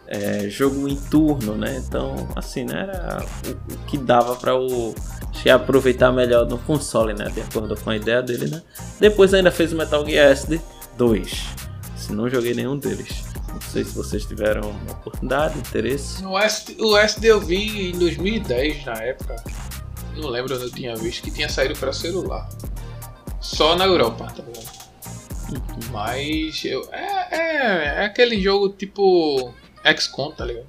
é, 0.07 0.49
jogo 0.49 0.89
em 0.89 0.97
turno, 0.97 1.55
né? 1.55 1.83
Então, 1.87 2.29
assim, 2.35 2.65
né? 2.65 2.89
Era 2.89 3.27
o, 3.47 3.75
o 3.75 3.79
que 3.87 3.99
dava 3.99 4.37
para 4.37 4.55
o 4.55 4.95
que 5.33 5.51
aproveitar 5.51 6.11
melhor 6.13 6.47
no 6.47 6.57
console, 6.57 7.13
né? 7.13 7.27
De 7.27 7.43
acordo 7.43 7.77
com 7.77 7.91
a 7.91 7.97
ideia 7.97 8.23
dele, 8.23 8.49
né? 8.49 8.63
Depois 8.99 9.35
ainda 9.35 9.51
fez 9.51 9.73
o 9.73 9.77
Metal 9.77 10.05
Gear 10.07 10.33
Acid 10.33 10.61
2. 10.97 11.47
Se 11.97 12.13
não 12.15 12.29
joguei 12.29 12.55
nenhum 12.55 12.79
deles. 12.79 13.29
Não 13.61 13.73
sei 13.73 13.85
se 13.85 13.95
vocês 13.95 14.25
tiveram 14.25 14.71
oportunidade, 14.91 15.59
interesse. 15.59 16.25
O 16.25 16.39
SD, 16.39 16.83
o 16.83 16.97
SD 16.97 17.29
eu 17.29 17.41
vi 17.41 17.91
em 17.91 17.99
2010, 17.99 18.85
na 18.85 18.95
época. 19.03 19.37
Não 20.17 20.29
lembro 20.29 20.55
onde 20.55 20.65
eu 20.65 20.71
tinha 20.71 20.95
visto, 20.97 21.23
que 21.23 21.31
tinha 21.31 21.49
saído 21.49 21.75
pra 21.79 21.93
celular. 21.93 22.49
Só 23.41 23.77
na 23.77 23.85
Europa, 23.85 24.27
tá 24.27 24.43
ligado? 24.43 24.79
Mas 25.91 26.65
eu, 26.65 26.89
é, 26.93 27.37
é, 27.37 27.85
é 28.03 28.05
aquele 28.05 28.41
jogo 28.41 28.71
tipo 28.71 29.53
XCOM, 29.85 30.33
tá 30.33 30.45
ligado? 30.45 30.67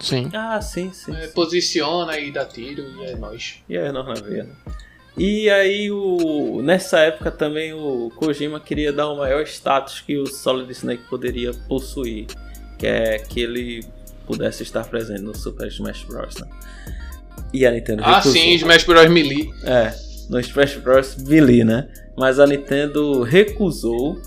Sim. 0.00 0.30
Ah, 0.34 0.60
sim, 0.60 0.92
sim. 0.92 1.14
É, 1.14 1.28
sim. 1.28 1.32
posiciona 1.32 2.18
e 2.18 2.30
dá 2.30 2.44
tiro 2.44 2.82
e 3.00 3.04
é 3.06 3.16
nóis. 3.16 3.62
E 3.68 3.78
aí 3.78 3.90
nós 3.92 4.06
na 4.06 4.14
veia, 4.14 4.44
né? 4.44 4.54
E 5.18 5.48
aí 5.48 5.90
o 5.90 6.60
nessa 6.62 6.98
época 6.98 7.30
também 7.30 7.72
o 7.72 8.10
Kojima 8.16 8.60
queria 8.60 8.92
dar 8.92 9.08
o 9.08 9.16
maior 9.16 9.42
status 9.44 10.00
que 10.00 10.18
o 10.18 10.26
Solid 10.26 10.70
Snake 10.72 11.04
poderia 11.08 11.52
possuir, 11.68 12.26
que 12.78 12.86
é 12.86 13.18
que 13.18 13.40
ele 13.40 13.82
pudesse 14.26 14.62
estar 14.62 14.84
presente 14.84 15.22
no 15.22 15.34
Super 15.34 15.68
Smash 15.68 16.04
Bros. 16.04 16.34
Né? 16.36 16.46
E 17.54 17.64
a 17.64 17.70
Nintendo 17.70 18.02
Ah, 18.04 18.16
recusou. 18.18 18.32
sim, 18.32 18.54
Smash 18.56 18.84
Bros. 18.84 19.08
Melee. 19.10 19.50
É, 19.64 19.94
no 20.28 20.38
Smash 20.40 20.76
Bros. 20.76 21.16
Melee, 21.16 21.64
né? 21.64 21.88
Mas 22.16 22.38
a 22.38 22.46
Nintendo 22.46 23.22
recusou. 23.22 24.20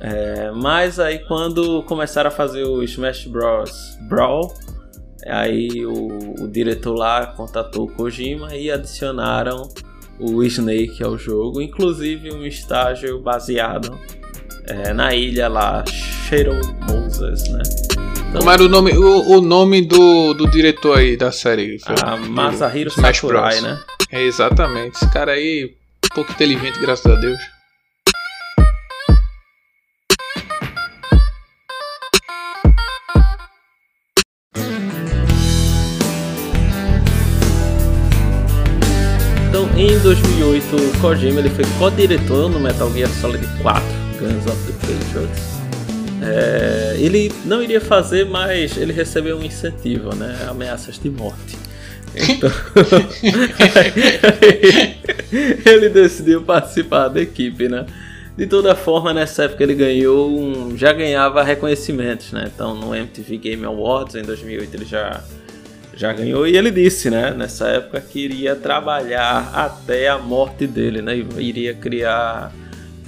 É, 0.00 0.50
mas 0.50 0.98
aí 0.98 1.20
quando 1.20 1.82
começaram 1.84 2.28
a 2.28 2.30
fazer 2.32 2.64
o 2.64 2.82
Smash 2.82 3.26
Bros. 3.26 3.96
Brawl, 4.08 4.52
aí 5.26 5.86
o, 5.86 6.42
o 6.42 6.48
diretor 6.48 6.94
lá 6.94 7.26
contatou 7.28 7.84
o 7.84 7.88
Kojima 7.92 8.56
e 8.56 8.70
adicionaram 8.70 9.68
o 10.18 10.42
Snake 10.44 11.02
ao 11.02 11.16
jogo, 11.18 11.60
inclusive 11.60 12.32
um 12.32 12.44
estágio 12.46 13.18
baseado 13.20 13.98
é, 14.66 14.92
na 14.92 15.14
ilha 15.14 15.48
lá, 15.48 15.84
Shadow 16.28 16.54
Moses, 16.88 17.48
né? 17.50 17.62
Então, 18.28 18.40
Como 18.40 18.50
era 18.50 18.62
o 18.62 18.68
nome, 18.68 18.92
o, 18.96 19.38
o 19.38 19.40
nome 19.40 19.82
do, 19.82 20.34
do 20.34 20.48
diretor 20.48 20.98
aí 20.98 21.16
da 21.16 21.30
série? 21.30 21.78
Foi 21.78 21.94
a 22.02 22.14
o- 22.14 22.28
Masahiro 22.30 22.90
Smash 22.90 23.16
Sakurai, 23.18 23.60
Bros. 23.60 23.62
né? 23.62 23.80
É, 24.10 24.22
exatamente. 24.24 24.96
Esse 24.96 25.10
cara 25.12 25.32
aí, 25.32 25.74
pouco 26.14 26.32
inteligente, 26.32 26.78
graças 26.80 27.06
a 27.06 27.14
Deus. 27.20 27.38
2008, 40.66 40.74
o 40.74 41.00
Kojima 41.00 41.40
ele 41.40 41.50
foi 41.50 41.64
co-diretor 41.78 42.50
no 42.50 42.58
Metal 42.58 42.90
Gear 42.92 43.08
Solid 43.08 43.46
4, 43.62 43.82
Guns 44.18 44.46
of 44.46 44.56
the 44.66 44.72
Patriots. 44.80 45.56
É, 46.22 46.96
ele 46.98 47.30
não 47.44 47.62
iria 47.62 47.80
fazer, 47.80 48.26
mas 48.26 48.76
ele 48.76 48.92
recebeu 48.92 49.38
um 49.38 49.44
incentivo, 49.44 50.12
né? 50.14 50.46
Ameaças 50.48 50.98
de 50.98 51.08
morte. 51.08 51.56
Então, 52.14 52.50
ele 55.66 55.88
decidiu 55.88 56.42
participar 56.42 57.08
da 57.08 57.20
equipe, 57.20 57.68
né? 57.68 57.84
De 58.36 58.46
toda 58.46 58.74
forma, 58.74 59.12
nessa 59.12 59.44
época 59.44 59.62
ele 59.62 59.74
ganhou 59.74 60.30
um, 60.30 60.76
já 60.76 60.92
ganhava 60.92 61.42
reconhecimentos, 61.42 62.32
né? 62.32 62.50
Então, 62.52 62.74
no 62.74 62.94
MTV 62.94 63.38
Game 63.38 63.64
Awards 63.64 64.14
em 64.14 64.22
2008 64.22 64.74
ele 64.74 64.84
já 64.84 65.22
já 65.96 66.12
ganhou 66.12 66.46
e 66.46 66.56
ele 66.56 66.70
disse, 66.70 67.08
né, 67.10 67.30
nessa 67.36 67.68
época 67.68 68.00
que 68.00 68.20
iria 68.20 68.54
trabalhar 68.54 69.50
até 69.54 70.08
a 70.08 70.18
morte 70.18 70.66
dele, 70.66 71.00
né, 71.00 71.16
e 71.16 71.26
iria 71.42 71.72
criar 71.74 72.52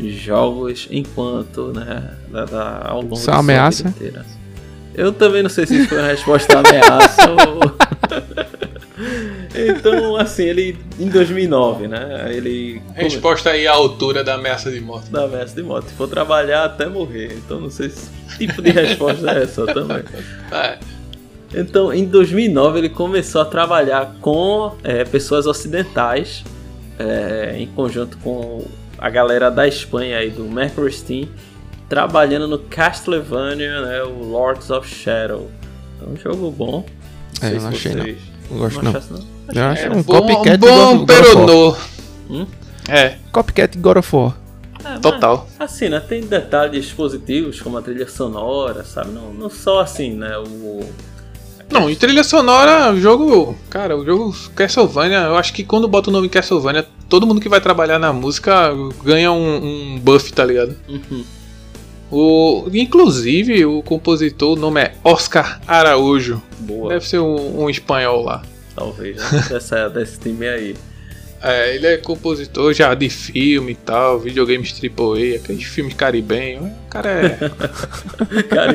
jogos 0.00 0.88
enquanto, 0.90 1.72
né, 1.74 2.10
da, 2.30 2.44
da- 2.46 2.82
ao 2.88 3.02
longo 3.02 3.14
Isso 3.14 3.28
é 3.28 3.32
da 3.34 3.38
ameaça? 3.40 3.84
vida 3.84 3.94
inteira. 3.96 4.26
Eu 4.94 5.12
também 5.12 5.42
não 5.42 5.50
sei 5.50 5.66
se 5.66 5.76
isso 5.78 5.88
foi 5.90 5.98
uma 5.98 6.08
resposta 6.08 6.56
à 6.56 6.60
ameaça 6.60 7.30
ou... 7.30 7.60
Então, 9.54 10.16
assim, 10.16 10.44
ele 10.44 10.78
em 10.98 11.08
2009, 11.08 11.88
né, 11.88 12.28
ele 12.32 12.80
Resposta 12.94 13.50
aí 13.50 13.66
à 13.66 13.72
altura 13.72 14.22
da 14.24 14.34
ameaça 14.34 14.70
de 14.70 14.80
morte. 14.80 15.10
da 15.10 15.24
ameaça 15.24 15.54
de 15.54 15.62
morte, 15.62 15.88
for 15.92 16.08
trabalhar 16.08 16.64
até 16.64 16.86
morrer. 16.86 17.32
Então, 17.36 17.60
não 17.60 17.70
sei 17.70 17.90
se 17.90 18.08
tipo 18.36 18.60
de 18.62 18.70
resposta 18.70 19.30
é 19.30 19.42
essa 19.42 19.66
também. 19.66 20.02
É, 20.52 20.78
Então, 21.54 21.92
em 21.92 22.04
2009, 22.04 22.78
ele 22.78 22.88
começou 22.88 23.40
a 23.40 23.44
trabalhar 23.44 24.16
com 24.20 24.76
é, 24.84 25.04
pessoas 25.04 25.46
ocidentais, 25.46 26.44
é, 26.98 27.56
em 27.58 27.66
conjunto 27.68 28.18
com 28.18 28.64
a 28.98 29.08
galera 29.08 29.50
da 29.50 29.66
Espanha 29.66 30.18
aí, 30.18 30.30
do 30.30 30.44
Mercury 30.44 30.92
Steam, 30.92 31.28
trabalhando 31.88 32.46
no 32.46 32.58
Castlevania, 32.58 33.80
né, 33.80 34.02
o 34.02 34.24
Lords 34.24 34.70
of 34.70 34.86
Shadow. 34.88 35.50
É 36.02 36.10
um 36.10 36.16
jogo 36.16 36.50
bom. 36.50 36.84
É, 37.40 37.48
sei 37.48 37.56
eu 37.56 37.60
não 37.62 37.68
achei, 37.68 37.94
não. 37.94 38.04
vocês 38.04 38.18
Não 38.50 38.58
gosto 38.58 38.82
não. 38.82 38.92
não? 38.92 39.38
Eu 39.54 39.64
acho 39.64 39.82
é 39.82 39.90
um 39.90 40.02
bom, 40.02 40.20
copycat 40.20 40.58
bom 40.58 40.96
do 40.98 41.06
God 41.06 41.10
of 41.10 41.12
War. 41.12 41.24
peronô. 41.24 41.76
Hum? 42.30 42.46
É, 42.88 43.16
Copycat 43.32 43.78
God 43.78 43.96
of 43.98 44.16
War. 44.16 44.36
É, 44.84 44.90
mas, 44.90 45.00
total. 45.00 45.48
Assim, 45.58 45.88
né? 45.88 46.00
Tem 46.00 46.20
detalhes 46.20 46.92
positivos, 46.92 47.60
como 47.60 47.78
a 47.78 47.82
trilha 47.82 48.06
sonora, 48.06 48.84
sabe? 48.84 49.10
Não, 49.10 49.32
não 49.32 49.48
só 49.48 49.80
assim, 49.80 50.12
né? 50.14 50.36
O, 50.38 50.80
Não, 51.70 51.88
em 51.88 51.94
trilha 51.94 52.24
sonora, 52.24 52.92
o 52.92 53.00
jogo. 53.00 53.56
Cara, 53.68 53.96
o 53.96 54.04
jogo 54.04 54.34
Castlevania, 54.54 55.18
eu 55.18 55.36
acho 55.36 55.52
que 55.52 55.62
quando 55.62 55.86
bota 55.86 56.10
o 56.10 56.12
nome 56.12 56.28
Castlevania, 56.28 56.86
todo 57.08 57.26
mundo 57.26 57.40
que 57.40 57.48
vai 57.48 57.60
trabalhar 57.60 57.98
na 57.98 58.12
música 58.12 58.70
ganha 59.04 59.30
um, 59.30 59.94
um 59.94 59.98
buff, 59.98 60.32
tá 60.32 60.44
ligado? 60.44 60.74
Uhum. 60.88 61.24
O, 62.10 62.64
inclusive, 62.72 63.66
o 63.66 63.82
compositor, 63.82 64.56
o 64.56 64.60
nome 64.60 64.80
é 64.80 64.94
Oscar 65.04 65.60
Araújo. 65.66 66.42
Boa. 66.60 66.90
Deve 66.90 67.06
ser 67.06 67.18
um, 67.18 67.64
um 67.64 67.70
espanhol 67.70 68.24
lá. 68.24 68.42
talvez, 68.74 69.16
né? 69.16 69.44
dessa, 69.50 69.88
desse 69.90 70.18
time 70.18 70.48
aí. 70.48 70.74
É, 71.40 71.74
ele 71.76 71.86
é 71.86 71.96
compositor 71.98 72.72
já 72.74 72.92
de 72.94 73.08
filme 73.08 73.72
e 73.72 73.74
tal, 73.76 74.18
videogames 74.18 74.72
AAA, 74.74 75.36
aqueles 75.36 75.62
filmes 75.64 75.94
caribenhos. 75.94 76.64
O 76.64 76.88
cara 76.90 77.08
é. 77.10 77.38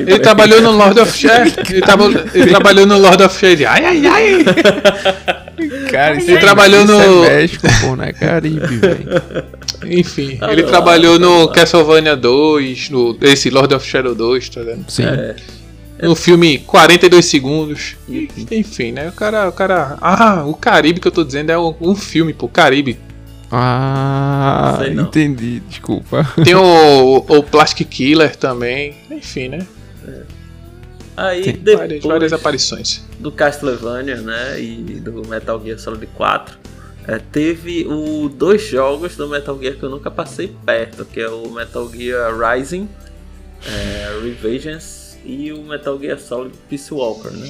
Ele 0.00 0.18
trabalhou 0.18 0.62
no 0.62 0.70
Lord 0.72 0.98
of 1.00 1.12
Shadow. 1.16 1.52
Ele, 1.68 1.80
traba- 1.82 2.24
ele 2.34 2.46
trabalhou 2.46 2.86
no 2.86 2.98
Lord 2.98 3.22
of 3.22 3.38
Shadow. 3.38 3.66
Ai, 3.68 3.84
ai, 3.84 4.06
ai! 4.06 4.44
Cara, 5.90 6.16
isso 6.16 6.30
Ele 6.30 6.36
é- 6.38 6.40
trabalhou 6.40 6.84
isso 6.84 6.92
no- 6.92 7.24
É 7.24 7.28
México, 7.36 7.66
pô, 7.82 7.96
não 7.96 8.04
é 8.04 8.12
Caribe, 8.12 8.76
velho. 8.78 9.44
Enfim, 9.86 10.38
Ah, 10.40 10.50
ele 10.52 10.62
trabalhou 10.62 11.18
não, 11.18 11.40
no 11.40 11.46
não. 11.46 11.52
Castlevania 11.52 12.16
2, 12.16 12.88
no 12.90 13.16
esse 13.22 13.50
Lord 13.50 13.74
of 13.74 13.86
Shadow 13.86 14.14
2, 14.14 14.48
tá 14.48 14.62
vendo? 14.62 14.84
Sim. 14.88 15.04
É. 15.04 15.36
No 16.04 16.14
filme 16.14 16.58
42 16.58 17.24
segundos. 17.24 17.96
Enfim, 18.50 18.92
né? 18.92 19.08
O 19.08 19.12
cara, 19.12 19.48
o 19.48 19.52
cara. 19.52 19.96
Ah, 20.00 20.44
o 20.46 20.54
Caribe 20.54 21.00
que 21.00 21.08
eu 21.08 21.12
tô 21.12 21.24
dizendo 21.24 21.50
é 21.50 21.58
um, 21.58 21.74
um 21.80 21.94
filme, 21.94 22.32
pô, 22.32 22.48
Caribe. 22.48 22.98
Ah, 23.50 24.78
Sei 24.80 24.94
não. 24.94 25.04
entendi, 25.04 25.60
desculpa. 25.60 26.26
Tem 26.44 26.54
o, 26.56 27.16
o 27.16 27.42
Plastic 27.42 27.88
Killer 27.88 28.34
também. 28.36 28.96
Enfim, 29.10 29.48
né? 29.48 29.66
Aí 31.16 31.42
Tem 31.44 31.52
depois 31.52 31.78
Várias, 31.78 32.04
várias 32.04 32.32
aparições. 32.32 33.04
do 33.20 33.30
Castlevania, 33.30 34.16
né, 34.16 34.60
e 34.60 35.00
do 35.00 35.24
Metal 35.28 35.62
Gear 35.62 35.78
Solid 35.78 36.08
4, 36.08 36.58
é, 37.06 37.18
teve 37.18 37.86
o 37.86 38.28
dois 38.28 38.62
jogos 38.66 39.14
do 39.14 39.28
Metal 39.28 39.56
Gear 39.60 39.76
que 39.76 39.82
eu 39.84 39.90
nunca 39.90 40.10
passei 40.10 40.52
perto, 40.66 41.04
que 41.04 41.20
é 41.20 41.28
o 41.28 41.48
Metal 41.50 41.88
Gear 41.88 42.32
Rising, 42.36 42.88
é, 43.64 44.18
Revengeance 44.24 45.03
e 45.24 45.52
o 45.52 45.62
Metal 45.62 45.98
Gear 45.98 46.18
Solid 46.18 46.54
Peace 46.68 46.92
Walker, 46.92 47.30
né? 47.30 47.48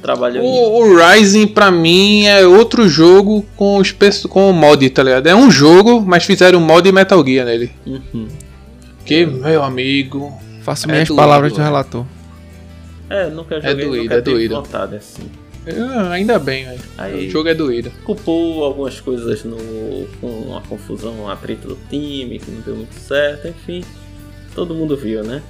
Trabalhou 0.00 0.42
em 0.42 0.46
O, 0.46 0.78
o 0.80 0.96
Rising, 0.96 1.46
pra 1.46 1.70
mim, 1.70 2.24
é 2.26 2.44
outro 2.46 2.88
jogo 2.88 3.44
com, 3.56 3.80
espe- 3.80 4.26
com 4.28 4.52
mod, 4.52 4.88
tá 4.90 5.02
ligado? 5.02 5.26
É 5.28 5.34
um 5.34 5.50
jogo, 5.50 6.00
mas 6.00 6.24
fizeram 6.24 6.60
mod 6.60 6.90
Metal 6.90 7.24
Gear 7.24 7.46
nele. 7.46 7.70
Uhum. 7.86 8.26
Que, 9.04 9.24
meu 9.26 9.62
amigo. 9.62 10.32
Faço 10.62 10.86
É 10.88 10.92
minhas 10.92 11.08
doído, 11.08 11.20
palavras 11.22 11.52
do 11.52 11.60
é. 11.60 11.64
relator. 11.64 12.04
É, 13.10 13.28
nunca 13.28 13.60
joguei, 13.60 13.74
doído, 13.86 14.02
nunca 14.04 14.14
é 14.14 14.20
doído. 14.20 14.54
vontade 14.56 14.96
assim. 14.96 15.22
Ah, 15.68 16.10
ainda 16.10 16.38
bem, 16.40 16.64
velho. 16.64 16.80
Aí- 16.98 17.28
O 17.28 17.30
jogo 17.30 17.48
é 17.48 17.54
doído. 17.54 17.92
culpou 18.04 18.64
algumas 18.64 19.00
coisas 19.00 19.44
no, 19.44 19.56
com 20.20 20.56
a 20.56 20.60
confusão, 20.62 21.14
um 21.20 21.28
atrito 21.28 21.68
do 21.68 21.78
time, 21.88 22.38
que 22.40 22.50
não 22.50 22.60
deu 22.62 22.74
muito 22.74 22.94
certo, 22.94 23.46
enfim, 23.48 23.84
todo 24.54 24.74
mundo 24.74 24.96
viu, 24.96 25.22
né? 25.22 25.40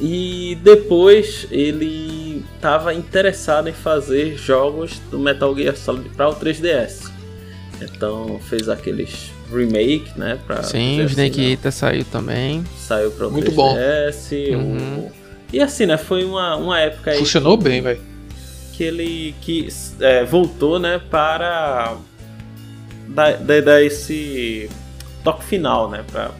E 0.00 0.58
depois 0.62 1.46
ele 1.50 2.44
estava 2.56 2.92
interessado 2.92 3.68
em 3.68 3.72
fazer 3.72 4.36
jogos 4.36 4.98
do 5.10 5.18
Metal 5.18 5.54
Gear 5.54 5.76
Solid 5.76 6.08
para 6.10 6.28
o 6.28 6.34
3DS. 6.34 7.10
Então 7.80 8.38
fez 8.48 8.68
aqueles 8.68 9.30
remake, 9.52 10.10
né? 10.18 10.38
Pra 10.46 10.62
Sim, 10.62 11.00
o 11.00 11.04
Snake 11.04 11.40
assim, 11.40 11.50
Eater 11.50 11.72
saiu 11.72 12.04
também. 12.04 12.64
saiu 12.76 13.10
para 13.12 13.28
o 13.28 13.30
Muito 13.30 13.52
3DS. 13.52 14.32
o- 14.54 14.58
Uhum. 14.58 15.10
E 15.52 15.60
assim, 15.60 15.86
né? 15.86 15.96
Foi 15.96 16.24
uma, 16.24 16.56
uma 16.56 16.80
época 16.80 17.12
aí 17.12 17.18
Funcionou 17.18 17.56
que- 17.56 17.64
bem, 17.64 17.80
velho. 17.80 18.00
que 18.72 18.82
ele 18.82 19.34
que 19.40 19.68
é, 20.00 20.24
voltou 20.24 20.80
né 20.80 21.00
para 21.08 21.96
dar, 23.08 23.36
dar- 23.36 23.62
dar 23.62 23.80
esse 23.84 24.68
toque 25.22 25.44
final 25.44 25.88
né 25.88 26.04
para 26.10 26.32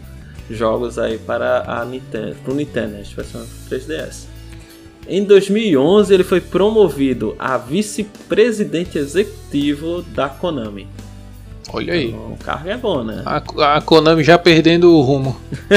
jogos 0.50 0.98
aí 0.98 1.18
para 1.18 1.64
a 1.66 1.84
Nintendo 1.84 2.36
pro 2.44 2.54
Nintendo 2.54 2.92
né, 2.92 3.02
versão 3.16 3.44
3DS 3.70 4.26
em 5.06 5.24
2011 5.24 6.12
ele 6.12 6.24
foi 6.24 6.40
promovido 6.40 7.34
a 7.38 7.58
vice-presidente 7.58 8.98
executivo 8.98 10.02
da 10.02 10.28
Konami 10.28 10.88
Olha 11.72 11.94
aí. 11.94 12.08
então, 12.08 12.32
o 12.32 12.36
cargo 12.36 12.68
é 12.68 12.76
bom 12.76 13.02
né 13.02 13.22
A, 13.24 13.76
a 13.76 13.80
Konami 13.80 14.22
já 14.22 14.38
perdendo 14.38 14.94
o 14.94 15.00
rumo. 15.00 15.36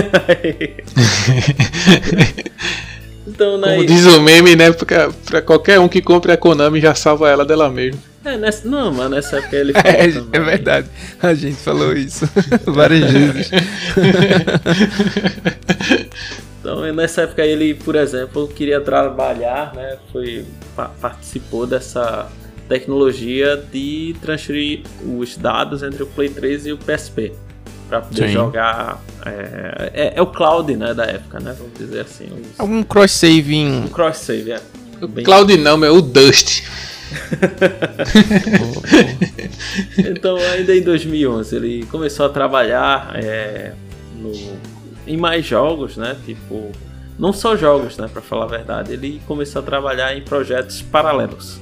então 3.26 3.57
né, 3.57 3.76
Como 3.76 3.85
diz 3.85 4.06
o 4.06 4.22
meme, 4.22 4.56
né? 4.56 4.72
Pra, 4.72 5.10
pra 5.26 5.41
qualquer 5.41 5.80
um 5.80 5.88
que 5.88 6.02
compre 6.02 6.31
a 6.31 6.38
Konami 6.38 6.80
já 6.80 6.94
salva 6.94 7.30
ela 7.30 7.45
dela 7.45 7.69
mesma. 7.69 7.99
É, 8.28 8.38
nessa, 8.38 8.68
não 8.68 8.91
mas 8.91 9.10
nessa 9.10 9.38
época 9.38 9.56
ele 9.56 9.74
falou 9.80 9.90
É, 9.91 10.12
também. 10.12 10.30
é 10.34 10.40
verdade. 10.44 10.88
A 11.22 11.34
gente 11.34 11.58
falou 11.58 11.94
isso 11.94 12.28
várias 12.68 13.12
vezes. 13.12 13.49
Então, 16.60 16.82
nessa 16.94 17.22
época 17.22 17.45
ele, 17.45 17.74
por 17.76 17.95
exemplo, 17.95 18.48
queria 18.49 18.82
trabalhar, 18.82 19.74
né, 19.74 19.98
foi 20.12 20.44
pa- 20.76 20.91
participou 20.99 21.66
dessa 21.66 22.28
tecnologia 22.68 23.56
de 23.72 24.14
transferir 24.22 24.82
os 25.06 25.38
dados 25.38 25.82
entre 25.82 26.04
o 26.04 26.08
Play 26.08 26.28
3 26.30 26.66
e 26.68 26.72
o 26.74 26.78
PSP 26.78 27.32
para 27.88 28.02
poder 28.02 28.28
Sim. 28.28 28.34
jogar 28.34 29.02
é, 29.26 29.91
é, 29.94 30.14
é 30.18 30.22
o 30.22 30.28
cloud, 30.28 30.76
né, 30.76 30.94
da 30.94 31.06
época, 31.06 31.40
né, 31.40 31.56
vamos 31.58 31.74
dizer 31.78 32.02
assim, 32.02 32.26
os- 32.26 32.60
Algum 32.60 32.84
cross-save 32.84 33.56
em. 33.56 33.84
um 33.84 33.88
cross 33.88 34.18
save, 34.18 34.52
é. 34.52 34.60
Bem- 35.08 35.24
Cloud 35.24 35.56
não, 35.58 35.86
é 35.86 35.90
o 35.91 36.02
Dust. 36.02 36.64
Então, 39.98 40.38
ainda 40.38 40.76
em 40.76 40.82
2011, 40.82 41.56
ele 41.56 41.86
começou 41.88 42.26
a 42.26 42.30
trabalhar 42.30 43.12
é, 43.16 43.74
no, 44.16 44.32
em 45.06 45.18
mais 45.18 45.46
jogos, 45.46 45.98
né? 45.98 46.16
Tipo, 46.26 46.72
não 47.18 47.34
só 47.34 47.56
jogos, 47.56 47.98
né? 47.98 48.10
Para 48.12 48.22
falar 48.22 48.46
a 48.46 48.48
verdade, 48.48 48.94
ele 48.94 49.22
começou 49.28 49.62
a 49.62 49.66
trabalhar 49.66 50.16
em 50.16 50.22
projetos 50.22 50.82
paralelos, 50.82 51.60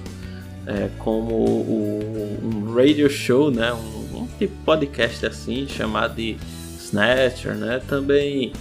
é, 0.65 0.89
como 0.99 1.33
o, 1.33 2.39
um 2.43 2.73
radio 2.73 3.09
show, 3.09 3.51
né? 3.51 3.73
Um, 3.73 4.19
um 4.19 4.27
tipo 4.37 4.53
podcast 4.65 5.25
assim, 5.25 5.67
chamado 5.67 6.15
de 6.15 6.37
Snatcher, 6.77 7.55
né? 7.55 7.81
Também 7.87 8.53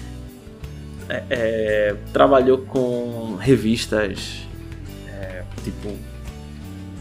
é, 1.09 1.23
é, 1.31 1.97
trabalhou 2.13 2.59
com 2.59 3.37
revistas, 3.37 4.41
é, 5.09 5.43
tipo 5.63 5.97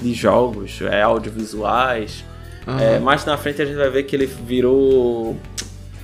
de 0.04 0.14
jogos, 0.14 0.80
é, 0.82 1.02
audiovisuais. 1.02 2.24
É, 2.80 3.00
mais 3.00 3.26
na 3.26 3.36
frente 3.38 3.62
a 3.62 3.66
gente 3.66 3.76
vai 3.76 3.90
ver 3.90 4.04
que 4.04 4.16
ele 4.16 4.26
virou 4.26 5.36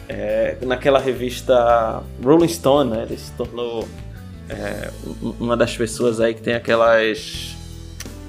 é, 0.07 0.57
naquela 0.61 0.99
revista 0.99 2.01
Rolling 2.23 2.47
Stone, 2.47 2.89
né? 2.91 3.03
Ele 3.07 3.17
se 3.17 3.31
tornou 3.33 3.87
é, 4.49 4.89
um- 5.21 5.33
uma 5.39 5.55
das 5.55 5.77
pessoas 5.77 6.19
aí 6.19 6.33
que 6.33 6.41
tem 6.41 6.55
aquelas 6.55 7.55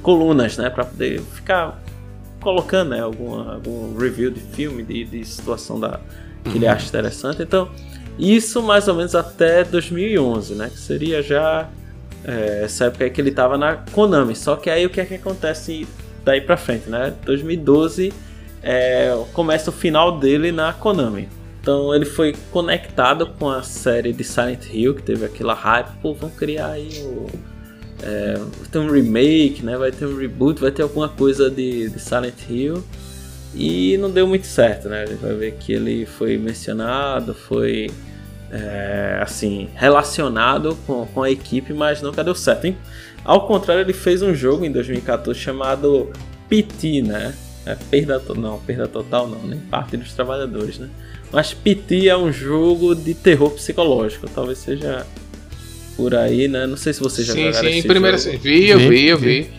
colunas, 0.03 0.57
né? 0.59 0.69
Para 0.71 0.85
poder 0.85 1.21
ficar 1.35 1.83
colocando 2.41 2.91
né, 2.91 3.01
alguma, 3.01 3.55
algum 3.55 3.97
review 3.99 4.31
de 4.31 4.41
filme, 4.41 4.83
de, 4.83 5.05
de 5.05 5.25
situação 5.25 5.79
da, 5.81 6.01
que 6.45 6.57
ele 6.57 6.67
acha 6.67 6.87
interessante. 6.89 7.43
Então, 7.43 7.69
isso 8.19 8.63
mais 8.63 8.87
ou 8.89 8.95
menos 8.95 9.15
até 9.15 9.65
2011, 9.65 10.55
né? 10.55 10.69
Que 10.71 10.79
seria 10.79 11.23
já 11.23 11.69
é, 12.25 12.63
essa 12.65 12.87
época 12.87 13.05
aí 13.05 13.11
que 13.11 13.21
ele 13.21 13.31
tava 13.31 13.57
na 13.57 13.77
Konami. 13.77 14.37
Só 14.37 14.57
que 14.57 14.69
aí 14.71 14.87
o 14.87 14.91
que 14.91 15.01
é 15.01 15.05
que 15.05 15.15
acontece 15.15 15.87
daí 16.25 16.41
pra 16.41 16.57
frente, 16.57 16.89
né? 16.89 17.15
2012 17.25 18.13
é, 18.63 19.17
começa 19.33 19.71
o 19.71 19.73
final 19.73 20.19
dele 20.19 20.53
na 20.53 20.73
Konami. 20.73 21.29
Então 21.61 21.95
ele 21.95 22.07
foi 22.07 22.35
conectado 22.51 23.27
com 23.39 23.49
a 23.49 23.63
série 23.63 24.13
de 24.13 24.25
Silent 24.25 24.67
Hill, 24.73 24.95
que 24.95 25.03
teve 25.03 25.25
aquela 25.25 25.53
hype, 25.55 25.91
pô, 26.01 26.15
vão 26.15 26.31
criar 26.31 26.71
aí 26.71 26.91
o. 27.03 27.27
É, 28.03 28.35
vai 28.35 28.69
ter 28.71 28.79
um 28.79 28.91
remake, 28.91 29.63
né? 29.63 29.77
Vai 29.77 29.93
ter 29.93 30.07
um 30.07 30.17
reboot, 30.17 30.59
vai 30.59 30.71
ter 30.71 30.83
alguma 30.83 31.09
coisa 31.09 31.51
de, 31.51 31.91
de 31.91 31.99
Silent 32.01 32.49
Hill. 32.49 32.83
E 33.55 33.99
não 33.99 34.11
deu 34.11 34.27
muito 34.27 34.47
certo, 34.47 34.89
né? 34.89 35.03
A 35.03 35.07
gente 35.07 35.19
vai 35.19 35.35
ver 35.35 35.53
que 35.59 35.73
ele 35.73 36.07
foi 36.07 36.39
mencionado, 36.39 37.35
foi 37.35 37.91
é, 38.51 39.19
assim, 39.23 39.69
relacionado 39.75 40.77
com, 40.87 41.07
com 41.07 41.23
a 41.23 41.31
equipe, 41.31 41.73
mas 41.73 42.03
nunca 42.03 42.25
deu 42.25 42.35
certo, 42.35 42.67
hein? 42.67 42.77
Ao 43.25 43.47
contrário, 43.47 43.83
ele 43.83 43.93
fez 43.93 44.23
um 44.23 44.35
jogo 44.35 44.65
em 44.65 44.73
2014 44.73 45.39
chamado 45.39 46.11
PT, 46.49 47.03
né? 47.03 47.35
É, 47.67 47.75
perda 47.91 48.21
não, 48.35 48.59
perda 48.59 48.89
total 48.89 49.29
não, 49.29 49.43
nem 49.47 49.61
parte 49.61 49.97
dos 49.97 50.13
trabalhadores, 50.15 50.79
né? 50.79 50.89
Mas 51.31 51.53
PT 51.55 52.09
é 52.09 52.17
um 52.17 52.33
jogo 52.33 52.95
de 52.95 53.15
terror 53.15 53.51
psicológico, 53.51 54.27
talvez 54.35 54.59
seja 54.59 55.07
por 55.97 56.15
aí, 56.15 56.49
né? 56.49 56.67
Não 56.67 56.77
sei 56.77 56.93
se 56.93 57.01
você 57.01 57.23
já 57.23 57.35
Sim, 57.35 57.45
jogaram 57.47 57.69
sim, 57.69 57.79
esse 57.79 57.87
primeiro 57.87 58.17
jogo. 58.17 58.31
assim. 58.31 58.39
Vi, 58.39 58.69
eu 58.69 58.79
Vi, 58.79 58.89
vi, 58.89 59.07
eu 59.07 59.19
vi. 59.19 59.43
vi. 59.43 59.51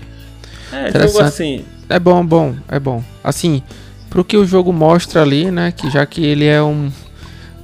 É, 0.71 0.91
jogo 1.07 1.19
assim, 1.19 1.65
É 1.87 1.99
bom, 1.99 2.25
bom, 2.25 2.55
é 2.67 2.79
bom. 2.79 3.03
Assim, 3.23 3.61
pro 4.09 4.23
que 4.25 4.35
o 4.35 4.45
jogo 4.45 4.73
mostra 4.73 5.21
ali, 5.21 5.51
né? 5.51 5.71
Que 5.71 5.89
já 5.89 6.05
que 6.05 6.25
ele 6.25 6.45
é 6.45 6.61
um, 6.61 6.91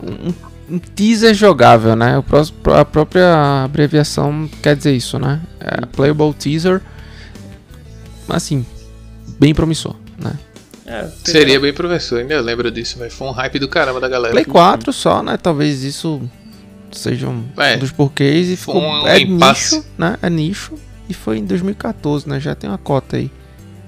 um, 0.02 0.34
um 0.70 0.78
teaser 0.80 1.34
jogável, 1.34 1.96
né? 1.96 2.18
O 2.20 2.72
a 2.72 2.86
própria 2.86 3.64
abreviação 3.66 4.50
quer 4.62 4.76
dizer 4.76 4.94
isso, 4.94 5.18
né? 5.18 5.42
É 5.60 5.86
playable 5.86 6.34
teaser. 6.34 6.82
Assim, 8.30 8.66
bem 9.40 9.54
promissor, 9.54 9.96
né? 10.18 10.34
é, 10.86 11.08
Seria 11.24 11.60
bem 11.60 11.74
professor, 11.74 12.20
ainda 12.20 12.40
lembro 12.42 12.70
disso, 12.70 12.98
mas 13.00 13.14
foi 13.14 13.28
um 13.28 13.32
hype 13.32 13.58
do 13.60 13.68
caramba 13.70 14.00
da 14.02 14.10
galera. 14.10 14.34
Play 14.34 14.44
4 14.46 14.92
só, 14.92 15.24
né? 15.24 15.38
Talvez 15.38 15.84
isso 15.84 16.22
seja 16.92 17.28
um, 17.28 17.46
É, 17.58 17.76
um 17.76 17.80
dos 17.80 17.92
porquês 17.92 18.50
e 18.50 18.56
ficou 18.58 18.82
um 18.82 19.08
é 19.08 19.20
impasse. 19.22 19.76
nicho, 19.78 19.88
né? 19.98 20.18
É 20.22 20.30
nicho 20.30 20.74
e 21.08 21.14
foi 21.14 21.38
em 21.38 21.46
2014, 21.46 22.28
né? 22.28 22.40
Já 22.40 22.54
tem 22.56 22.70
uma 22.70 22.78
cota 22.78 23.16
aí. 23.16 23.32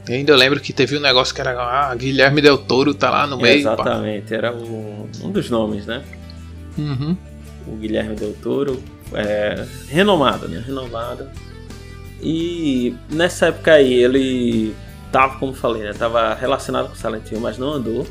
E 0.07 0.13
ainda 0.13 0.31
eu 0.31 0.37
lembro 0.37 0.59
que 0.59 0.71
teve 0.73 0.97
um 0.97 1.01
negócio 1.01 1.35
que 1.35 1.41
era 1.41 1.51
ah, 1.51 1.93
Guilherme 1.95 2.41
Del 2.41 2.57
Toro 2.57 2.93
tá 2.93 3.09
lá 3.09 3.27
no 3.27 3.37
meio. 3.37 3.61
pá. 3.63 3.73
Exatamente, 3.73 4.33
era 4.33 4.53
o- 4.53 5.09
um 5.21 5.31
dos 5.31 5.49
nomes, 5.49 5.85
né? 5.85 6.01
Uhum. 6.79 7.17
o 7.67 7.75
Guilherme 7.75 8.15
Del 8.15 8.33
Toro, 8.33 8.81
é, 9.13 9.65
renomado, 9.87 10.47
né? 10.47 10.63
Renomado. 10.65 11.27
E 12.21 12.95
nessa 13.09 13.47
época 13.47 13.73
aí 13.73 13.93
ele 13.93 14.75
tava, 15.11 15.37
como 15.37 15.53
falei, 15.53 15.83
né? 15.83 15.93
Tava 15.93 16.33
relacionado 16.33 16.89
com 16.89 16.95
Silent 16.95 17.31
Hill, 17.31 17.39
mas 17.39 17.57
não 17.57 17.73
andou. 17.73 18.07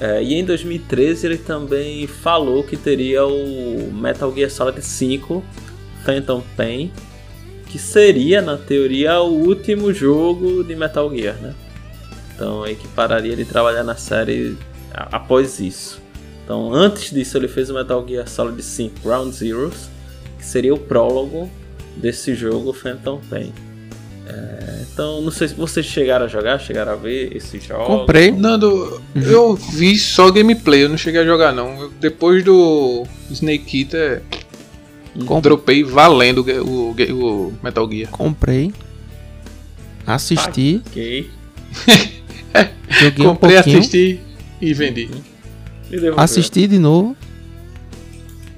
É, 0.00 0.22
e 0.22 0.34
em 0.34 0.44
2013 0.44 1.26
ele 1.26 1.38
também 1.38 2.06
falou 2.06 2.64
que 2.64 2.76
teria 2.76 3.24
o 3.24 3.92
Metal 3.92 4.32
Gear 4.34 4.50
Solid 4.50 4.82
5 4.82 5.42
Phantom 6.04 6.42
Pain, 6.56 6.92
que 7.66 7.78
seria, 7.78 8.42
na 8.42 8.56
teoria, 8.56 9.20
o 9.20 9.32
último 9.46 9.92
jogo 9.92 10.62
de 10.64 10.74
Metal 10.74 11.10
Gear, 11.14 11.36
né? 11.36 11.54
Então 12.34 12.62
aí 12.64 12.74
que 12.74 12.88
pararia 12.88 13.36
de 13.36 13.44
trabalhar 13.44 13.84
na 13.84 13.96
série 13.96 14.56
após 14.92 15.60
isso. 15.60 16.02
Então, 16.44 16.72
antes 16.74 17.10
disso, 17.10 17.38
ele 17.38 17.48
fez 17.48 17.70
o 17.70 17.74
Metal 17.74 18.04
Gear 18.06 18.28
Solid 18.28 18.62
5 18.62 19.00
Ground 19.02 19.32
Zeroes, 19.32 19.88
que 20.38 20.44
seria 20.44 20.74
o 20.74 20.78
prólogo 20.78 21.50
desse 21.96 22.34
jogo 22.34 22.72
Phantom 22.72 23.18
Pain. 23.30 23.52
É, 24.26 24.82
então, 24.92 25.20
não 25.22 25.30
sei 25.30 25.48
se 25.48 25.54
vocês 25.54 25.84
chegaram 25.86 26.24
a 26.26 26.28
jogar, 26.28 26.58
chegaram 26.58 26.92
a 26.92 26.96
ver 26.96 27.34
esses 27.36 27.62
jogos. 27.64 27.86
Comprei. 27.86 28.30
Nando, 28.30 29.02
eu 29.14 29.54
vi 29.54 29.98
só 29.98 30.30
gameplay, 30.30 30.84
eu 30.84 30.88
não 30.88 30.96
cheguei 30.98 31.20
a 31.20 31.24
jogar 31.24 31.52
não. 31.52 31.80
Eu- 31.80 31.90
depois 32.00 32.42
do 32.44 33.04
Snake 33.30 33.80
Eater, 33.82 34.22
Com- 35.26 35.40
dropei 35.40 35.82
valendo 35.84 36.38
o, 36.42 36.90
o, 36.90 37.46
o 37.48 37.54
Metal 37.62 37.90
Gear. 37.90 38.10
Comprei. 38.10 38.72
Assisti. 40.06 40.82
Ok. 40.86 41.30
Joguei 42.88 43.26
um 43.26 43.30
Comprei, 43.30 43.54
pouquinho. 43.54 43.78
assisti 43.78 44.20
e 44.60 44.74
vendi. 44.74 45.08
Assisti 46.16 46.66
de 46.66 46.78
novo 46.78 47.16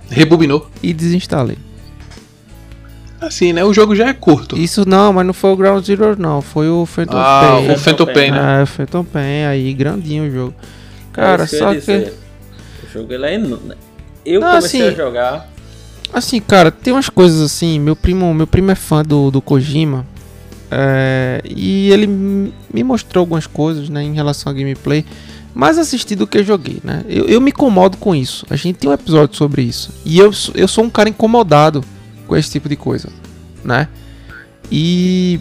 Rebobinou. 0.09 0.71
e 0.83 0.93
desinstalei. 0.93 1.59
Assim, 3.21 3.53
né? 3.53 3.65
O 3.65 3.73
jogo 3.73 3.97
já 3.97 4.09
é 4.09 4.13
curto. 4.13 4.57
Isso 4.59 4.87
não, 4.89 5.13
mas 5.13 5.27
não 5.27 5.33
foi 5.33 5.51
o 5.51 5.57
Ground 5.57 5.85
Zero 5.85 6.17
não, 6.21 6.41
foi 6.43 6.69
o 6.69 6.85
Phantom 6.87 7.17
Ah, 7.17 7.57
Pain. 7.59 7.73
o 7.73 7.79
Phantom 7.79 8.07
Pain, 8.07 8.31
né? 8.31 8.61
É, 8.61 8.63
o 8.63 8.67
Phantom 8.67 9.05
Pain, 9.05 9.45
aí 9.47 9.73
grandinho 9.73 10.25
o 10.29 10.31
jogo. 10.31 10.55
É 10.61 11.15
Cara, 11.15 11.43
eu 11.45 11.47
só 11.49 11.73
que 11.73 11.81
dizer. 11.81 12.15
O 12.87 12.93
jogo 12.93 13.13
ele 13.13 13.25
é 13.27 13.35
enorme. 13.35 13.75
Eu 14.25 14.41
Não, 14.41 14.49
comecei 14.49 14.83
assim, 14.83 14.91
a 14.91 14.95
jogar. 14.97 15.49
Assim, 16.13 16.41
cara, 16.41 16.71
tem 16.71 16.93
umas 16.93 17.09
coisas 17.09 17.41
assim. 17.41 17.81
Meu 17.81 17.97
primo, 17.97 18.33
meu 18.35 18.47
primo 18.47 18.71
é 18.71 18.75
fã 18.75 19.03
do, 19.03 19.31
do 19.31 19.41
Kojima. 19.41 20.07
é, 20.71 21.41
e 21.45 21.91
ele 21.91 22.07
me 22.07 22.83
mostrou 22.85 23.23
algumas 23.23 23.47
coisas, 23.47 23.89
né, 23.89 24.03
em 24.03 24.13
relação 24.15 24.51
a 24.51 24.55
gameplay. 24.55 25.05
Mais 25.57 25.79
assisti 25.79 26.15
do 26.15 26.27
que 26.27 26.45
joguei, 26.45 26.81
né? 26.85 27.03
Eu, 27.09 27.25
eu 27.25 27.41
me 27.41 27.51
incomodo 27.51 27.97
com 27.97 28.15
isso. 28.15 28.45
A 28.51 28.57
gente 28.57 28.77
tem 28.77 28.91
um 28.91 28.93
episódio 28.93 29.35
sobre 29.39 29.63
isso. 29.63 29.91
E 30.05 30.19
eu, 30.19 30.31
eu 30.55 30.69
sou 30.69 30.85
um 30.85 30.91
cara 30.91 31.09
incomodado 31.09 31.83
com 32.27 32.37
esse 32.37 32.51
tipo 32.51 32.69
de 32.69 32.77
coisa, 32.77 33.09
né? 33.65 33.89
E. 34.71 35.41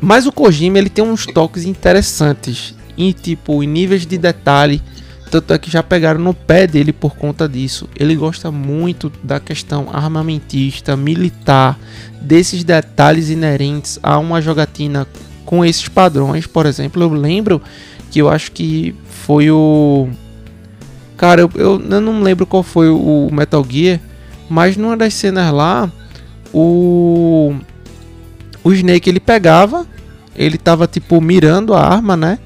Mas 0.00 0.26
o 0.26 0.32
Kojima, 0.32 0.78
ele 0.78 0.90
tem 0.90 1.04
uns 1.04 1.26
toques 1.26 1.64
interessantes. 1.64 2.74
Em 2.98 3.12
tipo, 3.12 3.62
em 3.62 3.68
níveis 3.68 4.04
de 4.04 4.18
detalhe. 4.18 4.82
Tanto 5.30 5.54
é 5.54 5.58
que 5.58 5.70
já 5.70 5.80
pegaram 5.80 6.18
no 6.18 6.34
pé 6.34 6.66
dele 6.66 6.92
por 6.92 7.14
conta 7.14 7.48
disso. 7.48 7.88
Ele 7.94 8.16
gosta 8.16 8.50
muito 8.50 9.12
da 9.22 9.38
questão 9.38 9.90
armamentista, 9.92 10.96
militar, 10.96 11.78
desses 12.20 12.64
detalhes 12.64 13.30
inerentes 13.30 13.96
a 14.02 14.18
uma 14.18 14.42
jogatina 14.42 15.06
com 15.44 15.64
esses 15.64 15.88
padrões. 15.88 16.48
Por 16.48 16.66
exemplo, 16.66 17.00
eu 17.00 17.12
lembro 17.12 17.62
que 18.14 18.20
eu 18.20 18.28
acho 18.28 18.52
que 18.52 18.94
foi 19.04 19.50
o. 19.50 20.08
Cara, 21.16 21.40
eu, 21.40 21.50
eu, 21.56 21.82
eu 21.82 22.00
não 22.00 22.22
lembro 22.22 22.46
qual 22.46 22.62
foi 22.62 22.88
o 22.88 23.28
Metal 23.32 23.66
Gear, 23.68 23.98
mas 24.48 24.76
numa 24.76 24.96
das 24.96 25.14
cenas 25.14 25.52
lá, 25.52 25.90
o. 26.52 27.56
O 28.62 28.72
Snake 28.72 29.10
ele 29.10 29.18
pegava, 29.18 29.84
ele 30.36 30.56
tava 30.56 30.86
tipo 30.86 31.20
mirando 31.20 31.74
a 31.74 31.84
arma, 31.84 32.16
né? 32.16 32.38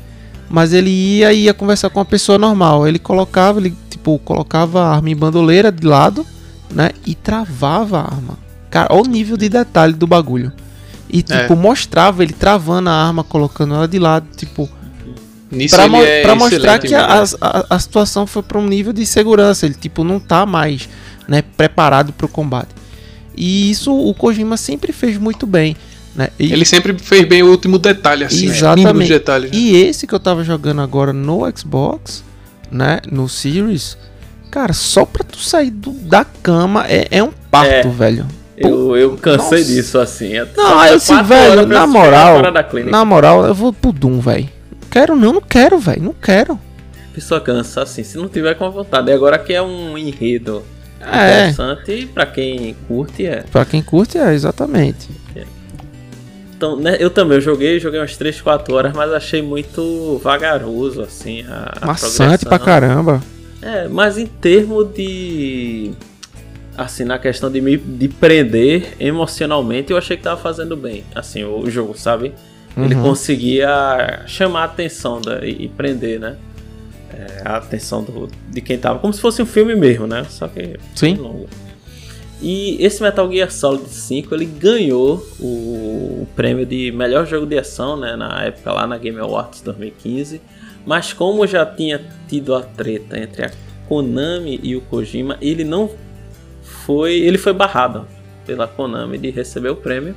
Mas 0.49 0.73
ele 0.73 0.89
ia 0.89 1.35
e 1.35 1.45
ia 1.45 1.53
conversar 1.53 1.91
com 1.91 1.99
uma 1.99 2.05
pessoa 2.07 2.39
normal. 2.39 2.89
Ele 2.89 2.99
colocava, 2.99 3.61
ele 3.61 3.77
tipo, 3.91 4.19
colocava 4.21 4.85
a 4.85 4.95
arma 4.95 5.11
em 5.11 5.17
bandoleira 5.17 5.71
de 5.71 5.87
lado, 5.87 6.27
né? 6.71 6.93
E 7.05 7.15
travava 7.15 7.99
a 7.99 8.05
arma. 8.05 8.39
Cara, 8.71 8.89
olha 8.91 9.03
o 9.03 9.07
nível 9.07 9.37
de 9.37 9.51
detalhe 9.51 9.93
do 9.93 10.07
bagulho. 10.07 10.51
E 11.11 11.23
tipo, 11.23 11.55
mostrava 11.55 12.23
ele 12.23 12.33
travando 12.33 12.89
a 12.89 12.95
arma, 12.95 13.23
colocando 13.23 13.75
ela 13.75 13.87
de 13.87 13.99
lado, 13.99 14.27
tipo, 14.35 14.69
Nisso 15.51 15.75
pra, 15.77 15.89
mo- 15.89 16.03
é 16.03 16.23
pra 16.23 16.35
mostrar 16.35 16.79
que 16.79 16.95
a, 16.95 17.23
a, 17.41 17.67
a 17.71 17.79
situação 17.79 18.27
foi 18.27 18.43
pra 18.43 18.59
um 18.59 18.67
nível 18.67 18.93
de 18.93 19.07
segurança. 19.07 19.65
Ele, 19.67 19.75
tipo, 19.75 20.05
não 20.05 20.21
tá 20.21 20.45
mais, 20.45 20.89
né, 21.27 21.43
preparado 21.57 22.13
pro 22.13 22.29
combate. 22.29 22.69
E 23.37 23.71
isso 23.71 23.95
o 23.97 24.13
Kojima 24.15 24.57
sempre 24.57 24.93
fez 24.93 25.17
muito 25.17 25.47
bem, 25.47 25.77
né? 26.15 26.29
E, 26.39 26.53
Ele 26.53 26.65
sempre 26.65 26.97
fez 26.99 27.25
bem 27.25 27.43
o 27.43 27.51
último 27.51 27.79
detalhe, 27.79 28.25
assim. 28.25 28.47
Exatamente. 28.47 28.87
Mínimos 28.89 29.09
detalhes. 29.09 29.51
né? 29.51 29.57
E 29.57 29.77
esse 29.77 30.07
que 30.07 30.15
eu 30.15 30.21
tava 30.21 30.43
jogando 30.45 30.81
agora 30.83 31.13
no 31.13 31.41
Xbox, 31.57 32.23
né? 32.71 33.01
No 33.11 33.29
Series, 33.29 33.97
cara, 34.51 34.73
só 34.75 35.05
pra 35.07 35.23
tu 35.25 35.39
sair 35.39 35.71
do- 35.71 35.93
da 35.93 36.25
cama 36.25 36.85
é, 36.89 37.07
é 37.11 37.23
um 37.23 37.31
parto, 37.51 37.71
É. 37.71 37.83
velho. 37.91 38.27
Eu, 38.57 38.97
eu 38.97 39.17
cansei 39.17 39.61
Nossa. 39.61 39.73
disso 39.73 39.99
assim. 40.01 40.37
é 40.37 40.45
Não, 40.57 40.85
eu 40.85 40.97
disse, 40.99 41.13
quatro 41.13 41.27
velho, 41.29 41.51
horas 41.53 41.67
pra 41.67 41.79
na 41.79 41.87
moral, 41.87 42.43
na 42.91 43.05
moral, 43.05 43.47
eu 43.47 43.55
vou 43.55 43.73
pro 43.73 43.93
Doom, 43.93 44.19
velho. 44.19 44.49
Quero 44.91 45.15
não, 45.17 45.33
não 45.35 45.41
quero, 45.41 45.79
velho, 45.79 46.03
não 46.03 46.13
quero. 46.15 46.59
A 47.11 47.15
pessoa 47.15 47.41
cansa 47.41 47.83
assim, 47.83 48.03
se 48.05 48.17
não 48.17 48.29
tiver 48.29 48.55
com 48.55 48.71
vontade. 48.71 49.11
E 49.11 49.13
agora 49.15 49.39
que 49.39 49.53
é 49.53 49.61
um 49.63 49.97
enredo 49.99 50.63
É, 51.01 51.49
interessante, 51.51 52.09
pra 52.13 52.27
quem 52.27 52.75
curte, 52.87 53.27
é. 53.27 53.43
pra 53.51 53.65
quem 53.65 53.83
curte 53.83 54.19
é, 54.19 54.33
exatamente. 54.33 55.09
Então, 56.57 56.75
né, 56.77 56.97
eu 56.99 57.09
também 57.09 57.37
eu 57.37 57.41
joguei, 57.41 57.79
joguei 57.79 58.01
umas 58.01 58.17
3, 58.17 58.41
4 58.41 58.75
horas, 58.75 58.93
mas 58.93 59.13
achei 59.13 59.41
muito 59.41 60.21
vagaroso, 60.25 61.03
assim, 61.03 61.45
a, 61.47 61.73
a 61.83 61.87
Maçante 61.87 62.45
pra 62.45 62.59
caramba. 62.59 63.23
É, 63.63 63.87
mas 63.87 64.19
em 64.19 64.27
termos 64.27 64.93
de. 64.93 65.93
Assim, 66.77 67.05
na 67.05 67.17
questão 67.19 67.51
de 67.51 67.61
me 67.61 67.77
de 67.77 68.09
prender 68.09 68.95
emocionalmente, 68.99 69.93
eu 69.93 69.99
achei 69.99 70.17
que 70.17 70.23
tava 70.25 70.41
fazendo 70.41 70.77
bem. 70.77 71.05
Assim, 71.15 71.45
o 71.45 71.69
jogo, 71.71 71.97
sabe? 71.97 72.33
Ele 72.77 72.95
Uhum. 72.95 73.03
conseguia 73.03 74.23
chamar 74.27 74.63
a 74.63 74.65
atenção 74.65 75.21
da, 75.21 75.45
e, 75.45 75.65
e 75.65 75.69
prender, 75.69 76.21
né? 76.21 76.37
É, 77.13 77.43
a 77.45 77.57
atenção 77.57 78.03
do, 78.05 78.29
de 78.51 78.61
quem 78.61 78.79
tava. 78.79 78.99
Como 78.99 79.13
se 79.13 79.21
fosse 79.21 79.43
um 79.43 79.47
filme 79.47 79.75
mesmo, 79.75 80.07
né? 80.07 80.25
Só 80.29 80.47
que 80.47 80.79
Sim. 80.95 81.15
longo. 81.15 81.49
E 82.41 82.77
esse 82.85 83.03
Metal 83.03 83.29
Gear 83.33 83.51
Solid 83.51 83.89
5 83.89 84.33
ele 84.33 84.45
ganhou 84.45 85.27
o, 85.41 86.23
o 86.23 86.29
prêmio 86.37 86.65
de 86.65 86.93
melhor 86.93 87.27
jogo 87.27 87.47
de 87.47 87.59
ação, 87.59 87.97
né? 87.97 88.15
Na 88.15 88.45
época 88.45 88.73
lá 88.73 88.87
na 88.87 88.97
Game 88.97 89.19
Awards 89.19 89.61
2015. 89.63 90.41
Mas 90.87 91.13
como 91.13 91.45
já 91.47 91.67
tinha 91.67 92.01
tido 92.29 92.55
a 92.55 92.63
treta 92.63 93.19
entre 93.19 93.47
a 93.47 93.51
Konami 93.89 94.61
e 94.63 94.77
o 94.77 94.81
Kojima, 94.83 95.37
ele 95.41 95.65
não 95.65 95.91
foi. 96.63 97.15
Ele 97.19 97.39
foi 97.39 97.53
barrado 97.53 98.07
pela 98.47 98.69
Konami 98.69 99.19
de 99.19 99.31
receber 99.31 99.71
o 99.71 99.77
prêmio. 99.77 100.15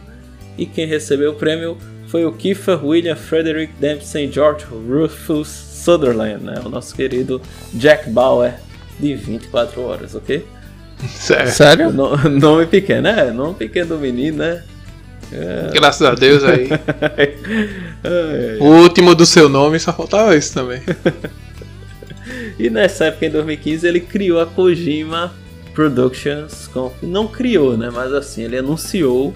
E 0.58 0.66
quem 0.68 0.86
recebeu 0.86 1.32
o 1.32 1.36
prêmio 1.36 1.76
foi 2.12 2.26
o 2.26 2.32
Kiefer 2.34 2.86
William 2.86 3.16
Frederick 3.16 3.72
Dempsey 3.80 4.30
George 4.30 4.66
Rufus 4.66 5.48
Sutherland, 5.48 6.44
né? 6.44 6.62
O 6.66 6.70
nosso 6.70 6.94
querido 6.94 7.42
Jack 7.74 8.10
Bauer 8.10 8.56
de 9.00 9.16
24 9.16 9.82
horas, 9.82 10.14
ok? 10.14 10.46
Sério. 11.08 11.52
Sério? 11.52 11.94
No- 11.94 12.18
nome 12.30 12.66
pequeno, 12.66 13.04
né? 13.04 13.32
Nome 13.32 13.56
pequeno 13.56 13.96
do 13.96 13.98
menino, 13.98 14.40
né? 14.40 14.62
Graças 15.74 16.06
a 16.06 16.14
Deus 16.14 16.44
aí. 16.44 16.68
Ai, 18.04 18.58
o 18.60 18.66
último 18.66 19.16
do 19.16 19.26
seu 19.26 19.48
nome 19.48 19.80
só 19.80 19.94
faltava 19.94 20.36
isso 20.36 20.54
também. 20.54 20.82
E 22.58 22.70
nessa 22.70 23.06
época, 23.06 23.26
em 23.26 23.30
2015, 23.30 23.88
ele 23.88 24.00
criou 24.00 24.40
a 24.40 24.46
Kojima 24.46 25.34
Productions. 25.74 26.68
Com... 26.68 26.92
Não 27.02 27.28
criou, 27.28 27.76
né? 27.76 27.90
Mas 27.92 28.14
assim, 28.14 28.44
ele 28.44 28.58
anunciou 28.58 29.34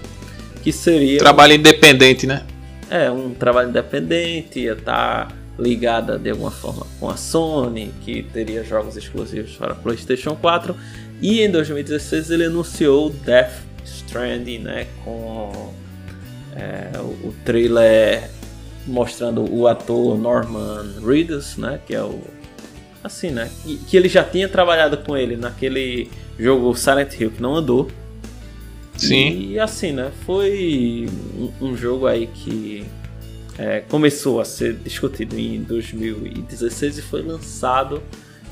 que 0.62 0.70
seria 0.72 1.18
Trabalho 1.18 1.54
independente, 1.54 2.26
né? 2.26 2.44
É, 2.90 3.10
um 3.10 3.34
trabalho 3.34 3.68
independente, 3.68 4.60
ia 4.60 4.72
estar 4.72 5.32
ligada 5.58 6.18
de 6.18 6.30
alguma 6.30 6.50
forma 6.50 6.86
com 7.00 7.08
a 7.08 7.16
Sony, 7.16 7.92
que 8.02 8.22
teria 8.22 8.62
jogos 8.62 8.96
exclusivos 8.96 9.56
para 9.56 9.74
PlayStation 9.74 10.36
4. 10.36 10.76
E 11.20 11.40
em 11.40 11.50
2016 11.50 12.30
ele 12.30 12.44
anunciou 12.44 13.10
Death 13.10 13.52
Stranding, 13.84 14.58
né? 14.58 14.86
Com 15.04 15.72
é, 16.54 16.98
o, 16.98 17.28
o 17.28 17.34
trailer 17.44 18.30
mostrando 18.86 19.50
o 19.52 19.66
ator 19.66 20.18
Norman 20.18 20.86
Reedus, 21.04 21.56
né? 21.56 21.80
Que 21.86 21.94
é 21.94 22.02
o 22.02 22.20
assim, 23.02 23.30
né? 23.30 23.50
Que, 23.62 23.76
que 23.78 23.96
ele 23.96 24.08
já 24.08 24.22
tinha 24.22 24.48
trabalhado 24.48 24.98
com 24.98 25.16
ele 25.16 25.36
naquele 25.36 26.10
jogo 26.38 26.74
Silent 26.74 27.18
Hill 27.18 27.30
que 27.30 27.40
não 27.40 27.56
andou. 27.56 27.88
Sim. 28.96 29.50
E 29.50 29.58
assim, 29.58 29.92
né? 29.92 30.10
Foi 30.24 31.08
um, 31.60 31.76
jogo 31.76 32.06
aí 32.06 32.26
que 32.26 32.84
é, 33.58 33.80
começou 33.80 34.40
a 34.40 34.44
ser 34.44 34.74
discutido 34.74 35.38
em 35.38 35.62
2016 35.62 36.98
e 36.98 37.02
foi 37.02 37.22
lançado 37.22 38.02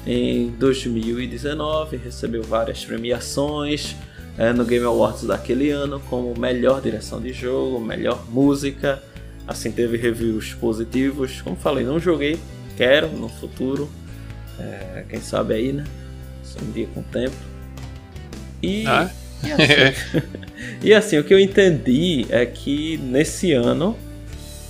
em 0.06 0.50
2019. 0.50 1.96
Recebeu 1.96 2.42
várias 2.42 2.84
premiações 2.84 3.96
é, 4.36 4.52
no 4.52 4.64
Game 4.64 4.84
Awards 4.84 5.24
daquele 5.24 5.70
ano, 5.70 6.00
como 6.10 6.38
melhor 6.38 6.80
direção 6.80 7.20
de 7.20 7.32
jogo, 7.32 7.80
melhor 7.80 8.24
música. 8.28 9.02
Assim, 9.46 9.70
teve 9.70 9.96
reviews 9.96 10.54
positivos. 10.54 11.40
Como 11.42 11.56
falei, 11.56 11.84
não 11.84 11.98
joguei, 11.98 12.38
quero 12.76 13.08
no 13.08 13.28
futuro. 13.28 13.88
É, 14.58 15.04
quem 15.08 15.20
sabe 15.20 15.54
aí, 15.54 15.72
né? 15.72 15.84
Um 16.62 16.70
dia 16.70 16.86
com 16.94 17.00
o 17.00 17.04
tempo. 17.04 17.34
E, 18.62 18.86
ah. 18.86 19.10
E, 19.46 19.52
assim, 19.52 20.26
e 20.82 20.94
assim, 20.94 21.18
o 21.18 21.24
que 21.24 21.34
eu 21.34 21.38
entendi 21.38 22.26
é 22.30 22.44
que 22.46 22.96
nesse 22.98 23.52
ano 23.52 23.96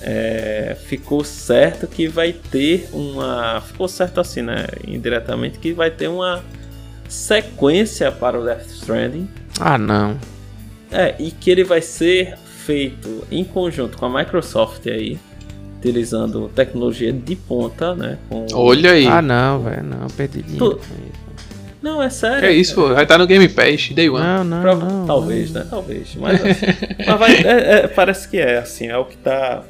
é, 0.01 0.77
ficou 0.87 1.25
certo 1.25 1.87
que 1.87 2.07
vai 2.07 2.33
ter 2.33 2.89
uma. 2.93 3.63
Ficou 3.63 3.89
certo 3.89 4.21
assim, 4.21 4.43
né? 4.43 4.67
Indiretamente, 4.87 5.59
que 5.59 5.73
vai 5.73 5.91
ter 5.91 6.09
uma 6.09 6.45
sequência 7.09 8.13
para 8.13 8.39
o 8.39 8.45
Death 8.45 8.67
Stranding. 8.67 9.29
Ah, 9.59 9.79
não. 9.79 10.19
É, 10.91 11.15
e 11.19 11.31
que 11.31 11.51
ele 11.51 11.65
vai 11.65 11.81
ser 11.81 12.37
feito 12.65 13.27
em 13.31 13.45
conjunto 13.45 13.97
com 13.97 14.07
a 14.07 14.19
Microsoft 14.19 14.87
aí, 14.87 15.19
utilizando 15.79 16.51
tecnologia 16.55 17.13
de 17.13 17.35
ponta, 17.35 17.95
né? 17.95 18.19
Com... 18.29 18.47
Olha 18.53 18.93
aí. 18.93 19.07
Ah, 19.07 19.23
não, 19.23 19.63
velho, 19.63 19.85
não, 19.85 20.07
perdi 20.09 20.43
dinheiro. 20.43 20.75
Tu... 20.75 20.81
Não, 21.85 22.03
é 22.03 22.09
sério. 22.09 22.41
Que 22.41 22.47
é 22.47 22.53
isso, 22.53 22.75
pô. 22.75 22.95
Vai 22.95 23.03
estar 23.03 23.19
no 23.19 23.27
Game 23.27 23.47
Pass, 23.47 23.91
Day 23.91 24.09
One. 24.09 24.25
Não, 24.25 24.43
não, 24.43 24.63
pra... 24.63 24.75
não 24.75 25.07
Talvez, 25.07 25.53
não. 25.53 25.61
né? 25.61 25.67
Talvez. 25.69 26.15
Mas, 26.17 26.43
assim, 26.43 26.67
mas 27.07 27.19
vai, 27.19 27.35
é, 27.35 27.73
é, 27.73 27.89
parece 27.89 28.27
que 28.27 28.39
é, 28.39 28.57
assim, 28.57 28.87
é 28.87 28.97
o 28.97 29.05
que 29.05 29.19
tá 29.19 29.63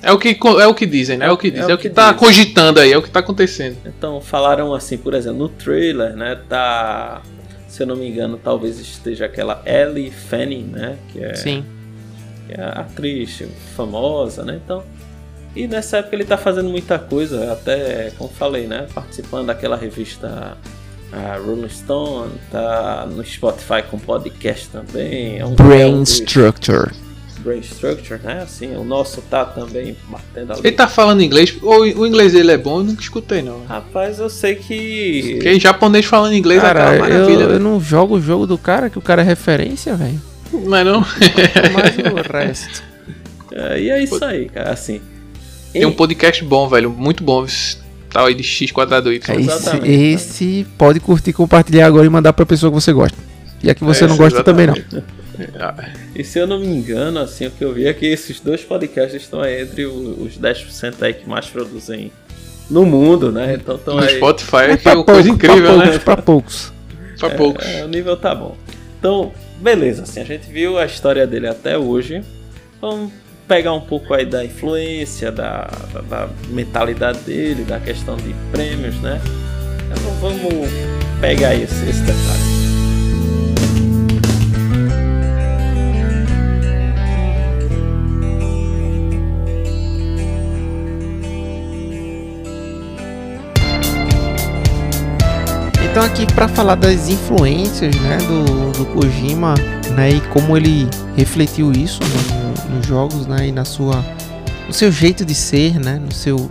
é 0.00 0.12
o 0.12 0.18
que, 0.18 0.38
é 0.60 0.66
o 0.68 0.74
que 0.74 0.86
dizem, 0.86 1.18
né? 1.18 1.26
É 1.26 1.30
o 1.32 1.36
que 1.36 1.50
dizem. 1.50 1.66
É, 1.66 1.72
é 1.72 1.74
o 1.74 1.78
que, 1.78 1.88
que 1.88 1.94
tá 1.94 2.12
dizem. 2.12 2.18
cogitando 2.18 2.78
aí, 2.78 2.92
é 2.92 2.96
o 2.96 3.02
que 3.02 3.10
tá 3.10 3.18
acontecendo. 3.18 3.78
Então, 3.84 4.20
falaram 4.20 4.72
assim, 4.72 4.96
por 4.96 5.12
exemplo, 5.12 5.38
no 5.38 5.48
trailer, 5.48 6.14
né? 6.14 6.38
Tá. 6.48 7.20
Se 7.66 7.82
eu 7.82 7.86
não 7.88 7.96
me 7.96 8.08
engano, 8.08 8.38
talvez 8.38 8.78
esteja 8.78 9.24
aquela 9.24 9.60
Ellie 9.66 10.12
Fanning, 10.12 10.66
né? 10.70 10.98
Que 11.08 11.24
é, 11.24 11.34
Sim. 11.34 11.64
Que 12.46 12.52
é 12.52 12.62
a 12.62 12.80
atriz 12.82 13.42
famosa, 13.74 14.44
né? 14.44 14.60
Então. 14.64 14.84
E 15.56 15.66
nessa 15.66 15.96
época 15.96 16.14
ele 16.14 16.24
tá 16.24 16.36
fazendo 16.36 16.68
muita 16.68 16.96
coisa, 16.96 17.52
até, 17.52 18.12
como 18.16 18.30
falei, 18.30 18.68
né? 18.68 18.86
Participando 18.94 19.46
daquela 19.46 19.76
revista 19.76 20.56
a 21.14 21.36
Rolling 21.38 21.68
Stone, 21.68 22.32
tá 22.50 23.06
no 23.06 23.24
Spotify 23.24 23.82
com 23.88 23.98
podcast 23.98 24.68
também. 24.68 25.38
É 25.38 25.46
um 25.46 25.54
Brain 25.54 26.02
Structure 26.02 26.90
brain 27.44 27.60
structure, 27.60 28.18
né? 28.24 28.40
Assim, 28.42 28.74
o 28.74 28.82
nosso 28.82 29.20
tá 29.22 29.44
também 29.44 29.94
batendo 30.08 30.52
ali. 30.52 30.62
Ele 30.64 30.72
tá 30.72 30.88
falando 30.88 31.22
inglês, 31.22 31.54
ou 31.62 31.82
o 31.82 32.06
inglês 32.06 32.32
dele 32.32 32.52
é 32.52 32.56
bom, 32.56 32.78
eu 32.78 32.84
nunca 32.84 33.02
escutei 33.02 33.42
não. 33.42 33.64
Rapaz, 33.66 34.18
eu 34.18 34.30
sei 34.30 34.54
que. 34.54 35.34
Porque 35.34 35.60
japonês 35.60 36.06
falando 36.06 36.34
inglês 36.34 36.62
cara, 36.62 36.94
é 36.94 36.98
maravilha. 36.98 37.42
Eu, 37.42 37.50
eu 37.52 37.60
não 37.60 37.78
jogo 37.78 38.16
o 38.16 38.20
jogo 38.20 38.46
do 38.46 38.56
cara, 38.56 38.88
que 38.88 38.98
o 38.98 39.02
cara 39.02 39.20
é 39.20 39.24
referência, 39.24 39.94
velho. 39.94 40.20
Não 40.52 40.76
é 40.76 40.84
não? 40.84 41.00
Mais 41.00 41.96
o 41.98 42.32
resto. 42.32 42.82
É, 43.52 43.80
e 43.80 43.90
é 43.90 44.02
isso 44.02 44.24
aí, 44.24 44.48
cara, 44.48 44.70
assim. 44.70 45.00
Tem 45.72 45.84
um 45.84 45.92
podcast 45.92 46.42
bom, 46.44 46.68
velho, 46.68 46.90
muito 46.90 47.22
bom. 47.22 47.44
Tal 48.14 48.26
aí 48.26 48.34
de 48.34 48.44
X 48.44 48.70
quadrado 48.70 49.12
Y. 49.12 49.34
É 49.34 49.40
esse, 49.40 49.88
esse 49.90 50.66
pode 50.78 51.00
curtir, 51.00 51.32
compartilhar 51.32 51.88
agora 51.88 52.06
e 52.06 52.08
mandar 52.08 52.32
pra 52.32 52.46
pessoa 52.46 52.70
que 52.70 52.80
você 52.80 52.92
gosta. 52.92 53.18
E 53.60 53.68
a 53.68 53.74
que 53.74 53.82
você 53.82 54.04
é, 54.04 54.06
não 54.06 54.16
gosta 54.16 54.36
exatamente. 54.36 54.82
também 54.84 55.02
não. 55.02 55.24
E 56.14 56.22
se 56.22 56.38
eu 56.38 56.46
não 56.46 56.60
me 56.60 56.68
engano, 56.68 57.18
assim, 57.18 57.46
o 57.46 57.50
que 57.50 57.64
eu 57.64 57.74
vi 57.74 57.88
é 57.88 57.92
que 57.92 58.06
esses 58.06 58.38
dois 58.38 58.62
podcasts 58.62 59.20
estão 59.20 59.44
entre 59.44 59.84
os 59.84 60.38
10% 60.38 60.94
aí 61.02 61.12
que 61.12 61.28
mais 61.28 61.46
produzem 61.46 62.12
no 62.70 62.86
mundo, 62.86 63.32
né? 63.32 63.54
Então 63.54 63.74
estão 63.74 63.98
aí. 63.98 64.14
Spotify 64.18 64.56
é, 64.58 64.76
que 64.76 64.88
é 64.88 64.92
uma 64.92 65.02
coisa 65.02 65.28
incrível, 65.28 65.74
pra 65.74 65.76
né? 65.76 65.84
Poucos, 65.86 66.04
pra 66.04 66.16
poucos. 66.16 66.72
pra 67.18 67.28
é, 67.30 67.36
poucos. 67.36 67.66
É, 67.66 67.84
o 67.84 67.88
nível 67.88 68.16
tá 68.16 68.32
bom. 68.32 68.56
Então, 68.96 69.32
beleza, 69.60 70.04
assim, 70.04 70.20
a 70.20 70.24
gente 70.24 70.48
viu 70.48 70.78
a 70.78 70.86
história 70.86 71.26
dele 71.26 71.48
até 71.48 71.76
hoje. 71.76 72.22
Vamos 72.80 73.10
pegar 73.46 73.72
um 73.72 73.80
pouco 73.80 74.14
aí 74.14 74.24
da 74.24 74.44
influência, 74.44 75.30
da, 75.30 75.70
da, 75.92 76.00
da 76.00 76.28
mentalidade 76.48 77.18
dele, 77.20 77.64
da 77.64 77.78
questão 77.78 78.16
de 78.16 78.34
prêmios, 78.50 78.96
né? 79.00 79.20
Então 79.86 80.12
vamos 80.20 80.70
pegar 81.20 81.54
esse, 81.54 81.88
esse 81.88 82.00
detalhe. 82.00 82.54
Então 95.90 96.02
aqui 96.02 96.26
para 96.34 96.48
falar 96.48 96.74
das 96.74 97.08
influências, 97.08 97.94
né, 98.00 98.18
do, 98.26 98.72
do 98.72 98.86
Kojima, 98.86 99.54
né, 99.94 100.10
e 100.10 100.20
como 100.22 100.56
ele 100.56 100.88
refletiu 101.16 101.70
isso 101.70 102.00
no, 102.68 102.76
nos 102.76 102.86
jogos, 102.86 103.26
né, 103.26 103.48
e 103.48 103.52
na 103.52 103.64
sua, 103.64 104.04
no 104.66 104.72
seu 104.72 104.90
jeito 104.90 105.24
de 105.24 105.34
ser, 105.34 105.78
né, 105.78 105.98
no 105.98 106.12
seu, 106.12 106.50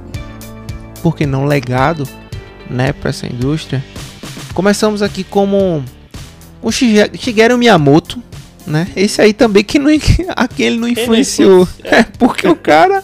por 1.01 1.15
que 1.15 1.25
não 1.25 1.45
legado, 1.45 2.07
né, 2.69 2.93
para 2.93 3.09
essa 3.09 3.27
indústria. 3.27 3.83
Começamos 4.53 5.01
aqui 5.01 5.23
como 5.23 5.83
o 6.61 6.71
Shigeru 6.71 7.57
Miyamoto, 7.57 8.21
né? 8.65 8.87
Esse 8.95 9.21
aí 9.21 9.33
também 9.33 9.63
que 9.63 9.77
não, 9.79 9.89
a 10.35 10.47
quem 10.47 10.67
ele 10.67 10.77
não 10.77 10.87
influenciou, 10.87 11.67
é 11.83 12.03
porque 12.03 12.47
o 12.47 12.55
cara 12.55 13.03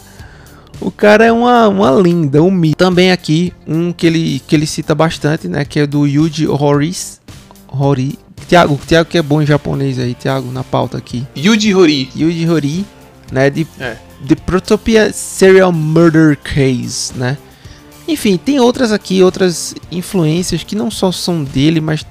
o 0.82 0.90
cara 0.90 1.26
é 1.26 1.32
uma, 1.32 1.68
uma 1.68 1.92
linda, 1.92 2.42
um 2.42 2.52
mito. 2.52 2.78
Também 2.78 3.12
aqui, 3.12 3.54
um 3.68 3.92
que 3.92 4.08
ele, 4.08 4.42
que 4.48 4.56
ele 4.56 4.66
cita 4.66 4.96
bastante, 4.96 5.48
né? 5.48 5.66
Que 5.66 5.82
é 5.82 5.88
do 5.88 6.08
Yuji 6.08 6.48
Horis. 6.48 7.20
Hori. 7.68 8.18
Tiago, 8.50 8.78
Tiago 8.86 9.10
que 9.10 9.18
é 9.18 9.22
bom 9.22 9.42
em 9.42 9.46
japonês 9.46 9.98
aí, 9.98 10.14
Tiago, 10.14 10.52
na 10.52 10.64
pauta 10.64 10.98
aqui. 10.98 11.26
Yuji 11.38 11.74
Hori. 11.74 12.10
Yuji 12.16 12.50
Hori, 12.50 12.86
né? 13.32 13.50
De, 13.50 13.66
é. 13.80 13.96
de 14.22 14.36
Protopia 14.36 15.14
Serial 15.14 15.72
Murder 15.72 16.38
Case, 16.38 17.14
né? 17.16 17.38
Enfim, 18.08 18.38
tem 18.38 18.60
outras 18.60 18.92
aqui, 18.92 19.24
outras 19.24 19.74
influências 19.92 20.64
que 20.64 20.76
não 20.76 20.90
só 20.90 21.12
são 21.12 21.44
dele, 21.44 21.80
mas 21.80 22.06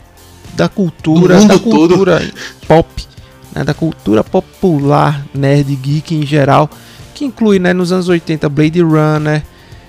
da 0.55 0.69
cultura, 0.69 1.45
da 1.45 1.59
cultura 1.59 2.21
todo. 2.21 2.33
pop, 2.67 3.07
né? 3.55 3.65
da 3.65 3.75
cultura 3.75 4.23
popular, 4.23 5.27
nerd, 5.35 5.75
geek 5.75 6.15
em 6.15 6.25
geral 6.25 6.71
que 7.19 7.25
inclui 7.25 7.59
né, 7.59 7.73
nos 7.73 7.91
anos 7.91 8.09
80 8.09 8.49
Blade 8.49 8.81
Runner, 8.81 9.43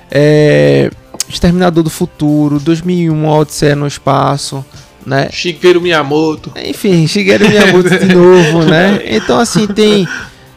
é, 0.10 0.90
Exterminador 1.30 1.84
do 1.84 1.90
Futuro, 1.92 2.60
2001 2.60 3.30
Odisseia 3.30 3.76
no 3.76 3.86
Espaço, 3.86 4.66
né? 5.06 5.30
Shigeru 5.32 5.82
Miyamoto. 5.82 6.52
Enfim, 6.64 7.08
Shigeru 7.08 7.48
Miyamoto 7.48 7.90
de 7.90 8.14
novo, 8.14 8.64
né? 8.64 9.02
Então 9.10 9.40
assim 9.40 9.68
tem 9.68 10.08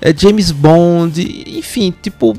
é, 0.00 0.14
James 0.16 0.50
Bond, 0.50 1.20
enfim, 1.46 1.94
tipo 2.02 2.36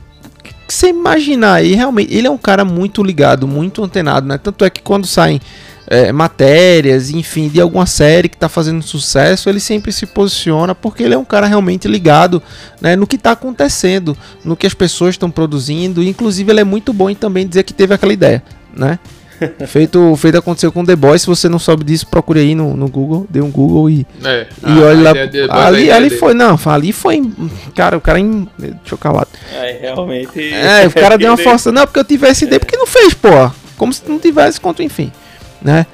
você 0.68 0.88
imaginar 0.88 1.56
aí, 1.56 1.74
realmente, 1.74 2.14
ele 2.14 2.26
é 2.26 2.32
um 2.32 2.38
cara 2.38 2.66
muito 2.66 3.04
ligado, 3.04 3.48
muito 3.48 3.84
antenado, 3.84 4.28
né? 4.28 4.38
Tanto 4.38 4.66
é 4.66 4.70
que 4.70 4.82
quando 4.82 5.06
saem 5.06 5.40
é, 5.88 6.12
matérias, 6.12 7.10
enfim, 7.10 7.50
de 7.50 7.60
alguma 7.60 7.86
série 7.86 8.30
que 8.30 8.36
está 8.36 8.50
fazendo 8.50 8.82
sucesso, 8.82 9.50
ele 9.50 9.60
sempre 9.60 9.92
se 9.92 10.06
posiciona 10.06 10.74
porque 10.74 11.04
ele 11.04 11.14
é 11.14 11.18
um 11.18 11.26
cara 11.26 11.46
realmente 11.46 11.88
ligado 11.88 12.42
né, 12.82 12.96
no 12.96 13.06
que 13.06 13.16
está 13.16 13.32
acontecendo, 13.32 14.18
no 14.44 14.56
que 14.56 14.66
as 14.66 14.74
pessoas 14.74 15.16
estão 15.16 15.30
produzindo. 15.30 16.02
Inclusive, 16.02 16.52
ele 16.52 16.62
é 16.62 16.64
muito 16.64 16.94
bom 16.94 17.10
em 17.10 17.16
também 17.16 17.48
dizer 17.48 17.64
que 17.64 17.74
teve 17.74 17.94
aquela 17.94 18.14
ideia, 18.14 18.42
né? 18.76 18.98
feito, 19.68 20.16
feito 20.16 20.38
aconteceu 20.38 20.72
com 20.72 20.86
The 20.86 20.96
Boys. 20.96 21.22
Se 21.22 21.28
você 21.28 21.50
não 21.50 21.60
sabe 21.60 21.84
disso, 21.84 22.08
procure 22.08 22.40
aí 22.40 22.56
no, 22.56 22.76
no 22.76 22.88
Google, 22.88 23.26
dê 23.30 23.42
um 23.42 23.52
Google 23.52 23.90
e, 23.90 24.06
é, 24.24 24.48
e 24.66 24.80
olhe 24.80 25.02
lá. 25.02 25.12
Ali, 25.50 25.92
ali 25.92 26.10
foi, 26.10 26.34
não, 26.34 26.60
ali 26.66 26.92
foi. 26.92 27.22
Cara, 27.76 27.98
o 27.98 28.02
cara 28.02 28.20
em. 28.20 28.48
Deixa 28.58 28.94
eu 28.94 28.98
calar. 28.98 29.28
É, 29.54 29.80
realmente. 29.82 30.54
É, 30.54 30.88
o 30.88 30.92
cara 30.92 31.18
deu 31.18 31.30
uma 31.30 31.38
força. 31.38 31.72
Não, 31.72 31.86
porque 31.86 32.00
eu 32.00 32.06
tivesse 32.06 32.46
ideia, 32.46 32.60
porque 32.60 32.78
não 32.78 32.88
fez, 32.88 33.14
pô. 33.14 33.30
Como 33.78 33.92
se 33.92 34.04
não 34.08 34.20
tivesse 34.20 34.62
contra, 34.62 34.84
enfim 34.84 35.12
né? 35.64 35.86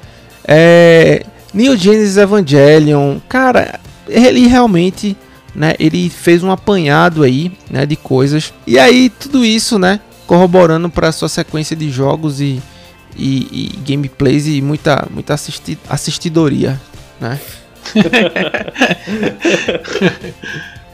É, 0.46 1.24
Neo 1.54 1.76
Genesis 1.76 2.16
Evangelion, 2.16 3.18
cara, 3.28 3.78
ele 4.08 4.46
realmente, 4.46 5.16
né? 5.54 5.74
Ele 5.78 6.10
fez 6.10 6.42
um 6.42 6.50
apanhado 6.50 7.22
aí, 7.22 7.52
né? 7.70 7.86
De 7.86 7.96
coisas 7.96 8.52
e 8.66 8.78
aí 8.78 9.08
tudo 9.08 9.44
isso, 9.44 9.78
né? 9.78 10.00
Corroborando 10.26 10.90
para 10.90 11.12
sua 11.12 11.28
sequência 11.28 11.76
de 11.76 11.90
jogos 11.90 12.40
e, 12.40 12.60
e, 13.16 13.72
e 13.74 13.76
gameplays 13.86 14.46
e 14.46 14.62
muita 14.62 15.06
muita 15.10 15.34
assisti 15.34 15.78
assistidoria, 15.88 16.80
né? 17.20 17.40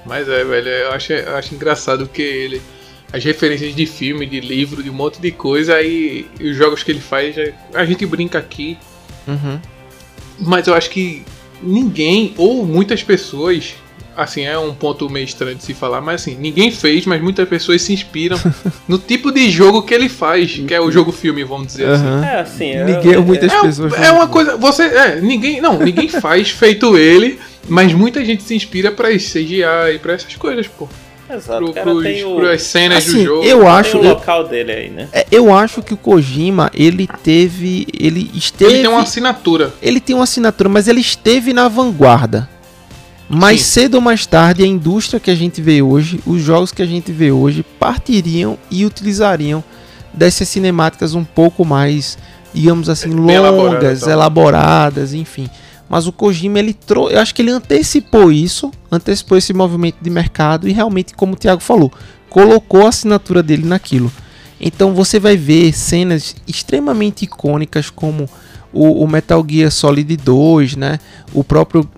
Mas 0.05 0.29
é, 0.29 0.45
velho, 0.45 0.69
eu 0.69 0.93
acho, 0.93 1.13
eu 1.13 1.37
acho 1.37 1.55
engraçado 1.55 2.07
que 2.07 2.23
ele 2.23 2.63
as 3.13 3.25
referências 3.25 3.75
de 3.75 3.87
filme, 3.87 4.27
de 4.27 4.41
livro, 4.41 4.83
de 4.83 4.91
um 4.91 4.93
monte 4.93 5.21
de 5.21 5.31
coisa, 5.31 5.77
aí 5.77 6.27
os 6.41 6.57
jogos 6.57 6.83
que 6.83 6.91
ele 6.91 7.01
faz, 7.01 7.37
a 7.73 7.85
gente 7.85 8.05
brinca 8.05 8.39
aqui. 8.39 8.77
Uhum. 9.27 9.61
Mas 10.39 10.67
eu 10.67 10.75
acho 10.75 10.91
que 10.91 11.25
ninguém, 11.63 12.35
ou 12.37 12.67
muitas 12.67 13.03
pessoas, 13.03 13.75
assim, 14.17 14.43
é 14.45 14.59
um 14.59 14.73
ponto 14.75 15.09
meio 15.11 15.25
estranho 15.25 15.57
de 15.57 15.63
se 15.65 15.75
falar, 15.75 16.01
mas 16.01 16.23
assim, 16.23 16.37
ninguém 16.37 16.71
fez, 16.71 17.05
mas 17.07 17.21
muitas 17.21 17.49
pessoas 17.49 17.83
se 17.83 17.93
inspiram 17.93 18.39
no 18.89 18.99
tipo 18.99 19.31
de 19.31 19.51
jogo 19.51 19.83
que 19.83 19.93
ele 19.95 20.09
faz, 20.09 20.53
que 20.67 20.73
é 20.75 20.81
o 20.81 20.91
jogo 20.91 21.13
filme, 21.13 21.45
vamos 21.45 21.69
dizer 21.69 21.89
assim. 21.89 22.25
É 22.25 22.41
assim, 22.41 22.71
é- 22.71 22.85
Ninguém, 22.85 23.17
muitas 23.19 23.53
É, 23.53 23.61
pessoas. 23.61 23.93
é 23.95 24.11
uma 24.13 24.27
coisa, 24.29 24.57
você, 24.57 24.83
é, 24.85 25.21
ninguém, 25.21 25.61
não, 25.61 25.79
ninguém 25.79 26.09
faz 26.21 26.51
feito 26.51 26.97
ele, 26.97 27.39
mas 27.69 27.93
muita 27.93 28.25
gente 28.25 28.43
se 28.43 28.55
inspira 28.55 28.91
pra 28.91 29.11
isso, 29.11 29.33
CGI 29.39 29.63
e 29.95 29.99
pra 29.99 30.15
essas 30.15 30.35
coisas, 30.37 30.67
pô. 30.67 30.89
Exato, 31.29 31.59
Pro, 31.59 31.71
o 31.71 31.75
cara 31.75 31.91
pros, 31.91 32.03
tem 32.05 32.25
o, 32.25 32.37
pras 32.37 32.63
cenas 32.63 33.05
do 33.05 33.11
Assim, 33.11 33.25
jogo. 33.25 33.45
eu 33.45 33.59
tem 33.59 33.69
acho. 33.69 33.99
o 33.99 34.01
Eu, 34.05 34.11
local 34.11 34.47
dele 34.47 34.71
aí, 34.71 34.89
né? 34.91 35.09
é, 35.13 35.27
eu 35.33 35.53
acho 35.53 35.83
que 35.83 35.93
o 35.93 35.97
Kojima, 35.97 36.71
ele 36.73 37.09
teve. 37.25 37.85
Ele 37.99 38.31
esteve. 38.33 38.73
Ele 38.75 38.83
tem 38.83 38.91
uma 38.93 39.01
assinatura. 39.03 39.75
ele 39.83 39.99
tem 39.99 40.15
uma 40.15 40.23
assinatura, 40.23 40.69
mas 40.69 40.87
ele 40.87 41.01
esteve 41.01 41.53
na 41.53 41.67
vanguarda. 41.67 42.49
Mais 43.29 43.63
Sim. 43.63 43.81
cedo 43.81 43.95
ou 43.97 44.01
mais 44.01 44.25
tarde, 44.25 44.63
a 44.63 44.67
indústria 44.67 45.19
que 45.19 45.31
a 45.31 45.35
gente 45.35 45.61
vê 45.61 45.83
hoje, 45.83 46.21
os 46.25 46.41
jogos 46.41 46.71
que 46.71 46.83
a 46.83 46.87
gente 46.87 47.11
vê 47.11 47.33
hoje, 47.33 47.65
partiriam 47.79 48.57
e 48.71 48.85
utilizariam 48.87 49.65
dessas 50.15 50.49
cinemáticas 50.49 51.15
um 51.15 51.25
pouco 51.25 51.65
mais, 51.65 52.17
digamos 52.55 52.89
assim, 52.89 53.11
Bem 53.11 53.35
elaborada, 53.35 53.75
longas, 53.75 53.99
então. 54.03 54.13
elaboradas, 54.13 55.13
enfim. 55.13 55.49
Mas 55.89 56.07
o 56.07 56.13
Kojima, 56.13 56.59
ele 56.59 56.73
trouxe, 56.73 57.15
eu 57.15 57.21
acho 57.21 57.35
que 57.35 57.43
ele 57.43 57.51
antecipou 57.51 58.31
isso, 58.33 58.71
antecipou 58.91 59.37
esse 59.37 59.53
movimento 59.53 59.97
de 60.01 60.11
mercado 60.11 60.69
e 60.69 60.73
realmente, 60.73 61.15
como 61.15 61.35
o 61.35 61.37
Thiago 61.37 61.61
falou, 61.61 61.93
colocou 62.29 62.87
a 62.87 62.89
assinatura 62.89 63.43
dele 63.43 63.67
naquilo. 63.67 64.11
Então 64.61 64.95
você 64.95 65.21
vai 65.21 65.37
ver 65.37 65.73
cenas 65.73 66.35
extremamente 66.47 67.25
icônicas 67.25 67.91
como 67.91 68.29
o, 68.73 69.05
o 69.05 69.09
Metal 69.09 69.45
Gear 69.49 69.71
Solid 69.71 70.17
2, 70.17 70.77
né? 70.77 70.99
O 71.33 71.45
próprio 71.45 71.89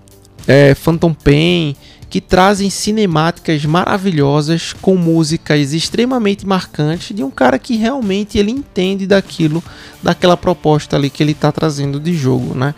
é, 0.48 0.74
Phantom 0.74 1.12
Pain, 1.12 1.76
que 2.08 2.22
trazem 2.22 2.70
cinemáticas 2.70 3.66
maravilhosas 3.66 4.72
com 4.72 4.96
músicas 4.96 5.74
extremamente 5.74 6.46
marcantes 6.46 7.14
de 7.14 7.22
um 7.22 7.30
cara 7.30 7.58
que 7.58 7.76
realmente 7.76 8.38
ele 8.38 8.50
entende 8.50 9.06
daquilo, 9.06 9.62
daquela 10.02 10.36
proposta 10.36 10.96
ali 10.96 11.10
que 11.10 11.22
ele 11.22 11.32
está 11.32 11.52
trazendo 11.52 12.00
de 12.00 12.14
jogo, 12.14 12.54
né? 12.54 12.74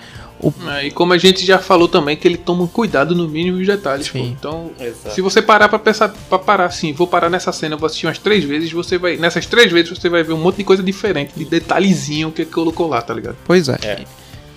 É, 0.71 0.87
e 0.87 0.91
como 0.91 1.13
a 1.13 1.19
gente 1.19 1.45
já 1.45 1.59
falou 1.59 1.87
também, 1.87 2.17
que 2.17 2.27
ele 2.27 2.39
toma 2.39 2.67
cuidado 2.67 3.15
no 3.15 3.29
mínimo 3.29 3.59
dos 3.59 3.67
detalhes. 3.67 4.11
Então, 4.15 4.71
Exato. 4.81 5.15
se 5.15 5.21
você 5.21 5.43
parar 5.43 5.69
pra 5.69 5.79
pensar, 5.79 6.09
pra 6.09 6.39
parar 6.39 6.65
assim, 6.65 6.95
vou 6.95 7.07
parar 7.07 7.29
nessa 7.29 7.53
cena, 7.53 7.77
vou 7.77 7.87
assistir 7.87 8.07
umas 8.07 8.19
três 8.19 8.43
vezes, 8.43 8.73
você 8.73 8.97
vai. 8.97 9.19
Nessas 9.19 9.45
três 9.45 9.71
vezes 9.71 9.91
você 9.91 10.09
vai 10.09 10.23
ver 10.23 10.33
um 10.33 10.41
monte 10.41 10.57
de 10.57 10.65
coisa 10.65 10.83
diferente, 10.83 11.33
de 11.37 11.45
detalhezinho 11.45 12.33
que 12.33 12.43
ele 12.43 12.51
colocou 12.51 12.89
lá, 12.89 13.03
tá 13.03 13.13
ligado? 13.13 13.37
Pois 13.45 13.69
é. 13.69 13.79
É. 13.83 14.05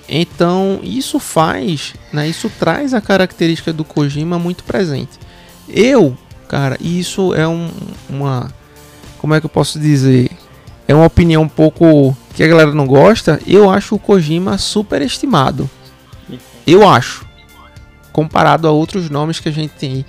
Então, 0.08 0.80
isso 0.84 1.20
faz, 1.20 1.94
né? 2.12 2.28
Isso 2.28 2.50
traz 2.60 2.94
a 2.94 3.02
característica 3.02 3.72
do 3.72 3.84
Kojima 3.84 4.38
muito 4.38 4.64
presente. 4.64 5.18
Eu, 5.70 6.18
cara, 6.48 6.78
isso 6.82 7.34
é 7.34 7.48
um, 7.48 7.70
uma. 8.10 8.52
Como 9.18 9.34
é 9.34 9.40
que 9.40 9.46
eu 9.46 9.50
posso 9.50 9.80
dizer? 9.80 10.30
É 10.88 10.94
uma 10.94 11.06
opinião 11.06 11.44
um 11.44 11.50
pouco 11.50 12.16
que 12.36 12.44
a 12.44 12.48
galera 12.48 12.74
não 12.74 12.86
gosta. 12.86 13.40
Eu 13.48 13.70
acho 13.70 13.96
o 13.96 14.00
Kojima 14.00 14.58
superestimado. 14.58 15.70
Eu 16.68 16.88
acho. 16.88 17.26
Comparado 18.12 18.68
a 18.68 18.72
outros 18.72 19.10
nomes 19.10 19.40
que 19.40 19.50
a 19.50 19.52
gente 19.52 19.72
tem. 19.72 20.06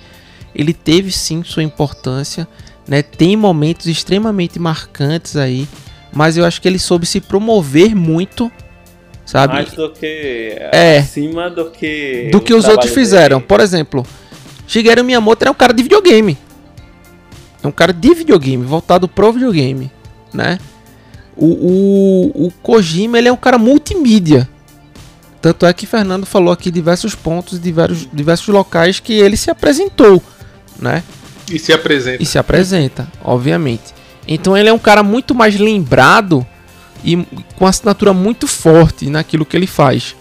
Ele 0.53 0.73
teve 0.73 1.11
sim 1.11 1.43
sua 1.43 1.63
importância, 1.63 2.47
né? 2.87 3.01
Tem 3.01 3.35
momentos 3.35 3.87
extremamente 3.87 4.59
marcantes 4.59 5.35
aí, 5.35 5.67
mas 6.13 6.37
eu 6.37 6.45
acho 6.45 6.61
que 6.61 6.67
ele 6.67 6.79
soube 6.79 7.05
se 7.05 7.19
promover 7.19 7.95
muito, 7.95 8.51
sabe? 9.25 9.53
Mais 9.53 9.71
do 9.73 9.89
que. 9.89 10.55
É. 10.71 10.99
Acima 10.99 11.49
do 11.49 11.71
que. 11.71 12.29
do 12.31 12.39
que 12.39 12.53
os 12.53 12.65
outros 12.67 12.93
fizeram. 12.93 13.37
dele. 13.39 13.47
Por 13.47 13.59
exemplo, 13.59 14.05
Shigeru 14.67 15.03
Miyamoto 15.03 15.45
é 15.45 15.51
um 15.51 15.55
cara 15.55 15.73
de 15.73 15.83
videogame. 15.83 16.37
É 17.63 17.67
um 17.67 17.71
cara 17.71 17.91
de 17.91 18.13
videogame, 18.13 18.63
voltado 18.63 19.07
pro 19.07 19.33
videogame, 19.33 19.91
né? 20.31 20.59
O, 21.35 21.47
o, 21.47 22.45
o 22.45 22.51
Kojima, 22.61 23.17
ele 23.17 23.27
é 23.27 23.33
um 23.33 23.37
cara 23.37 23.57
multimídia. 23.57 24.47
Tanto 25.41 25.65
é 25.65 25.73
que 25.73 25.85
Fernando 25.85 26.25
falou 26.25 26.53
aqui 26.53 26.71
diversos 26.71 27.13
pontos, 27.13 27.59
diversos, 27.59 28.07
diversos 28.13 28.47
locais 28.47 28.99
que 28.99 29.13
ele 29.13 29.35
se 29.35 29.49
apresentou, 29.49 30.21
né? 30.79 31.03
E 31.51 31.59
se 31.59 31.73
apresenta. 31.73 32.23
E 32.23 32.25
se 32.25 32.37
apresenta, 32.37 33.07
obviamente. 33.23 33.93
Então 34.27 34.57
ele 34.57 34.69
é 34.69 34.73
um 34.73 34.79
cara 34.79 35.03
muito 35.03 35.35
mais 35.35 35.59
lembrado 35.59 36.45
e 37.03 37.17
com 37.57 37.65
assinatura 37.67 38.13
muito 38.13 38.47
forte 38.47 39.09
naquilo 39.09 39.45
que 39.45 39.55
ele 39.55 39.67
faz. 39.67 40.15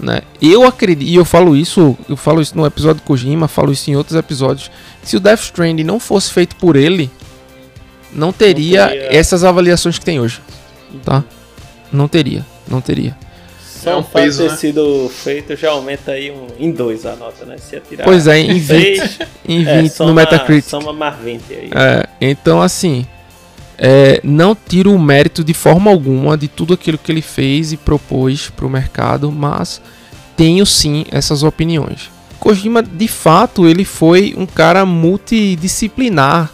Né? 0.00 0.22
Eu 0.40 0.64
acredito, 0.64 1.06
e 1.08 1.14
eu 1.14 1.24
falo 1.26 1.54
isso, 1.54 1.96
eu 2.08 2.16
falo 2.16 2.40
isso 2.40 2.56
no 2.56 2.64
episódio 2.64 3.02
do 3.02 3.04
Kojima, 3.04 3.46
falo 3.48 3.70
isso 3.70 3.90
em 3.90 3.96
outros 3.96 4.16
episódios. 4.16 4.70
Se 5.02 5.16
o 5.16 5.20
Death 5.20 5.40
Stranding 5.42 5.84
não 5.84 6.00
fosse 6.00 6.32
feito 6.32 6.56
por 6.56 6.74
ele, 6.76 7.10
não 8.12 8.32
teria, 8.32 8.88
teria- 8.88 9.08
essas 9.14 9.44
avaliações 9.44 9.98
que 9.98 10.04
tem 10.04 10.18
hoje. 10.18 10.40
Tá? 11.04 11.22
Não 11.92 12.08
teria, 12.08 12.44
não 12.66 12.80
teria. 12.80 13.16
Só 13.62 13.90
É 13.92 13.96
um 13.96 14.00
o 14.00 14.02
fato 14.02 14.12
peso, 14.22 14.38
de 14.42 14.44
ter 14.48 14.50
né? 14.52 14.56
sido 14.58 15.10
feito 15.14 15.56
já 15.56 15.70
aumenta 15.70 16.12
aí 16.12 16.30
um, 16.30 16.46
em 16.58 16.70
dois 16.70 17.06
a 17.06 17.14
nota, 17.16 17.44
né? 17.46 17.56
Se 17.58 17.76
atirar 17.76 18.04
Pois 18.04 18.26
é, 18.26 18.38
em 18.38 18.58
20, 18.58 18.62
seis, 18.66 19.18
em 19.48 19.58
20 19.58 19.68
é, 19.68 19.82
no 19.82 19.88
soma- 19.90 20.12
Metacritic. 20.14 20.68
Soma 20.70 20.92
mais 20.92 21.16
20 21.18 21.42
aí. 21.54 21.70
É, 21.74 22.06
então 22.20 22.60
assim, 22.60 23.06
é, 23.82 24.20
não 24.22 24.54
tiro 24.54 24.92
o 24.92 24.98
mérito 24.98 25.42
de 25.42 25.54
forma 25.54 25.90
alguma 25.90 26.36
de 26.36 26.48
tudo 26.48 26.74
aquilo 26.74 26.98
que 26.98 27.10
ele 27.10 27.22
fez 27.22 27.72
e 27.72 27.78
propôs 27.78 28.50
para 28.50 28.66
o 28.66 28.70
mercado, 28.70 29.32
mas 29.32 29.80
tenho 30.36 30.66
sim 30.66 31.06
essas 31.10 31.42
opiniões. 31.42 32.10
Kojima, 32.38 32.82
de 32.82 33.08
fato, 33.08 33.66
ele 33.66 33.86
foi 33.86 34.34
um 34.36 34.44
cara 34.44 34.84
multidisciplinar, 34.84 36.50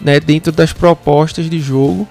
né, 0.00 0.18
dentro 0.18 0.50
das 0.50 0.72
propostas 0.72 1.50
de 1.50 1.60
jogo, 1.60 2.08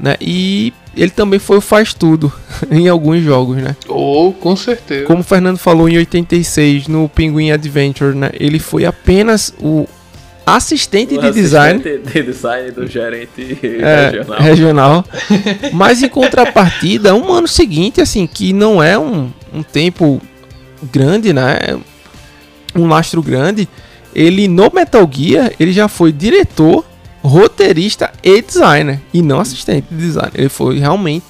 né, 0.00 0.16
e 0.20 0.72
ele 0.96 1.10
também 1.10 1.38
foi 1.38 1.58
o 1.58 1.60
faz 1.60 1.94
tudo 1.94 2.32
em 2.72 2.88
alguns 2.88 3.22
jogos, 3.22 3.58
né. 3.58 3.76
Ou, 3.86 4.32
com 4.32 4.56
certeza. 4.56 5.04
Como 5.04 5.20
o 5.20 5.24
Fernando 5.24 5.58
falou 5.58 5.88
em 5.88 5.96
86 5.96 6.88
no 6.88 7.08
Penguin 7.08 7.52
Adventure, 7.52 8.16
né, 8.16 8.30
ele 8.34 8.58
foi 8.58 8.84
apenas 8.84 9.54
o 9.60 9.86
assistente 10.56 11.16
O 11.16 11.20
de 11.20 11.30
design 11.30 11.80
assistente 11.80 12.12
de 12.12 12.22
design 12.22 12.70
do 12.70 12.86
gerente 12.86 13.58
é, 13.62 14.10
regional. 14.10 14.38
regional. 14.40 15.04
Mas 15.72 16.02
em 16.02 16.08
contrapartida, 16.08 17.14
um 17.14 17.32
ano 17.32 17.48
seguinte, 17.48 18.00
assim, 18.00 18.26
que 18.26 18.52
não 18.52 18.82
é 18.82 18.98
um, 18.98 19.30
um 19.52 19.62
tempo 19.62 20.20
grande, 20.92 21.32
né? 21.32 21.78
Um 22.74 22.86
lastro 22.86 23.22
grande. 23.22 23.68
Ele 24.14 24.48
no 24.48 24.70
Metal 24.72 25.08
Gear, 25.10 25.52
ele 25.58 25.72
já 25.72 25.88
foi 25.88 26.12
diretor, 26.12 26.84
roteirista 27.22 28.12
e 28.22 28.40
designer. 28.42 29.00
E 29.12 29.22
não 29.22 29.40
assistente 29.40 29.86
de 29.90 29.96
design. 29.96 30.32
Ele 30.34 30.48
foi 30.48 30.78
realmente. 30.78 31.26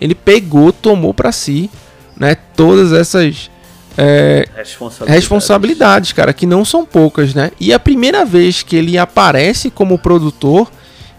Ele 0.00 0.14
pegou, 0.14 0.72
tomou 0.72 1.14
pra 1.14 1.30
si, 1.30 1.70
né? 2.16 2.36
Todas 2.56 2.92
essas. 2.92 3.50
É, 3.96 4.48
Responsabilidade. 4.56 5.20
responsabilidades, 5.20 6.12
cara, 6.12 6.32
que 6.32 6.46
não 6.46 6.64
são 6.64 6.84
poucas, 6.84 7.34
né? 7.34 7.50
E 7.60 7.72
a 7.72 7.78
primeira 7.78 8.24
vez 8.24 8.62
que 8.62 8.76
ele 8.76 8.96
aparece 8.96 9.70
como 9.70 9.98
produtor 9.98 10.70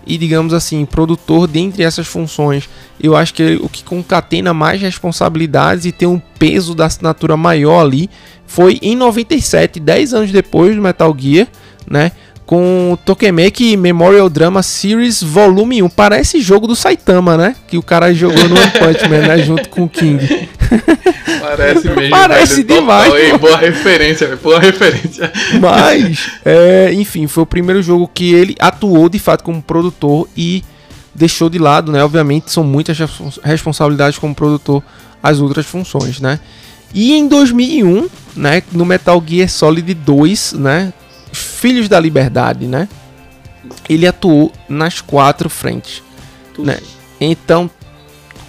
e 0.05 0.17
digamos 0.17 0.53
assim, 0.53 0.85
produtor 0.85 1.47
dentre 1.47 1.83
essas 1.83 2.07
funções, 2.07 2.69
eu 3.01 3.15
acho 3.15 3.33
que 3.33 3.55
o 3.61 3.69
que 3.69 3.83
concatena 3.83 4.53
mais 4.53 4.81
responsabilidades 4.81 5.85
e 5.85 5.91
tem 5.91 6.07
um 6.07 6.19
peso 6.37 6.75
da 6.75 6.85
assinatura 6.85 7.37
maior 7.37 7.81
ali 7.81 8.09
foi 8.45 8.79
em 8.81 8.95
97, 8.95 9.79
10 9.79 10.13
anos 10.13 10.31
depois 10.31 10.75
do 10.75 10.81
Metal 10.81 11.15
Gear, 11.17 11.47
né? 11.89 12.11
Com 12.45 12.97
Tokemeki 13.05 13.77
Memorial 13.77 14.29
Drama 14.29 14.61
Series 14.61 15.23
Volume 15.23 15.81
1. 15.81 15.89
Parece 15.89 16.41
jogo 16.41 16.67
do 16.67 16.75
Saitama, 16.75 17.37
né? 17.37 17.55
Que 17.67 17.77
o 17.77 17.81
cara 17.81 18.13
jogou 18.13 18.47
no 18.49 18.55
One 18.55 18.71
Punch 18.71 19.07
Man, 19.09 19.27
né? 19.27 19.37
Junto 19.43 19.69
com 19.69 19.83
o 19.83 19.89
King. 19.89 20.49
Parece 21.39 21.87
mesmo. 21.89 22.09
Parece 22.11 22.55
velho, 22.63 22.67
total. 22.67 22.81
demais, 22.81 23.13
Ei, 23.13 23.29
pô. 23.31 23.37
boa 23.39 23.57
referência, 23.57 24.27
velho, 24.27 24.39
boa 24.43 24.59
referência. 24.59 25.31
Mas, 25.59 26.31
é, 26.43 26.91
enfim, 26.93 27.27
foi 27.27 27.43
o 27.43 27.45
primeiro 27.45 27.81
jogo 27.81 28.09
que 28.13 28.33
ele 28.33 28.55
atuou 28.59 29.07
de 29.07 29.19
fato 29.19 29.43
como 29.43 29.61
produtor 29.61 30.27
e 30.35 30.63
deixou 31.15 31.49
de 31.49 31.59
lado, 31.59 31.91
né? 31.91 32.03
Obviamente, 32.03 32.51
são 32.51 32.63
muitas 32.63 32.97
respons- 32.97 33.39
responsabilidades 33.43 34.17
como 34.19 34.35
produtor 34.35 34.83
as 35.21 35.39
outras 35.39 35.65
funções, 35.65 36.19
né? 36.19 36.39
E 36.93 37.13
em 37.13 37.27
2001, 37.27 38.07
né, 38.35 38.61
no 38.71 38.85
Metal 38.85 39.23
Gear 39.25 39.49
Solid 39.49 39.93
2, 39.93 40.53
né, 40.53 40.93
Filhos 41.63 41.87
da 41.87 41.97
Liberdade, 41.97 42.67
né? 42.67 42.89
Ele 43.87 44.05
atuou 44.05 44.51
nas 44.67 44.99
quatro 44.99 45.49
frentes, 45.49 46.03
Tudo. 46.53 46.67
né? 46.67 46.77
Então, 47.21 47.71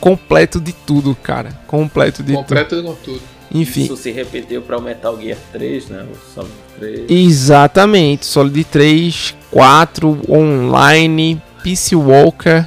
completo 0.01 0.61
de 0.61 0.73
tudo, 0.73 1.15
cara. 1.15 1.53
Completo 1.69 2.25
de 2.25 2.33
Completo 2.33 2.75
com 2.83 2.95
tudo. 2.97 2.99
tudo. 3.05 3.21
Enfim, 3.53 3.85
Isso 3.85 3.97
se 3.97 4.11
repetiu 4.11 4.63
para 4.63 4.77
o 4.79 4.83
Metal 4.83 5.17
Gear 5.21 5.39
3, 5.53 5.91
né? 5.91 6.05
O 6.13 6.35
Solid 6.35 6.53
3. 6.81 7.09
Exatamente, 7.09 8.27
Solid 8.27 8.65
3, 8.65 9.37
4, 9.49 10.23
Online, 10.29 11.41
Peace 11.63 11.95
Walker 11.95 12.67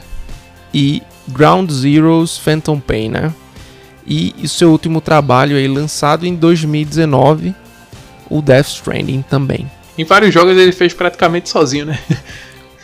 e 0.74 1.04
Ground 1.28 1.70
Zeroes 1.70 2.38
Phantom 2.38 2.80
Pain, 2.80 3.10
né? 3.10 3.34
E 4.08 4.34
o 4.42 4.48
seu 4.48 4.72
último 4.72 5.02
trabalho 5.02 5.58
aí 5.58 5.68
lançado 5.68 6.26
em 6.26 6.34
2019, 6.34 7.54
o 8.30 8.42
Death 8.42 8.68
Stranding 8.68 9.22
também. 9.24 9.70
Em 9.98 10.04
vários 10.04 10.34
jogos 10.34 10.56
ele 10.58 10.72
fez 10.72 10.94
praticamente 10.94 11.50
sozinho, 11.50 11.86
né? 11.86 12.00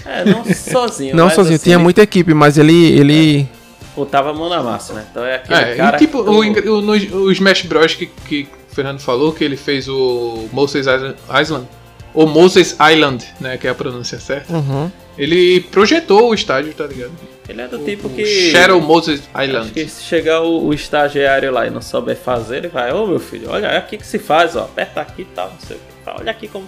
É, 0.05 0.25
não 0.25 0.43
sozinho. 0.53 1.15
Não 1.15 1.25
mas, 1.27 1.33
sozinho, 1.33 1.55
assim, 1.55 1.63
tinha 1.63 1.75
ele 1.77 1.83
muita 1.83 2.01
equipe, 2.01 2.33
mas 2.33 2.57
ele. 2.57 2.91
ele... 2.91 3.47
Botava 3.95 4.31
a 4.31 4.33
mão 4.33 4.49
na 4.49 4.61
massa, 4.61 4.91
né? 4.91 5.05
Então 5.09 5.23
é 5.23 5.35
aquele 5.35 5.57
É, 5.57 5.75
cara. 5.75 5.95
e 5.95 5.99
tipo, 5.99 6.21
que- 6.25 6.29
o, 6.69 6.77
o, 6.79 6.81
no, 6.81 6.91
o 7.23 7.31
Smash 7.31 7.61
Bros. 7.61 7.95
que, 7.95 8.07
que 8.07 8.47
o 8.69 8.75
Fernando 8.75 8.99
falou, 8.99 9.31
que 9.31 9.45
ele 9.45 9.55
fez 9.55 9.87
o 9.87 10.49
Moses 10.51 10.87
Island- 10.87 11.67
ou 12.13 12.27
Moses 12.27 12.75
Island, 12.91 13.25
né, 13.39 13.55
que 13.57 13.65
é 13.65 13.69
a 13.69 13.73
pronúncia 13.73 14.19
certa, 14.19 14.51
Uhum. 14.53 14.91
ele 15.17 15.61
projetou 15.71 16.31
o 16.31 16.33
estádio, 16.33 16.73
tá 16.73 16.85
ligado? 16.85 17.13
Ele 17.47 17.61
é 17.61 17.67
do 17.69 17.79
tipo 17.79 18.07
O 18.07 18.09
que. 18.09 18.25
Shadow 18.51 18.81
Moses 18.81 19.21
Acho 19.33 19.47
Island. 19.47 19.71
que 19.71 19.87
se 19.87 20.03
chegar 20.03 20.41
o, 20.41 20.65
o 20.67 20.73
estagiário 20.73 21.49
lá 21.49 21.65
e 21.65 21.69
não 21.69 21.81
souber 21.81 22.17
fazer, 22.17 22.57
ele 22.57 22.67
vai, 22.67 22.91
ô 22.91 23.07
meu 23.07 23.19
filho, 23.21 23.49
olha 23.49 23.67
é 23.67 23.77
aqui 23.77 23.97
que 23.97 24.05
se 24.05 24.19
faz, 24.19 24.55
ó, 24.57 24.63
aperta 24.63 24.99
aqui 24.99 25.21
e 25.21 25.25
tal, 25.33 25.49
não 25.49 25.59
sei 25.65 25.77
o 25.77 25.79
que. 25.79 25.93
Tá, 26.03 26.15
Olha 26.19 26.31
aqui 26.31 26.49
como. 26.49 26.65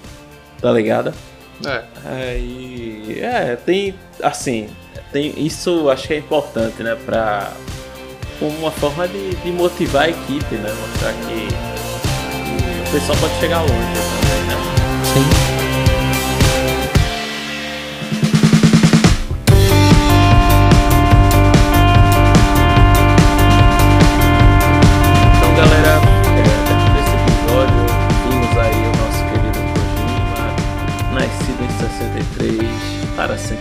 Tá 0.62 0.72
ligado? 0.72 1.14
É, 1.66 1.84
Aí. 2.06 3.20
É, 3.22 3.56
tem. 3.56 3.96
Assim, 4.22 4.68
tem, 5.12 5.34
isso 5.38 5.90
acho 5.90 6.08
que 6.08 6.14
é 6.14 6.18
importante, 6.18 6.82
né? 6.84 6.98
Pra. 7.06 7.52
Como 8.40 8.52
uma 8.58 8.72
forma 8.72 9.08
de, 9.08 9.36
de 9.36 9.52
motivar 9.52 10.04
a 10.04 10.10
equipe, 10.10 10.56
né? 10.56 10.70
Mostrar 10.70 11.14
que 11.14 11.48
o 12.88 12.92
pessoal 12.92 13.18
pode 13.20 13.34
chegar 13.40 13.62
longe 13.62 13.74
né? 13.74 14.25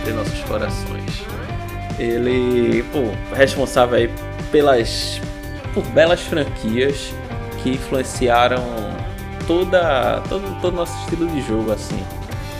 Para 0.05 0.11
em 0.11 0.15
nossos 0.15 0.39
corações. 0.41 1.23
Ele, 1.97 2.83
pô, 2.91 3.35
responsável 3.35 3.97
aí 3.97 4.11
pelas 4.51 5.19
por 5.73 5.83
belas 5.87 6.21
franquias 6.21 7.13
que 7.61 7.71
influenciaram 7.71 8.63
toda 9.47 10.21
todo 10.29 10.61
todo 10.61 10.75
nosso 10.75 10.97
estilo 11.01 11.27
de 11.27 11.41
jogo 11.41 11.71
assim 11.71 12.01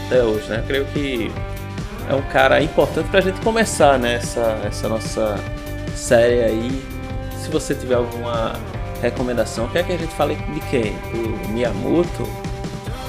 até 0.06 0.22
hoje, 0.22 0.50
né? 0.50 0.64
Creio 0.68 0.86
que 0.86 1.32
é 2.10 2.14
um 2.14 2.22
cara 2.24 2.62
importante 2.62 3.10
pra 3.10 3.22
gente 3.22 3.40
começar 3.42 3.98
né, 3.98 4.16
essa, 4.16 4.60
essa 4.66 4.90
nossa 4.90 5.36
série 5.96 6.44
aí. 6.44 6.84
Se 7.38 7.50
você 7.50 7.74
tiver 7.76 7.96
alguma 7.96 8.54
recomendação, 9.02 9.68
quer 9.70 9.86
que 9.86 9.94
a 9.94 9.98
gente 9.98 10.14
fale 10.14 10.36
de 10.36 10.60
quem? 10.62 10.94
Do 11.12 11.50
Miyamoto? 11.50 12.28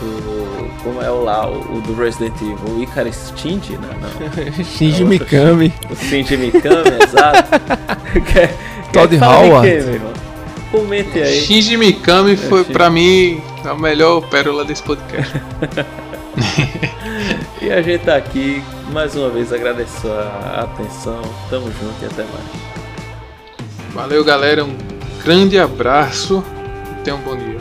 Do, 0.00 0.82
como 0.82 1.02
é 1.02 1.10
o 1.10 1.22
lá, 1.24 1.48
o, 1.48 1.76
o 1.76 1.80
do 1.80 1.94
Resident 1.94 2.34
Evil, 2.40 2.58
o 2.76 2.82
Icarus 2.82 3.32
Shinji, 3.36 3.72
né? 3.78 3.88
Não. 4.00 4.64
Shinji 4.64 5.02
É 5.02 5.06
Mikami. 5.06 5.72
O 5.90 5.96
Shinji 5.96 6.36
Mikami, 6.36 6.96
exato. 7.02 7.50
quer, 8.32 8.54
Todd 8.92 9.18
quer 9.18 9.24
Howard. 9.24 9.68
quem, 9.68 9.80
meu 9.82 9.94
irmão? 9.94 10.12
Comente 10.70 11.18
aí. 11.20 11.40
Shinji 11.40 11.76
Mikami 11.76 12.36
foi 12.36 12.60
Shinji. 12.60 12.72
pra 12.72 12.90
mim 12.90 13.40
a 13.64 13.74
melhor 13.74 14.20
pérola 14.28 14.64
desse 14.64 14.82
podcast. 14.82 15.32
E 17.62 17.70
a 17.72 17.80
gente 17.82 18.04
tá 18.04 18.16
aqui, 18.16 18.62
mais 18.92 19.16
uma 19.16 19.30
vez, 19.30 19.52
agradeço 19.52 20.06
a 20.08 20.60
atenção. 20.70 21.20
Tamo 21.50 21.66
junto 21.72 21.94
e 22.02 22.06
até 22.06 22.22
mais. 22.22 23.94
Valeu, 23.94 24.22
galera. 24.22 24.64
Um 24.64 24.76
grande 25.24 25.58
abraço. 25.58 26.44
e 27.00 27.02
Tenha 27.02 27.16
um 27.16 27.20
bom 27.22 27.34
dia. 27.36 27.56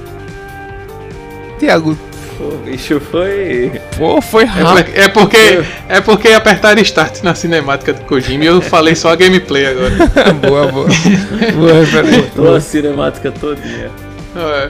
Tiago, 1.57 1.97
o 2.39 2.57
bicho 2.65 2.99
foi. 2.99 3.71
pô, 3.97 4.21
foi 4.21 4.43
É, 4.43 4.47
rápido. 4.47 4.91
é 4.95 5.07
porque 5.07 5.63
é 5.87 6.01
porque 6.01 6.27
apertaram 6.29 6.81
start 6.81 7.21
na 7.23 7.33
cinemática 7.35 7.93
do 7.93 8.01
Kojima 8.01 8.43
e 8.43 8.47
eu 8.47 8.61
falei 8.61 8.95
só 8.95 9.09
a 9.11 9.15
gameplay 9.15 9.65
agora. 9.67 9.91
boa, 10.47 10.67
boa. 10.71 10.87
boa. 11.55 12.23
Tô 12.35 12.53
a 12.53 12.59
cinemática 12.61 13.31
todinha. 13.31 13.89
É. 14.35 14.69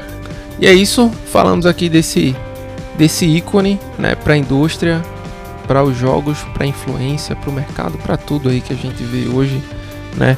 E 0.59 0.67
é 0.67 0.73
isso, 0.73 1.11
falamos 1.31 1.65
aqui 1.65 1.89
desse 1.89 2.35
desse 2.97 3.25
ícone, 3.25 3.77
né, 3.99 4.15
para 4.15 4.35
a 4.35 4.37
indústria, 4.37 5.01
para 5.67 5.83
os 5.83 5.97
jogos, 5.97 6.37
para 6.53 6.65
influência, 6.65 7.35
para 7.35 7.49
o 7.49 7.53
mercado, 7.53 7.97
para 7.97 8.15
tudo 8.15 8.47
aí 8.47 8.61
que 8.61 8.71
a 8.71 8.75
gente 8.75 9.03
vê 9.03 9.27
hoje, 9.27 9.61
né? 10.15 10.37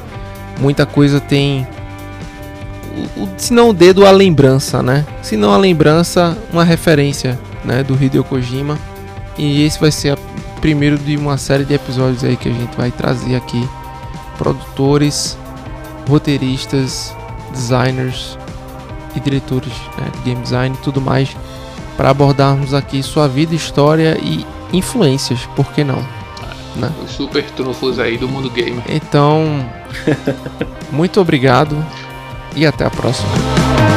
Muita 0.60 0.84
coisa 0.84 1.20
tem 1.20 1.68
se 3.38 3.53
não 3.53 3.69
o 3.69 3.74
dedo 3.74 4.06
a 4.06 4.11
lembrança, 4.11 4.82
né? 4.82 5.06
Se 5.22 5.36
não 5.38 5.53
a 5.53 5.57
lembrança, 5.57 6.38
uma 6.52 6.64
referência, 6.64 7.40
né, 7.64 7.84
do 7.84 8.02
Hideo 8.02 8.24
Kojima. 8.24 8.78
E 9.38 9.64
esse 9.64 9.80
vai 9.80 9.91
ser 9.91 10.14
o 10.14 10.61
primeiro 10.61 10.98
de 10.98 11.15
uma 11.15 11.38
série 11.38 11.64
de 11.64 11.74
episódios 11.74 12.24
aí 12.24 12.36
que 12.36 12.49
a 12.49 12.53
gente 12.53 12.76
vai 12.76 12.91
trazer 12.91 13.36
aqui 13.36 13.68
produtores, 14.38 15.38
roteiristas, 16.07 17.15
designers 17.52 18.38
e 19.15 19.19
diretores 19.19 19.74
né, 19.98 20.10
de 20.15 20.22
game 20.22 20.41
design 20.41 20.76
e 20.76 20.84
tudo 20.84 21.02
mais 21.02 21.36
para 21.95 22.11
abordarmos 22.11 22.74
aqui 22.74 23.02
sua 23.02 23.28
vida, 23.28 23.56
história 23.56 24.18
e 24.22 24.45
influências, 24.72 25.40
por 25.56 25.72
que 25.74 25.84
não? 25.84 26.06
Os 27.03 27.10
super 27.10 27.44
trunfos 27.52 27.98
aí 27.98 28.19
do 28.19 28.30
mundo 28.30 28.52
gamer. 28.52 28.84
Então, 28.88 29.68
muito 30.94 31.19
obrigado 31.19 31.76
e 32.58 32.66
até 32.66 32.86
a 32.86 32.90
próxima. 32.90 33.97